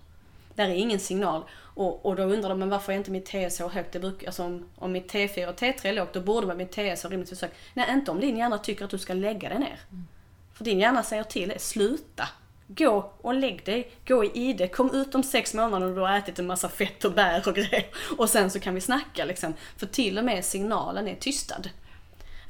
Där 0.55 0.69
är 0.69 0.75
ingen 0.75 1.01
signal. 1.01 1.45
Och, 1.75 2.07
och 2.07 2.17
då 2.17 2.23
undrar 2.23 2.49
de, 2.49 2.59
men 2.59 2.71
varför 2.71 2.93
är 2.93 2.97
inte 2.97 3.11
mitt 3.11 3.27
TSH 3.27 3.63
högt? 3.63 3.93
Det 3.93 4.01
brukar, 4.01 4.27
alltså 4.27 4.45
om, 4.45 4.69
om 4.77 4.93
mitt 4.93 5.13
T4 5.13 5.47
och 5.47 5.57
T3 5.57 5.87
är 5.87 5.93
lågt, 5.93 6.13
då 6.13 6.21
borde 6.21 6.47
man 6.47 6.57
mitt 6.57 6.73
TSH 6.73 7.05
rimligtvis 7.05 7.43
högt. 7.43 7.57
Nej, 7.75 7.87
inte 7.91 8.11
om 8.11 8.21
din 8.21 8.37
hjärna 8.37 8.59
tycker 8.59 8.85
att 8.85 8.91
du 8.91 8.99
ska 8.99 9.15
lägga 9.15 9.49
dig 9.49 9.59
ner. 9.59 9.81
Mm. 9.91 10.09
För 10.53 10.65
din 10.65 10.79
hjärna 10.79 11.03
säger 11.03 11.23
till 11.23 11.55
sluta. 11.59 12.29
Gå 12.77 13.13
och 13.21 13.35
lägg 13.35 13.65
dig, 13.65 13.91
gå 14.07 14.25
i 14.25 14.31
ide, 14.35 14.69
kom 14.69 14.95
ut 14.95 15.15
om 15.15 15.23
sex 15.23 15.55
månader 15.55 15.87
och 15.87 15.95
du 15.95 16.01
har 16.01 16.19
ätit 16.19 16.39
en 16.39 16.47
massa 16.47 16.69
fett 16.69 17.05
och 17.05 17.13
bär 17.13 17.49
och 17.49 17.55
grejer. 17.55 17.87
Och 18.19 18.31
sen 18.31 18.51
så 18.51 18.61
kan 18.61 18.75
vi 18.75 18.81
snacka 18.81 19.25
liksom. 19.25 19.55
För 19.77 19.87
till 19.87 20.19
och 20.19 20.25
med 20.25 20.45
signalen 20.45 21.09
är 21.09 21.15
tystad. 21.15 21.69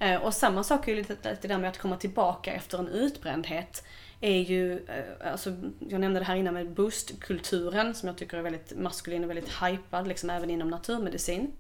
Eh, 0.01 0.23
och 0.23 0.35
samma 0.35 0.65
sak 0.65 0.89
är 0.89 0.93
ju 0.93 0.99
lite 0.99 1.17
det 1.43 1.49
där 1.49 1.59
med 1.59 1.71
att 1.71 1.79
komma 1.79 1.97
tillbaka 1.97 2.53
efter 2.53 2.79
en 2.79 2.89
utbrändhet 2.89 3.85
är 4.21 4.41
ju, 4.41 4.87
eh, 4.87 5.33
alltså, 5.33 5.57
jag 5.89 6.01
nämnde 6.01 6.21
det 6.21 6.27
här 6.27 6.37
innan 6.37 6.55
med 6.55 6.71
boostkulturen 6.71 7.95
som 7.95 8.07
jag 8.07 8.19
tycker 8.19 8.37
är 8.37 8.43
väldigt 8.43 8.79
maskulin 8.79 9.25
och 9.25 9.31
väldigt 9.31 9.63
hypad, 9.63 10.09
liksom 10.09 10.31
även 10.31 10.51
inom 10.51 10.69
naturmedicin 10.69 11.53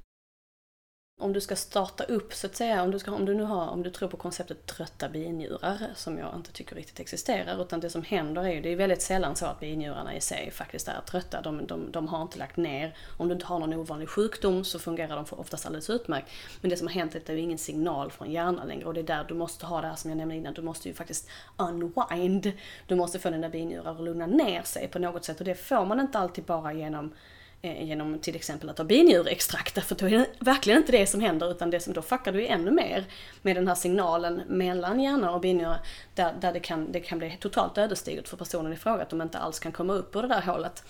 om 1.20 1.32
du 1.32 1.40
ska 1.40 1.56
starta 1.56 2.04
upp 2.04 2.34
så 2.34 2.46
att 2.46 2.56
säga, 2.56 2.82
om 2.82 2.90
du, 2.90 2.98
ska, 2.98 3.12
om 3.12 3.24
du 3.24 3.34
nu 3.34 3.42
har, 3.42 3.68
om 3.68 3.82
du 3.82 3.90
tror 3.90 4.08
på 4.08 4.16
konceptet 4.16 4.66
trötta 4.66 5.08
binjurar, 5.08 5.78
som 5.94 6.18
jag 6.18 6.34
inte 6.34 6.52
tycker 6.52 6.76
riktigt 6.76 7.00
existerar, 7.00 7.62
utan 7.62 7.80
det 7.80 7.90
som 7.90 8.02
händer 8.02 8.42
är 8.42 8.52
ju, 8.52 8.60
det 8.60 8.68
är 8.68 8.76
väldigt 8.76 9.02
sällan 9.02 9.36
så 9.36 9.46
att 9.46 9.60
binjurarna 9.60 10.16
i 10.16 10.20
sig 10.20 10.50
faktiskt 10.50 10.88
är 10.88 11.00
trötta. 11.06 11.40
De, 11.40 11.66
de, 11.66 11.92
de 11.92 12.08
har 12.08 12.22
inte 12.22 12.38
lagt 12.38 12.56
ner. 12.56 12.96
Om 13.16 13.28
du 13.28 13.34
inte 13.34 13.46
har 13.46 13.58
någon 13.58 13.74
ovanlig 13.74 14.08
sjukdom 14.08 14.64
så 14.64 14.78
fungerar 14.78 15.16
de 15.16 15.24
oftast 15.30 15.66
alldeles 15.66 15.90
utmärkt. 15.90 16.30
Men 16.60 16.70
det 16.70 16.76
som 16.76 16.86
har 16.86 16.94
hänt 16.94 17.14
är 17.14 17.18
att 17.18 17.26
det 17.26 17.32
är 17.32 17.36
ingen 17.36 17.58
signal 17.58 18.10
från 18.10 18.30
hjärnan 18.30 18.68
längre 18.68 18.84
och 18.84 18.94
det 18.94 19.00
är 19.00 19.04
där 19.04 19.24
du 19.28 19.34
måste 19.34 19.66
ha 19.66 19.80
det 19.80 19.86
här 19.86 19.96
som 19.96 20.10
jag 20.10 20.16
nämnde 20.16 20.36
innan, 20.36 20.54
du 20.54 20.62
måste 20.62 20.88
ju 20.88 20.94
faktiskt 20.94 21.28
unwind. 21.56 22.52
Du 22.86 22.94
måste 22.94 23.18
få 23.18 23.30
dina 23.30 23.48
binjurar 23.48 23.90
att 23.90 24.00
lugna 24.00 24.26
ner 24.26 24.62
sig 24.62 24.88
på 24.88 24.98
något 24.98 25.24
sätt 25.24 25.38
och 25.38 25.44
det 25.44 25.54
får 25.54 25.86
man 25.86 26.00
inte 26.00 26.18
alltid 26.18 26.44
bara 26.44 26.72
genom 26.72 27.12
Eh, 27.62 27.84
genom 27.84 28.18
till 28.18 28.36
exempel 28.36 28.70
att 28.70 28.76
ta 28.76 28.84
binjurextrakt, 28.84 29.84
för 29.84 29.94
då 29.94 30.06
är 30.06 30.10
det 30.10 30.26
verkligen 30.38 30.78
inte 30.78 30.92
det 30.92 31.06
som 31.06 31.20
händer 31.20 31.50
utan 31.50 31.70
det 31.70 31.80
som 31.80 31.92
då 31.92 32.02
fuckar 32.02 32.32
du 32.32 32.46
ännu 32.46 32.70
mer 32.70 33.04
med 33.42 33.56
den 33.56 33.68
här 33.68 33.74
signalen 33.74 34.42
mellan 34.46 35.00
hjärna 35.00 35.30
och 35.30 35.40
binjure 35.40 35.78
där, 36.14 36.34
där 36.40 36.52
det, 36.52 36.60
kan, 36.60 36.92
det 36.92 37.00
kan 37.00 37.18
bli 37.18 37.36
totalt 37.40 37.78
ödesdigert 37.78 38.28
för 38.28 38.36
personen 38.36 38.72
i 38.72 38.76
fråga 38.76 39.02
att 39.02 39.10
de 39.10 39.22
inte 39.22 39.38
alls 39.38 39.58
kan 39.58 39.72
komma 39.72 39.92
upp 39.92 40.16
ur 40.16 40.22
det 40.22 40.28
där 40.28 40.42
hålet. 40.42 40.84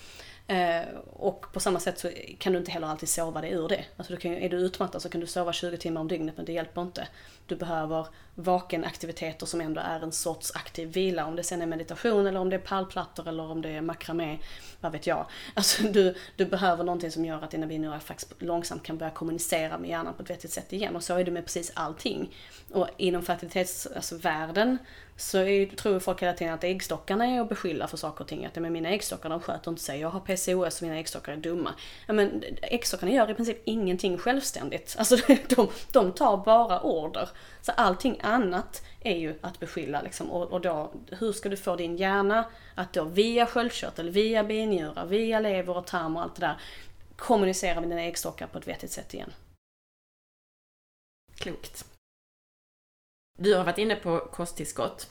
Eh, 0.47 0.87
och 1.05 1.45
på 1.53 1.59
samma 1.59 1.79
sätt 1.79 1.99
så 1.99 2.09
kan 2.37 2.53
du 2.53 2.59
inte 2.59 2.71
heller 2.71 2.87
alltid 2.87 3.09
sova 3.09 3.41
dig 3.41 3.51
ur 3.51 3.67
det. 3.67 3.85
Alltså 3.97 4.13
du 4.13 4.19
kan, 4.19 4.33
är 4.33 4.49
du 4.49 4.57
utmattad 4.57 5.01
så 5.01 5.09
kan 5.09 5.21
du 5.21 5.27
sova 5.27 5.53
20 5.53 5.77
timmar 5.77 6.01
om 6.01 6.07
dygnet 6.07 6.37
men 6.37 6.45
det 6.45 6.53
hjälper 6.53 6.81
inte. 6.81 7.07
Du 7.47 7.55
behöver 7.55 8.07
vakenaktiviteter 8.35 9.45
som 9.45 9.61
ändå 9.61 9.81
är 9.81 9.99
en 9.99 10.11
sorts 10.11 10.51
aktiv 10.55 10.93
vila. 10.93 11.25
Om 11.25 11.35
det 11.35 11.43
sen 11.43 11.61
är 11.61 11.65
meditation 11.65 12.27
eller 12.27 12.39
om 12.39 12.49
det 12.49 12.55
är 12.55 12.59
pallplattor 12.59 13.27
eller 13.27 13.51
om 13.51 13.61
det 13.61 13.69
är 13.69 13.81
makramé, 13.81 14.37
vad 14.81 14.91
vet 14.91 15.07
jag. 15.07 15.25
Alltså 15.53 15.83
du, 15.83 16.15
du 16.35 16.45
behöver 16.45 16.83
någonting 16.83 17.11
som 17.11 17.25
gör 17.25 17.41
att 17.41 17.51
dina 17.51 17.67
binjurar 17.67 17.99
faktiskt 17.99 18.41
långsamt 18.41 18.83
kan 18.83 18.97
börja 18.97 19.11
kommunicera 19.11 19.77
med 19.77 19.89
hjärnan 19.89 20.13
på 20.13 20.23
ett 20.23 20.29
vettigt 20.29 20.51
sätt 20.51 20.73
igen. 20.73 20.95
Och 20.95 21.03
så 21.03 21.15
är 21.15 21.23
det 21.23 21.31
med 21.31 21.45
precis 21.45 21.71
allting. 21.73 22.35
Och 22.71 22.87
inom 22.97 23.23
fertilitetsvärlden 23.23 24.69
alltså 24.71 24.85
så 25.21 25.37
är, 25.37 25.65
tror 25.65 25.99
folk 25.99 26.21
hela 26.21 26.33
tiden 26.33 26.53
att 26.53 26.63
äggstockarna 26.63 27.25
är 27.25 27.41
att 27.41 27.49
beskylla 27.49 27.87
för 27.87 27.97
saker 27.97 28.23
och 28.23 28.27
ting. 28.27 28.45
Att 28.45 28.55
men 28.55 28.73
mina 28.73 28.89
äggstockar 28.89 29.29
de 29.29 29.39
sköter 29.39 29.71
inte 29.71 29.83
sig. 29.83 29.99
Jag 29.99 30.09
har 30.09 30.19
PCOS 30.19 30.75
och 30.77 30.87
mina 30.87 30.99
äggstockar 30.99 31.33
är 31.33 31.37
dumma. 31.37 31.73
Ja, 32.07 32.13
men 32.13 32.43
äggstockarna 32.61 33.11
gör 33.11 33.31
i 33.31 33.33
princip 33.33 33.61
ingenting 33.65 34.17
självständigt. 34.17 34.95
Alltså 35.01 35.17
de, 35.47 35.67
de 35.91 36.11
tar 36.11 36.37
bara 36.37 36.81
order. 36.81 37.29
Så 37.61 37.71
allting 37.71 38.19
annat 38.23 38.83
är 39.01 39.15
ju 39.15 39.39
att 39.41 39.59
beskylla 39.59 40.01
liksom. 40.01 40.31
Och, 40.31 40.51
och 40.51 40.61
då, 40.61 40.91
hur 41.19 41.33
ska 41.33 41.49
du 41.49 41.57
få 41.57 41.75
din 41.75 41.97
hjärna 41.97 42.45
att 42.75 42.93
då 42.93 43.03
via 43.03 43.45
sköldkörtel, 43.45 44.09
via 44.09 44.43
binjurar, 44.43 45.05
via 45.05 45.39
lever 45.39 45.77
och 45.77 45.87
tarm 45.87 46.15
och 46.15 46.21
allt 46.23 46.35
det 46.35 46.45
där 46.45 46.61
kommunicera 47.15 47.81
med 47.81 47.89
dina 47.89 48.01
äggstockar 48.01 48.47
på 48.47 48.57
ett 48.57 48.67
vettigt 48.67 48.91
sätt 48.91 49.13
igen. 49.13 49.33
Klokt. 51.35 51.90
Du 53.41 53.55
har 53.55 53.63
varit 53.63 53.77
inne 53.77 53.95
på 53.95 54.19
kosttillskott 54.19 55.09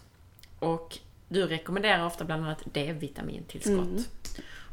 och 0.59 0.99
du 1.29 1.47
rekommenderar 1.47 2.07
ofta 2.07 2.25
bland 2.25 2.45
annat 2.45 2.63
D-vitamintillskott. 2.65 3.89
Mm. 3.89 4.05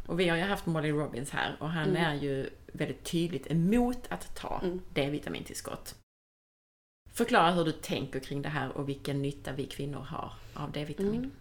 Och 0.06 0.20
vi 0.20 0.30
har 0.30 0.38
ju 0.38 0.44
haft 0.44 0.66
Molly 0.66 0.92
Robbins 0.92 1.30
här 1.30 1.56
och 1.60 1.70
han 1.70 1.90
mm. 1.90 2.04
är 2.04 2.14
ju 2.14 2.50
väldigt 2.74 3.04
tydligt 3.04 3.52
emot 3.52 3.98
att 4.10 4.36
ta 4.36 4.62
mm. 4.64 4.82
D-vitamintillskott. 4.94 5.96
Förklara 7.14 7.52
hur 7.52 7.66
du 7.66 7.72
tänker 7.72 8.20
kring 8.20 8.42
det 8.42 8.50
här 8.50 8.78
och 8.78 8.90
vilken 8.90 9.22
nytta 9.22 9.52
vi 9.52 9.66
kvinnor 9.66 10.00
har 10.00 10.34
av 10.54 10.72
D-vitamin. 10.72 11.16
Mm. 11.16 11.32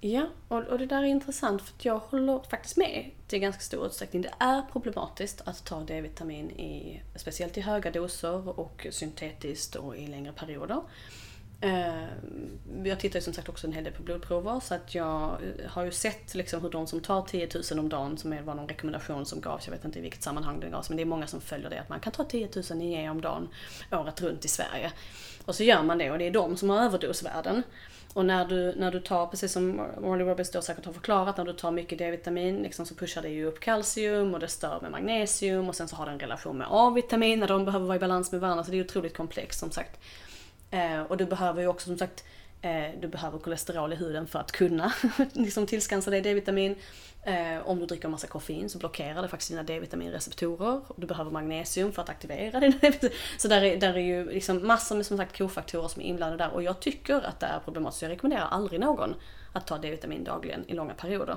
Ja, 0.00 0.28
och, 0.48 0.62
och 0.62 0.78
det 0.78 0.86
där 0.86 1.02
är 1.02 1.06
intressant 1.06 1.62
för 1.62 1.74
jag 1.78 1.98
håller 1.98 2.40
faktiskt 2.50 2.76
med 2.76 3.10
till 3.26 3.38
ganska 3.38 3.62
stor 3.62 3.86
utsträckning. 3.86 4.22
Det 4.22 4.32
är 4.38 4.62
problematiskt 4.72 5.40
att 5.44 5.64
ta 5.64 5.80
D-vitamin 5.80 6.50
i, 6.50 7.02
speciellt 7.16 7.58
i 7.58 7.60
höga 7.60 7.90
doser 7.90 8.60
och 8.60 8.86
syntetiskt 8.90 9.76
och 9.76 9.96
i 9.96 10.06
längre 10.06 10.32
perioder. 10.32 10.82
Ehm, 11.60 12.58
jag 12.84 13.00
tittar 13.00 13.18
ju 13.18 13.22
som 13.22 13.32
sagt 13.32 13.48
också 13.48 13.66
en 13.66 13.72
hel 13.72 13.84
del 13.84 13.92
på 13.92 14.02
blodprover 14.02 14.60
så 14.60 14.74
att 14.74 14.94
jag 14.94 15.30
eh, 15.30 15.70
har 15.70 15.84
ju 15.84 15.90
sett 15.90 16.34
liksom 16.34 16.62
hur 16.62 16.70
de 16.70 16.86
som 16.86 17.00
tar 17.00 17.22
10 17.22 17.48
000 17.70 17.78
om 17.78 17.88
dagen, 17.88 18.18
som 18.18 18.44
var 18.44 18.54
någon 18.54 18.68
rekommendation 18.68 19.26
som 19.26 19.40
gavs, 19.40 19.66
jag 19.66 19.72
vet 19.72 19.84
inte 19.84 19.98
i 19.98 20.02
vilket 20.02 20.22
sammanhang 20.22 20.60
den 20.60 20.70
gavs, 20.70 20.88
men 20.88 20.96
det 20.96 21.02
är 21.02 21.06
många 21.06 21.26
som 21.26 21.40
följer 21.40 21.70
det 21.70 21.80
att 21.80 21.88
man 21.88 22.00
kan 22.00 22.12
ta 22.12 22.24
10 22.24 22.48
000 22.70 22.82
IE 22.82 23.10
om 23.10 23.20
dagen 23.20 23.48
året 23.92 24.20
runt 24.20 24.44
i 24.44 24.48
Sverige. 24.48 24.92
Och 25.44 25.54
så 25.54 25.62
gör 25.62 25.82
man 25.82 25.98
det 25.98 26.10
och 26.10 26.18
det 26.18 26.26
är 26.26 26.30
de 26.30 26.56
som 26.56 26.70
har 26.70 26.84
överdosvärden. 26.84 27.62
Och 28.12 28.24
när 28.24 28.44
du, 28.44 28.74
när 28.76 28.92
du 28.92 29.00
tar, 29.00 29.26
precis 29.26 29.52
som 29.52 29.76
Morley 30.00 30.26
Roberts 30.26 30.50
då 30.50 30.62
säkert 30.62 30.84
har 30.84 30.92
förklarat, 30.92 31.36
när 31.36 31.44
du 31.44 31.52
tar 31.52 31.70
mycket 31.70 31.98
D-vitamin 31.98 32.56
liksom, 32.56 32.86
så 32.86 32.94
pushar 32.94 33.22
det 33.22 33.28
ju 33.28 33.44
upp 33.44 33.60
kalcium 33.60 34.34
och 34.34 34.40
det 34.40 34.48
stör 34.48 34.78
med 34.82 34.90
magnesium 34.90 35.68
och 35.68 35.74
sen 35.74 35.88
så 35.88 35.96
har 35.96 36.06
det 36.06 36.12
en 36.12 36.20
relation 36.20 36.58
med 36.58 36.66
A-vitamin 36.70 37.40
när 37.40 37.48
de 37.48 37.64
behöver 37.64 37.86
vara 37.86 37.96
i 37.96 38.00
balans 38.00 38.32
med 38.32 38.40
varandra. 38.40 38.64
Så 38.64 38.70
det 38.70 38.76
är 38.76 38.84
otroligt 38.84 39.16
komplext 39.16 39.60
som 39.60 39.70
sagt. 39.70 40.00
Eh, 40.70 41.02
och 41.02 41.16
du 41.16 41.26
behöver 41.26 41.62
ju 41.62 41.68
också 41.68 41.86
som 41.86 41.98
sagt 41.98 42.24
eh, 42.62 43.00
du 43.00 43.08
behöver 43.08 43.38
kolesterol 43.38 43.92
i 43.92 43.96
huden 43.96 44.26
för 44.26 44.38
att 44.38 44.52
kunna 44.52 44.92
liksom 45.32 45.66
tillskansa 45.66 46.10
dig 46.10 46.20
D-vitamin. 46.20 46.76
Eh, 47.22 47.68
om 47.68 47.80
du 47.80 47.86
dricker 47.86 48.08
massa 48.08 48.26
koffein 48.26 48.70
så 48.70 48.78
blockerar 48.78 49.22
det 49.22 49.28
faktiskt 49.28 49.50
dina 49.50 49.62
D-vitaminreceptorer. 49.62 50.80
Du 50.96 51.06
behöver 51.06 51.30
magnesium 51.30 51.92
för 51.92 52.02
att 52.02 52.08
aktivera 52.08 52.60
dina 52.60 52.74
Så 53.38 53.48
där 53.48 53.62
är, 53.62 53.76
där 53.76 53.94
är 53.94 54.00
ju 54.00 54.32
liksom 54.32 54.66
massor 54.66 54.96
med 54.96 55.06
som 55.06 55.16
sagt 55.16 55.38
kofaktorer 55.38 55.88
som 55.88 56.02
är 56.02 56.06
inblandade 56.06 56.44
där 56.44 56.50
och 56.50 56.62
jag 56.62 56.80
tycker 56.80 57.26
att 57.26 57.40
det 57.40 57.46
är 57.46 57.60
problematiskt. 57.60 58.02
Jag 58.02 58.10
rekommenderar 58.10 58.48
aldrig 58.48 58.80
någon 58.80 59.14
att 59.52 59.66
ta 59.66 59.78
D-vitamin 59.78 60.24
dagligen 60.24 60.64
i 60.68 60.74
långa 60.74 60.94
perioder. 60.94 61.36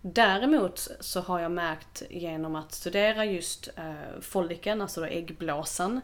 Däremot 0.00 0.88
så 1.00 1.20
har 1.20 1.40
jag 1.40 1.50
märkt 1.50 2.02
genom 2.10 2.56
att 2.56 2.72
studera 2.72 3.24
just 3.24 3.68
eh, 3.76 4.20
follikeln, 4.20 4.82
alltså 4.82 5.00
då 5.00 5.06
äggblåsan, 5.06 6.00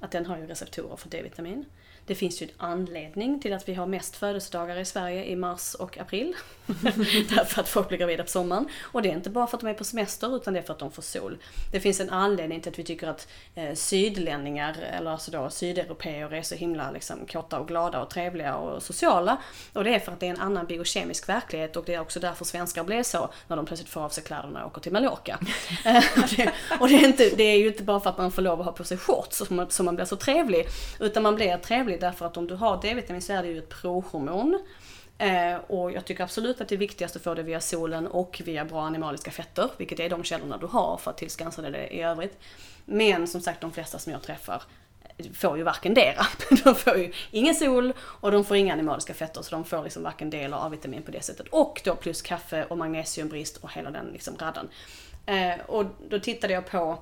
att 0.00 0.10
den 0.10 0.26
har 0.26 0.38
ju 0.38 0.46
receptorer 0.46 0.96
för 0.96 1.08
D-vitamin. 1.08 1.64
Det 2.08 2.14
finns 2.14 2.42
ju 2.42 2.46
en 2.46 2.52
anledning 2.56 3.40
till 3.40 3.52
att 3.52 3.68
vi 3.68 3.74
har 3.74 3.86
mest 3.86 4.16
födelsedagar 4.16 4.76
i 4.76 4.84
Sverige 4.84 5.24
i 5.24 5.36
mars 5.36 5.74
och 5.74 5.98
april. 5.98 6.34
Därför 7.34 7.60
att 7.60 7.68
folk 7.68 7.88
blir 7.88 7.98
gravida 7.98 8.22
på 8.22 8.28
sommaren. 8.28 8.68
Och 8.82 9.02
det 9.02 9.08
är 9.08 9.12
inte 9.12 9.30
bara 9.30 9.46
för 9.46 9.56
att 9.56 9.60
de 9.60 9.70
är 9.70 9.74
på 9.74 9.84
semester 9.84 10.36
utan 10.36 10.54
det 10.54 10.60
är 10.60 10.62
för 10.62 10.72
att 10.72 10.78
de 10.78 10.90
får 10.90 11.02
sol. 11.02 11.38
Det 11.72 11.80
finns 11.80 12.00
en 12.00 12.10
anledning 12.10 12.60
till 12.60 12.72
att 12.72 12.78
vi 12.78 12.84
tycker 12.84 13.08
att 13.08 13.28
eh, 13.54 13.74
sydlänningar, 13.74 14.76
eller 14.98 15.10
alltså 15.10 15.30
då 15.30 15.50
sydeuropeer 15.50 16.34
är 16.34 16.42
så 16.42 16.54
himla 16.54 16.90
liksom, 16.90 17.26
kåta 17.26 17.58
och 17.58 17.68
glada 17.68 18.02
och 18.02 18.10
trevliga 18.10 18.56
och 18.56 18.82
sociala. 18.82 19.36
Och 19.72 19.84
det 19.84 19.94
är 19.94 19.98
för 19.98 20.12
att 20.12 20.20
det 20.20 20.26
är 20.26 20.30
en 20.30 20.40
annan 20.40 20.66
biokemisk 20.66 21.28
verklighet 21.28 21.76
och 21.76 21.84
det 21.84 21.94
är 21.94 22.00
också 22.00 22.20
därför 22.20 22.44
svenskar 22.44 22.84
blir 22.84 23.02
så 23.02 23.30
när 23.48 23.56
de 23.56 23.66
plötsligt 23.66 23.90
får 23.90 24.00
av 24.00 24.08
sig 24.08 24.24
kläderna 24.24 24.64
och 24.64 24.70
åker 24.70 24.80
till 24.80 24.92
Mallorca. 24.92 25.38
och 26.80 26.88
det 26.88 26.94
är, 26.94 27.06
inte, 27.06 27.30
det 27.36 27.44
är 27.44 27.58
ju 27.58 27.66
inte 27.66 27.82
bara 27.82 28.00
för 28.00 28.10
att 28.10 28.18
man 28.18 28.32
får 28.32 28.42
lov 28.42 28.60
att 28.60 28.66
ha 28.66 28.72
på 28.72 28.84
sig 28.84 28.98
shorts 28.98 29.36
som 29.36 29.56
man, 29.56 29.70
som 29.70 29.86
man 29.86 29.94
blir 29.96 30.04
så 30.04 30.16
trevlig. 30.16 30.66
Utan 31.00 31.22
man 31.22 31.34
blir 31.34 31.56
trevlig 31.56 31.97
därför 31.98 32.26
att 32.26 32.36
om 32.36 32.46
du 32.46 32.54
har 32.54 32.82
D-vitamin 32.82 33.22
så 33.22 33.32
är 33.32 33.42
det 33.42 33.48
ju 33.48 33.58
ett 33.58 33.68
prohormon. 33.68 34.58
Eh, 35.18 35.56
och 35.66 35.92
jag 35.92 36.04
tycker 36.04 36.24
absolut 36.24 36.60
att 36.60 36.68
det 36.68 36.74
är 36.74 36.78
viktigast 36.78 37.16
att 37.16 37.22
få 37.22 37.34
det 37.34 37.42
via 37.42 37.60
solen 37.60 38.06
och 38.06 38.42
via 38.44 38.64
bra 38.64 38.82
animaliska 38.82 39.30
fetter, 39.30 39.70
vilket 39.76 40.00
är 40.00 40.10
de 40.10 40.24
källorna 40.24 40.58
du 40.58 40.66
har 40.66 40.96
för 40.96 41.10
att 41.10 41.18
tillskansa 41.18 41.62
dig 41.62 41.70
det 41.70 41.94
i 41.94 42.02
övrigt. 42.02 42.38
Men 42.84 43.26
som 43.26 43.40
sagt, 43.40 43.60
de 43.60 43.72
flesta 43.72 43.98
som 43.98 44.12
jag 44.12 44.22
träffar 44.22 44.62
får 45.34 45.56
ju 45.56 45.62
varken 45.62 45.94
dera. 45.94 46.26
De 46.64 46.74
får 46.74 46.96
ju 46.96 47.12
ingen 47.30 47.54
sol 47.54 47.92
och 48.00 48.30
de 48.30 48.44
får 48.44 48.56
inga 48.56 48.72
animaliska 48.72 49.14
fetter 49.14 49.42
så 49.42 49.50
de 49.50 49.64
får 49.64 49.84
liksom 49.84 50.02
varken 50.02 50.30
del 50.30 50.54
av 50.54 50.62
A-vitamin 50.62 51.02
på 51.02 51.10
det 51.10 51.22
sättet. 51.22 51.46
Och 51.48 51.80
då 51.84 51.94
plus 51.94 52.22
kaffe 52.22 52.64
och 52.64 52.78
magnesiumbrist 52.78 53.56
och 53.56 53.72
hela 53.72 53.90
den 53.90 54.06
liksom 54.06 54.36
raddan. 54.36 54.68
Eh, 55.26 55.60
och 55.66 55.84
då 56.08 56.18
tittade 56.18 56.52
jag 56.52 56.66
på 56.66 56.98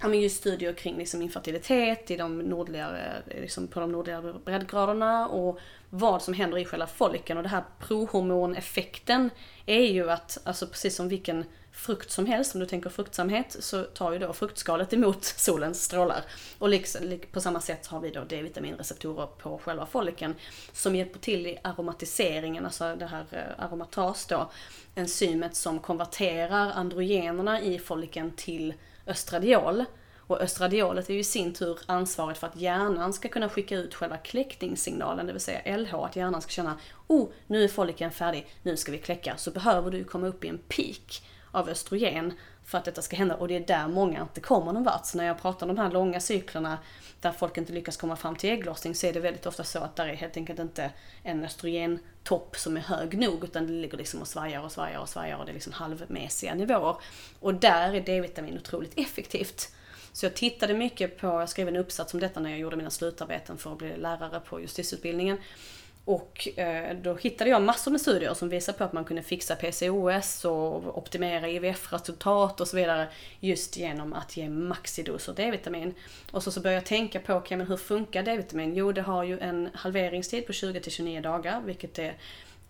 ja, 0.00 0.08
men 0.08 0.20
just 0.20 0.36
studier 0.36 0.72
kring 0.72 0.98
liksom 0.98 1.22
infertilitet 1.22 2.10
i 2.10 2.16
de 2.16 2.38
nordligare, 2.38 3.22
liksom 3.26 3.68
på 3.68 3.80
de 3.80 3.92
nordligare 3.92 4.34
breddgraderna 4.44 5.28
och 5.28 5.58
vad 5.90 6.22
som 6.22 6.34
händer 6.34 6.58
i 6.58 6.64
själva 6.64 6.86
follikeln. 6.86 7.36
Och 7.36 7.42
det 7.42 7.48
här 7.48 7.64
prohormoneffekten 7.78 9.30
är 9.66 9.82
ju 9.92 10.10
att, 10.10 10.38
alltså 10.44 10.66
precis 10.66 10.96
som 10.96 11.08
vilken 11.08 11.44
frukt 11.72 12.10
som 12.10 12.26
helst, 12.26 12.54
om 12.54 12.60
du 12.60 12.66
tänker 12.66 12.90
fruktsamhet, 12.90 13.56
så 13.60 13.82
tar 13.82 14.12
ju 14.12 14.18
då 14.18 14.32
fruktskalet 14.32 14.92
emot 14.92 15.24
solens 15.36 15.84
strålar. 15.84 16.24
Och 16.58 16.68
liksom, 16.68 17.20
på 17.32 17.40
samma 17.40 17.60
sätt 17.60 17.86
har 17.86 18.00
vi 18.00 18.10
då 18.10 18.24
D-vitaminreceptorer 18.24 19.26
på 19.26 19.58
själva 19.58 19.86
follikeln 19.86 20.34
som 20.72 20.96
hjälper 20.96 21.18
till 21.18 21.46
i 21.46 21.58
aromatiseringen, 21.62 22.64
alltså 22.64 22.96
det 22.96 23.06
här 23.06 23.24
eh, 23.30 23.64
aromatas 23.64 24.26
då, 24.26 24.50
enzymet 24.94 25.56
som 25.56 25.78
konverterar 25.78 26.70
androgenerna 26.70 27.60
i 27.60 27.78
follikeln 27.78 28.30
till 28.36 28.74
östradiol. 29.06 29.84
Och 30.26 30.40
östradiolet 30.40 31.10
är 31.10 31.14
ju 31.14 31.20
i 31.20 31.24
sin 31.24 31.52
tur 31.52 31.78
ansvarigt 31.86 32.40
för 32.40 32.46
att 32.46 32.56
hjärnan 32.56 33.12
ska 33.12 33.28
kunna 33.28 33.48
skicka 33.48 33.76
ut 33.76 33.94
själva 33.94 34.16
kläckningssignalen, 34.16 35.26
det 35.26 35.32
vill 35.32 35.42
säga 35.42 35.76
LH, 35.76 35.94
att 35.94 36.16
hjärnan 36.16 36.42
ska 36.42 36.50
känna 36.50 36.78
oh, 37.06 37.28
nu 37.46 37.64
är 37.64 37.68
folliken 37.68 38.10
färdig, 38.10 38.46
nu 38.62 38.76
ska 38.76 38.92
vi 38.92 38.98
kläcka. 38.98 39.36
Så 39.36 39.50
behöver 39.50 39.90
du 39.90 40.04
komma 40.04 40.26
upp 40.26 40.44
i 40.44 40.48
en 40.48 40.58
peak 40.58 41.22
av 41.50 41.68
östrogen 41.68 42.32
för 42.64 42.78
att 42.78 42.84
detta 42.84 43.02
ska 43.02 43.16
hända 43.16 43.36
och 43.36 43.48
det 43.48 43.56
är 43.56 43.60
där 43.60 43.88
många 43.88 44.20
inte 44.22 44.40
kommer 44.40 44.72
någon 44.72 44.84
vart. 44.84 45.06
Så 45.06 45.18
när 45.18 45.24
jag 45.24 45.42
pratar 45.42 45.68
om 45.68 45.76
de 45.76 45.82
här 45.82 45.90
långa 45.90 46.20
cyklerna 46.20 46.78
där 47.20 47.32
folk 47.32 47.56
inte 47.56 47.72
lyckas 47.72 47.96
komma 47.96 48.16
fram 48.16 48.36
till 48.36 48.50
ägglossning 48.50 48.94
så 48.94 49.06
är 49.06 49.12
det 49.12 49.20
väldigt 49.20 49.46
ofta 49.46 49.64
så 49.64 49.78
att 49.78 49.96
där 49.96 50.06
är 50.06 50.14
helt 50.14 50.36
enkelt 50.36 50.58
inte 50.58 50.90
en 51.22 51.44
östrogentopp 51.44 52.56
som 52.56 52.76
är 52.76 52.80
hög 52.80 53.18
nog 53.18 53.44
utan 53.44 53.66
det 53.66 53.72
ligger 53.72 53.98
liksom 53.98 54.20
och 54.20 54.28
svajar 54.28 54.60
och 54.60 54.72
svajar 54.72 55.00
och 55.00 55.08
svajar 55.08 55.36
och 55.36 55.44
det 55.44 55.52
är 55.52 55.54
liksom 55.54 55.72
halvmesiga 55.72 56.54
nivåer. 56.54 56.96
Och 57.40 57.54
där 57.54 57.94
är 57.94 58.00
D-vitamin 58.00 58.58
otroligt 58.58 58.92
effektivt. 58.98 59.72
Så 60.12 60.26
jag 60.26 60.34
tittade 60.34 60.74
mycket 60.74 61.18
på, 61.18 61.26
jag 61.26 61.48
skrev 61.48 61.68
en 61.68 61.76
uppsats 61.76 62.14
om 62.14 62.20
detta 62.20 62.40
när 62.40 62.50
jag 62.50 62.58
gjorde 62.58 62.76
mina 62.76 62.90
slutarbeten 62.90 63.58
för 63.58 63.72
att 63.72 63.78
bli 63.78 63.96
lärare 63.96 64.40
på 64.40 64.60
justitieutbildningen. 64.60 65.38
Och 66.04 66.48
eh, 66.58 66.96
då 66.96 67.14
hittade 67.14 67.50
jag 67.50 67.62
massor 67.62 67.90
med 67.90 68.00
studier 68.00 68.34
som 68.34 68.48
visar 68.48 68.72
på 68.72 68.84
att 68.84 68.92
man 68.92 69.04
kunde 69.04 69.22
fixa 69.22 69.56
PCOS 69.56 70.44
och 70.44 70.98
optimera 70.98 71.48
IVF-resultat 71.48 72.60
och 72.60 72.68
så 72.68 72.76
vidare 72.76 73.08
just 73.40 73.76
genom 73.76 74.12
att 74.12 74.36
ge 74.36 74.48
maxidoser 74.48 75.32
D-vitamin. 75.32 75.94
Och 76.30 76.42
så, 76.42 76.50
så 76.50 76.60
började 76.60 76.76
jag 76.76 76.86
tänka 76.86 77.20
på, 77.20 77.34
okay, 77.34 77.56
men 77.56 77.66
hur 77.66 77.76
funkar 77.76 78.22
D-vitamin? 78.22 78.74
Jo, 78.74 78.92
det 78.92 79.02
har 79.02 79.24
ju 79.24 79.38
en 79.38 79.68
halveringstid 79.74 80.46
på 80.46 80.52
20-29 80.52 81.22
dagar, 81.22 81.60
vilket 81.60 81.98
är 81.98 82.16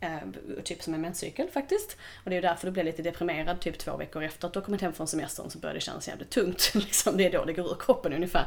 eh, 0.00 0.18
typ 0.64 0.82
som 0.82 0.94
en 0.94 1.00
menscykel 1.00 1.48
faktiskt. 1.48 1.96
Och 2.24 2.30
det 2.30 2.36
är 2.36 2.42
därför 2.42 2.66
du 2.66 2.72
blir 2.72 2.84
lite 2.84 3.02
deprimerad 3.02 3.60
typ 3.60 3.78
två 3.78 3.96
veckor 3.96 4.22
efter 4.22 4.46
att 4.46 4.52
du 4.52 4.58
har 4.58 4.64
kommit 4.64 4.80
hem 4.80 4.92
från 4.92 5.06
semestern 5.06 5.50
så 5.50 5.58
börjar 5.58 5.74
det 5.74 5.80
kännas 5.80 6.08
jävligt 6.08 6.30
tungt. 6.30 6.72
liksom, 6.74 7.16
det 7.16 7.26
är 7.26 7.32
då 7.32 7.44
det 7.44 7.52
går 7.52 7.70
ur 7.70 7.76
kroppen 7.80 8.12
ungefär. 8.12 8.46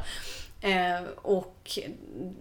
Eh, 0.60 1.02
och 1.16 1.78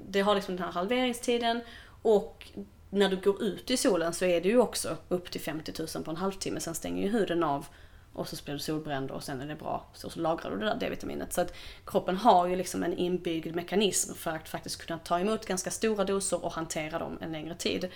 det 0.07 0.21
har 0.21 0.35
liksom 0.35 0.55
den 0.55 0.65
här 0.65 0.71
halveringstiden 0.71 1.61
och 2.07 2.47
när 2.89 3.09
du 3.09 3.15
går 3.15 3.43
ut 3.43 3.71
i 3.71 3.77
solen 3.77 4.13
så 4.13 4.25
är 4.25 4.41
det 4.41 4.49
ju 4.49 4.59
också 4.59 4.97
upp 5.09 5.31
till 5.31 5.41
50 5.41 5.73
000 5.95 6.03
på 6.03 6.11
en 6.11 6.17
halvtimme. 6.17 6.59
Sen 6.59 6.75
stänger 6.75 7.03
ju 7.03 7.09
huden 7.09 7.43
av 7.43 7.65
och 8.13 8.27
så 8.27 8.43
blir 8.45 8.53
du 8.53 8.59
solbränd 8.59 9.11
och 9.11 9.23
sen 9.23 9.41
är 9.41 9.47
det 9.47 9.55
bra. 9.55 9.85
Så, 9.93 10.09
så 10.09 10.19
lagrar 10.19 10.51
du 10.51 10.57
det 10.57 10.65
där 10.65 10.75
D-vitaminet. 10.79 11.33
Så 11.33 11.41
att 11.41 11.53
kroppen 11.85 12.17
har 12.17 12.47
ju 12.47 12.55
liksom 12.55 12.83
en 12.83 12.97
inbyggd 12.97 13.55
mekanism 13.55 14.13
för 14.13 14.31
att 14.31 14.49
faktiskt 14.49 14.85
kunna 14.85 14.99
ta 14.99 15.19
emot 15.19 15.45
ganska 15.45 15.71
stora 15.71 16.03
doser 16.03 16.45
och 16.45 16.51
hantera 16.51 16.99
dem 16.99 17.17
en 17.21 17.31
längre 17.31 17.55
tid. 17.55 17.89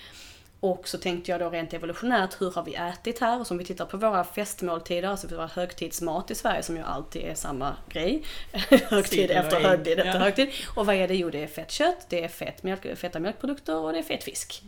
Och 0.63 0.87
så 0.87 0.97
tänkte 0.97 1.31
jag 1.31 1.39
då 1.39 1.49
rent 1.49 1.73
evolutionärt, 1.73 2.41
hur 2.41 2.51
har 2.51 2.63
vi 2.63 2.75
ätit 2.75 3.19
här? 3.19 3.39
Och 3.39 3.47
så 3.47 3.53
om 3.53 3.57
vi 3.57 3.65
tittar 3.65 3.85
på 3.85 3.97
våra 3.97 4.23
festmåltider, 4.23 5.07
alltså 5.07 5.27
våra 5.27 5.47
högtidsmat 5.47 6.31
i 6.31 6.35
Sverige 6.35 6.63
som 6.63 6.77
ju 6.77 6.83
alltid 6.83 7.21
är 7.21 7.35
samma 7.35 7.75
grej. 7.89 8.23
högtid 8.89 9.31
efter 9.31 9.59
högtid 9.59 9.99
efter 9.99 10.13
ja. 10.13 10.19
högtid. 10.19 10.49
Och 10.75 10.85
vad 10.85 10.95
är 10.95 11.07
det? 11.07 11.15
Jo, 11.15 11.29
det 11.29 11.43
är 11.43 11.47
fett 11.47 11.71
kött, 11.71 12.05
det 12.09 12.23
är 12.23 12.27
fett 12.27 12.63
mjölk, 12.63 12.97
feta 12.97 13.19
mjölkprodukter 13.19 13.75
och 13.75 13.93
det 13.93 13.99
är 13.99 14.03
fett 14.03 14.23
fisk. 14.23 14.63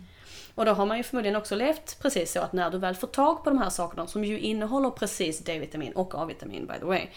Och 0.55 0.65
då 0.65 0.71
har 0.71 0.85
man 0.85 0.97
ju 0.97 1.03
förmodligen 1.03 1.35
också 1.35 1.55
levt 1.55 1.99
precis 2.01 2.31
så 2.31 2.39
att 2.39 2.53
när 2.53 2.69
du 2.69 2.77
väl 2.77 2.95
får 2.95 3.07
tag 3.07 3.43
på 3.43 3.49
de 3.49 3.59
här 3.59 3.69
sakerna 3.69 4.07
som 4.07 4.23
ju 4.23 4.39
innehåller 4.39 4.89
precis 4.89 5.39
D-vitamin 5.39 5.93
och 5.93 6.15
A-vitamin 6.15 6.67
by 6.67 6.79
the 6.79 6.85
way. 6.85 7.07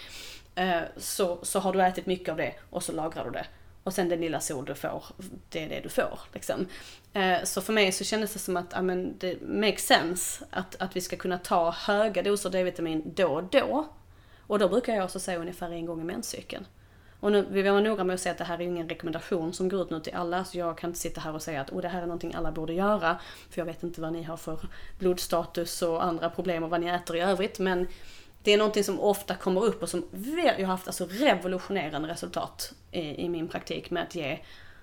Eh, 0.55 0.83
så, 0.97 1.39
så 1.43 1.59
har 1.59 1.73
du 1.73 1.83
ätit 1.83 2.07
mycket 2.07 2.29
av 2.29 2.37
det 2.37 2.55
och 2.71 2.83
så 2.83 2.93
lagrar 2.93 3.25
du 3.25 3.31
det. 3.31 3.47
Och 3.87 3.95
sen 3.95 4.09
den 4.09 4.21
lilla 4.21 4.41
sol 4.41 4.65
du 4.65 4.75
får, 4.75 5.05
det 5.49 5.65
är 5.65 5.69
det 5.69 5.81
du 5.81 5.89
får. 5.89 6.21
Liksom. 6.33 6.67
Eh, 7.13 7.43
så 7.45 7.61
för 7.61 7.73
mig 7.73 7.93
så 7.93 8.05
kändes 8.05 8.33
det 8.33 8.39
som 8.39 8.57
att 8.57 8.79
I 8.79 8.83
mean, 8.83 9.15
det 9.19 9.43
makes 9.43 9.87
sense 9.87 10.45
att, 10.51 10.77
att 10.79 10.97
vi 10.97 11.01
ska 11.01 11.17
kunna 11.17 11.39
ta 11.39 11.71
höga 11.71 12.23
doser 12.23 12.51
D-vitamin 12.51 13.03
då 13.17 13.27
och 13.27 13.45
då. 13.45 13.89
Och 14.47 14.59
då 14.59 14.69
brukar 14.69 14.95
jag 14.95 15.05
också 15.05 15.21
säga 15.21 15.39
ungefär 15.39 15.71
en 15.71 15.87
gång 15.87 16.01
i 16.01 16.05
menscykeln. 16.05 16.67
Och 17.21 17.33
nu 17.33 17.47
vill 17.51 17.67
jag 17.67 17.73
vara 17.73 17.83
noga 17.83 18.05
med 18.05 18.15
att 18.15 18.21
säga 18.21 18.33
att 18.33 18.39
det 18.39 18.45
här 18.45 18.59
är 18.59 18.65
ingen 18.65 18.89
rekommendation 18.89 19.53
som 19.53 19.69
går 19.69 19.83
ut 19.83 19.91
nu 19.91 20.01
till 20.01 20.15
alla, 20.15 20.45
så 20.45 20.59
jag 20.59 20.79
kan 20.79 20.91
inte 20.91 21.01
sitta 21.01 21.21
här 21.21 21.35
och 21.35 21.43
säga 21.43 21.61
att 21.61 21.71
oh, 21.71 21.81
det 21.81 21.89
här 21.89 22.03
är 22.03 22.07
någonting 22.07 22.35
alla 22.35 22.53
borde 22.53 22.73
göra. 22.73 23.19
För 23.51 23.61
jag 23.61 23.67
vet 23.67 23.83
inte 23.83 24.01
vad 24.01 24.13
ni 24.13 24.23
har 24.23 24.37
för 24.37 24.59
blodstatus 24.99 25.83
och 25.83 26.05
andra 26.05 26.31
problem 26.31 26.63
och 26.63 26.71
vad 26.71 26.81
ni 26.81 26.87
äter 26.87 27.17
i 27.17 27.21
övrigt. 27.21 27.59
Men 27.59 27.87
det 28.47 28.53
är 28.53 28.59
någonting 28.59 28.85
som 28.85 29.01
ofta 29.01 29.35
kommer 29.35 29.65
upp 29.65 29.83
och 29.83 29.89
som 29.89 30.05
jag 30.13 30.55
har 30.55 30.65
haft 30.65 30.87
alltså 30.87 31.07
revolutionerande 31.11 32.09
resultat 32.09 32.73
i, 32.91 33.01
i 33.01 33.29
min 33.29 33.49
praktik 33.49 33.91
med 33.91 34.03
att 34.03 34.15
ge 34.15 34.39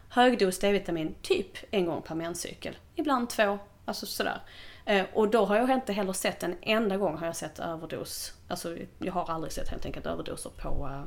högdos 0.10 0.60
D-vitamin 0.60 1.16
typ 1.22 1.58
en 1.72 1.86
gång 1.86 2.02
per 2.02 2.16
menscykel. 2.16 2.78
Ibland 2.96 3.30
två, 3.30 3.60
alltså 3.86 4.06
sådär. 4.06 4.42
Eh, 4.86 5.06
och 5.14 5.30
då 5.30 5.46
har 5.46 5.56
jag 5.56 5.70
inte 5.70 5.94
heller 5.94 6.14
sett 6.14 6.44
en 6.44 6.56
enda 6.62 6.98
gång 6.98 7.18
har 7.18 7.26
jag 7.26 7.36
sett 7.36 7.60
överdos. 7.60 8.34
Alltså 8.48 8.78
jag 9.00 9.14
har 9.14 9.32
aldrig 9.32 9.54
sett 9.54 9.70
helt 9.70 9.86
enkelt 9.86 10.06
överdoser 10.06 10.50
på, 10.50 10.70
uh, 10.70 11.04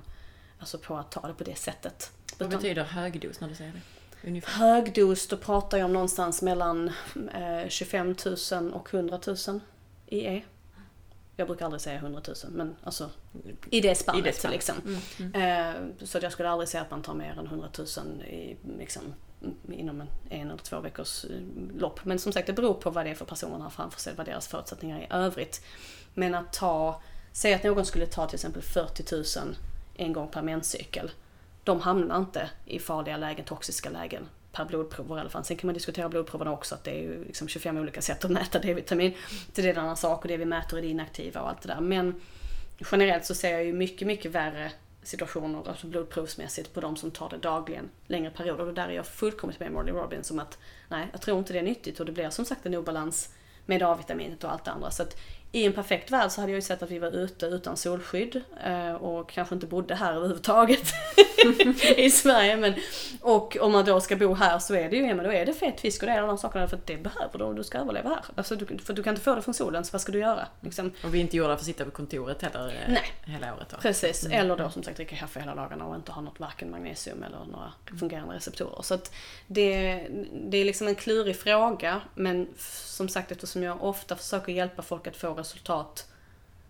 alltså 0.58 0.78
på 0.78 0.96
att 0.96 1.10
ta 1.10 1.26
det 1.26 1.34
på 1.34 1.44
det 1.44 1.58
sättet. 1.58 2.10
Vad 2.38 2.50
betyder 2.50 2.84
högdos 2.84 3.40
när 3.40 3.48
du 3.48 3.54
säger 3.54 3.72
det? 3.72 4.28
Ungefär. 4.28 4.52
Högdos, 4.52 5.28
då 5.28 5.36
pratar 5.36 5.78
jag 5.78 5.84
om 5.84 5.92
någonstans 5.92 6.42
mellan 6.42 6.92
eh, 7.34 7.68
25 7.68 8.14
000 8.52 8.72
och 8.72 8.94
100 8.94 9.20
000 9.26 9.60
IE 10.06 10.42
jag 11.36 11.46
brukar 11.46 11.64
aldrig 11.64 11.80
säga 11.80 11.96
100 11.96 12.20
000 12.26 12.36
men 12.52 12.76
alltså 12.84 13.10
i 13.70 13.80
det 13.80 13.94
spannet, 13.94 14.20
I 14.20 14.28
det 14.28 14.32
spannet. 14.32 14.54
liksom. 14.54 14.76
Mm, 14.86 15.32
mm. 15.34 15.90
Eh, 16.00 16.06
så 16.06 16.18
jag 16.22 16.32
skulle 16.32 16.48
aldrig 16.48 16.68
säga 16.68 16.82
att 16.82 16.90
man 16.90 17.02
tar 17.02 17.14
mer 17.14 17.38
än 17.38 17.46
100 17.46 17.68
000 17.78 18.22
i, 18.22 18.56
liksom, 18.78 19.02
inom 19.68 20.00
en, 20.00 20.08
en 20.30 20.50
eller 20.50 20.62
två 20.62 20.80
veckors 20.80 21.24
eh, 21.24 21.30
lopp. 21.78 22.04
Men 22.04 22.18
som 22.18 22.32
sagt 22.32 22.46
det 22.46 22.52
beror 22.52 22.74
på 22.74 22.90
vad 22.90 23.06
det 23.06 23.10
är 23.10 23.14
för 23.14 23.24
personer 23.24 23.52
man 23.52 23.60
har 23.60 23.70
framför 23.70 24.00
sig, 24.00 24.14
vad 24.16 24.26
deras 24.26 24.48
förutsättningar 24.48 24.98
är 24.98 25.02
i 25.02 25.06
övrigt. 25.10 25.64
Men 26.14 26.34
att 26.34 26.52
ta, 26.52 27.02
säg 27.32 27.54
att 27.54 27.64
någon 27.64 27.86
skulle 27.86 28.06
ta 28.06 28.26
till 28.26 28.36
exempel 28.36 28.62
40 28.62 29.38
000 29.40 29.56
en 29.96 30.12
gång 30.12 30.28
per 30.28 30.42
menscykel. 30.42 31.10
De 31.64 31.80
hamnar 31.80 32.16
inte 32.16 32.50
i 32.64 32.78
farliga 32.78 33.16
lägen, 33.16 33.44
toxiska 33.44 33.90
lägen 33.90 34.28
per 34.56 34.64
blodprov 34.64 35.16
i 35.16 35.20
alla 35.20 35.30
fall. 35.30 35.44
Sen 35.44 35.56
kan 35.56 35.68
man 35.68 35.74
diskutera 35.74 36.08
blodproverna 36.08 36.52
också, 36.52 36.74
att 36.74 36.84
det 36.84 36.90
är 36.90 37.02
ju 37.02 37.24
liksom 37.24 37.48
25 37.48 37.76
olika 37.76 38.02
sätt 38.02 38.24
att 38.24 38.30
mäta 38.30 38.58
D-vitamin. 38.58 39.14
Det 39.54 39.62
är 39.62 39.68
en 39.68 39.78
annan 39.78 39.96
sak 39.96 40.22
och 40.22 40.28
det 40.28 40.36
vi 40.36 40.44
mäter 40.44 40.78
är 40.78 40.82
det 40.82 40.88
inaktiva 40.88 41.40
och 41.40 41.48
allt 41.48 41.62
det 41.62 41.68
där. 41.68 41.80
Men 41.80 42.20
generellt 42.92 43.24
så 43.24 43.34
ser 43.34 43.52
jag 43.52 43.64
ju 43.64 43.72
mycket, 43.72 44.06
mycket 44.06 44.30
värre 44.30 44.72
situationer, 45.02 45.68
alltså 45.68 45.86
blodprovsmässigt, 45.86 46.74
på 46.74 46.80
de 46.80 46.96
som 46.96 47.10
tar 47.10 47.28
det 47.28 47.36
dagligen 47.36 47.90
längre 48.06 48.30
perioder. 48.30 48.66
Och 48.66 48.74
där 48.74 48.88
är 48.88 48.92
jag 48.92 49.06
fullkomligt 49.06 49.60
med 49.60 49.72
Morley 49.72 49.94
Robbins 49.94 50.30
om 50.30 50.38
att 50.38 50.58
nej, 50.88 51.08
jag 51.12 51.20
tror 51.20 51.38
inte 51.38 51.52
det 51.52 51.58
är 51.58 51.62
nyttigt 51.62 52.00
och 52.00 52.06
det 52.06 52.12
blir 52.12 52.30
som 52.30 52.44
sagt 52.44 52.66
en 52.66 52.74
obalans 52.74 53.34
med 53.66 53.82
A-vitaminet 53.82 54.44
och 54.44 54.52
allt 54.52 54.64
det 54.64 54.70
andra. 54.70 54.90
Så 54.90 55.02
att 55.02 55.16
i 55.56 55.64
en 55.64 55.72
perfekt 55.72 56.10
värld 56.10 56.30
så 56.30 56.40
hade 56.40 56.52
jag 56.52 56.56
ju 56.56 56.62
sett 56.62 56.82
att 56.82 56.90
vi 56.90 56.98
var 56.98 57.10
ute 57.10 57.46
utan 57.46 57.76
solskydd 57.76 58.42
eh, 58.64 58.92
och 58.92 59.30
kanske 59.30 59.54
inte 59.54 59.66
bodde 59.66 59.94
här 59.94 60.14
överhuvudtaget 60.14 60.92
i 61.96 62.10
Sverige. 62.10 62.56
Men, 62.56 62.74
och 63.20 63.56
om 63.60 63.72
man 63.72 63.84
då 63.84 64.00
ska 64.00 64.16
bo 64.16 64.34
här 64.34 64.58
så 64.58 64.74
är 64.74 64.90
det 64.90 64.96
ju, 64.96 65.14
men 65.14 65.24
då 65.24 65.32
är 65.32 65.46
det 65.46 65.54
fett 65.54 65.80
fisk 65.80 66.02
och 66.02 66.06
det 66.06 66.12
är 66.12 66.18
alla 66.18 66.26
de 66.26 66.38
sakerna 66.38 66.68
för 66.68 66.76
att 66.76 66.86
det 66.86 66.96
behöver 66.96 67.38
du 67.38 67.44
om 67.44 67.56
du 67.56 67.64
ska 67.64 67.78
överleva 67.78 68.08
här. 68.08 68.24
Alltså, 68.34 68.56
du, 68.56 68.78
för 68.78 68.94
du 68.94 69.02
kan 69.02 69.12
inte 69.12 69.24
få 69.24 69.34
det 69.34 69.42
från 69.42 69.54
solen 69.54 69.84
så 69.84 69.92
vad 69.92 70.00
ska 70.00 70.12
du 70.12 70.18
göra? 70.18 70.46
Liksom. 70.60 70.92
Och 71.04 71.14
vi 71.14 71.18
är 71.18 71.22
inte 71.22 71.36
gjorda 71.36 71.48
för 71.48 71.60
att 71.60 71.64
sitta 71.64 71.84
på 71.84 71.90
kontoret 71.90 72.42
heller 72.42 72.68
eh, 72.68 72.92
Nej. 72.92 73.12
hela 73.24 73.54
året. 73.54 73.68
Då. 73.70 73.76
Precis, 73.76 74.26
mm. 74.26 74.40
eller 74.40 74.56
då 74.56 74.70
som 74.70 74.82
sagt 74.82 74.96
dricka 74.96 75.16
kaffe 75.16 75.40
hela 75.40 75.54
dagarna 75.54 75.86
och 75.86 75.94
inte 75.96 76.12
ha 76.12 76.22
något 76.22 76.40
varken 76.40 76.70
magnesium 76.70 77.22
eller 77.22 77.38
några 77.38 77.72
fungerande 77.98 78.34
receptorer. 78.34 78.82
Så 78.82 78.94
att 78.94 79.14
det, 79.46 80.06
det 80.32 80.58
är 80.58 80.64
liksom 80.64 80.88
en 80.88 80.94
klurig 80.94 81.36
fråga 81.36 82.00
men 82.14 82.48
som 82.56 83.08
sagt 83.08 83.32
eftersom 83.32 83.62
jag 83.62 83.84
ofta 83.84 84.16
försöker 84.16 84.52
hjälpa 84.52 84.82
folk 84.82 85.06
att 85.06 85.16
få 85.16 85.34
resultat 85.46 86.10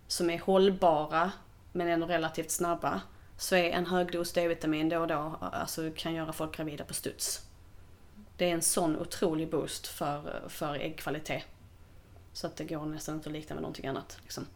som 0.07 0.31
är 0.31 0.39
hållbara 0.39 1.33
men 1.73 1.89
ändå 1.89 2.07
relativt 2.07 2.51
snabba 2.51 3.01
så 3.37 3.57
är 3.57 3.71
en 3.71 3.87
hög 3.87 4.13
dos 4.13 4.33
D-vitamin 4.33 4.89
då 4.89 4.99
och 4.99 5.09
då 5.09 5.39
alltså 5.41 5.91
kan 5.97 6.15
göra 6.15 6.33
folk 6.33 6.57
gravida 6.57 6.85
på 6.85 6.95
studs. 6.95 7.47
Det 8.37 8.51
är 8.51 8.55
en 8.55 8.63
sån 8.63 8.97
otrolig 8.97 9.51
boost 9.51 9.87
för, 9.87 10.43
för 10.49 10.75
äggkvalitet. 10.75 11.45
Så 12.33 12.47
att 12.47 12.57
det 12.57 12.65
går 12.65 12.87
nästan 12.87 13.15
inte 13.15 13.29
att 13.29 13.33
likna 13.33 13.55
med 13.55 13.63
någonting 13.63 13.87
annat. 13.87 14.19
Liksom. 14.23 14.47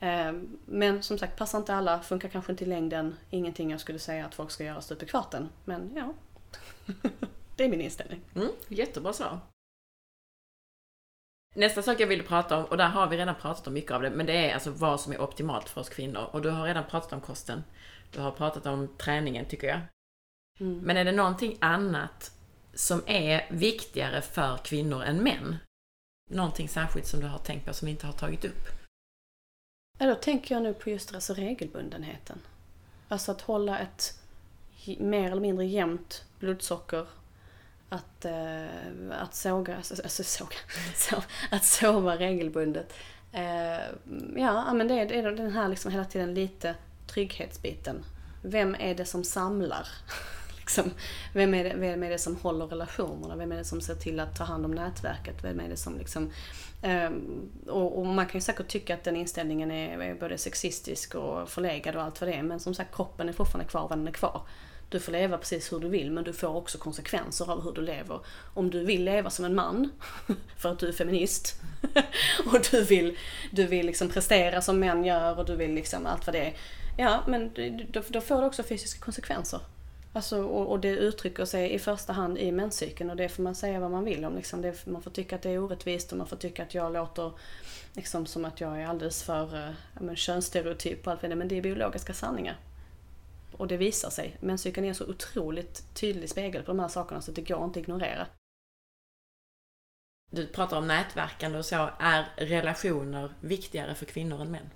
Eh, 0.00 0.32
men 0.66 1.02
som 1.02 1.18
sagt, 1.18 1.38
passar 1.38 1.58
inte 1.58 1.74
alla, 1.74 2.00
funkar 2.02 2.28
kanske 2.28 2.52
inte 2.52 2.64
i 2.64 2.66
längden. 2.66 3.16
Ingenting 3.30 3.70
jag 3.70 3.80
skulle 3.80 3.98
säga 3.98 4.26
att 4.26 4.34
folk 4.34 4.50
ska 4.50 4.64
göra 4.64 4.80
stup 4.80 5.02
i 5.02 5.06
kvarten. 5.06 5.48
Men 5.64 5.90
ja, 5.96 6.14
det 7.56 7.64
är 7.64 7.68
min 7.68 7.80
inställning. 7.80 8.20
Mm, 8.34 8.48
jättebra 8.68 9.12
svar. 9.12 9.38
Nästa 11.54 11.82
sak 11.82 12.00
jag 12.00 12.06
ville 12.06 12.22
prata 12.22 12.56
om, 12.56 12.64
och 12.64 12.76
där 12.76 12.88
har 12.88 13.06
vi 13.06 13.16
redan 13.16 13.34
pratat 13.34 13.66
om 13.66 13.72
mycket 13.72 13.90
av 13.90 14.02
det, 14.02 14.10
men 14.10 14.26
det 14.26 14.50
är 14.50 14.54
alltså 14.54 14.70
vad 14.70 15.00
som 15.00 15.12
är 15.12 15.20
optimalt 15.20 15.68
för 15.68 15.80
oss 15.80 15.88
kvinnor. 15.88 16.28
Och 16.32 16.42
du 16.42 16.50
har 16.50 16.66
redan 16.66 16.84
pratat 16.84 17.12
om 17.12 17.20
kosten. 17.20 17.64
Du 18.10 18.20
har 18.20 18.30
pratat 18.30 18.66
om 18.66 18.88
träningen, 18.98 19.44
tycker 19.44 19.66
jag. 19.66 19.80
Mm. 20.60 20.78
Men 20.78 20.96
är 20.96 21.04
det 21.04 21.12
någonting 21.12 21.58
annat 21.60 22.32
som 22.74 23.02
är 23.06 23.46
viktigare 23.50 24.22
för 24.22 24.56
kvinnor 24.56 25.02
än 25.02 25.22
män? 25.22 25.56
Någonting 26.30 26.68
särskilt 26.68 27.06
som 27.06 27.20
du 27.20 27.26
har 27.26 27.38
tänkt 27.38 27.66
på 27.66 27.74
som 27.74 27.86
vi 27.86 27.92
inte 27.92 28.06
har 28.06 28.12
tagit 28.12 28.44
upp? 28.44 28.68
Ja, 29.98 30.06
då 30.06 30.14
tänker 30.14 30.54
jag 30.54 30.62
nu 30.62 30.74
på 30.74 30.90
just 30.90 31.14
alltså 31.14 31.34
regelbundenheten. 31.34 32.38
Alltså 33.08 33.32
att 33.32 33.40
hålla 33.40 33.78
ett 33.78 34.22
mer 34.98 35.30
eller 35.30 35.40
mindre 35.40 35.66
jämnt 35.66 36.24
blodsocker. 36.38 37.06
Att, 37.92 38.24
eh, 38.24 39.22
att 39.22 39.34
såga, 39.34 39.76
alltså, 39.76 40.02
alltså 40.02 40.24
såga, 40.24 40.56
så, 40.96 41.22
att 41.50 41.64
sova 41.64 42.16
regelbundet. 42.16 42.92
Eh, 43.32 43.80
ja, 44.36 44.72
men 44.72 44.88
det 44.88 44.94
är, 44.94 45.06
det 45.06 45.18
är 45.18 45.32
den 45.32 45.52
här 45.52 45.68
liksom 45.68 45.92
hela 45.92 46.04
tiden 46.04 46.34
lite 46.34 46.74
trygghetsbiten. 47.06 48.04
Vem 48.42 48.76
är 48.78 48.94
det 48.94 49.04
som 49.04 49.24
samlar? 49.24 49.88
liksom, 50.58 50.90
vem, 51.32 51.54
är 51.54 51.64
det, 51.64 51.74
vem 51.76 52.02
är 52.02 52.10
det 52.10 52.18
som 52.18 52.36
håller 52.36 52.66
relationerna? 52.66 53.36
Vem 53.36 53.52
är 53.52 53.56
det 53.56 53.64
som 53.64 53.80
ser 53.80 53.94
till 53.94 54.20
att 54.20 54.36
ta 54.36 54.44
hand 54.44 54.64
om 54.64 54.70
nätverket? 54.70 55.44
Vem 55.44 55.60
är 55.60 55.68
det 55.68 55.76
som 55.76 55.98
liksom... 55.98 56.30
Eh, 56.82 57.10
och, 57.66 57.98
och, 57.98 58.06
man 58.06 58.26
kan 58.26 58.38
ju 58.38 58.40
säkert 58.40 58.68
tycka 58.68 58.94
att 58.94 59.04
den 59.04 59.16
inställningen 59.16 59.70
är, 59.70 59.98
är 59.98 60.14
både 60.14 60.38
sexistisk 60.38 61.14
och 61.14 61.48
förlegad 61.48 61.96
och 61.96 62.02
allt 62.02 62.20
vad 62.20 62.30
det 62.30 62.34
är. 62.34 62.42
Men 62.42 62.60
som 62.60 62.74
sagt, 62.74 62.94
kroppen 62.94 63.28
är 63.28 63.32
fortfarande 63.32 63.70
kvar 63.70 63.88
vad 63.88 63.98
den 63.98 64.08
är 64.08 64.12
kvar. 64.12 64.42
Du 64.90 65.00
får 65.00 65.12
leva 65.12 65.38
precis 65.38 65.72
hur 65.72 65.78
du 65.78 65.88
vill 65.88 66.10
men 66.10 66.24
du 66.24 66.32
får 66.32 66.56
också 66.56 66.78
konsekvenser 66.78 67.50
av 67.50 67.64
hur 67.64 67.72
du 67.72 67.80
lever. 67.80 68.20
Om 68.54 68.70
du 68.70 68.84
vill 68.84 69.04
leva 69.04 69.30
som 69.30 69.44
en 69.44 69.54
man, 69.54 69.90
för 70.56 70.72
att 70.72 70.78
du 70.78 70.88
är 70.88 70.92
feminist, 70.92 71.60
och 72.46 72.60
du 72.70 72.84
vill, 72.84 73.18
du 73.50 73.66
vill 73.66 73.86
liksom 73.86 74.08
prestera 74.08 74.60
som 74.60 74.80
män 74.80 75.04
gör 75.04 75.38
och 75.38 75.44
du 75.44 75.56
vill 75.56 75.74
liksom 75.74 76.06
allt 76.06 76.26
vad 76.26 76.34
det 76.34 76.46
är. 76.46 76.54
Ja, 76.98 77.24
men 77.26 77.52
då, 77.88 78.02
då 78.08 78.20
får 78.20 78.40
det 78.40 78.46
också 78.46 78.62
fysiska 78.62 79.04
konsekvenser. 79.04 79.60
Alltså, 80.12 80.42
och, 80.42 80.70
och, 80.70 80.80
det 80.80 80.88
uttrycker 80.88 81.44
sig 81.44 81.74
i 81.74 81.78
första 81.78 82.12
hand 82.12 82.38
i 82.38 82.52
menscykeln 82.52 83.10
och 83.10 83.16
det 83.16 83.28
får 83.28 83.42
man 83.42 83.54
säga 83.54 83.80
vad 83.80 83.90
man 83.90 84.04
vill 84.04 84.24
om. 84.24 84.36
Liksom. 84.36 84.62
Det, 84.62 84.86
man 84.86 85.02
får 85.02 85.10
tycka 85.10 85.36
att 85.36 85.42
det 85.42 85.50
är 85.50 85.58
orättvist 85.58 86.12
och 86.12 86.18
man 86.18 86.26
får 86.26 86.36
tycka 86.36 86.62
att 86.62 86.74
jag 86.74 86.92
låter 86.92 87.32
liksom, 87.92 88.26
som 88.26 88.44
att 88.44 88.60
jag 88.60 88.82
är 88.82 88.86
alldeles 88.86 89.22
för 89.22 89.66
eh, 89.66 89.72
men, 90.00 90.16
könsstereotyp 90.16 91.06
och 91.06 91.12
allt 91.12 91.20
det 91.20 91.34
men 91.34 91.48
det 91.48 91.58
är 91.58 91.62
biologiska 91.62 92.14
sanningar. 92.14 92.56
Och 93.60 93.66
det 93.66 93.76
visar 93.76 94.10
sig. 94.10 94.36
Menscykeln 94.40 94.86
är 94.86 94.92
så 94.92 95.06
otroligt 95.06 95.94
tydlig 95.94 96.30
spegel 96.30 96.62
på 96.62 96.70
de 96.70 96.78
här 96.80 96.88
sakerna 96.88 97.22
så 97.22 97.30
det 97.30 97.42
går 97.42 97.64
inte 97.64 97.80
att 97.80 97.82
ignorera. 97.82 98.26
Du 100.30 100.46
pratar 100.46 100.78
om 100.78 100.86
nätverkande 100.86 101.58
och 101.58 101.64
så. 101.64 101.90
Är 101.98 102.24
relationer 102.36 103.34
viktigare 103.40 103.94
för 103.94 104.06
kvinnor 104.06 104.40
än 104.40 104.50
män? 104.50 104.70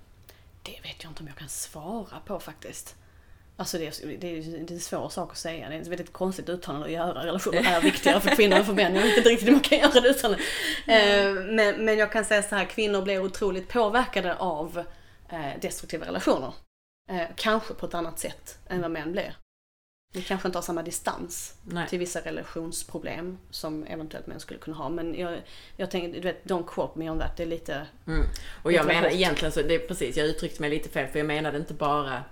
Det 0.63 0.79
vet 0.83 1.03
jag 1.03 1.11
inte 1.11 1.23
om 1.23 1.27
jag 1.27 1.35
kan 1.37 1.49
svara 1.49 2.19
på 2.25 2.39
faktiskt. 2.39 2.95
Alltså 3.57 3.77
det 3.77 3.87
är, 3.87 4.17
det, 4.17 4.27
är, 4.27 4.41
det 4.41 4.71
är 4.71 4.75
en 4.75 4.79
svår 4.79 5.09
sak 5.09 5.31
att 5.31 5.37
säga. 5.37 5.69
Det 5.69 5.75
är 5.75 5.81
ett 5.81 5.87
väldigt 5.87 6.13
konstigt 6.13 6.49
uttalande 6.49 6.85
att 6.85 6.91
göra. 6.91 7.25
Relationer 7.25 7.63
är 7.63 7.81
viktigare 7.81 8.21
för 8.21 8.35
kvinnor 8.35 8.57
än 8.57 8.65
för 8.65 8.73
män. 8.73 8.95
Jag 8.95 9.01
vet 9.01 9.17
inte 9.17 9.29
riktigt 9.29 9.47
hur 9.47 9.53
man 9.53 9.61
kan 9.61 9.77
göra 9.77 10.01
det 10.01 10.09
uttalandet. 10.09 10.45
Mm. 10.87 11.55
Men, 11.55 11.85
men 11.85 11.97
jag 11.97 12.11
kan 12.11 12.25
säga 12.25 12.43
så 12.43 12.55
här, 12.55 12.65
kvinnor 12.65 13.01
blir 13.01 13.19
otroligt 13.19 13.67
påverkade 13.67 14.35
av 14.35 14.83
eh, 15.29 15.59
destruktiva 15.61 16.05
relationer. 16.05 16.53
Eh, 17.09 17.27
kanske 17.35 17.73
på 17.73 17.85
ett 17.85 17.93
annat 17.93 18.19
sätt 18.19 18.59
än 18.67 18.81
vad 18.81 18.91
män 18.91 19.11
blir. 19.11 19.35
Vi 20.13 20.21
kanske 20.21 20.47
inte 20.47 20.57
har 20.57 20.63
samma 20.63 20.83
distans 20.83 21.55
Nej. 21.63 21.87
till 21.87 21.99
vissa 21.99 22.19
relationsproblem 22.19 23.37
som 23.49 23.83
eventuellt 23.83 24.27
män 24.27 24.39
skulle 24.39 24.59
kunna 24.59 24.77
ha. 24.77 24.89
Men 24.89 25.19
jag, 25.19 25.41
jag 25.77 25.91
tänker, 25.91 26.21
du 26.21 26.27
vet, 26.27 26.43
don't 26.43 26.67
quote 26.67 26.99
me 26.99 27.09
on 27.09 27.19
that. 27.19 27.37
Det 27.37 27.43
är 27.43 27.47
lite... 27.47 27.87
Mm. 28.07 28.25
Och 28.63 28.71
jag 28.71 28.85
menar 28.85 29.09
egentligen 29.09 29.51
så, 29.51 29.61
det 29.61 29.75
är 29.75 29.87
precis, 29.87 30.17
jag 30.17 30.27
uttryckte 30.27 30.61
mig 30.61 30.69
lite 30.69 30.89
fel 30.89 31.07
för 31.07 31.19
jag 31.19 31.25
menade 31.25 31.57
inte 31.57 31.73
bara 31.73 32.23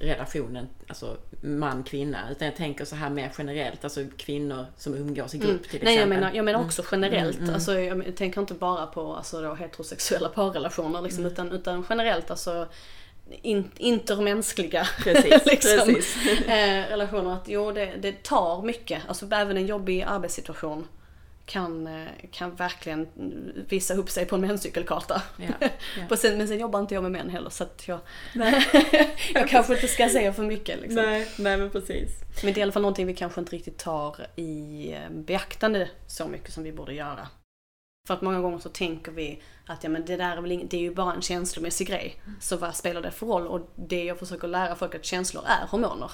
relationen, 0.00 0.68
alltså 0.88 1.16
man-kvinna. 1.40 2.30
Utan 2.30 2.46
jag 2.46 2.56
tänker 2.56 2.84
så 2.84 2.96
här 2.96 3.10
mer 3.10 3.32
generellt, 3.38 3.84
alltså 3.84 4.04
kvinnor 4.16 4.66
som 4.76 4.94
umgås 4.94 5.34
i 5.34 5.38
grupp 5.38 5.50
mm. 5.50 5.62
till 5.62 5.66
exempel. 5.68 5.84
Nej 5.84 5.98
jag 5.98 6.08
menar, 6.08 6.32
jag 6.32 6.44
menar 6.44 6.64
också 6.64 6.82
mm. 6.82 6.88
generellt. 6.92 7.36
Mm, 7.36 7.44
mm. 7.44 7.54
Alltså, 7.54 7.80
jag 7.80 8.16
tänker 8.16 8.40
inte 8.40 8.54
bara 8.54 8.86
på 8.86 9.14
alltså, 9.14 9.40
då, 9.40 9.54
heterosexuella 9.54 10.28
parrelationer 10.28 11.02
liksom, 11.02 11.20
mm. 11.20 11.32
utan, 11.32 11.52
utan 11.52 11.86
generellt 11.88 12.30
alltså 12.30 12.68
in, 13.30 13.70
intermänskliga 13.76 14.88
precis, 14.98 15.46
liksom, 15.46 15.94
precis. 15.94 16.16
Eh, 16.46 16.88
relationer. 16.88 17.34
Att 17.34 17.48
jo, 17.48 17.72
det, 17.72 17.92
det 18.00 18.22
tar 18.22 18.62
mycket. 18.62 19.02
Alltså 19.08 19.26
även 19.32 19.56
en 19.56 19.66
jobbig 19.66 20.02
arbetssituation 20.02 20.86
kan, 21.46 21.86
eh, 21.86 22.08
kan 22.30 22.54
verkligen 22.54 23.08
visa 23.68 23.94
upp 23.94 24.10
sig 24.10 24.26
på 24.26 24.34
en 24.34 24.40
menscykelkarta. 24.40 25.22
Ja, 25.36 25.68
ja. 26.08 26.16
sen, 26.16 26.38
men 26.38 26.48
sen 26.48 26.58
jobbar 26.58 26.80
inte 26.80 26.94
jag 26.94 27.02
med 27.02 27.12
män 27.12 27.30
heller 27.30 27.50
så 27.50 27.64
att 27.64 27.88
jag, 27.88 27.98
jag 29.34 29.48
kanske 29.48 29.74
inte 29.74 29.88
ska 29.88 30.08
säga 30.08 30.32
för 30.32 30.42
mycket. 30.42 30.80
Liksom. 30.80 31.02
Nej, 31.02 31.28
nej 31.38 31.56
men 31.56 31.70
precis. 31.70 32.10
Men 32.42 32.52
det 32.52 32.58
är 32.58 32.60
i 32.60 32.62
alla 32.62 32.72
fall 32.72 32.82
någonting 32.82 33.06
vi 33.06 33.14
kanske 33.14 33.40
inte 33.40 33.56
riktigt 33.56 33.78
tar 33.78 34.26
i 34.36 34.92
eh, 34.92 35.10
beaktande 35.10 35.88
så 36.06 36.28
mycket 36.28 36.52
som 36.52 36.64
vi 36.64 36.72
borde 36.72 36.94
göra. 36.94 37.28
För 38.06 38.14
att 38.14 38.22
många 38.22 38.40
gånger 38.40 38.58
så 38.58 38.68
tänker 38.68 39.12
vi 39.12 39.42
att 39.66 39.84
ja, 39.84 39.90
men 39.90 40.04
det 40.04 40.16
där 40.16 40.36
är, 40.36 40.40
väl 40.40 40.52
ing- 40.52 40.66
det 40.70 40.76
är 40.76 40.80
ju 40.80 40.94
bara 40.94 41.12
en 41.14 41.22
känslomässig 41.22 41.86
grej. 41.86 42.20
Så 42.40 42.56
vad 42.56 42.76
spelar 42.76 43.02
det 43.02 43.10
för 43.10 43.26
roll? 43.26 43.46
Och 43.46 43.70
det 43.76 44.04
jag 44.04 44.18
försöker 44.18 44.48
lära 44.48 44.74
folk 44.74 44.94
att 44.94 45.04
känslor 45.04 45.44
är 45.46 45.66
hormoner 45.66 46.10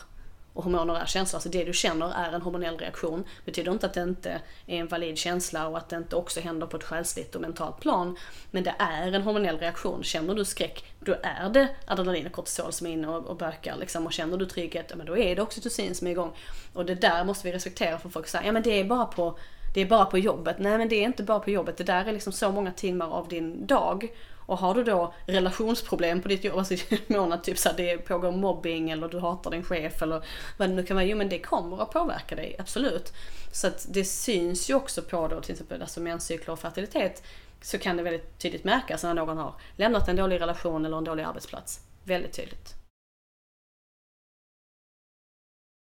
och 0.53 0.65
hormoner 0.65 0.95
är 0.95 1.07
känslor. 1.07 1.37
Alltså 1.37 1.49
det 1.49 1.65
du 1.65 1.73
känner 1.73 2.12
är 2.12 2.33
en 2.33 2.43
hormonell 2.43 2.79
reaktion. 2.79 3.25
Betyder 3.45 3.73
inte 3.73 3.87
att 3.87 3.95
det 3.95 4.03
inte 4.03 4.41
är 4.67 4.77
en 4.77 4.89
valid 4.89 5.19
känsla 5.19 5.69
och 5.69 5.79
att 5.79 5.89
det 5.89 5.97
inte 5.97 6.17
också 6.17 6.41
händer 6.41 6.67
på 6.67 6.77
ett 6.77 6.85
själsligt 6.85 7.35
och 7.35 7.41
mentalt 7.41 7.81
plan. 7.81 8.17
Men 8.51 8.65
det 8.65 8.75
är 8.79 9.12
en 9.12 9.23
hormonell 9.23 9.59
reaktion. 9.59 10.03
Känner 10.03 10.35
du 10.35 10.45
skräck, 10.45 10.85
då 11.01 11.17
är 11.23 11.49
det 11.49 11.69
adrenalin 11.87 12.27
och 12.27 12.33
kortisol 12.33 12.73
som 12.73 12.87
är 12.87 12.91
inne 12.91 13.09
och, 13.09 13.27
och 13.27 13.37
bökar. 13.37 13.77
Liksom. 13.77 14.07
Och 14.07 14.12
känner 14.12 14.37
du 14.37 14.47
trygghet, 14.47 14.87
ja, 14.91 14.97
men 14.97 15.07
då 15.07 15.19
är 15.19 15.37
det 15.37 15.43
oxytocin 15.43 15.95
som 15.95 16.07
är 16.07 16.11
igång. 16.11 16.33
Och 16.73 16.87
det 16.87 16.95
där 16.95 17.25
måste 17.25 17.47
vi 17.47 17.53
respektera 17.53 17.99
för 17.99 18.09
folk 18.09 18.29
säger, 18.29 18.47
ja 18.47 18.53
men 18.53 18.62
det 18.62 18.81
är 18.81 18.85
bara 18.85 19.07
på 19.07 19.39
det 19.74 19.80
är 19.80 19.86
bara 19.86 20.05
på 20.05 20.18
jobbet. 20.18 20.56
Nej 20.59 20.78
men 20.78 20.88
det 20.88 20.97
är 20.97 21.02
inte 21.02 21.22
bara 21.22 21.40
på 21.40 21.51
jobbet. 21.51 21.76
Det 21.76 21.84
där 21.84 22.05
är 22.05 22.12
liksom 22.12 22.32
så 22.32 22.52
många 22.52 22.72
timmar 22.72 23.10
av 23.10 23.28
din 23.28 23.66
dag. 23.66 24.12
Och 24.51 24.59
har 24.59 24.74
du 24.74 24.84
då 24.84 25.14
relationsproblem 25.26 26.22
på 26.22 26.28
ditt 26.28 26.44
jobb, 26.44 26.59
alltså 26.59 26.74
månad, 27.06 27.42
typ 27.42 27.59
såhär 27.59 27.76
det 27.76 27.98
pågår 27.98 28.32
mobbing 28.32 28.90
eller 28.90 29.09
du 29.09 29.18
hatar 29.18 29.51
din 29.51 29.64
chef 29.64 30.02
eller 30.02 30.24
vad 30.59 30.68
det 30.68 30.74
nu 30.74 30.82
kan 30.82 30.97
vara. 30.97 31.06
Jo 31.06 31.16
men 31.16 31.28
det 31.28 31.38
kommer 31.38 31.82
att 31.82 31.90
påverka 31.90 32.34
dig, 32.34 32.56
absolut. 32.59 33.12
Så 33.52 33.66
att 33.66 33.86
det 33.90 34.05
syns 34.05 34.70
ju 34.70 34.74
också 34.74 35.02
på 35.02 35.28
då 35.28 35.40
till 35.40 35.52
exempel 35.52 35.82
alltså 35.82 36.01
menscykler 36.01 36.52
och 36.52 36.59
fertilitet 36.59 37.22
så 37.62 37.78
kan 37.78 37.97
det 37.97 38.02
väldigt 38.02 38.38
tydligt 38.38 38.64
märkas 38.64 39.02
när 39.02 39.14
någon 39.14 39.38
har 39.38 39.55
lämnat 39.76 40.09
en 40.09 40.16
dålig 40.16 40.40
relation 40.40 40.84
eller 40.84 40.98
en 40.98 41.05
dålig 41.05 41.22
arbetsplats. 41.22 41.80
Väldigt 42.05 42.32
tydligt. 42.32 42.74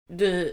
Du 0.09 0.51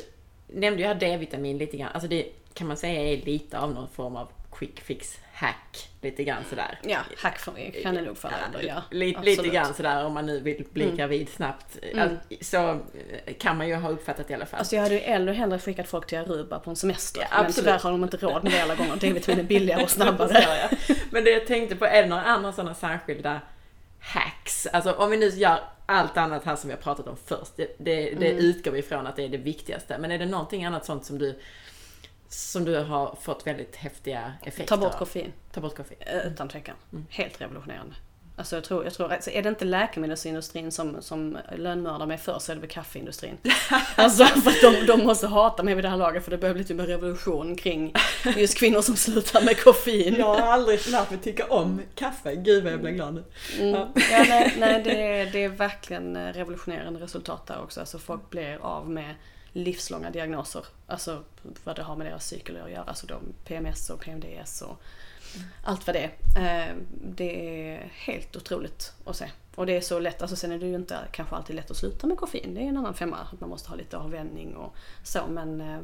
nämnde 0.48 0.82
ju 0.82 0.88
här 0.88 0.96
D-vitamin 0.96 1.58
lite 1.58 1.78
grann. 1.78 1.92
Alltså 1.94 2.08
det 2.08 2.32
kan 2.58 2.68
man 2.68 2.78
säga 2.78 3.02
är 3.02 3.26
lite 3.26 3.60
av 3.60 3.74
någon 3.74 3.88
form 3.88 4.16
av 4.16 4.32
quick 4.52 4.80
fix 4.80 5.20
hack. 5.34 5.90
Lite 6.02 6.24
grann 6.24 6.44
sådär. 6.50 6.80
Ja, 6.84 7.00
hack 7.18 7.40
kan 7.84 7.96
det 7.96 8.02
nog 8.02 8.18
falla 8.18 8.36
under. 8.46 8.68
Ja, 8.68 8.84
lite, 8.92 9.22
lite 9.22 9.48
grann 9.48 9.74
sådär 9.74 10.06
om 10.06 10.14
man 10.14 10.26
nu 10.26 10.40
vill 10.40 10.66
bli 10.74 10.84
mm. 10.84 10.98
gravid 10.98 11.30
snabbt. 11.30 11.78
Mm. 11.94 12.18
Så 12.42 12.70
eh, 12.70 13.34
kan 13.40 13.58
man 13.58 13.68
ju 13.68 13.76
ha 13.76 13.90
uppfattat 13.90 14.30
i 14.30 14.34
alla 14.34 14.46
fall. 14.46 14.60
Alltså 14.60 14.76
jag 14.76 14.84
hade 14.84 14.96
ju 14.96 15.02
ännu 15.02 15.34
hellre 15.34 15.60
skickat 15.60 15.88
folk 15.88 16.08
till 16.08 16.18
Aruba 16.18 16.60
på 16.60 16.70
en 16.70 16.76
semester. 16.76 17.28
Ja, 17.32 17.44
men 17.44 17.54
tyvärr 17.54 17.80
har 17.80 17.92
de 17.92 18.04
inte 18.04 18.18
råd 18.18 18.44
med 18.44 18.52
det 18.52 18.64
alla 18.64 18.76
gånger. 18.76 18.96
D-vitamin 18.96 19.40
är 19.40 19.44
billigare 19.44 19.84
och 19.84 19.90
snabbare. 20.00 20.70
men 21.10 21.24
det 21.24 21.30
jag 21.32 21.48
tänkte 21.48 21.76
på, 21.76 21.86
är 21.86 22.02
det 22.02 22.10
några 22.10 22.24
andra 22.24 22.54
sådana 22.54 22.74
särskilda 22.76 23.42
hacks? 24.00 24.68
Alltså 24.68 24.92
om 24.92 25.10
vi 25.10 25.18
nu 25.18 25.28
gör 25.30 25.60
allt 25.86 26.18
annat 26.18 26.44
här 26.44 26.56
som 26.56 26.68
vi 26.68 26.76
har 26.76 26.82
pratat 26.82 27.08
om 27.08 27.18
först, 27.26 27.52
det, 27.56 27.76
det, 27.78 27.96
det 27.96 28.32
Mm. 28.32 28.38
utgår 28.38 28.72
vi 28.72 28.80
ifrån 28.80 29.08
att 29.08 29.16
det 29.16 29.24
är 29.24 29.30
det 29.30 29.38
viktigaste. 29.38 29.98
Men 29.98 30.12
är 30.12 30.20
det 30.20 30.26
någonting 30.26 30.66
annat 30.66 30.86
sånt 30.86 31.06
som 31.06 31.18
du, 31.18 31.40
som 32.30 32.66
du 32.66 32.78
har 32.78 33.18
fått 33.22 33.48
väldigt 33.48 33.76
häftiga 33.76 34.34
effekter 34.44 34.76
Ta 34.76 34.78
bort 34.78 34.98
koffein. 34.98 35.34
Ta 35.52 35.62
bort 35.62 35.76
koffein. 35.78 36.00
Eh, 36.00 36.28
Utan 36.28 36.50
tvekan. 36.50 36.76
Mm. 36.92 37.06
Helt 37.10 37.42
revolutionerande. 37.42 37.96
Alltså 38.40 38.56
jag 38.56 38.64
tror, 38.64 38.84
jag 38.84 38.94
tror 38.94 39.14
alltså 39.14 39.32
är 39.32 39.44
det 39.44 39.50
inte 39.50 39.66
läkemedelsindustrin 39.66 40.72
som, 40.72 41.02
som 41.02 41.38
lönnmördar 41.56 42.06
mig 42.06 42.18
för 42.18 42.40
så 42.40 42.52
är 42.52 42.56
det 42.56 42.62
väl 42.62 42.70
kaffeindustrin. 42.70 43.38
alltså 43.96 44.26
för 44.26 44.50
att 44.50 44.62
de, 44.62 44.86
de 44.86 45.04
måste 45.04 45.28
hata 45.28 45.64
mig 45.64 45.76
vid 45.76 45.84
det 45.84 45.90
här 45.90 45.98
laget 45.98 46.24
för 46.24 46.32
det 46.32 46.38
börjar 46.38 46.56
bli 46.56 46.64
typ 46.64 46.80
en 46.80 46.88
revolution 46.88 47.56
kring 47.56 47.94
just 48.38 48.58
kvinnor 48.58 48.82
som 48.82 48.96
slutar 48.96 49.42
med 49.42 49.64
koffein. 49.64 50.16
Jag 50.16 50.26
har 50.26 50.54
aldrig 50.54 50.88
lärt 50.88 51.10
mig 51.10 51.20
tycka 51.20 51.46
om 51.46 51.82
kaffe. 51.96 52.36
Gud 52.36 52.64
vad 52.64 52.74
jag 52.74 52.82
blir 52.82 52.92
glad 52.92 53.14
nu. 53.14 53.24
Mm. 53.60 53.76
Ja. 53.76 53.90
Ja, 54.12 54.26
nej, 54.30 54.54
nej 54.58 54.84
det, 54.84 55.02
är, 55.02 55.26
det 55.26 55.44
är 55.44 55.50
verkligen 55.50 56.34
revolutionerande 56.34 57.00
resultat 57.00 57.48
där 57.48 57.62
också. 57.62 57.80
Alltså 57.80 58.00
folk 58.00 58.30
blir 58.30 58.58
av 58.62 58.90
med 58.90 59.16
livslånga 59.58 60.10
diagnoser. 60.10 60.66
Alltså 60.88 61.24
vad 61.64 61.76
det 61.76 61.84
har 61.84 61.96
med 61.96 62.08
deras 62.08 62.28
cykel 62.28 62.62
att 62.62 62.72
göra. 62.72 62.84
Alltså 62.84 63.08
de 63.08 63.22
PMS 63.46 63.90
och 63.90 64.00
PMDS 64.00 64.62
och 64.62 64.82
allt 65.64 65.88
vad 65.88 65.96
det 65.96 66.12
är. 66.36 66.70
Eh, 66.70 66.76
Det 67.02 67.70
är 67.72 67.92
helt 67.94 68.36
otroligt 68.36 68.94
att 69.06 69.16
se. 69.16 69.32
Och 69.56 69.66
det 69.66 69.78
är 69.78 69.82
så 69.82 70.00
lätt, 70.00 70.22
alltså 70.22 70.36
sen 70.36 70.52
är 70.52 70.60
det 70.60 70.66
ju 70.68 70.76
inte 70.76 70.98
kanske 71.12 71.36
alltid 71.36 71.56
lätt 71.56 71.72
att 71.72 71.78
sluta 71.78 72.08
med 72.08 72.18
koffein. 72.18 72.54
Det 72.54 72.62
är 72.62 72.66
en 72.66 72.78
annan 72.78 72.94
femma, 72.94 73.18
att 73.18 73.40
man 73.42 73.50
måste 73.50 73.70
ha 73.70 73.76
lite 73.76 73.98
avvänjning 73.98 74.56
och 74.56 74.76
så. 75.04 75.28
Men 75.30 75.62
eh, 75.62 75.80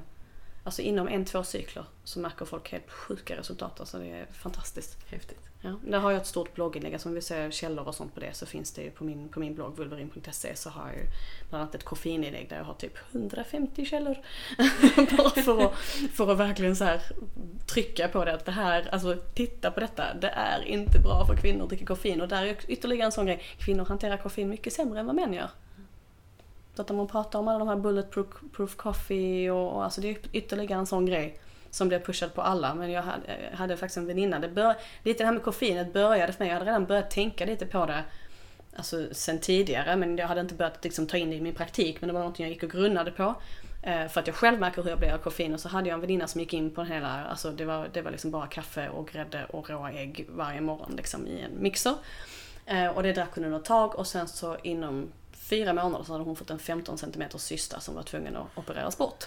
alltså 0.64 0.82
inom 0.82 1.08
en, 1.08 1.26
två 1.26 1.44
cykler 1.44 1.86
så 2.04 2.20
märker 2.20 2.46
folk 2.46 2.72
helt 2.72 2.90
sjuka 2.92 3.38
resultat. 3.38 3.80
Alltså 3.80 3.98
det 4.00 4.12
är 4.12 4.26
fantastiskt. 4.26 4.98
Häftigt. 5.08 5.40
Ja, 5.66 5.74
där 5.82 6.00
har 6.00 6.12
jag 6.12 6.22
ett 6.22 6.28
stort 6.28 6.56
blogginlägg, 6.56 6.94
alltså 6.94 7.10
om 7.10 7.16
vi 7.16 7.22
ser 7.22 7.52
källor 7.52 7.88
och 7.88 7.96
sånt 7.96 8.14
på 8.14 8.20
det 8.20 8.34
så 8.34 8.46
finns 8.46 8.72
det 8.72 8.82
ju 8.82 8.92
på 8.92 9.04
min, 9.04 9.30
på 9.30 9.40
min 9.40 9.56
blogg 9.56 9.78
vulverin.se 9.78 10.56
så 10.56 10.70
har 10.70 10.88
jag 10.88 10.96
ju 10.96 11.04
bland 11.50 11.62
annat 11.62 11.76
ett 11.76 11.84
koffeininlägg 11.84 12.50
där 12.50 12.58
jag 12.58 12.64
har 12.64 12.74
typ 12.74 12.98
150 13.12 13.86
källor. 13.86 14.18
Bara 15.18 15.30
för 15.30 15.66
att, 15.66 15.74
för 16.14 16.32
att 16.32 16.38
verkligen 16.38 16.76
så 16.76 16.84
här 16.84 17.02
trycka 17.74 18.08
på 18.08 18.26
det 18.26 18.34
att 18.34 18.46
det 18.46 18.52
här, 18.52 18.90
alltså 18.92 19.18
titta 19.34 19.72
på 19.72 19.80
detta, 19.80 20.14
det 20.14 20.30
är 20.30 20.62
inte 20.66 21.00
bra 21.00 21.26
för 21.26 21.36
kvinnor 21.36 21.64
att 21.64 21.70
dricka 21.70 21.86
koffein. 21.86 22.22
Och 22.22 22.28
där 22.28 22.46
är 22.46 22.58
ytterligare 22.68 23.06
en 23.06 23.12
sån 23.12 23.26
grej, 23.26 23.42
kvinnor 23.58 23.86
hanterar 23.86 24.18
koffein 24.18 24.50
mycket 24.50 24.74
sämre 24.74 25.00
än 25.00 25.06
vad 25.06 25.16
män 25.16 25.34
gör. 25.34 25.50
Så 26.76 26.82
att 26.82 26.92
om 26.92 26.98
man 26.98 27.08
pratar 27.08 27.40
om 27.40 27.48
alla 27.48 27.60
de 27.60 27.68
här 27.68 27.76
bulletproof 27.76 28.76
coffee 28.76 29.52
och, 29.52 29.76
och 29.76 29.84
alltså 29.84 30.02
det 30.02 30.10
är 30.10 30.18
ytterligare 30.32 30.80
en 30.80 30.88
sån 30.88 31.06
grej 31.06 31.40
som 31.74 31.88
blev 31.88 32.00
pushad 32.00 32.34
på 32.34 32.42
alla. 32.42 32.76
Men 32.76 32.92
jag 32.92 33.02
hade, 33.02 33.50
jag 33.52 33.58
hade 33.58 33.78
faktiskt 33.78 33.98
en 33.98 34.08
väninna, 34.08 34.40
det 34.40 34.50
bör, 34.50 34.76
lite 35.04 35.24
det 35.24 35.26
här 35.26 35.34
med 35.34 35.44
koffeinet 35.44 35.94
började 35.94 36.34
för 36.34 36.40
mig, 36.40 36.48
jag 36.48 36.54
hade 36.54 36.70
redan 36.70 36.86
börjat 36.86 37.12
tänka 37.12 37.46
lite 37.46 37.66
på 37.66 37.86
det 37.86 38.04
alltså, 38.76 39.08
sen 39.12 39.40
tidigare 39.40 39.96
men 39.96 40.18
jag 40.18 40.28
hade 40.28 40.42
inte 40.42 40.56
börjat 40.56 40.84
liksom, 40.84 41.08
ta 41.08 41.18
in 41.18 41.30
det 41.30 41.36
i 41.36 41.42
min 41.42 41.56
praktik 41.56 42.02
men 42.02 42.08
det 42.08 42.14
var 42.14 42.20
någonting 42.20 42.44
jag 42.46 42.54
gick 42.54 42.64
och 42.64 42.72
grunnade 42.72 43.12
på. 43.12 43.36
Eh, 43.84 44.08
för 44.08 44.22
att 44.22 44.28
jag 44.28 44.36
själv 44.36 44.60
märker 44.60 44.84
hur 44.84 44.90
jag 44.90 45.00
blir 45.00 45.14
av 45.14 45.18
koffein 45.18 45.54
och 45.54 45.60
så 45.60 45.70
hade 45.70 45.90
jag 45.90 45.96
en 45.96 46.02
väninna 46.02 46.28
som 46.28 46.42
gick 46.42 46.54
in 46.54 46.72
på 46.72 46.84
hela, 46.84 47.26
alltså 47.26 47.52
det 47.52 47.66
var, 47.66 47.90
det 47.94 48.02
var 48.02 48.12
liksom 48.12 48.32
bara 48.32 48.48
kaffe 48.48 48.90
och 48.90 49.08
grädde 49.08 49.46
och 49.46 49.70
råa 49.70 49.92
ägg 49.92 50.26
varje 50.30 50.62
morgon 50.62 50.94
liksom 50.98 51.28
i 51.28 51.42
en 51.42 51.62
mixer. 51.62 51.94
Eh, 52.66 52.88
och 52.88 53.04
det 53.04 53.14
drack 53.14 53.30
hon 53.36 53.46
under 53.46 53.60
ett 53.60 53.66
tag 53.66 53.96
och 53.96 54.08
sen 54.08 54.28
så 54.28 54.58
inom 54.64 55.12
fyra 55.32 55.74
månader 55.74 56.06
så 56.06 56.12
hade 56.12 56.24
hon 56.24 56.36
fått 56.36 56.50
en 56.50 56.60
15 56.60 56.98
cm 56.98 57.24
cysta 57.38 57.80
som 57.80 57.96
var 57.96 58.04
tvungen 58.04 58.36
att 58.36 58.58
opereras 58.58 58.98
bort. 58.98 59.26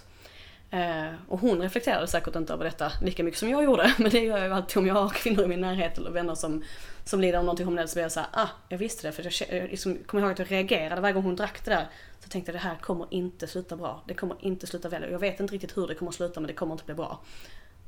Eh, 0.77 1.15
och 1.29 1.41
hon 1.41 1.63
reflekterade 1.63 2.07
säkert 2.07 2.37
inte 2.37 2.53
över 2.53 2.65
detta 2.65 2.93
lika 3.03 3.25
mycket 3.25 3.41
som 3.41 3.49
jag 3.49 3.65
gjorde. 3.65 3.95
Men 3.99 4.11
det 4.11 4.21
gör 4.21 4.39
jag 4.39 4.47
ju 4.47 4.53
alltid 4.53 4.77
om 4.77 4.87
jag 4.87 4.95
har 4.95 5.09
kvinnor 5.09 5.45
i 5.45 5.47
min 5.47 5.61
närhet 5.61 5.99
eller 5.99 6.11
vänner 6.11 6.35
som, 6.35 6.65
som 7.05 7.21
lider 7.21 7.39
av 7.39 7.45
någonting 7.45 7.67
hormonellt. 7.67 7.91
Så 7.91 7.95
blir 7.95 8.03
jag 8.03 8.13
såhär, 8.13 8.29
ah, 8.33 8.49
jag 8.69 8.79
visste 8.79 9.09
det. 9.09 9.13
För 9.13 9.23
jag 9.23 9.61
jag 9.61 9.71
liksom, 9.71 9.99
kommer 10.07 10.23
ihåg 10.23 10.33
att 10.33 10.39
jag 10.39 10.51
reagerade 10.51 11.01
varje 11.01 11.15
gång 11.15 11.23
hon 11.23 11.37
drack 11.37 11.65
det 11.65 11.71
där. 11.71 11.89
Så 12.21 12.29
tänkte 12.29 12.53
jag, 12.53 12.61
det 12.61 12.69
här 12.69 12.77
kommer 12.77 13.07
inte 13.11 13.47
sluta 13.47 13.77
bra. 13.77 14.03
Det 14.07 14.15
kommer 14.15 14.37
inte 14.41 14.67
sluta 14.67 14.89
väl. 14.89 15.11
Jag 15.11 15.19
vet 15.19 15.41
inte 15.41 15.55
riktigt 15.55 15.77
hur 15.77 15.87
det 15.87 15.95
kommer 15.95 16.13
sluta 16.13 16.41
men 16.41 16.49
det 16.49 16.55
kommer 16.55 16.73
inte 16.73 16.85
bli 16.85 16.95
bra. 16.95 17.21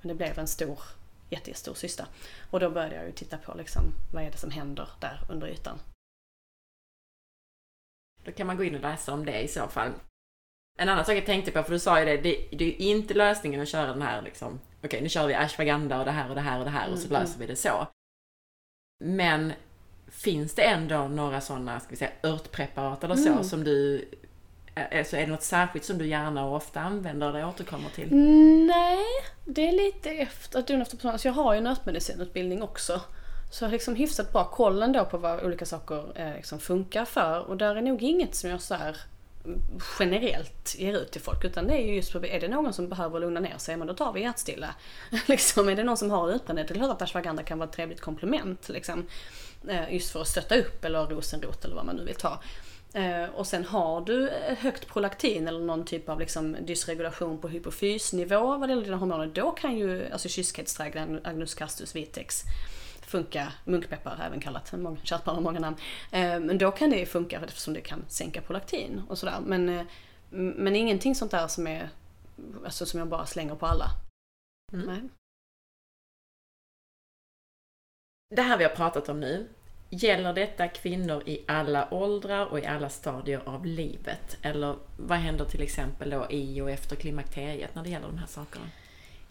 Men 0.00 0.08
det 0.08 0.14
blev 0.14 0.38
en 0.38 0.48
stor, 0.48 0.78
jättestor 1.30 1.74
cysta. 1.74 2.06
Och 2.50 2.60
då 2.60 2.70
började 2.70 2.96
jag 2.96 3.06
ju 3.06 3.12
titta 3.12 3.36
på 3.36 3.54
liksom, 3.54 3.82
vad 4.12 4.22
är 4.22 4.30
det 4.30 4.38
som 4.38 4.50
händer 4.50 4.88
där 5.00 5.20
under 5.30 5.46
ytan. 5.46 5.78
Då 8.24 8.32
kan 8.32 8.46
man 8.46 8.56
gå 8.56 8.64
in 8.64 8.74
och 8.74 8.80
läsa 8.80 9.12
om 9.12 9.24
det 9.24 9.40
i 9.40 9.48
så 9.48 9.68
fall. 9.68 9.92
En 10.80 10.88
annan 10.88 11.04
sak 11.04 11.16
jag 11.16 11.26
tänkte 11.26 11.50
på, 11.50 11.62
för 11.62 11.72
du 11.72 11.78
sa 11.78 11.98
ju 12.00 12.04
det, 12.04 12.16
det, 12.16 12.48
det 12.58 12.64
är 12.64 12.80
inte 12.90 13.14
lösningen 13.14 13.60
att 13.60 13.68
köra 13.68 13.86
den 13.86 14.02
här 14.02 14.22
liksom, 14.22 14.60
okej 14.84 15.00
nu 15.02 15.08
kör 15.08 15.26
vi 15.26 15.34
ashwagandha 15.34 15.98
och 15.98 16.04
det 16.04 16.10
här 16.10 16.28
och 16.28 16.34
det 16.34 16.40
här 16.40 16.58
och 16.58 16.64
det 16.64 16.70
här 16.70 16.92
och 16.92 16.98
så 16.98 17.08
Mm, 17.08 17.20
löser 17.22 17.38
vi 17.40 17.46
det 17.46 17.56
så. 17.56 17.86
Men 19.04 19.52
finns 20.10 20.54
det 20.54 20.62
ändå 20.62 21.08
några 21.08 21.40
sådana, 21.40 21.80
ska 21.80 21.90
vi 21.90 21.96
säga, 21.96 22.10
örtpreparat 22.22 23.04
eller 23.04 23.16
så 23.16 23.28
Mm. 23.32 23.44
som 23.44 23.64
du, 23.64 24.04
alltså 24.92 25.16
är 25.16 25.20
det 25.20 25.32
något 25.32 25.42
särskilt 25.42 25.84
som 25.84 25.98
du 25.98 26.06
gärna 26.06 26.44
och 26.44 26.56
ofta 26.56 26.80
använder 26.80 27.28
eller 27.28 27.48
återkommer 27.48 27.90
till? 27.90 28.14
Nej, 28.66 28.98
det 29.44 29.68
är 29.68 29.72
lite 29.72 30.10
efter, 30.10 30.58
att 30.58 30.70
efter 30.70 30.96
person. 30.96 31.10
Alltså 31.10 31.28
jag 31.28 31.32
har 31.32 31.52
ju 31.54 31.58
en 31.58 31.66
örtmedicinutbildning 31.66 32.62
också. 32.62 33.00
Så 33.52 33.64
jag 33.64 33.68
har 33.68 33.72
liksom 33.72 33.94
hyfsat 33.94 34.32
bra 34.32 34.44
koll 34.44 34.82
ändå 34.82 35.04
på 35.04 35.18
vad 35.18 35.44
olika 35.44 35.66
saker 35.66 36.12
eh, 36.14 36.34
liksom 36.34 36.58
funkar 36.60 37.04
för. 37.04 37.40
Och 37.48 37.56
där 37.56 37.76
är 37.76 37.82
nog 37.82 38.02
inget 38.02 38.34
som 38.34 38.50
jag 38.50 38.60
så 38.60 38.74
här 38.74 38.88
mm, 38.88 38.96
generellt 39.98 40.74
ger 40.78 40.94
ut 40.98 41.10
till 41.10 41.20
folk. 41.20 41.44
Utan 41.44 41.66
det 41.66 41.74
är 41.74 41.86
ju 41.86 41.94
just 41.94 42.12
på, 42.12 42.26
är 42.26 42.40
det 42.40 42.48
någon 42.48 42.72
som 42.72 42.88
behöver 42.88 43.20
lugna 43.20 43.40
ner 43.40 43.58
sig, 43.58 43.76
men 43.76 43.86
då 43.86 43.94
tar 43.94 44.12
vi 44.12 44.20
hjärtstilla. 44.20 44.74
liksom, 45.26 45.68
är 45.68 45.76
det 45.76 45.84
någon 45.84 45.96
som 45.96 46.10
har 46.10 46.32
utbrändhet, 46.32 46.68
det 46.68 46.74
är 46.74 46.78
klart 46.78 46.90
att 46.90 47.02
ashwagandha 47.02 47.42
kan 47.42 47.58
vara 47.58 47.68
ett 47.68 47.76
trevligt 47.76 48.00
komplement. 48.00 48.68
Liksom. 48.68 49.06
Eh, 49.68 49.94
just 49.94 50.10
för 50.10 50.20
att 50.20 50.28
stötta 50.28 50.56
upp, 50.56 50.84
eller 50.84 51.06
rosenrot 51.06 51.64
eller 51.64 51.74
vad 51.74 51.86
man 51.86 51.96
nu 51.96 52.04
vill 52.04 52.14
ta. 52.14 52.40
Eh, 52.92 53.24
och 53.34 53.46
sen 53.46 53.64
har 53.64 54.00
du 54.00 54.28
eh, 54.28 54.56
högt 54.58 54.88
prolaktin 54.88 55.48
eller 55.48 55.60
någon 55.60 55.84
typ 55.84 56.08
av 56.08 56.20
liksom 56.20 56.56
dysregulation 56.60 57.38
på 57.38 57.48
hypofysnivå 57.48 58.56
vad 58.56 58.68
det 58.68 58.72
gäller 58.72 58.84
dina 58.84 58.96
hormoner, 58.96 59.26
då 59.26 59.50
kan 59.50 59.76
ju 59.76 60.12
alltså 60.12 60.28
kyskhetsträgg, 60.28 60.96
Agnus 61.24 61.54
castus 61.54 61.96
vitex 61.96 62.42
funka, 63.08 63.52
munkpeppar 63.64 64.18
även 64.26 64.40
kallat, 64.40 64.70
barn 64.70 64.98
har 65.24 65.40
många 65.40 65.60
namn. 65.60 65.76
Eh, 66.10 66.40
men 66.40 66.58
då 66.58 66.70
kan 66.70 66.90
det 66.90 66.98
ju 66.98 67.06
funka 67.06 67.40
eftersom 67.40 67.74
det 67.74 67.80
kan 67.80 68.04
sänka 68.08 68.40
prolaktin 68.40 69.02
och 69.08 69.18
sådär. 69.18 69.40
Men, 69.46 69.68
eh, 69.68 69.86
men 70.30 70.76
ingenting 70.76 71.14
sånt 71.14 71.30
där 71.30 71.48
som 71.48 71.66
är, 71.66 71.88
alltså 72.64 72.86
som 72.86 72.98
jag 72.98 73.08
bara 73.08 73.26
slänger 73.26 73.54
på 73.54 73.66
alla. 73.66 73.86
Mm. 74.72 74.86
Nej. 74.86 75.08
Det 78.36 78.42
här 78.42 78.58
vi 78.58 78.64
har 78.64 78.74
pratat 78.74 79.08
om 79.08 79.20
nu, 79.20 79.48
gäller 79.90 80.32
detta 80.32 80.68
kvinnor 80.68 81.22
i 81.26 81.44
alla 81.48 81.94
åldrar 81.94 82.46
och 82.46 82.58
i 82.58 82.66
alla 82.66 82.88
stadier 82.88 83.42
av 83.44 83.66
livet? 83.66 84.38
Eller 84.42 84.76
vad 84.96 85.18
händer 85.18 85.44
till 85.44 85.62
exempel 85.62 86.10
då 86.10 86.26
i 86.30 86.60
och 86.60 86.70
efter 86.70 86.96
klimakteriet 86.96 87.74
när 87.74 87.82
det 87.82 87.90
gäller 87.90 88.06
de 88.06 88.18
här 88.18 88.26
sakerna? 88.26 88.66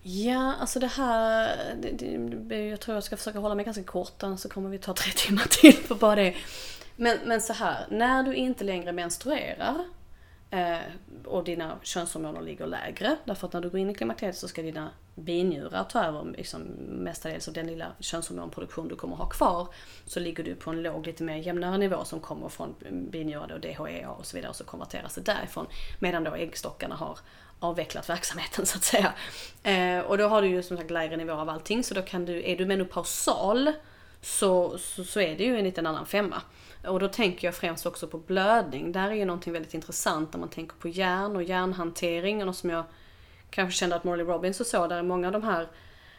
Ja, 0.01 0.53
alltså 0.59 0.79
det 0.79 0.87
här, 0.87 1.57
det, 1.81 2.17
det, 2.27 2.67
jag 2.67 2.79
tror 2.79 2.95
jag 2.95 3.03
ska 3.03 3.17
försöka 3.17 3.39
hålla 3.39 3.55
mig 3.55 3.65
ganska 3.65 3.83
kort, 3.83 4.23
annars 4.23 4.39
så 4.39 4.49
kommer 4.49 4.69
vi 4.69 4.77
ta 4.77 4.93
tre 4.93 5.11
timmar 5.15 5.47
till 5.49 5.87
på 5.87 5.95
bara 5.95 6.15
det. 6.15 6.35
Men, 6.95 7.17
men 7.25 7.41
så 7.41 7.53
här, 7.53 7.85
när 7.89 8.23
du 8.23 8.35
inte 8.35 8.63
längre 8.63 8.91
menstruerar 8.91 9.75
eh, 10.49 10.77
och 11.25 11.43
dina 11.43 11.77
könshormoner 11.83 12.41
ligger 12.41 12.67
lägre, 12.67 13.17
därför 13.25 13.47
att 13.47 13.53
när 13.53 13.61
du 13.61 13.69
går 13.69 13.79
in 13.79 13.89
i 13.89 13.93
klimakteriet 13.93 14.37
så 14.37 14.47
ska 14.47 14.61
dina 14.61 14.89
binjurar 15.15 15.83
ta 15.83 16.03
över 16.03 16.33
liksom, 16.37 16.61
mestadels 16.87 17.47
av 17.47 17.53
den 17.53 17.67
lilla 17.67 17.91
könshormonproduktion 17.99 18.87
du 18.87 18.95
kommer 18.95 19.15
ha 19.15 19.29
kvar, 19.29 19.67
så 20.05 20.19
ligger 20.19 20.43
du 20.43 20.55
på 20.55 20.69
en 20.69 20.81
låg, 20.81 21.07
lite 21.07 21.23
mer 21.23 21.35
jämnare 21.35 21.77
nivå 21.77 22.03
som 22.03 22.19
kommer 22.19 22.49
från 22.49 22.75
binjurar 23.11 23.51
och 23.51 23.59
DHEA 23.59 24.11
och 24.11 24.25
så 24.25 24.37
vidare, 24.37 24.49
och 24.49 24.55
så 24.55 24.63
konverteras 24.63 25.15
det 25.15 25.21
därifrån. 25.21 25.67
Medan 25.99 26.23
då 26.23 26.35
äggstockarna 26.35 26.95
har 26.95 27.19
avvecklat 27.59 28.09
verksamheten 28.09 28.65
så 28.65 28.77
att 28.77 28.83
säga. 28.83 29.13
Eh, 29.63 29.99
och 29.99 30.17
då 30.17 30.27
har 30.27 30.41
du 30.41 30.47
ju 30.47 30.63
som 30.63 30.77
sagt 30.77 30.91
lägre 30.91 31.17
nivå 31.17 31.33
av 31.33 31.49
allting, 31.49 31.83
så 31.83 31.93
då 31.93 32.01
kan 32.01 32.25
du, 32.25 32.49
är 32.49 32.57
du 32.57 32.65
menopausal 32.65 33.71
så, 34.21 34.77
så, 34.77 35.03
så 35.03 35.19
är 35.19 35.37
det 35.37 35.43
ju 35.43 35.57
en 35.57 35.63
liten 35.63 35.87
annan 35.87 36.05
femma. 36.05 36.41
Och 36.87 36.99
då 36.99 37.07
tänker 37.07 37.47
jag 37.47 37.55
främst 37.55 37.85
också 37.85 38.07
på 38.07 38.17
blödning. 38.17 38.91
Där 38.91 39.09
är 39.09 39.15
ju 39.15 39.25
någonting 39.25 39.53
väldigt 39.53 39.73
intressant 39.73 40.33
när 40.33 40.39
man 40.39 40.49
tänker 40.49 40.75
på 40.75 40.87
hjärn 40.87 41.35
och 41.35 41.43
hjärnhantering. 41.43 42.39
Och 42.39 42.45
något 42.45 42.57
som 42.57 42.69
jag 42.69 42.83
kanske 43.49 43.79
kände 43.79 43.95
att 43.95 44.03
Morley 44.03 44.25
Robbins 44.25 44.59
och 44.59 44.67
så, 44.67 44.87
där 44.87 44.97
är 44.97 45.03
många 45.03 45.27
av 45.27 45.33
de 45.33 45.43
här 45.43 45.67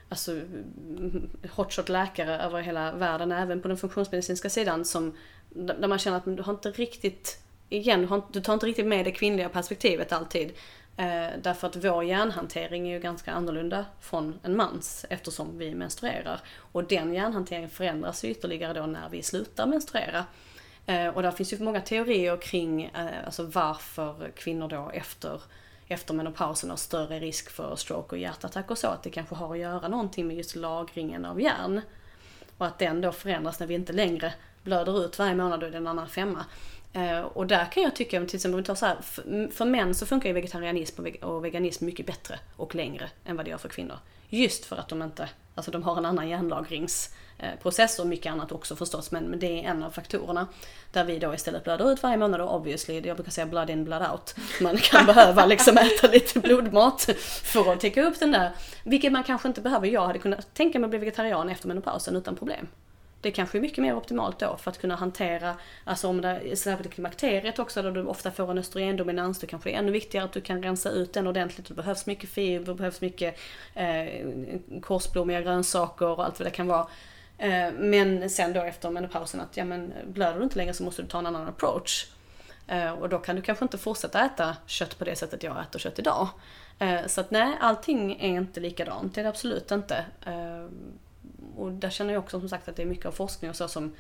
alltså, 0.09 0.33
mm, 0.33 1.31
hotshot 1.51 1.89
läkare 1.89 2.39
över 2.39 2.61
hela 2.61 2.93
världen, 2.93 3.33
även 3.33 3.63
på 3.63 3.69
den 3.69 3.77
funktionsmedicinska 3.77 4.51
sidan, 4.51 4.85
som, 4.85 5.17
där 5.51 5.89
man 5.89 5.99
känner 5.99 6.17
att 6.17 6.37
du 6.37 6.43
har 6.43 6.53
inte 6.53 6.71
riktigt, 6.71 7.43
igen, 7.69 8.23
du 8.33 8.41
tar 8.41 8.55
inte 8.55 8.67
riktigt 8.67 8.87
med 8.87 9.05
det 9.05 9.13
kvinnliga 9.13 9.49
perspektivet 9.49 10.13
alltid. 10.13 10.53
Eh, 10.99 11.31
därför 11.43 11.67
att 11.67 11.77
vår 11.77 12.05
hjärnhantering 12.05 12.89
är 12.89 12.93
ju 12.93 13.01
ganska 13.01 13.33
annorlunda 13.33 13.85
från 14.01 14.39
en 14.43 14.57
mans 14.57 15.07
eftersom 15.11 15.59
vi 15.59 15.75
menstruerar. 15.75 16.41
Och 16.73 16.85
den 16.85 17.15
hjärnhanteringen 17.15 17.71
förändras 17.71 18.25
ju 18.25 18.29
ytterligare 18.31 18.73
då 18.81 18.87
när 18.87 19.09
vi 19.09 19.23
slutar 19.23 19.67
menstruera. 19.67 20.25
Eh, 20.87 21.09
och 21.09 21.23
där 21.23 21.31
finns 21.31 21.53
ju 21.53 21.59
många 21.59 21.81
teorier 21.81 22.37
kring 22.37 22.85
eh, 22.85 23.25
alltså 23.25 23.43
varför 23.43 24.31
kvinnor 24.37 24.69
då 24.69 24.91
efter, 24.95 25.43
efter 25.89 26.15
menopausen 26.15 26.71
har 26.71 26.77
större 26.77 27.21
risk 27.21 27.51
för 27.51 27.77
stroke 27.77 28.15
och 28.17 28.19
hjärtattack 28.19 28.71
och 28.71 28.79
så. 28.79 28.87
Att 28.87 29.03
det 29.03 29.11
kanske 29.11 29.35
har 29.35 29.53
att 29.53 29.59
göra 29.61 29.89
någonting 29.89 30.27
med 30.27 30.37
just 30.37 30.57
lagringen 30.57 31.25
av 31.25 31.41
järn. 31.41 31.81
Och 32.59 32.67
att 32.67 32.79
den 32.79 33.01
då 33.01 33.13
förändras 33.13 33.61
när 33.61 33.67
vi 33.67 33.75
inte 33.75 33.93
längre 33.93 34.35
blöder 34.63 35.05
ut 35.05 35.19
varje 35.19 35.35
månad, 35.35 35.61
då 35.61 35.67
är 35.67 35.71
det 35.71 35.77
en 35.77 35.87
annan 35.87 36.09
femma. 36.09 36.45
Eh, 36.99 37.21
och 37.21 37.47
där 37.47 37.65
kan 37.65 37.83
jag 37.83 37.97
tycka, 37.97 38.25
till 38.25 38.37
exempel 38.37 38.65
tar 38.65 38.75
så 38.75 38.87
här, 38.87 38.97
för, 39.51 39.65
män 39.65 39.95
så 39.95 40.07
funkar 40.07 40.29
ju 40.29 40.33
vegetarianism 40.33 41.01
och, 41.01 41.07
veg 41.07 41.25
och 41.25 41.45
veganism 41.45 41.87
mycket 41.87 42.07
bättre 42.07 42.39
och 42.57 42.75
längre 42.75 43.11
än 43.25 43.37
vad 43.37 43.45
det 43.47 43.51
gör 43.51 43.59
för 43.59 43.69
kvinnor. 43.69 43.99
Just 44.29 44.65
för 44.65 44.77
att 44.77 44.89
de 44.89 45.03
inte, 45.03 45.29
alltså 45.55 45.71
de 45.71 45.83
har 45.83 45.97
en 45.97 46.05
annan 46.05 46.29
järnlagringsprocess 46.29 47.99
och 47.99 48.07
mycket 48.07 48.33
annat 48.33 48.53
också 48.53 48.77
förstås, 48.77 49.11
men, 49.11 49.25
men 49.25 49.39
det 49.39 49.47
är 49.47 49.71
en 49.71 49.83
av 49.83 49.91
faktorerna. 49.91 50.47
Där 50.93 51.05
vi 51.05 51.19
då 51.19 51.35
istället 51.35 51.65
blöder 51.65 51.93
ut 51.93 52.03
varje 52.03 52.17
månad 52.17 52.41
och 52.41 52.55
obviously, 52.55 53.01
jag 53.01 53.17
brukar 53.17 53.33
säga 53.33 53.47
blood 53.47 53.71
in, 53.71 53.85
blood 53.85 54.11
out. 54.11 54.35
Man 54.61 54.77
kan 54.77 55.07
behöva 55.15 55.47
liksom 55.47 55.79
äta 55.79 56.09
lite 56.09 56.41
blodmat 56.41 57.09
för 57.43 57.73
att 57.73 57.81
täcka 57.81 58.03
upp 58.03 58.21
den 58.21 58.33
där. 58.33 58.51
Vilket 58.85 59.13
man 59.13 59.25
kanske 59.25 59.49
inte 59.49 59.61
behöver. 59.61 59.87
Jag 59.87 60.07
hade 60.07 60.19
kunnat 60.19 60.55
tänka 60.55 60.79
mig 60.79 60.87
att 60.87 60.91
bli 60.91 60.99
vegetarian 60.99 61.49
efter 61.49 61.69
menopausen 61.69 62.17
utan 62.17 62.37
problem. 62.37 62.69
Det 63.21 63.31
kanske 63.31 63.59
är 63.59 63.63
mycket 63.63 63.79
mer 63.79 63.97
optimalt 63.97 64.39
då 64.39 64.57
för 64.57 64.71
att 64.71 64.79
kunna 64.79 64.97
hantera, 64.97 65.55
alltså 65.85 66.09
om 66.09 66.21
det 66.21 66.29
är 66.29 66.57
särskilt 66.57 66.93
klimakteriet 66.93 67.59
också 67.59 67.83
där 67.83 67.93
du 67.93 68.05
ofta 68.05 68.31
får 68.31 68.51
en 68.51 68.59
östrogendominans, 68.59 69.39
då 69.41 69.47
kanske 69.47 69.71
det 69.71 69.75
är 69.75 69.79
ännu 69.79 69.93
viktigare 69.93 70.25
att 70.25 70.33
du 70.33 70.41
kan 70.41 70.63
rensa 70.63 70.91
ut 70.91 71.13
den 71.13 71.27
ordentligt. 71.27 71.69
Det 71.69 71.75
behövs 71.75 72.07
mycket 72.07 72.31
fiber, 72.31 72.67
det 72.67 72.75
behövs 72.75 73.01
mycket 73.01 73.39
eh, 73.75 74.07
korsblommiga 74.83 75.41
grönsaker 75.43 76.07
och 76.07 76.25
allt 76.25 76.39
vad 76.39 76.47
det 76.47 76.51
kan 76.51 76.67
vara. 76.67 76.87
Eh, 77.39 77.73
men 77.73 78.31
sen 78.31 78.53
då 78.53 78.63
efter 78.63 78.91
menopausen 78.91 79.41
att 79.41 79.57
ja 79.57 79.65
men 79.65 79.93
blöder 80.07 80.39
du 80.39 80.45
inte 80.45 80.57
längre 80.57 80.75
så 80.75 80.83
måste 80.83 81.03
du 81.03 81.09
ta 81.09 81.19
en 81.19 81.27
annan 81.27 81.49
approach. 81.49 82.07
Eh, 82.67 82.93
och 82.93 83.09
då 83.09 83.19
kan 83.19 83.37
du 83.37 83.43
kanske 83.43 83.65
inte 83.65 83.79
fortsätta 83.79 84.25
äta 84.25 84.57
kött 84.67 84.99
på 84.99 85.05
det 85.05 85.17
sättet 85.17 85.43
jag 85.43 85.63
äter 85.63 85.79
kött 85.79 85.99
idag. 85.99 86.29
Eh, 86.79 87.07
så 87.07 87.21
att 87.21 87.31
nej, 87.31 87.57
allting 87.61 88.13
är 88.21 88.29
inte 88.29 88.61
likadant, 88.61 89.15
det 89.15 89.21
är 89.21 89.23
det 89.23 89.29
absolut 89.31 89.71
inte. 89.71 90.05
Eh, 90.27 90.67
och 91.59 91.73
där 91.73 91.91
känner 91.91 92.13
jag 92.13 92.23
också 92.23 92.41
som 92.41 92.49
sagt 92.49 92.69
att 92.69 92.77
det 92.77 92.83
är 92.83 92.87
mycket 92.87 93.07
av 93.07 93.13
forskning 93.13 93.51
och 93.51 93.57
så 93.57 93.69
som 93.69 93.95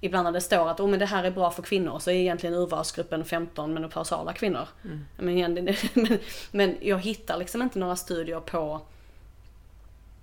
ibland 0.00 0.24
när 0.24 0.32
det 0.32 0.40
står 0.40 0.68
att 0.68 0.80
oh, 0.80 0.88
men 0.88 0.98
det 0.98 1.06
här 1.06 1.24
är 1.24 1.30
bra 1.30 1.50
för 1.50 1.62
kvinnor 1.62 1.98
så 1.98 2.10
är 2.10 2.14
egentligen 2.14 2.54
urvalsgruppen 2.54 3.24
15 3.24 3.74
menopausala 3.74 4.32
kvinnor. 4.32 4.68
Mm. 4.84 5.04
Men, 5.16 5.64
men, 5.94 6.18
men 6.50 6.76
jag 6.80 6.98
hittar 6.98 7.38
liksom 7.38 7.62
inte 7.62 7.78
några 7.78 7.96
studier 7.96 8.40
på 8.40 8.80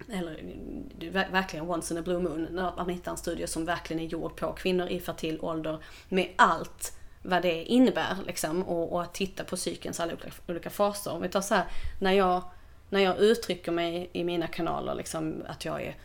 eller 0.09 0.39
verkligen 1.31 1.69
once 1.69 1.93
in 1.93 1.97
a 1.99 2.01
blue 2.01 2.19
moon, 2.19 2.47
när 2.51 2.75
man 2.75 2.89
hittar 2.89 3.11
en 3.11 3.17
studie 3.17 3.47
som 3.47 3.65
verkligen 3.65 4.03
är 4.03 4.07
gjord 4.07 4.35
på 4.35 4.51
kvinnor 4.51 4.87
i 4.87 4.99
fertil 4.99 5.39
ålder 5.41 5.79
med 6.09 6.29
allt 6.35 6.97
vad 7.21 7.41
det 7.41 7.63
innebär 7.63 8.17
liksom 8.27 8.63
och, 8.63 8.93
och 8.93 9.01
att 9.01 9.13
titta 9.13 9.43
på 9.43 9.55
psykens 9.55 9.99
alla 9.99 10.13
olika, 10.13 10.29
olika 10.47 10.69
faser. 10.69 11.11
Om 11.11 11.21
vi 11.21 11.29
tar 11.29 11.41
så 11.41 11.55
här, 11.55 11.65
när 11.99 12.11
jag, 12.11 12.43
när 12.89 12.99
jag 12.99 13.17
uttrycker 13.17 13.71
mig 13.71 14.09
i 14.13 14.23
mina 14.23 14.47
kanaler 14.47 14.95
liksom 14.95 15.43
att 15.47 15.65
jag 15.65 15.81
är 15.81 15.95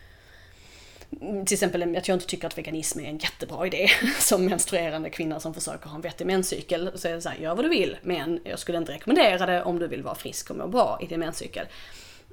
till 1.21 1.55
exempel 1.55 1.97
att 1.97 2.09
jag 2.09 2.17
inte 2.17 2.27
tycker 2.27 2.47
att 2.47 2.59
veganism 2.59 3.01
är 3.01 3.05
en 3.05 3.19
jättebra 3.19 3.67
idé 3.67 3.89
som 4.19 4.45
menstruerande 4.45 5.11
kvinna 5.11 5.41
som 5.41 5.55
försöker 5.55 5.89
ha 5.89 5.97
en 5.97 6.01
vettig 6.01 6.27
menscykel. 6.27 6.91
Så 6.95 7.09
är 7.09 7.13
det 7.13 7.21
så 7.21 7.29
här, 7.29 7.39
gör 7.39 7.55
vad 7.55 7.65
du 7.65 7.69
vill 7.69 7.97
men 8.03 8.41
jag 8.45 8.59
skulle 8.59 8.79
inte 8.79 8.93
rekommendera 8.93 9.47
det 9.47 9.63
om 9.63 9.79
du 9.79 9.89
vill 9.89 10.03
vara 10.03 10.15
frisk 10.15 10.51
och 10.51 10.57
må 10.57 10.69
bra 10.69 10.99
i 11.03 11.07
din 11.07 11.21
menscykel. 11.21 11.67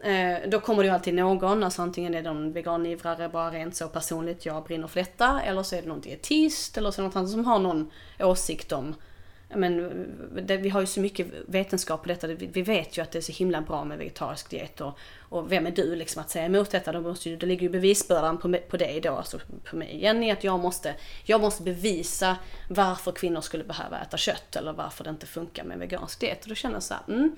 Eh, 0.03 0.49
då 0.49 0.60
kommer 0.60 0.84
det 0.84 0.88
ju 0.88 0.93
alltid 0.93 1.14
någon, 1.14 1.64
alltså 1.64 1.81
antingen 1.81 2.14
är 2.14 2.23
det 2.23 2.34
någon 2.34 2.52
veganivrare 2.53 3.30
bara 3.30 3.52
rent 3.52 3.76
så 3.76 3.88
personligt, 3.88 4.45
jag 4.45 4.64
brinner 4.64 4.88
för 4.88 4.99
detta, 4.99 5.41
eller 5.41 5.64
så 5.64 5.76
är 5.76 5.81
det 5.81 5.88
någon 5.88 6.02
dietist 6.02 6.77
eller 6.77 6.91
så 6.91 7.02
är 7.02 7.03
det 7.03 7.07
någon 7.07 7.18
annan 7.18 7.30
som 7.30 7.45
har 7.45 7.60
någon 7.60 7.91
åsikt 8.19 8.72
om 8.72 8.95
men 9.49 10.05
det, 10.43 10.57
vi 10.57 10.69
har 10.69 10.81
ju 10.81 10.88
så 10.88 10.99
mycket 10.99 11.27
vetenskap 11.47 12.01
på 12.01 12.07
detta. 12.09 12.27
Vi, 12.27 12.47
vi, 12.47 12.61
vet 12.61 12.97
ju 12.97 13.01
att 13.01 13.11
det 13.11 13.19
är 13.19 13.22
så 13.22 13.31
himla 13.31 13.61
bra 13.61 13.84
med 13.84 13.97
vegetarisk 13.97 14.49
diet 14.49 14.81
och, 14.81 14.97
och 15.19 15.51
vem 15.51 15.67
är 15.67 15.72
du 15.72 15.95
liksom 15.95 16.22
att 16.22 16.30
säga 16.30 16.45
emot 16.45 16.72
detta? 16.72 16.91
Då, 16.91 17.01
måste 17.01 17.30
ju, 17.30 17.38
då 17.38 17.45
ligger 17.45 17.61
ju 17.61 17.69
bevisbördan 17.69 18.38
på, 18.38 18.57
på 18.69 18.77
dig 18.77 19.01
då, 19.01 19.11
alltså 19.15 19.39
på 19.63 19.76
mig 19.76 20.01
Jenny, 20.01 20.31
att 20.31 20.43
jag 20.43 20.59
måste, 20.59 20.95
jag 21.23 21.41
måste 21.41 21.63
bevisa 21.63 22.38
varför 22.69 23.11
kvinnor 23.11 23.41
skulle 23.41 23.63
behöva 23.63 23.99
äta 23.99 24.17
kött 24.17 24.55
eller 24.55 24.73
varför 24.73 25.03
det 25.03 25.09
inte 25.09 25.26
funkar 25.26 25.63
med 25.63 25.80
vegansk 25.80 26.19
diet. 26.19 26.43
Och 26.43 26.49
då 26.49 26.55
känner 26.55 26.76
jag 26.76 26.84
så 26.84 26.93
här, 26.93 27.03
mm, 27.07 27.35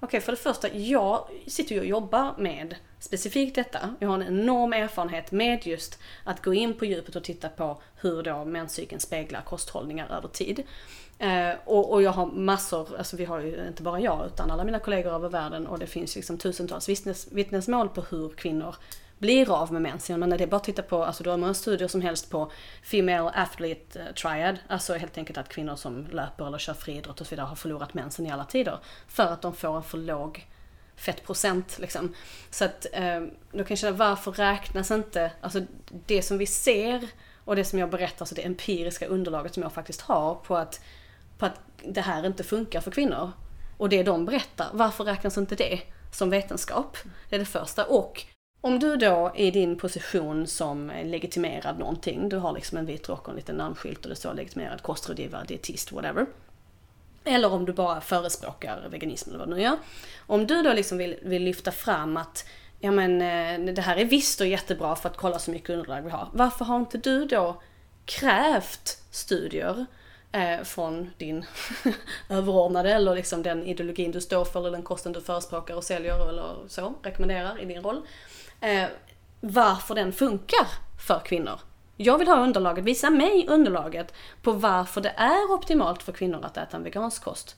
Okej, 0.00 0.06
okay, 0.06 0.20
för 0.20 0.32
det 0.32 0.38
första, 0.38 0.68
jag 0.74 1.28
sitter 1.46 1.74
ju 1.74 1.80
och 1.80 1.86
jobbar 1.86 2.34
med 2.38 2.74
specifikt 2.98 3.54
detta. 3.54 3.94
Jag 3.98 4.08
har 4.08 4.14
en 4.14 4.40
enorm 4.40 4.72
erfarenhet 4.72 5.32
med 5.32 5.66
just 5.66 5.98
att 6.24 6.42
gå 6.42 6.54
in 6.54 6.74
på 6.74 6.84
djupet 6.84 7.16
och 7.16 7.24
titta 7.24 7.48
på 7.48 7.82
hur 8.00 8.22
då 8.22 8.44
menscykeln 8.44 9.00
speglar 9.00 9.42
kosthållningar 9.42 10.16
över 10.16 10.28
tid. 10.28 10.62
Eh, 11.18 11.50
och, 11.64 11.92
och, 11.92 12.02
jag 12.02 12.10
har 12.10 12.26
massor, 12.26 12.96
alltså 12.98 13.16
vi 13.16 13.24
har 13.24 13.40
ju 13.40 13.66
inte 13.66 13.82
bara 13.82 14.00
jag 14.00 14.26
utan 14.26 14.50
alla 14.50 14.64
mina 14.64 14.78
kollegor 14.78 15.12
över 15.12 15.28
världen 15.28 15.66
och 15.66 15.78
det 15.78 15.86
finns 15.86 16.16
liksom 16.16 16.38
tusentals 16.38 16.88
vittnes, 16.88 17.28
vittnesmål 17.32 17.88
på 17.88 18.00
hur 18.00 18.28
kvinnor 18.28 18.74
blir 19.18 19.62
av 19.62 19.72
med 19.72 19.82
mens. 19.82 20.08
Men 20.08 20.30
det 20.30 20.42
är 20.42 20.46
bara 20.46 20.56
att 20.56 20.64
titta 20.64 20.82
på, 20.82 21.04
alltså 21.04 21.24
du 21.24 21.30
har 21.30 21.36
många 21.36 21.54
studier 21.54 21.88
som 21.88 22.00
helst 22.00 22.30
på 22.30 22.50
Female 22.82 23.32
Athlete 23.34 24.00
eh, 24.00 24.14
Triad, 24.14 24.58
alltså 24.68 24.94
helt 24.94 25.18
enkelt 25.18 25.38
att 25.38 25.48
kvinnor 25.48 25.76
som 25.76 26.06
löper 26.06 26.46
eller 26.46 26.58
kör 26.58 26.74
friidrott 26.74 27.20
och 27.20 27.26
så 27.26 27.30
vidare 27.30 27.46
har 27.46 27.56
förlorat 27.56 27.94
mensen 27.94 28.26
i 28.26 28.30
alla 28.30 28.44
tider. 28.44 28.78
För 29.08 29.26
att 29.26 29.42
de 29.42 29.54
får 29.54 29.76
en 29.76 29.82
för 29.82 29.98
låg 29.98 30.46
fettprocent 30.96 31.78
liksom. 31.78 32.14
Så 32.50 32.64
att 32.64 32.86
eh, 32.92 33.20
då 33.52 33.58
kan 33.58 33.66
jag 33.68 33.78
känna, 33.78 33.96
varför 33.96 34.32
räknas 34.32 34.90
inte, 34.90 35.30
alltså 35.40 35.60
det 36.06 36.22
som 36.22 36.38
vi 36.38 36.46
ser 36.46 37.08
och 37.44 37.56
det 37.56 37.64
som 37.64 37.78
jag 37.78 37.90
berättar, 37.90 38.22
alltså 38.22 38.34
det 38.34 38.46
empiriska 38.46 39.06
underlaget 39.06 39.54
som 39.54 39.62
jag 39.62 39.72
faktiskt 39.72 40.00
har 40.00 40.34
på 40.34 40.56
att 40.56 40.80
på 41.38 41.46
att 41.46 41.60
det 41.84 42.00
här 42.00 42.26
inte 42.26 42.44
funkar 42.44 42.80
för 42.80 42.90
kvinnor. 42.90 43.30
Och 43.76 43.88
det 43.88 44.02
de 44.02 44.24
berättar, 44.24 44.68
varför 44.72 45.04
räknas 45.04 45.38
inte 45.38 45.54
det 45.54 45.80
som 46.12 46.30
vetenskap? 46.30 46.96
Det 47.28 47.36
är 47.36 47.40
det 47.40 47.44
första. 47.44 47.84
Och 47.84 48.24
om 48.60 48.78
du 48.78 48.96
då 48.96 49.32
i 49.34 49.50
din 49.50 49.78
position 49.78 50.46
som 50.46 50.92
legitimerad 51.04 51.78
någonting, 51.78 52.28
du 52.28 52.36
har 52.36 52.52
liksom 52.52 52.78
en 52.78 52.86
vit 52.86 53.08
rock 53.08 53.22
och 53.22 53.28
en 53.28 53.36
liten 53.36 53.56
namnskylt 53.56 54.04
och 54.04 54.08
det 54.08 54.16
står 54.16 54.34
legitimerad 54.34 54.82
kostrådgivare, 54.82 55.44
dietist, 55.44 55.92
whatever. 55.92 56.26
Eller 57.24 57.52
om 57.52 57.64
du 57.64 57.72
bara 57.72 58.00
förespråkar 58.00 58.88
veganism 58.90 59.30
eller 59.30 59.38
vad 59.38 59.48
du 59.48 59.54
nu 59.54 59.62
gör. 59.62 59.78
Om 60.26 60.46
du 60.46 60.62
då 60.62 60.72
liksom 60.72 60.98
vill, 60.98 61.16
vill 61.22 61.42
lyfta 61.42 61.70
fram 61.70 62.16
att 62.16 62.44
ja 62.80 62.90
men 62.90 63.22
eh, 63.22 63.74
det 63.74 63.82
här 63.82 63.96
är 63.96 64.04
visst 64.04 64.40
och 64.40 64.46
jättebra 64.46 64.96
för 64.96 65.08
att 65.08 65.16
kolla 65.16 65.38
så 65.38 65.50
mycket 65.50 65.70
underlag 65.70 66.02
vi 66.02 66.10
har. 66.10 66.28
Varför 66.32 66.64
har 66.64 66.78
inte 66.78 66.98
du 66.98 67.24
då 67.24 67.62
krävt 68.04 69.02
studier 69.10 69.86
eh, 70.32 70.62
från 70.64 71.10
din 71.16 71.44
överordnade 72.28 72.92
eller 72.92 73.14
liksom 73.14 73.42
den 73.42 73.62
ideologin 73.64 74.12
du 74.12 74.20
står 74.20 74.44
för 74.44 74.60
eller 74.60 74.70
den 74.70 74.82
kosten 74.82 75.12
du 75.12 75.20
förespråkar 75.20 75.74
och 75.74 75.84
säljer 75.84 76.28
eller 76.28 76.56
så, 76.68 76.94
rekommenderar 77.02 77.62
i 77.62 77.64
din 77.64 77.82
roll. 77.82 78.02
Eh, 78.60 78.84
varför 79.40 79.94
den 79.94 80.12
funkar 80.12 80.66
för 81.06 81.20
kvinnor. 81.24 81.60
Jag 81.96 82.18
vill 82.18 82.28
ha 82.28 82.42
underlaget, 82.42 82.84
visa 82.84 83.10
mig 83.10 83.46
underlaget 83.48 84.14
på 84.42 84.52
varför 84.52 85.00
det 85.00 85.14
är 85.16 85.52
optimalt 85.52 86.02
för 86.02 86.12
kvinnor 86.12 86.44
att 86.44 86.56
äta 86.56 86.76
en 86.76 86.82
vegansk 86.82 87.24
kost. 87.24 87.56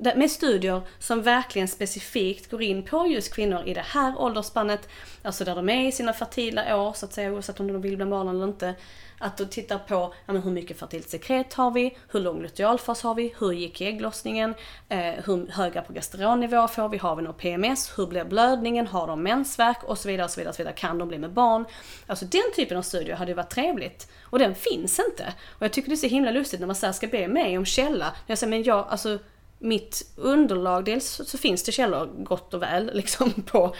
Med 0.00 0.30
studier 0.30 0.82
som 0.98 1.22
verkligen 1.22 1.68
specifikt 1.68 2.50
går 2.50 2.62
in 2.62 2.82
på 2.82 3.06
just 3.06 3.34
kvinnor 3.34 3.62
i 3.66 3.74
det 3.74 3.84
här 3.86 4.18
åldersspannet, 4.18 4.88
alltså 5.22 5.44
där 5.44 5.56
de 5.56 5.68
är 5.68 5.88
i 5.88 5.92
sina 5.92 6.12
fertila 6.12 6.76
år 6.76 6.92
så 6.92 7.06
att 7.06 7.12
säga, 7.12 7.32
oavsett 7.32 7.60
om 7.60 7.66
de 7.66 7.82
vill 7.82 7.96
bli 7.96 8.06
barn 8.06 8.28
eller 8.28 8.44
inte. 8.44 8.74
Att 9.20 9.36
du 9.36 9.46
tittar 9.46 9.78
på 9.78 10.14
ja, 10.26 10.32
men 10.32 10.42
hur 10.42 10.50
mycket 10.50 10.78
fertilt 10.78 11.08
sekret 11.08 11.54
har 11.54 11.70
vi, 11.70 11.96
hur 12.08 12.20
lång 12.20 12.42
lutealfas 12.42 13.02
har 13.02 13.14
vi, 13.14 13.34
hur 13.38 13.52
gick 13.52 13.80
ägglossningen, 13.80 14.54
eh, 14.88 14.98
hur 14.98 15.50
höga 15.50 15.82
progesteronnivåer 15.82 16.66
får 16.66 16.88
vi, 16.88 16.98
har 16.98 17.16
vi 17.16 17.22
någon 17.22 17.34
PMS, 17.34 17.98
hur 17.98 18.06
blir 18.06 18.24
blödningen, 18.24 18.86
har 18.86 19.06
de 19.06 19.22
mensvärk 19.22 19.84
och 19.84 19.98
så 19.98 20.08
vidare, 20.08 20.24
och 20.24 20.30
så 20.30 20.40
vidare, 20.40 20.50
och 20.50 20.54
så 20.54 20.62
vidare. 20.62 20.74
Kan 20.74 20.98
de 20.98 21.08
bli 21.08 21.18
med 21.18 21.32
barn? 21.32 21.64
Alltså 22.06 22.24
den 22.24 22.52
typen 22.56 22.76
av 22.78 22.82
studier 22.82 23.16
hade 23.16 23.30
ju 23.30 23.34
varit 23.34 23.50
trevligt. 23.50 24.10
Och 24.22 24.38
den 24.38 24.54
finns 24.54 25.00
inte. 25.08 25.34
Och 25.48 25.62
jag 25.62 25.72
tycker 25.72 25.88
det 25.88 25.94
är 25.94 25.96
så 25.96 26.06
himla 26.06 26.30
lustigt 26.30 26.60
när 26.60 26.66
man 26.66 26.76
så 26.76 26.92
ska 26.92 27.06
be 27.06 27.28
mig 27.28 27.58
om 27.58 27.64
källa. 27.64 28.04
när 28.04 28.12
Jag 28.26 28.38
säger, 28.38 28.50
men 28.50 28.62
jag, 28.62 28.86
alltså 28.88 29.18
mitt 29.58 30.12
underlag, 30.16 30.84
dels 30.84 31.20
så 31.24 31.38
finns 31.38 31.62
det 31.62 31.72
källor 31.72 32.06
gott 32.18 32.54
och 32.54 32.62
väl 32.62 32.90
liksom 32.94 33.32
på, 33.46 33.74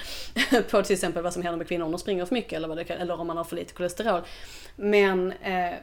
på 0.70 0.82
till 0.82 0.94
exempel 0.94 1.22
vad 1.22 1.32
som 1.32 1.42
händer 1.42 1.58
med 1.58 1.68
kvinnor 1.68 1.84
om 1.84 1.92
de 1.92 1.98
springer 1.98 2.26
för 2.26 2.34
mycket 2.34 2.52
eller, 2.52 2.68
vad 2.68 2.76
det 2.76 2.84
kan, 2.84 2.98
eller 2.98 3.20
om 3.20 3.26
man 3.26 3.36
har 3.36 3.44
för 3.44 3.56
lite 3.56 3.74
kolesterol. 3.74 4.22
Men, 4.76 5.32
eh, 5.32 5.74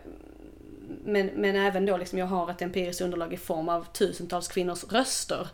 men, 1.03 1.25
men 1.25 1.55
även 1.55 1.85
då 1.85 1.97
liksom 1.97 2.19
jag 2.19 2.25
har 2.25 2.51
ett 2.51 2.61
empiriskt 2.61 3.01
underlag 3.01 3.33
i 3.33 3.37
form 3.37 3.69
av 3.69 3.85
tusentals 3.93 4.47
kvinnors 4.47 4.83
röster. 4.83 5.47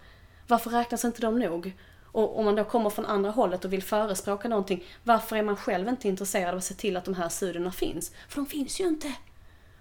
Varför 0.48 0.70
räknas 0.70 1.06
inte 1.06 1.22
de 1.22 1.40
nog? 1.40 1.74
Och 2.12 2.40
om 2.40 2.46
man 2.46 2.56
då 2.56 2.64
kommer 2.64 2.90
från 2.90 3.06
andra 3.06 3.32
hållet 3.32 3.66
och 3.66 3.74
vill 3.74 3.84
förespråka 3.84 4.48
någonting, 4.48 4.84
varför 5.04 5.36
är 5.36 5.44
man 5.44 5.58
själv 5.58 5.88
inte 5.88 6.08
intresserad 6.08 6.50
av 6.50 6.58
att 6.58 6.64
se 6.64 6.74
till 6.74 6.98
att 6.98 7.06
de 7.06 7.14
här 7.14 7.30
studierna 7.30 7.72
finns? 7.72 8.12
För 8.30 8.36
de 8.36 8.46
finns 8.46 8.82
ju 8.82 8.88
inte! 8.88 9.14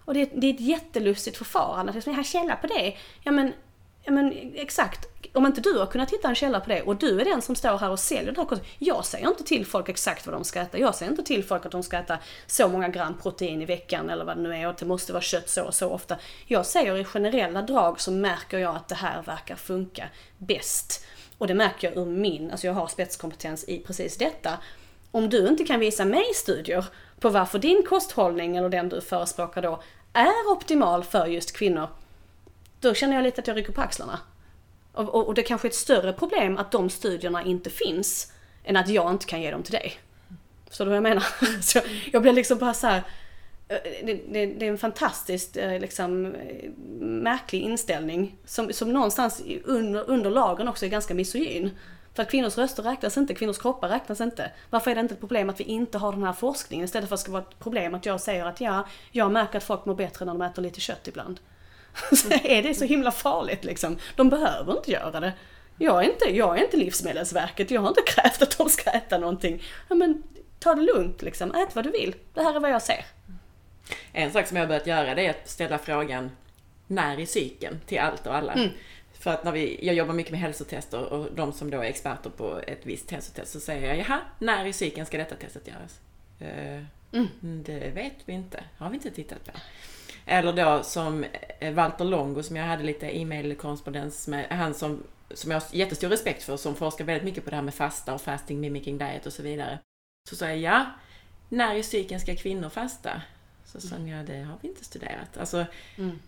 Och 0.04 0.14
det 0.14 0.20
är, 0.20 0.40
det 0.40 0.46
är 0.46 0.54
ett 0.54 0.60
jättelustigt 0.60 1.36
förfarande. 1.36 1.92
Att 1.92 2.06
jag 2.06 2.14
har 2.14 2.22
källa 2.22 2.56
på 2.56 2.66
det. 2.66 2.96
Ja 3.22 3.32
men 3.32 3.52
men 4.10 4.52
exakt. 4.54 5.06
Om 5.32 5.46
inte 5.46 5.60
du 5.60 5.78
har 5.78 5.86
kunnat 5.86 6.10
hitta 6.10 6.28
en 6.28 6.34
källa 6.34 6.60
på 6.60 6.68
det 6.68 6.82
och 6.82 6.96
du 6.96 7.20
är 7.20 7.24
den 7.24 7.42
som 7.42 7.54
står 7.54 7.78
här 7.78 7.90
och 7.90 7.98
säljer 7.98 8.24
den 8.24 8.36
här 8.36 8.44
kosten. 8.44 8.66
Jag 8.78 9.04
säger 9.04 9.28
inte 9.28 9.44
till 9.44 9.66
folk 9.66 9.88
exakt 9.88 10.26
vad 10.26 10.34
de 10.34 10.44
ska 10.44 10.60
äta. 10.60 10.78
Jag 10.78 10.94
säger 10.94 11.10
inte 11.10 11.22
till 11.22 11.44
folk 11.44 11.66
att 11.66 11.72
de 11.72 11.82
ska 11.82 11.98
äta 11.98 12.18
så 12.46 12.68
många 12.68 12.88
gram 12.88 13.18
protein 13.22 13.62
i 13.62 13.64
veckan 13.64 14.10
eller 14.10 14.24
vad 14.24 14.36
det 14.36 14.42
nu 14.42 14.56
är 14.56 14.64
och 14.64 14.70
att 14.70 14.78
det 14.78 14.86
måste 14.86 15.12
vara 15.12 15.22
kött 15.22 15.48
så 15.48 15.64
och 15.64 15.74
så 15.74 15.90
ofta. 15.90 16.16
Jag 16.46 16.66
säger 16.66 16.96
i 16.96 17.04
generella 17.04 17.62
drag 17.62 18.00
så 18.00 18.10
märker 18.10 18.58
jag 18.58 18.76
att 18.76 18.88
det 18.88 18.94
här 18.94 19.22
verkar 19.22 19.56
funka 19.56 20.08
bäst. 20.38 21.06
Och 21.38 21.46
det 21.46 21.54
märker 21.54 21.88
jag 21.88 21.96
ur 21.96 22.06
min, 22.06 22.50
alltså 22.50 22.66
jag 22.66 22.74
har 22.74 22.86
spetskompetens 22.86 23.64
i 23.68 23.78
precis 23.78 24.16
detta. 24.16 24.58
Om 25.10 25.28
du 25.28 25.48
inte 25.48 25.64
kan 25.64 25.80
visa 25.80 26.04
mig 26.04 26.24
studier 26.34 26.84
på 27.20 27.28
varför 27.28 27.58
din 27.58 27.82
kosthållning 27.88 28.56
eller 28.56 28.68
den 28.68 28.88
du 28.88 29.00
förespråkar 29.00 29.62
då 29.62 29.82
är 30.12 30.52
optimal 30.52 31.04
för 31.04 31.26
just 31.26 31.56
kvinnor, 31.56 31.88
då 32.80 32.94
känner 32.94 33.14
jag 33.14 33.22
lite 33.22 33.40
att 33.40 33.46
jag 33.46 33.56
rycker 33.56 33.72
på 33.72 33.80
axlarna. 33.80 34.20
Och, 34.92 35.08
och, 35.08 35.26
och 35.26 35.34
det 35.34 35.42
kanske 35.42 35.68
är 35.68 35.70
ett 35.70 35.74
större 35.74 36.12
problem 36.12 36.58
att 36.58 36.72
de 36.72 36.90
studierna 36.90 37.42
inte 37.42 37.70
finns, 37.70 38.32
än 38.64 38.76
att 38.76 38.88
jag 38.88 39.10
inte 39.10 39.26
kan 39.26 39.42
ge 39.42 39.50
dem 39.50 39.62
till 39.62 39.72
dig. 39.72 40.00
Förstår 40.68 40.84
du 40.84 40.88
vad 40.88 40.96
jag 40.96 41.02
menar? 41.02 41.24
Så 41.62 41.80
jag 42.12 42.22
blir 42.22 42.32
liksom 42.32 42.58
bara 42.58 42.74
så 42.74 42.86
här, 42.86 43.02
eh, 43.68 43.76
det, 44.04 44.20
det, 44.32 44.46
det, 44.46 44.66
är 44.66 44.70
en 44.70 44.78
fantastiskt 44.78 45.56
eh, 45.56 45.78
liksom, 45.78 46.34
eh, 46.34 46.70
märklig 47.00 47.60
inställning 47.60 48.36
som, 48.44 48.72
som 48.72 48.92
någonstans 48.92 49.42
under, 49.64 50.10
under 50.10 50.30
lagen 50.30 50.68
också 50.68 50.86
är 50.86 50.90
ganska 50.90 51.14
misogyn. 51.14 51.70
För 52.14 52.22
att 52.22 52.30
kvinnors 52.30 52.58
röster 52.58 52.82
räknas 52.82 53.16
inte, 53.16 53.34
kvinnors 53.34 53.58
kroppar 53.58 53.88
räknas 53.88 54.20
inte. 54.20 54.50
Varför 54.70 54.90
är 54.90 54.94
det 54.94 55.00
inte 55.00 55.14
ett 55.14 55.20
problem 55.20 55.50
att 55.50 55.60
vi 55.60 55.64
inte 55.64 55.98
har 55.98 56.12
den 56.12 56.22
här 56.22 56.32
forskningen 56.32 56.84
istället 56.84 57.08
för 57.08 57.14
att 57.14 57.20
det 57.20 57.22
ska 57.22 57.32
vara 57.32 57.42
ett 57.42 57.58
problem 57.58 57.94
att 57.94 58.06
jag 58.06 58.20
säger 58.20 58.46
att 58.46 58.60
ja, 58.60 58.86
jag 59.10 59.32
märker 59.32 59.58
att 59.58 59.64
folk 59.64 59.84
mår 59.84 59.94
bättre 59.94 60.24
när 60.24 60.32
de 60.32 60.42
äter 60.42 60.62
lite 60.62 60.80
kött 60.80 61.08
ibland. 61.08 61.40
Så 62.16 62.28
är 62.44 62.62
det 62.62 62.74
så 62.74 62.84
himla 62.84 63.10
farligt 63.10 63.64
liksom? 63.64 63.98
De 64.16 64.28
behöver 64.28 64.76
inte 64.76 64.90
göra 64.90 65.20
det. 65.20 65.32
Jag 65.78 66.04
är 66.04 66.10
inte, 66.10 66.36
jag 66.36 66.58
är 66.58 66.64
inte 66.64 66.76
Livsmedelsverket, 66.76 67.70
jag 67.70 67.80
har 67.80 67.88
inte 67.88 68.02
krävt 68.06 68.42
att 68.42 68.58
de 68.58 68.68
ska 68.68 68.90
äta 68.90 69.18
någonting. 69.18 69.62
Ja, 69.88 69.94
men 69.94 70.22
ta 70.58 70.74
det 70.74 70.82
lugnt 70.82 71.22
liksom, 71.22 71.54
ät 71.54 71.74
vad 71.74 71.84
du 71.84 71.90
vill. 71.90 72.14
Det 72.34 72.42
här 72.42 72.54
är 72.54 72.60
vad 72.60 72.70
jag 72.70 72.82
ser. 72.82 73.04
En 74.12 74.32
sak 74.32 74.46
som 74.46 74.56
jag 74.56 74.64
har 74.64 74.68
börjat 74.68 74.86
göra 74.86 75.14
det 75.14 75.26
är 75.26 75.30
att 75.30 75.48
ställa 75.48 75.78
frågan 75.78 76.30
när 76.86 77.20
i 77.20 77.26
cykeln 77.26 77.80
till 77.86 77.98
allt 77.98 78.26
och 78.26 78.34
alla. 78.34 78.52
Mm. 78.52 78.68
För 79.12 79.30
att 79.30 79.44
när 79.44 79.52
vi, 79.52 79.86
jag 79.86 79.94
jobbar 79.94 80.14
mycket 80.14 80.32
med 80.32 80.40
hälsotester 80.40 81.04
och 81.04 81.28
de 81.34 81.52
som 81.52 81.70
då 81.70 81.78
är 81.80 81.84
experter 81.84 82.30
på 82.30 82.60
ett 82.66 82.80
visst 82.82 83.10
hälsotest 83.10 83.52
så 83.52 83.60
säger 83.60 83.88
jag, 83.88 83.98
jaha, 83.98 84.20
när 84.38 84.64
i 84.64 84.72
cykeln 84.72 85.06
ska 85.06 85.18
detta 85.18 85.34
testet 85.34 85.68
göras? 85.68 86.00
Uh, 86.40 86.84
mm. 87.12 87.28
Det 87.40 87.90
vet 87.94 88.16
vi 88.24 88.32
inte, 88.32 88.64
har 88.78 88.90
vi 88.90 88.94
inte 88.94 89.10
tittat 89.10 89.44
på. 89.44 89.52
Eller 90.30 90.52
då 90.52 90.82
som 90.82 91.24
eh, 91.58 91.72
Walter 91.74 92.04
Longo 92.04 92.42
som 92.42 92.56
jag 92.56 92.64
hade 92.64 92.82
lite 92.82 93.06
e-mail-korrespondens 93.06 94.28
med, 94.28 94.46
han 94.50 94.74
som, 94.74 95.02
som 95.30 95.50
jag 95.50 95.60
har 95.60 95.66
jättestor 95.72 96.08
respekt 96.08 96.42
för, 96.42 96.56
som 96.56 96.74
forskar 96.74 97.04
väldigt 97.04 97.24
mycket 97.24 97.44
på 97.44 97.50
det 97.50 97.56
här 97.56 97.62
med 97.62 97.74
fasta 97.74 98.14
och 98.14 98.20
fasting 98.20 98.60
mimicking 98.60 98.98
diet 98.98 99.26
och 99.26 99.32
så 99.32 99.42
vidare. 99.42 99.78
Så 100.28 100.36
sa 100.36 100.46
jag, 100.48 100.58
ja, 100.58 100.86
när 101.48 101.74
i 101.74 101.82
cykeln 101.82 102.20
ska 102.20 102.36
kvinnor 102.36 102.68
fasta? 102.68 103.22
Så 103.64 103.80
sa 103.80 103.96
mm. 103.96 104.08
jag, 104.08 104.26
det 104.26 104.42
har 104.42 104.56
vi 104.62 104.68
inte 104.68 104.84
studerat. 104.84 105.36
Alltså, 105.36 105.66
mm 105.98 106.18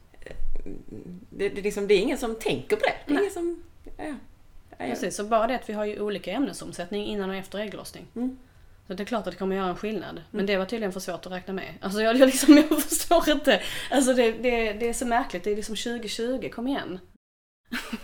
det, 1.31 1.49
det, 1.49 1.63
liksom, 1.63 1.87
det 1.87 1.95
är 1.95 1.99
ingen 1.99 2.19
som 2.19 2.35
tänker 2.35 2.77
på 2.77 2.85
det. 2.85 2.95
det 3.07 3.15
är 3.15 3.19
ingen 3.19 3.33
som, 3.33 3.63
ja, 3.85 4.05
ja, 4.05 4.15
Precis, 4.79 5.17
så 5.17 5.25
bara 5.25 5.47
det 5.47 5.55
att 5.55 5.69
vi 5.69 5.73
har 5.73 5.85
ju 5.85 6.01
olika 6.01 6.33
ämnesomsättning 6.33 7.07
innan 7.07 7.31
och 7.31 7.37
efter 7.37 7.59
ägglossning. 7.59 8.07
Mm. 8.17 8.39
Så 8.93 8.97
det 8.97 9.03
är 9.03 9.05
klart 9.05 9.27
att 9.27 9.33
det 9.33 9.39
kommer 9.39 9.57
göra 9.57 9.69
en 9.69 9.77
skillnad. 9.77 10.11
Mm. 10.11 10.23
Men 10.31 10.47
det 10.47 10.57
var 10.57 10.65
tydligen 10.65 10.93
för 10.93 11.01
svårt 11.01 11.27
att 11.27 11.33
räkna 11.33 11.53
med. 11.55 11.79
Alltså 11.81 12.03
jag, 12.03 12.17
jag, 12.17 12.27
liksom, 12.27 12.57
jag 12.71 12.83
förstår 12.83 13.31
inte. 13.31 13.63
Alltså 13.91 14.15
det, 14.15 14.33
det, 14.33 14.73
det 14.73 14.89
är 14.89 14.93
så 14.93 15.07
märkligt. 15.07 15.45
Det 15.45 15.51
är 15.51 15.57
liksom 15.57 15.77
2020, 15.77 16.49
kom 16.49 16.69
igen. 16.69 16.99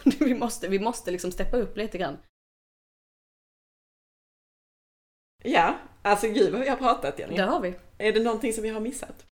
vi 0.20 0.34
måste, 0.34 0.68
vi 0.68 0.78
måste 0.78 1.10
liksom 1.10 1.32
steppa 1.32 1.56
upp 1.56 1.76
lite 1.76 1.98
grann. 1.98 2.18
Ja, 5.44 5.78
alltså 6.02 6.26
gud 6.26 6.52
vad 6.52 6.60
vi 6.60 6.68
har 6.68 6.76
pratat 6.76 7.18
Jenny. 7.18 7.36
Det 7.36 7.42
har 7.42 7.60
vi. 7.60 7.74
Är 7.98 8.12
det 8.12 8.22
någonting 8.22 8.52
som 8.52 8.62
vi 8.62 8.68
har 8.68 8.80
missat? 8.80 9.26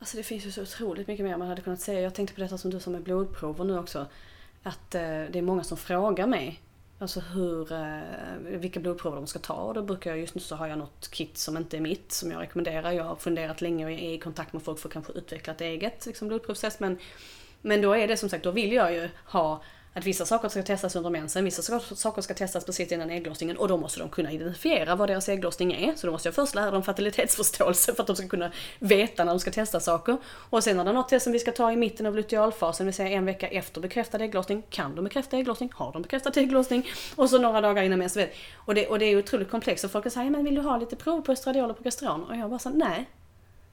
Alltså 0.00 0.16
det 0.16 0.22
finns 0.22 0.46
ju 0.46 0.50
så 0.50 0.62
otroligt 0.62 1.08
mycket 1.08 1.26
mer 1.26 1.36
man 1.36 1.48
hade 1.48 1.62
kunnat 1.62 1.80
säga. 1.80 2.00
Jag 2.00 2.14
tänkte 2.14 2.34
på 2.34 2.40
detta 2.40 2.58
som 2.58 2.70
du 2.70 2.80
sa 2.80 2.90
med 2.90 3.02
blodprover 3.02 3.64
nu 3.64 3.78
också. 3.78 4.06
Att 4.62 4.94
eh, 4.94 5.00
det 5.02 5.38
är 5.38 5.42
många 5.42 5.64
som 5.64 5.76
frågar 5.76 6.26
mig 6.26 6.62
Alltså 7.00 7.20
hur, 7.20 7.72
eh, 7.72 8.58
vilka 8.58 8.80
blodprover 8.80 9.16
de 9.16 9.26
ska 9.26 9.38
ta 9.38 9.54
och 9.54 9.74
då 9.74 9.82
brukar 9.82 10.10
jag, 10.10 10.20
just 10.20 10.34
nu 10.34 10.40
så 10.40 10.56
har 10.56 10.66
jag 10.66 10.78
något 10.78 11.10
kit 11.10 11.38
som 11.38 11.56
inte 11.56 11.76
är 11.76 11.80
mitt 11.80 12.12
som 12.12 12.30
jag 12.30 12.40
rekommenderar. 12.40 12.92
Jag 12.92 13.04
har 13.04 13.16
funderat 13.16 13.60
länge 13.60 13.84
och 13.84 13.90
är 13.90 14.12
i 14.12 14.18
kontakt 14.18 14.52
med 14.52 14.62
folk 14.62 14.78
för 14.78 14.88
att 14.88 14.92
kanske 14.92 15.12
utveckla 15.12 15.52
ett 15.52 15.60
eget 15.60 16.06
liksom, 16.06 16.28
blodprovstest. 16.28 16.80
Men, 16.80 16.98
men 17.62 17.82
då 17.82 17.92
är 17.92 18.08
det 18.08 18.16
som 18.16 18.28
sagt, 18.28 18.44
då 18.44 18.50
vill 18.50 18.72
jag 18.72 18.94
ju 18.94 19.08
ha 19.24 19.62
att 19.98 20.06
vissa 20.06 20.26
saker 20.26 20.48
ska 20.48 20.62
testas 20.62 20.96
under 20.96 21.10
mensen, 21.10 21.44
vissa 21.44 21.80
saker 21.80 22.22
ska 22.22 22.34
testas 22.34 22.64
precis 22.64 22.92
innan 22.92 23.10
ägglossningen 23.10 23.56
och 23.56 23.68
då 23.68 23.76
måste 23.76 24.00
de 24.00 24.08
kunna 24.08 24.32
identifiera 24.32 24.96
vad 24.96 25.08
deras 25.08 25.28
ägglossning 25.28 25.72
är. 25.72 25.94
Så 25.94 26.06
då 26.06 26.12
måste 26.12 26.28
jag 26.28 26.34
först 26.34 26.54
lära 26.54 26.70
dem 26.70 26.82
fertilitetsförståelse 26.82 27.94
för 27.94 28.02
att 28.02 28.06
de 28.06 28.16
ska 28.16 28.28
kunna 28.28 28.52
veta 28.78 29.24
när 29.24 29.32
de 29.32 29.40
ska 29.40 29.50
testa 29.50 29.80
saker. 29.80 30.16
Och 30.24 30.64
sen 30.64 30.76
när 30.76 30.84
det 30.84 30.90
är 30.90 30.94
något 30.94 31.08
test 31.08 31.24
som 31.24 31.32
vi 31.32 31.38
ska 31.38 31.52
ta 31.52 31.72
i 31.72 31.76
mitten 31.76 32.06
av 32.06 32.16
lutealfasen, 32.16 32.84
det 32.84 32.88
vill 32.88 32.94
säga 32.94 33.08
en 33.08 33.24
vecka 33.24 33.48
efter 33.48 33.80
bekräftad 33.80 34.24
ägglossning. 34.24 34.62
Kan 34.70 34.94
de 34.94 35.04
bekräfta 35.04 35.36
ägglossning? 35.36 35.70
Har 35.74 35.92
de 35.92 36.02
bekräftat 36.02 36.36
ägglossning? 36.36 36.86
Och 37.16 37.30
så 37.30 37.38
några 37.38 37.60
dagar 37.60 37.82
innan 37.82 37.98
mens. 37.98 38.18
Och 38.54 38.74
det, 38.74 38.86
och 38.86 38.98
det 38.98 39.04
är 39.04 39.18
otroligt 39.18 39.50
komplext. 39.50 39.84
Och 39.84 39.90
folk 39.90 40.12
säger, 40.12 40.30
men 40.30 40.44
vill 40.44 40.54
du 40.54 40.60
ha 40.60 40.76
lite 40.76 40.96
prov 40.96 41.20
på 41.20 41.32
estradiol 41.32 41.70
och 41.70 41.76
progesteron? 41.76 42.24
Och 42.24 42.36
jag 42.36 42.50
bara 42.50 42.58
så 42.58 42.70
nej, 42.70 43.08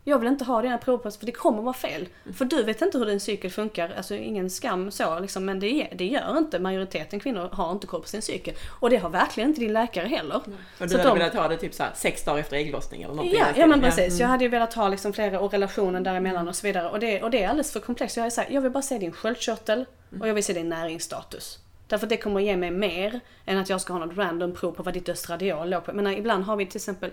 jag 0.08 0.20
vill 0.20 0.28
inte 0.28 0.46
ha 0.46 0.62
dina 0.62 0.78
provpass 0.78 1.18
för 1.18 1.26
det 1.26 1.32
kommer 1.32 1.62
vara 1.62 1.74
fel. 1.74 2.08
Mm. 2.24 2.36
För 2.36 2.46
du 2.46 2.64
vet 2.64 2.82
inte 2.82 2.98
hur 2.98 3.06
din 3.06 3.20
cykel 3.20 3.52
funkar, 3.52 3.94
alltså 3.98 4.16
ingen 4.16 4.50
skam 4.50 4.92
så 4.92 5.20
liksom, 5.20 5.46
men 5.46 5.60
det, 5.60 5.88
det 5.96 6.06
gör 6.06 6.38
inte 6.38 6.60
majoriteten 6.60 7.20
kvinnor 7.20 7.50
har 7.52 7.72
inte 7.72 7.88
koll 7.88 8.02
på 8.02 8.08
sin 8.08 8.22
cykel. 8.22 8.54
Och 8.80 8.90
det 8.90 8.98
har 8.98 9.10
verkligen 9.10 9.50
inte 9.50 9.62
din 9.62 9.74
läkare 9.74 10.08
heller. 10.08 10.42
Mm. 10.46 10.58
Och 10.80 10.88
du 10.88 10.98
hade 10.98 11.10
de, 11.10 11.18
velat 11.18 11.34
ha 11.34 11.48
det 11.48 11.58
typ 11.58 11.74
så 11.74 11.84
här, 11.84 11.92
sex 11.96 12.24
dagar 12.24 12.40
efter 12.40 12.58
ägglossning 12.58 13.02
eller 13.02 13.14
något? 13.14 13.26
Ja, 13.34 13.46
ja 13.56 13.68
men 13.68 13.82
precis. 13.82 14.14
Mm. 14.14 14.22
Jag 14.22 14.28
hade 14.28 14.44
ju 14.44 14.50
velat 14.50 14.74
ha 14.74 14.90
liksom 14.90 15.14
flera 15.14 15.40
och 15.40 15.52
relationen 15.52 16.04
däremellan 16.04 16.48
och 16.48 16.56
så 16.56 16.68
vidare. 16.68 16.90
Och 16.90 17.00
det, 17.00 17.24
och 17.24 17.32
det 17.32 17.44
är 17.44 17.50
alldeles 17.50 17.74
för 17.74 17.80
komplext. 17.80 18.18
Jag, 18.18 18.26
är 18.26 18.30
så 18.30 18.42
här, 18.42 18.50
jag 18.52 18.62
vill 18.62 18.72
bara 18.72 18.84
se 18.84 18.98
din 18.98 19.12
sköldkörtel 19.12 19.86
mm. 20.12 20.22
och 20.22 20.28
jag 20.28 20.34
vill 20.34 20.44
se 20.44 20.54
din 20.54 20.70
näringsstatus. 20.70 21.60
Därför 21.88 22.06
att 22.06 22.10
det 22.10 22.18
kommer 22.18 22.40
att 22.40 22.46
ge 22.46 22.58
mig 22.58 22.72
mer 22.72 23.20
än 23.46 23.58
att 23.58 23.70
jag 23.70 23.82
ska 23.82 23.94
ha 23.94 24.06
något 24.06 24.18
random 24.18 24.54
prov 24.54 24.72
på 24.72 24.84
vad 24.84 24.94
ditt 24.94 25.10
östradiol 25.10 25.70
låg 25.70 25.86
på. 25.86 25.94
Men 25.94 26.08
ibland 26.08 26.44
har 26.44 26.56
vi 26.56 26.66
till 26.66 26.78
exempel 26.78 27.12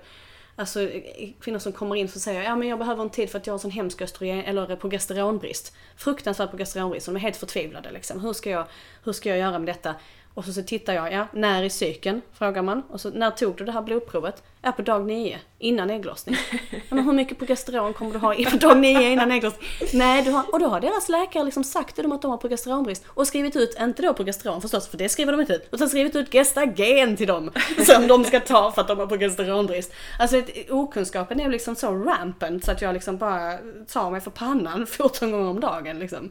Alltså 0.56 0.80
eh, 0.80 0.96
eh, 0.96 1.30
kvinnor 1.40 1.58
som 1.58 1.72
kommer 1.72 1.96
in 1.96 2.06
och 2.06 2.10
säger 2.10 2.42
ja 2.42 2.56
men 2.56 2.68
jag 2.68 2.78
behöver 2.78 3.02
en 3.02 3.10
tid 3.10 3.30
för 3.30 3.38
att 3.38 3.46
jag 3.46 3.54
har 3.54 3.58
sån 3.58 3.70
hemsk 3.70 4.02
östrogen 4.02 4.44
eller 4.44 4.70
eh, 4.70 4.76
progesteronbrist. 4.76 5.76
Fruktansvärd 5.96 6.50
progesteronbrist. 6.50 7.06
De 7.06 7.16
är 7.16 7.20
helt 7.20 7.36
förtvivlade 7.36 7.90
liksom. 7.90 8.20
Hur 8.20 8.32
ska 8.32 8.50
jag, 8.50 8.66
hur 9.04 9.12
ska 9.12 9.28
jag 9.28 9.38
göra 9.38 9.58
med 9.58 9.68
detta? 9.68 9.94
Och 10.34 10.44
så, 10.44 10.52
så 10.52 10.62
tittar 10.62 10.92
jag, 10.92 11.12
ja, 11.12 11.26
när 11.32 11.62
i 11.62 11.70
cykeln? 11.70 12.22
Frågar 12.32 12.62
man. 12.62 12.82
Och 12.88 13.00
så, 13.00 13.10
när 13.10 13.30
tog 13.30 13.56
du 13.56 13.64
det 13.64 13.72
här 13.72 13.82
blodprovet? 13.82 14.42
Ja, 14.62 14.72
på 14.72 14.82
dag 14.82 15.06
nio, 15.06 15.38
innan 15.58 15.90
ägglossning. 15.90 16.36
men 16.88 17.04
hur 17.04 17.12
mycket 17.12 17.38
progesteron 17.38 17.94
kommer 17.94 18.12
du 18.12 18.18
ha 18.18 18.34
på 18.50 18.56
dag 18.56 18.78
nio 18.78 19.10
innan 19.10 19.30
ägglossning? 19.30 19.68
Nej, 19.92 20.22
du 20.22 20.30
har, 20.30 20.52
och 20.52 20.60
då 20.60 20.66
har 20.66 20.80
deras 20.80 21.08
läkare 21.08 21.44
liksom 21.44 21.64
sagt 21.64 21.94
till 21.94 22.02
dem 22.02 22.12
att 22.12 22.22
de 22.22 22.30
har 22.30 22.38
progesteronbrist 22.38 23.04
och 23.08 23.26
skrivit 23.26 23.56
ut, 23.56 23.76
inte 23.80 24.02
då 24.02 24.14
progesteron 24.14 24.60
förstås, 24.60 24.88
för 24.88 24.98
det 24.98 25.08
skriver 25.08 25.32
de 25.32 25.40
inte 25.40 25.52
ut, 25.52 25.68
utan 25.72 25.88
skrivit 25.88 26.16
ut 26.16 26.32
gestagen 26.32 27.16
till 27.16 27.26
dem 27.26 27.50
som 27.86 28.06
de 28.06 28.24
ska 28.24 28.40
ta 28.40 28.72
för 28.72 28.80
att 28.80 28.88
de 28.88 28.98
har 28.98 29.06
progesteronbrist. 29.06 29.92
Alltså 30.18 30.42
okunskapen 30.70 31.40
är 31.40 31.48
liksom 31.48 31.76
så 31.76 31.94
rampant 31.94 32.64
så 32.64 32.72
att 32.72 32.82
jag 32.82 32.94
liksom 32.94 33.18
bara 33.18 33.58
tar 33.92 34.10
mig 34.10 34.20
för 34.20 34.30
pannan 34.30 34.86
14 34.98 35.30
gånger 35.30 35.50
om 35.50 35.60
dagen 35.60 35.98
liksom. 35.98 36.30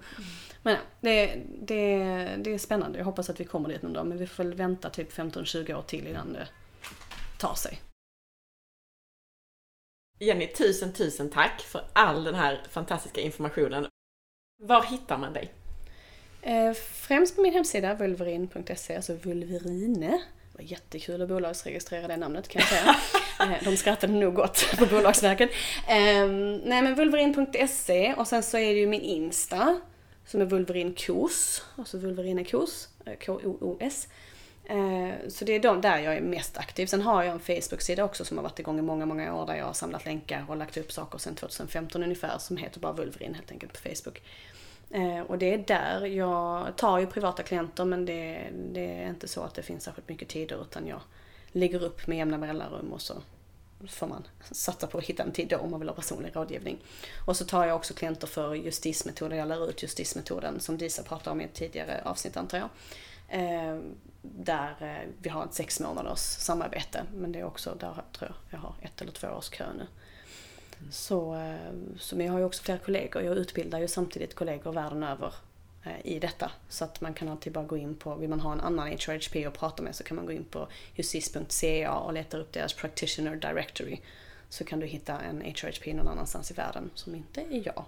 Men 0.64 0.78
det, 1.02 1.42
det, 1.62 1.98
det 2.38 2.54
är 2.54 2.58
spännande. 2.58 2.98
Jag 2.98 3.06
hoppas 3.06 3.30
att 3.30 3.40
vi 3.40 3.46
kommer 3.46 3.70
dit 3.70 3.82
någon 3.82 3.94
dag. 3.94 4.06
Men 4.06 4.18
vi 4.18 4.28
får 4.28 4.44
väl 4.44 4.54
vänta 4.54 4.90
typ 4.90 5.14
15-20 5.14 5.74
år 5.74 5.82
till 5.82 6.08
innan 6.08 6.34
det 6.34 6.48
tar 7.38 7.54
sig. 7.54 7.82
Jenny, 10.20 10.48
tusen 10.48 10.94
tusen 10.94 11.30
tack 11.30 11.62
för 11.62 11.82
all 11.94 12.24
den 12.24 12.36
här 12.36 12.64
fantastiska 12.70 13.22
informationen. 13.22 13.88
Var 14.64 14.84
hittar 14.84 15.18
man 15.18 15.34
dig? 15.34 15.52
Eh, 16.42 16.74
främst 16.74 17.36
på 17.36 17.42
min 17.42 17.54
hemsida 17.54 17.94
vulverin.se, 17.94 18.96
alltså 18.96 19.14
vulverine. 19.14 20.22
Det 20.52 20.58
var 20.58 20.64
jättekul 20.64 21.22
att 21.22 21.30
bolagsregistrera 21.30 22.08
det 22.08 22.18
namnet 22.18 22.48
kan 22.48 22.60
jag 22.60 22.70
säga. 22.70 22.96
Eh, 23.42 23.64
de 23.64 23.78
skrattade 23.78 24.14
nog 24.14 24.34
gott 24.34 24.76
på 24.78 24.86
Bolagsverket. 24.86 25.50
Eh, 25.88 26.28
nej 26.64 26.82
men 26.82 26.96
vulverin.se 26.96 28.14
och 28.14 28.28
sen 28.28 28.44
så 28.44 28.58
är 28.58 28.74
det 28.74 28.80
ju 28.80 28.88
min 28.88 29.02
Insta 29.02 29.82
som 30.32 30.42
är 30.42 30.46
Vulverin 30.46 30.94
Kos, 30.94 31.66
alltså 31.76 31.98
Wolverine 31.98 32.42
eh, 32.42 32.48
Kos, 32.48 32.90
K-O-O-S. 33.26 34.08
Eh, 34.66 35.30
så 35.30 35.46
det 35.46 35.56
är 35.56 35.60
de 35.60 35.82
där 35.82 36.00
jag 36.00 36.16
är 36.16 36.22
mest 36.22 36.58
aktiv. 36.58 36.86
Sen 36.86 37.02
har 37.02 37.24
jag 37.24 37.34
en 37.34 37.40
Facebook-sida 37.40 38.04
också 38.04 38.26
som 38.26 38.38
har 38.38 38.44
varit 38.44 38.60
igång 38.60 38.80
i 38.80 38.82
många, 38.82 39.06
många 39.06 39.36
år 39.36 39.46
där 39.46 39.56
jag 39.56 39.66
har 39.66 39.74
samlat 39.74 40.06
länkar 40.06 40.46
och 40.48 40.58
lagt 40.58 40.78
upp 40.78 40.92
saker 40.92 41.18
sedan 41.18 41.36
2015 41.36 42.04
ungefär 42.04 42.38
som 42.38 42.58
heter 42.58 42.80
bara 42.80 42.94
vulverin 42.94 43.34
helt 43.34 43.52
enkelt 43.52 43.74
på 43.74 43.80
Facebook. 43.80 44.22
Eh, 44.92 45.20
och 45.20 45.38
det 45.38 45.54
är 45.54 45.58
där 45.58 46.06
jag 46.06 46.76
tar 46.78 47.00
ju 47.00 47.08
privata 47.08 47.44
klienter 47.44 47.86
men 47.86 48.06
det, 48.06 48.50
det 48.72 49.04
är 49.04 49.10
inte 49.10 49.28
så 49.28 49.42
att 49.42 49.54
det 49.54 49.64
finns 49.64 49.84
särskilt 49.84 50.10
mycket 50.10 50.28
tider 50.28 50.62
utan 50.62 50.88
jag 50.88 51.02
lägger 51.52 51.84
upp 51.84 52.08
med 52.08 52.18
jämna 52.18 52.38
mellanrum 52.38 52.94
och 52.94 53.02
så 53.02 53.14
får 53.90 54.08
man 54.08 54.28
satsa 54.52 54.88
på 54.88 54.98
att 54.98 55.04
hitta 55.04 55.24
en 55.24 55.32
tid 55.32 55.48
då 55.48 55.58
om 55.58 55.72
man 55.72 55.80
vill 55.80 55.90
ha 55.90 55.96
personlig 55.96 56.36
rådgivning. 56.36 56.78
Och 57.26 57.38
så 57.38 57.46
tar 57.46 57.66
jag 57.66 57.76
också 57.76 57.94
klienter 57.94 58.28
för 58.28 58.56
justismetoden. 58.56 59.38
Jag 59.38 59.48
lär 59.48 59.70
ut 59.70 59.84
justismetoden 59.84 60.60
som 60.60 60.78
Disa 60.78 61.04
pratade 61.04 61.32
om 61.32 61.42
i 61.42 61.44
ett 61.44 61.54
tidigare 61.54 62.02
avsnitt 62.06 62.38
antar 62.38 62.58
jag. 62.58 62.70
Eh, 63.28 63.80
där 64.22 64.76
eh, 64.80 65.10
vi 65.22 65.30
har 65.30 65.46
ett 65.46 65.54
sex 65.54 65.80
månaders 65.80 66.20
samarbete. 66.20 67.04
Men 67.14 67.32
det 67.32 67.40
är 67.40 67.44
också, 67.44 67.76
där 67.80 67.94
tror 68.12 68.32
jag 68.32 68.36
jag 68.50 68.60
har 68.60 68.76
ett 68.82 69.02
eller 69.02 69.12
två 69.12 69.28
års 69.28 69.50
kö 69.50 69.66
nu. 69.74 69.88
Mm. 70.80 70.92
Så, 70.92 71.36
eh, 71.36 71.72
så, 72.00 72.16
men 72.16 72.26
jag 72.26 72.34
har 72.34 72.40
ju 72.40 72.46
också 72.46 72.64
flera 72.64 72.78
kollegor. 72.78 73.24
Jag 73.24 73.38
utbildar 73.38 73.80
ju 73.80 73.88
samtidigt 73.88 74.36
kollegor 74.36 74.72
världen 74.72 75.04
över 75.04 75.34
i 76.04 76.20
detta. 76.20 76.52
Så 76.70 76.84
att 76.84 77.02
man 77.02 77.14
kan 77.14 77.30
alltid 77.30 77.54
bara 77.54 77.66
gå 77.66 77.78
in 77.78 77.96
på, 77.96 78.16
vill 78.16 78.30
man 78.30 78.40
ha 78.40 78.52
en 78.52 78.62
annan 78.62 78.88
HRHP 78.88 79.46
att 79.46 79.54
prata 79.54 79.84
med 79.84 79.96
så 79.96 80.04
kan 80.04 80.16
man 80.16 80.26
gå 80.26 80.32
in 80.32 80.44
på 80.44 80.68
justice.ca 80.96 81.92
och 81.92 82.14
leta 82.14 82.38
upp 82.38 82.54
deras 82.54 82.74
practitioner 82.74 83.36
directory. 83.36 84.00
så 84.50 84.64
kan 84.64 84.80
du 84.80 84.86
hitta 84.86 85.20
en 85.20 85.42
HRHP 85.42 85.94
någon 85.94 86.08
annanstans 86.08 86.52
i 86.52 86.54
världen 86.54 86.90
som 86.94 87.16
inte 87.16 87.42
är 87.42 87.62
jag. 87.66 87.86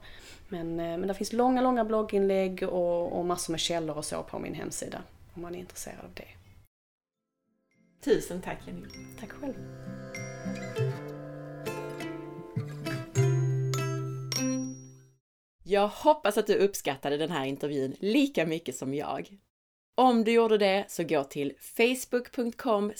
Men, 0.48 0.80
eh, 0.80 0.98
men 0.98 1.08
det 1.08 1.14
finns 1.14 1.34
långa, 1.34 1.62
långa 1.62 1.86
blogginlägg 1.86 2.64
och, 2.64 3.20
och 3.20 3.26
massor 3.26 3.54
med 3.54 3.60
källor 3.60 3.98
och 3.98 4.06
så 4.06 4.24
på 4.24 4.40
min 4.40 4.54
hemsida 4.54 5.02
om 5.34 5.42
man 5.42 5.56
är 5.56 5.60
intresserad 5.60 6.00
av 6.04 6.12
det. 6.14 6.28
Tusen 8.04 8.42
tack 8.42 8.58
Jenny. 8.68 8.86
Tack 9.20 9.32
själv. 9.32 9.54
Jag 15.66 15.88
hoppas 15.88 16.38
att 16.38 16.48
du 16.48 16.56
uppskattade 16.56 17.18
den 17.18 17.32
här 17.32 17.46
intervjun 17.46 17.96
lika 18.00 18.46
mycket 18.46 18.76
som 18.76 18.94
jag. 18.94 19.38
Om 19.96 20.24
du 20.24 20.32
gjorde 20.32 20.58
det 20.58 20.86
så 20.88 21.04
gå 21.04 21.24
till 21.24 21.54
facebook.com 21.60 22.94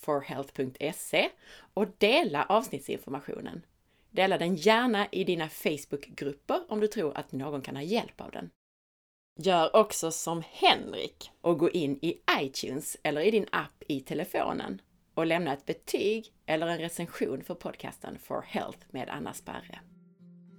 forhealth.se 0.00 1.28
och 1.74 1.86
dela 1.98 2.44
avsnittsinformationen. 2.44 3.66
Dela 4.10 4.38
den 4.38 4.56
gärna 4.56 5.06
i 5.12 5.24
dina 5.24 5.48
Facebookgrupper 5.48 6.60
om 6.68 6.80
du 6.80 6.86
tror 6.86 7.16
att 7.16 7.32
någon 7.32 7.62
kan 7.62 7.76
ha 7.76 7.82
hjälp 7.82 8.20
av 8.20 8.30
den. 8.30 8.50
Gör 9.40 9.76
också 9.76 10.10
som 10.10 10.42
Henrik 10.50 11.30
och 11.40 11.58
gå 11.58 11.70
in 11.70 11.98
i 12.02 12.20
iTunes 12.40 12.96
eller 13.02 13.20
i 13.20 13.30
din 13.30 13.46
app 13.52 13.82
i 13.88 14.00
telefonen 14.00 14.80
och 15.14 15.26
lämna 15.26 15.52
ett 15.52 15.66
betyg 15.66 16.32
eller 16.46 16.66
en 16.66 16.78
recension 16.78 17.44
för 17.44 17.54
podcasten 17.54 18.18
For 18.18 18.42
Health 18.42 18.86
med 18.90 19.08
Anna 19.08 19.34
Sparre. 19.34 19.80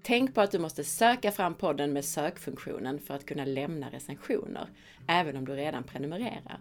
Tänk 0.07 0.35
på 0.35 0.41
att 0.41 0.51
du 0.51 0.59
måste 0.59 0.83
söka 0.83 1.31
fram 1.31 1.53
podden 1.53 1.93
med 1.93 2.05
sökfunktionen 2.05 2.99
för 2.99 3.13
att 3.13 3.25
kunna 3.25 3.45
lämna 3.45 3.89
recensioner, 3.89 4.69
även 5.07 5.37
om 5.37 5.45
du 5.45 5.55
redan 5.55 5.83
prenumererar. 5.83 6.59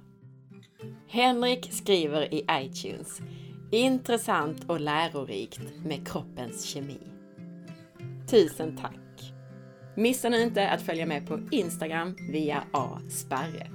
Henrik 1.09 1.73
skriver 1.73 2.35
i 2.35 2.47
iTunes 2.51 3.21
Intressant 3.71 4.71
och 4.71 4.81
lärorikt 4.81 5.61
med 5.85 6.09
kroppens 6.09 6.65
kemi. 6.65 6.99
Tusen 8.31 8.77
tack! 8.77 9.33
Missa 9.97 10.29
nu 10.29 10.43
inte 10.43 10.71
att 10.71 10.83
följa 10.83 11.07
med 11.07 11.29
på 11.29 11.41
Instagram 11.51 12.17
via 12.31 12.65
asparre. 12.73 13.71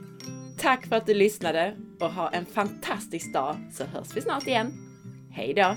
Tack 0.57 0.87
för 0.87 0.95
att 0.95 1.05
du 1.05 1.13
lyssnade 1.13 1.77
och 1.99 2.13
ha 2.13 2.29
en 2.29 2.45
fantastisk 2.45 3.33
dag 3.33 3.55
så 3.71 3.83
hörs 3.83 4.15
vi 4.15 4.21
snart 4.21 4.47
igen. 4.47 4.73
Hej 5.31 5.53
då! 5.53 5.75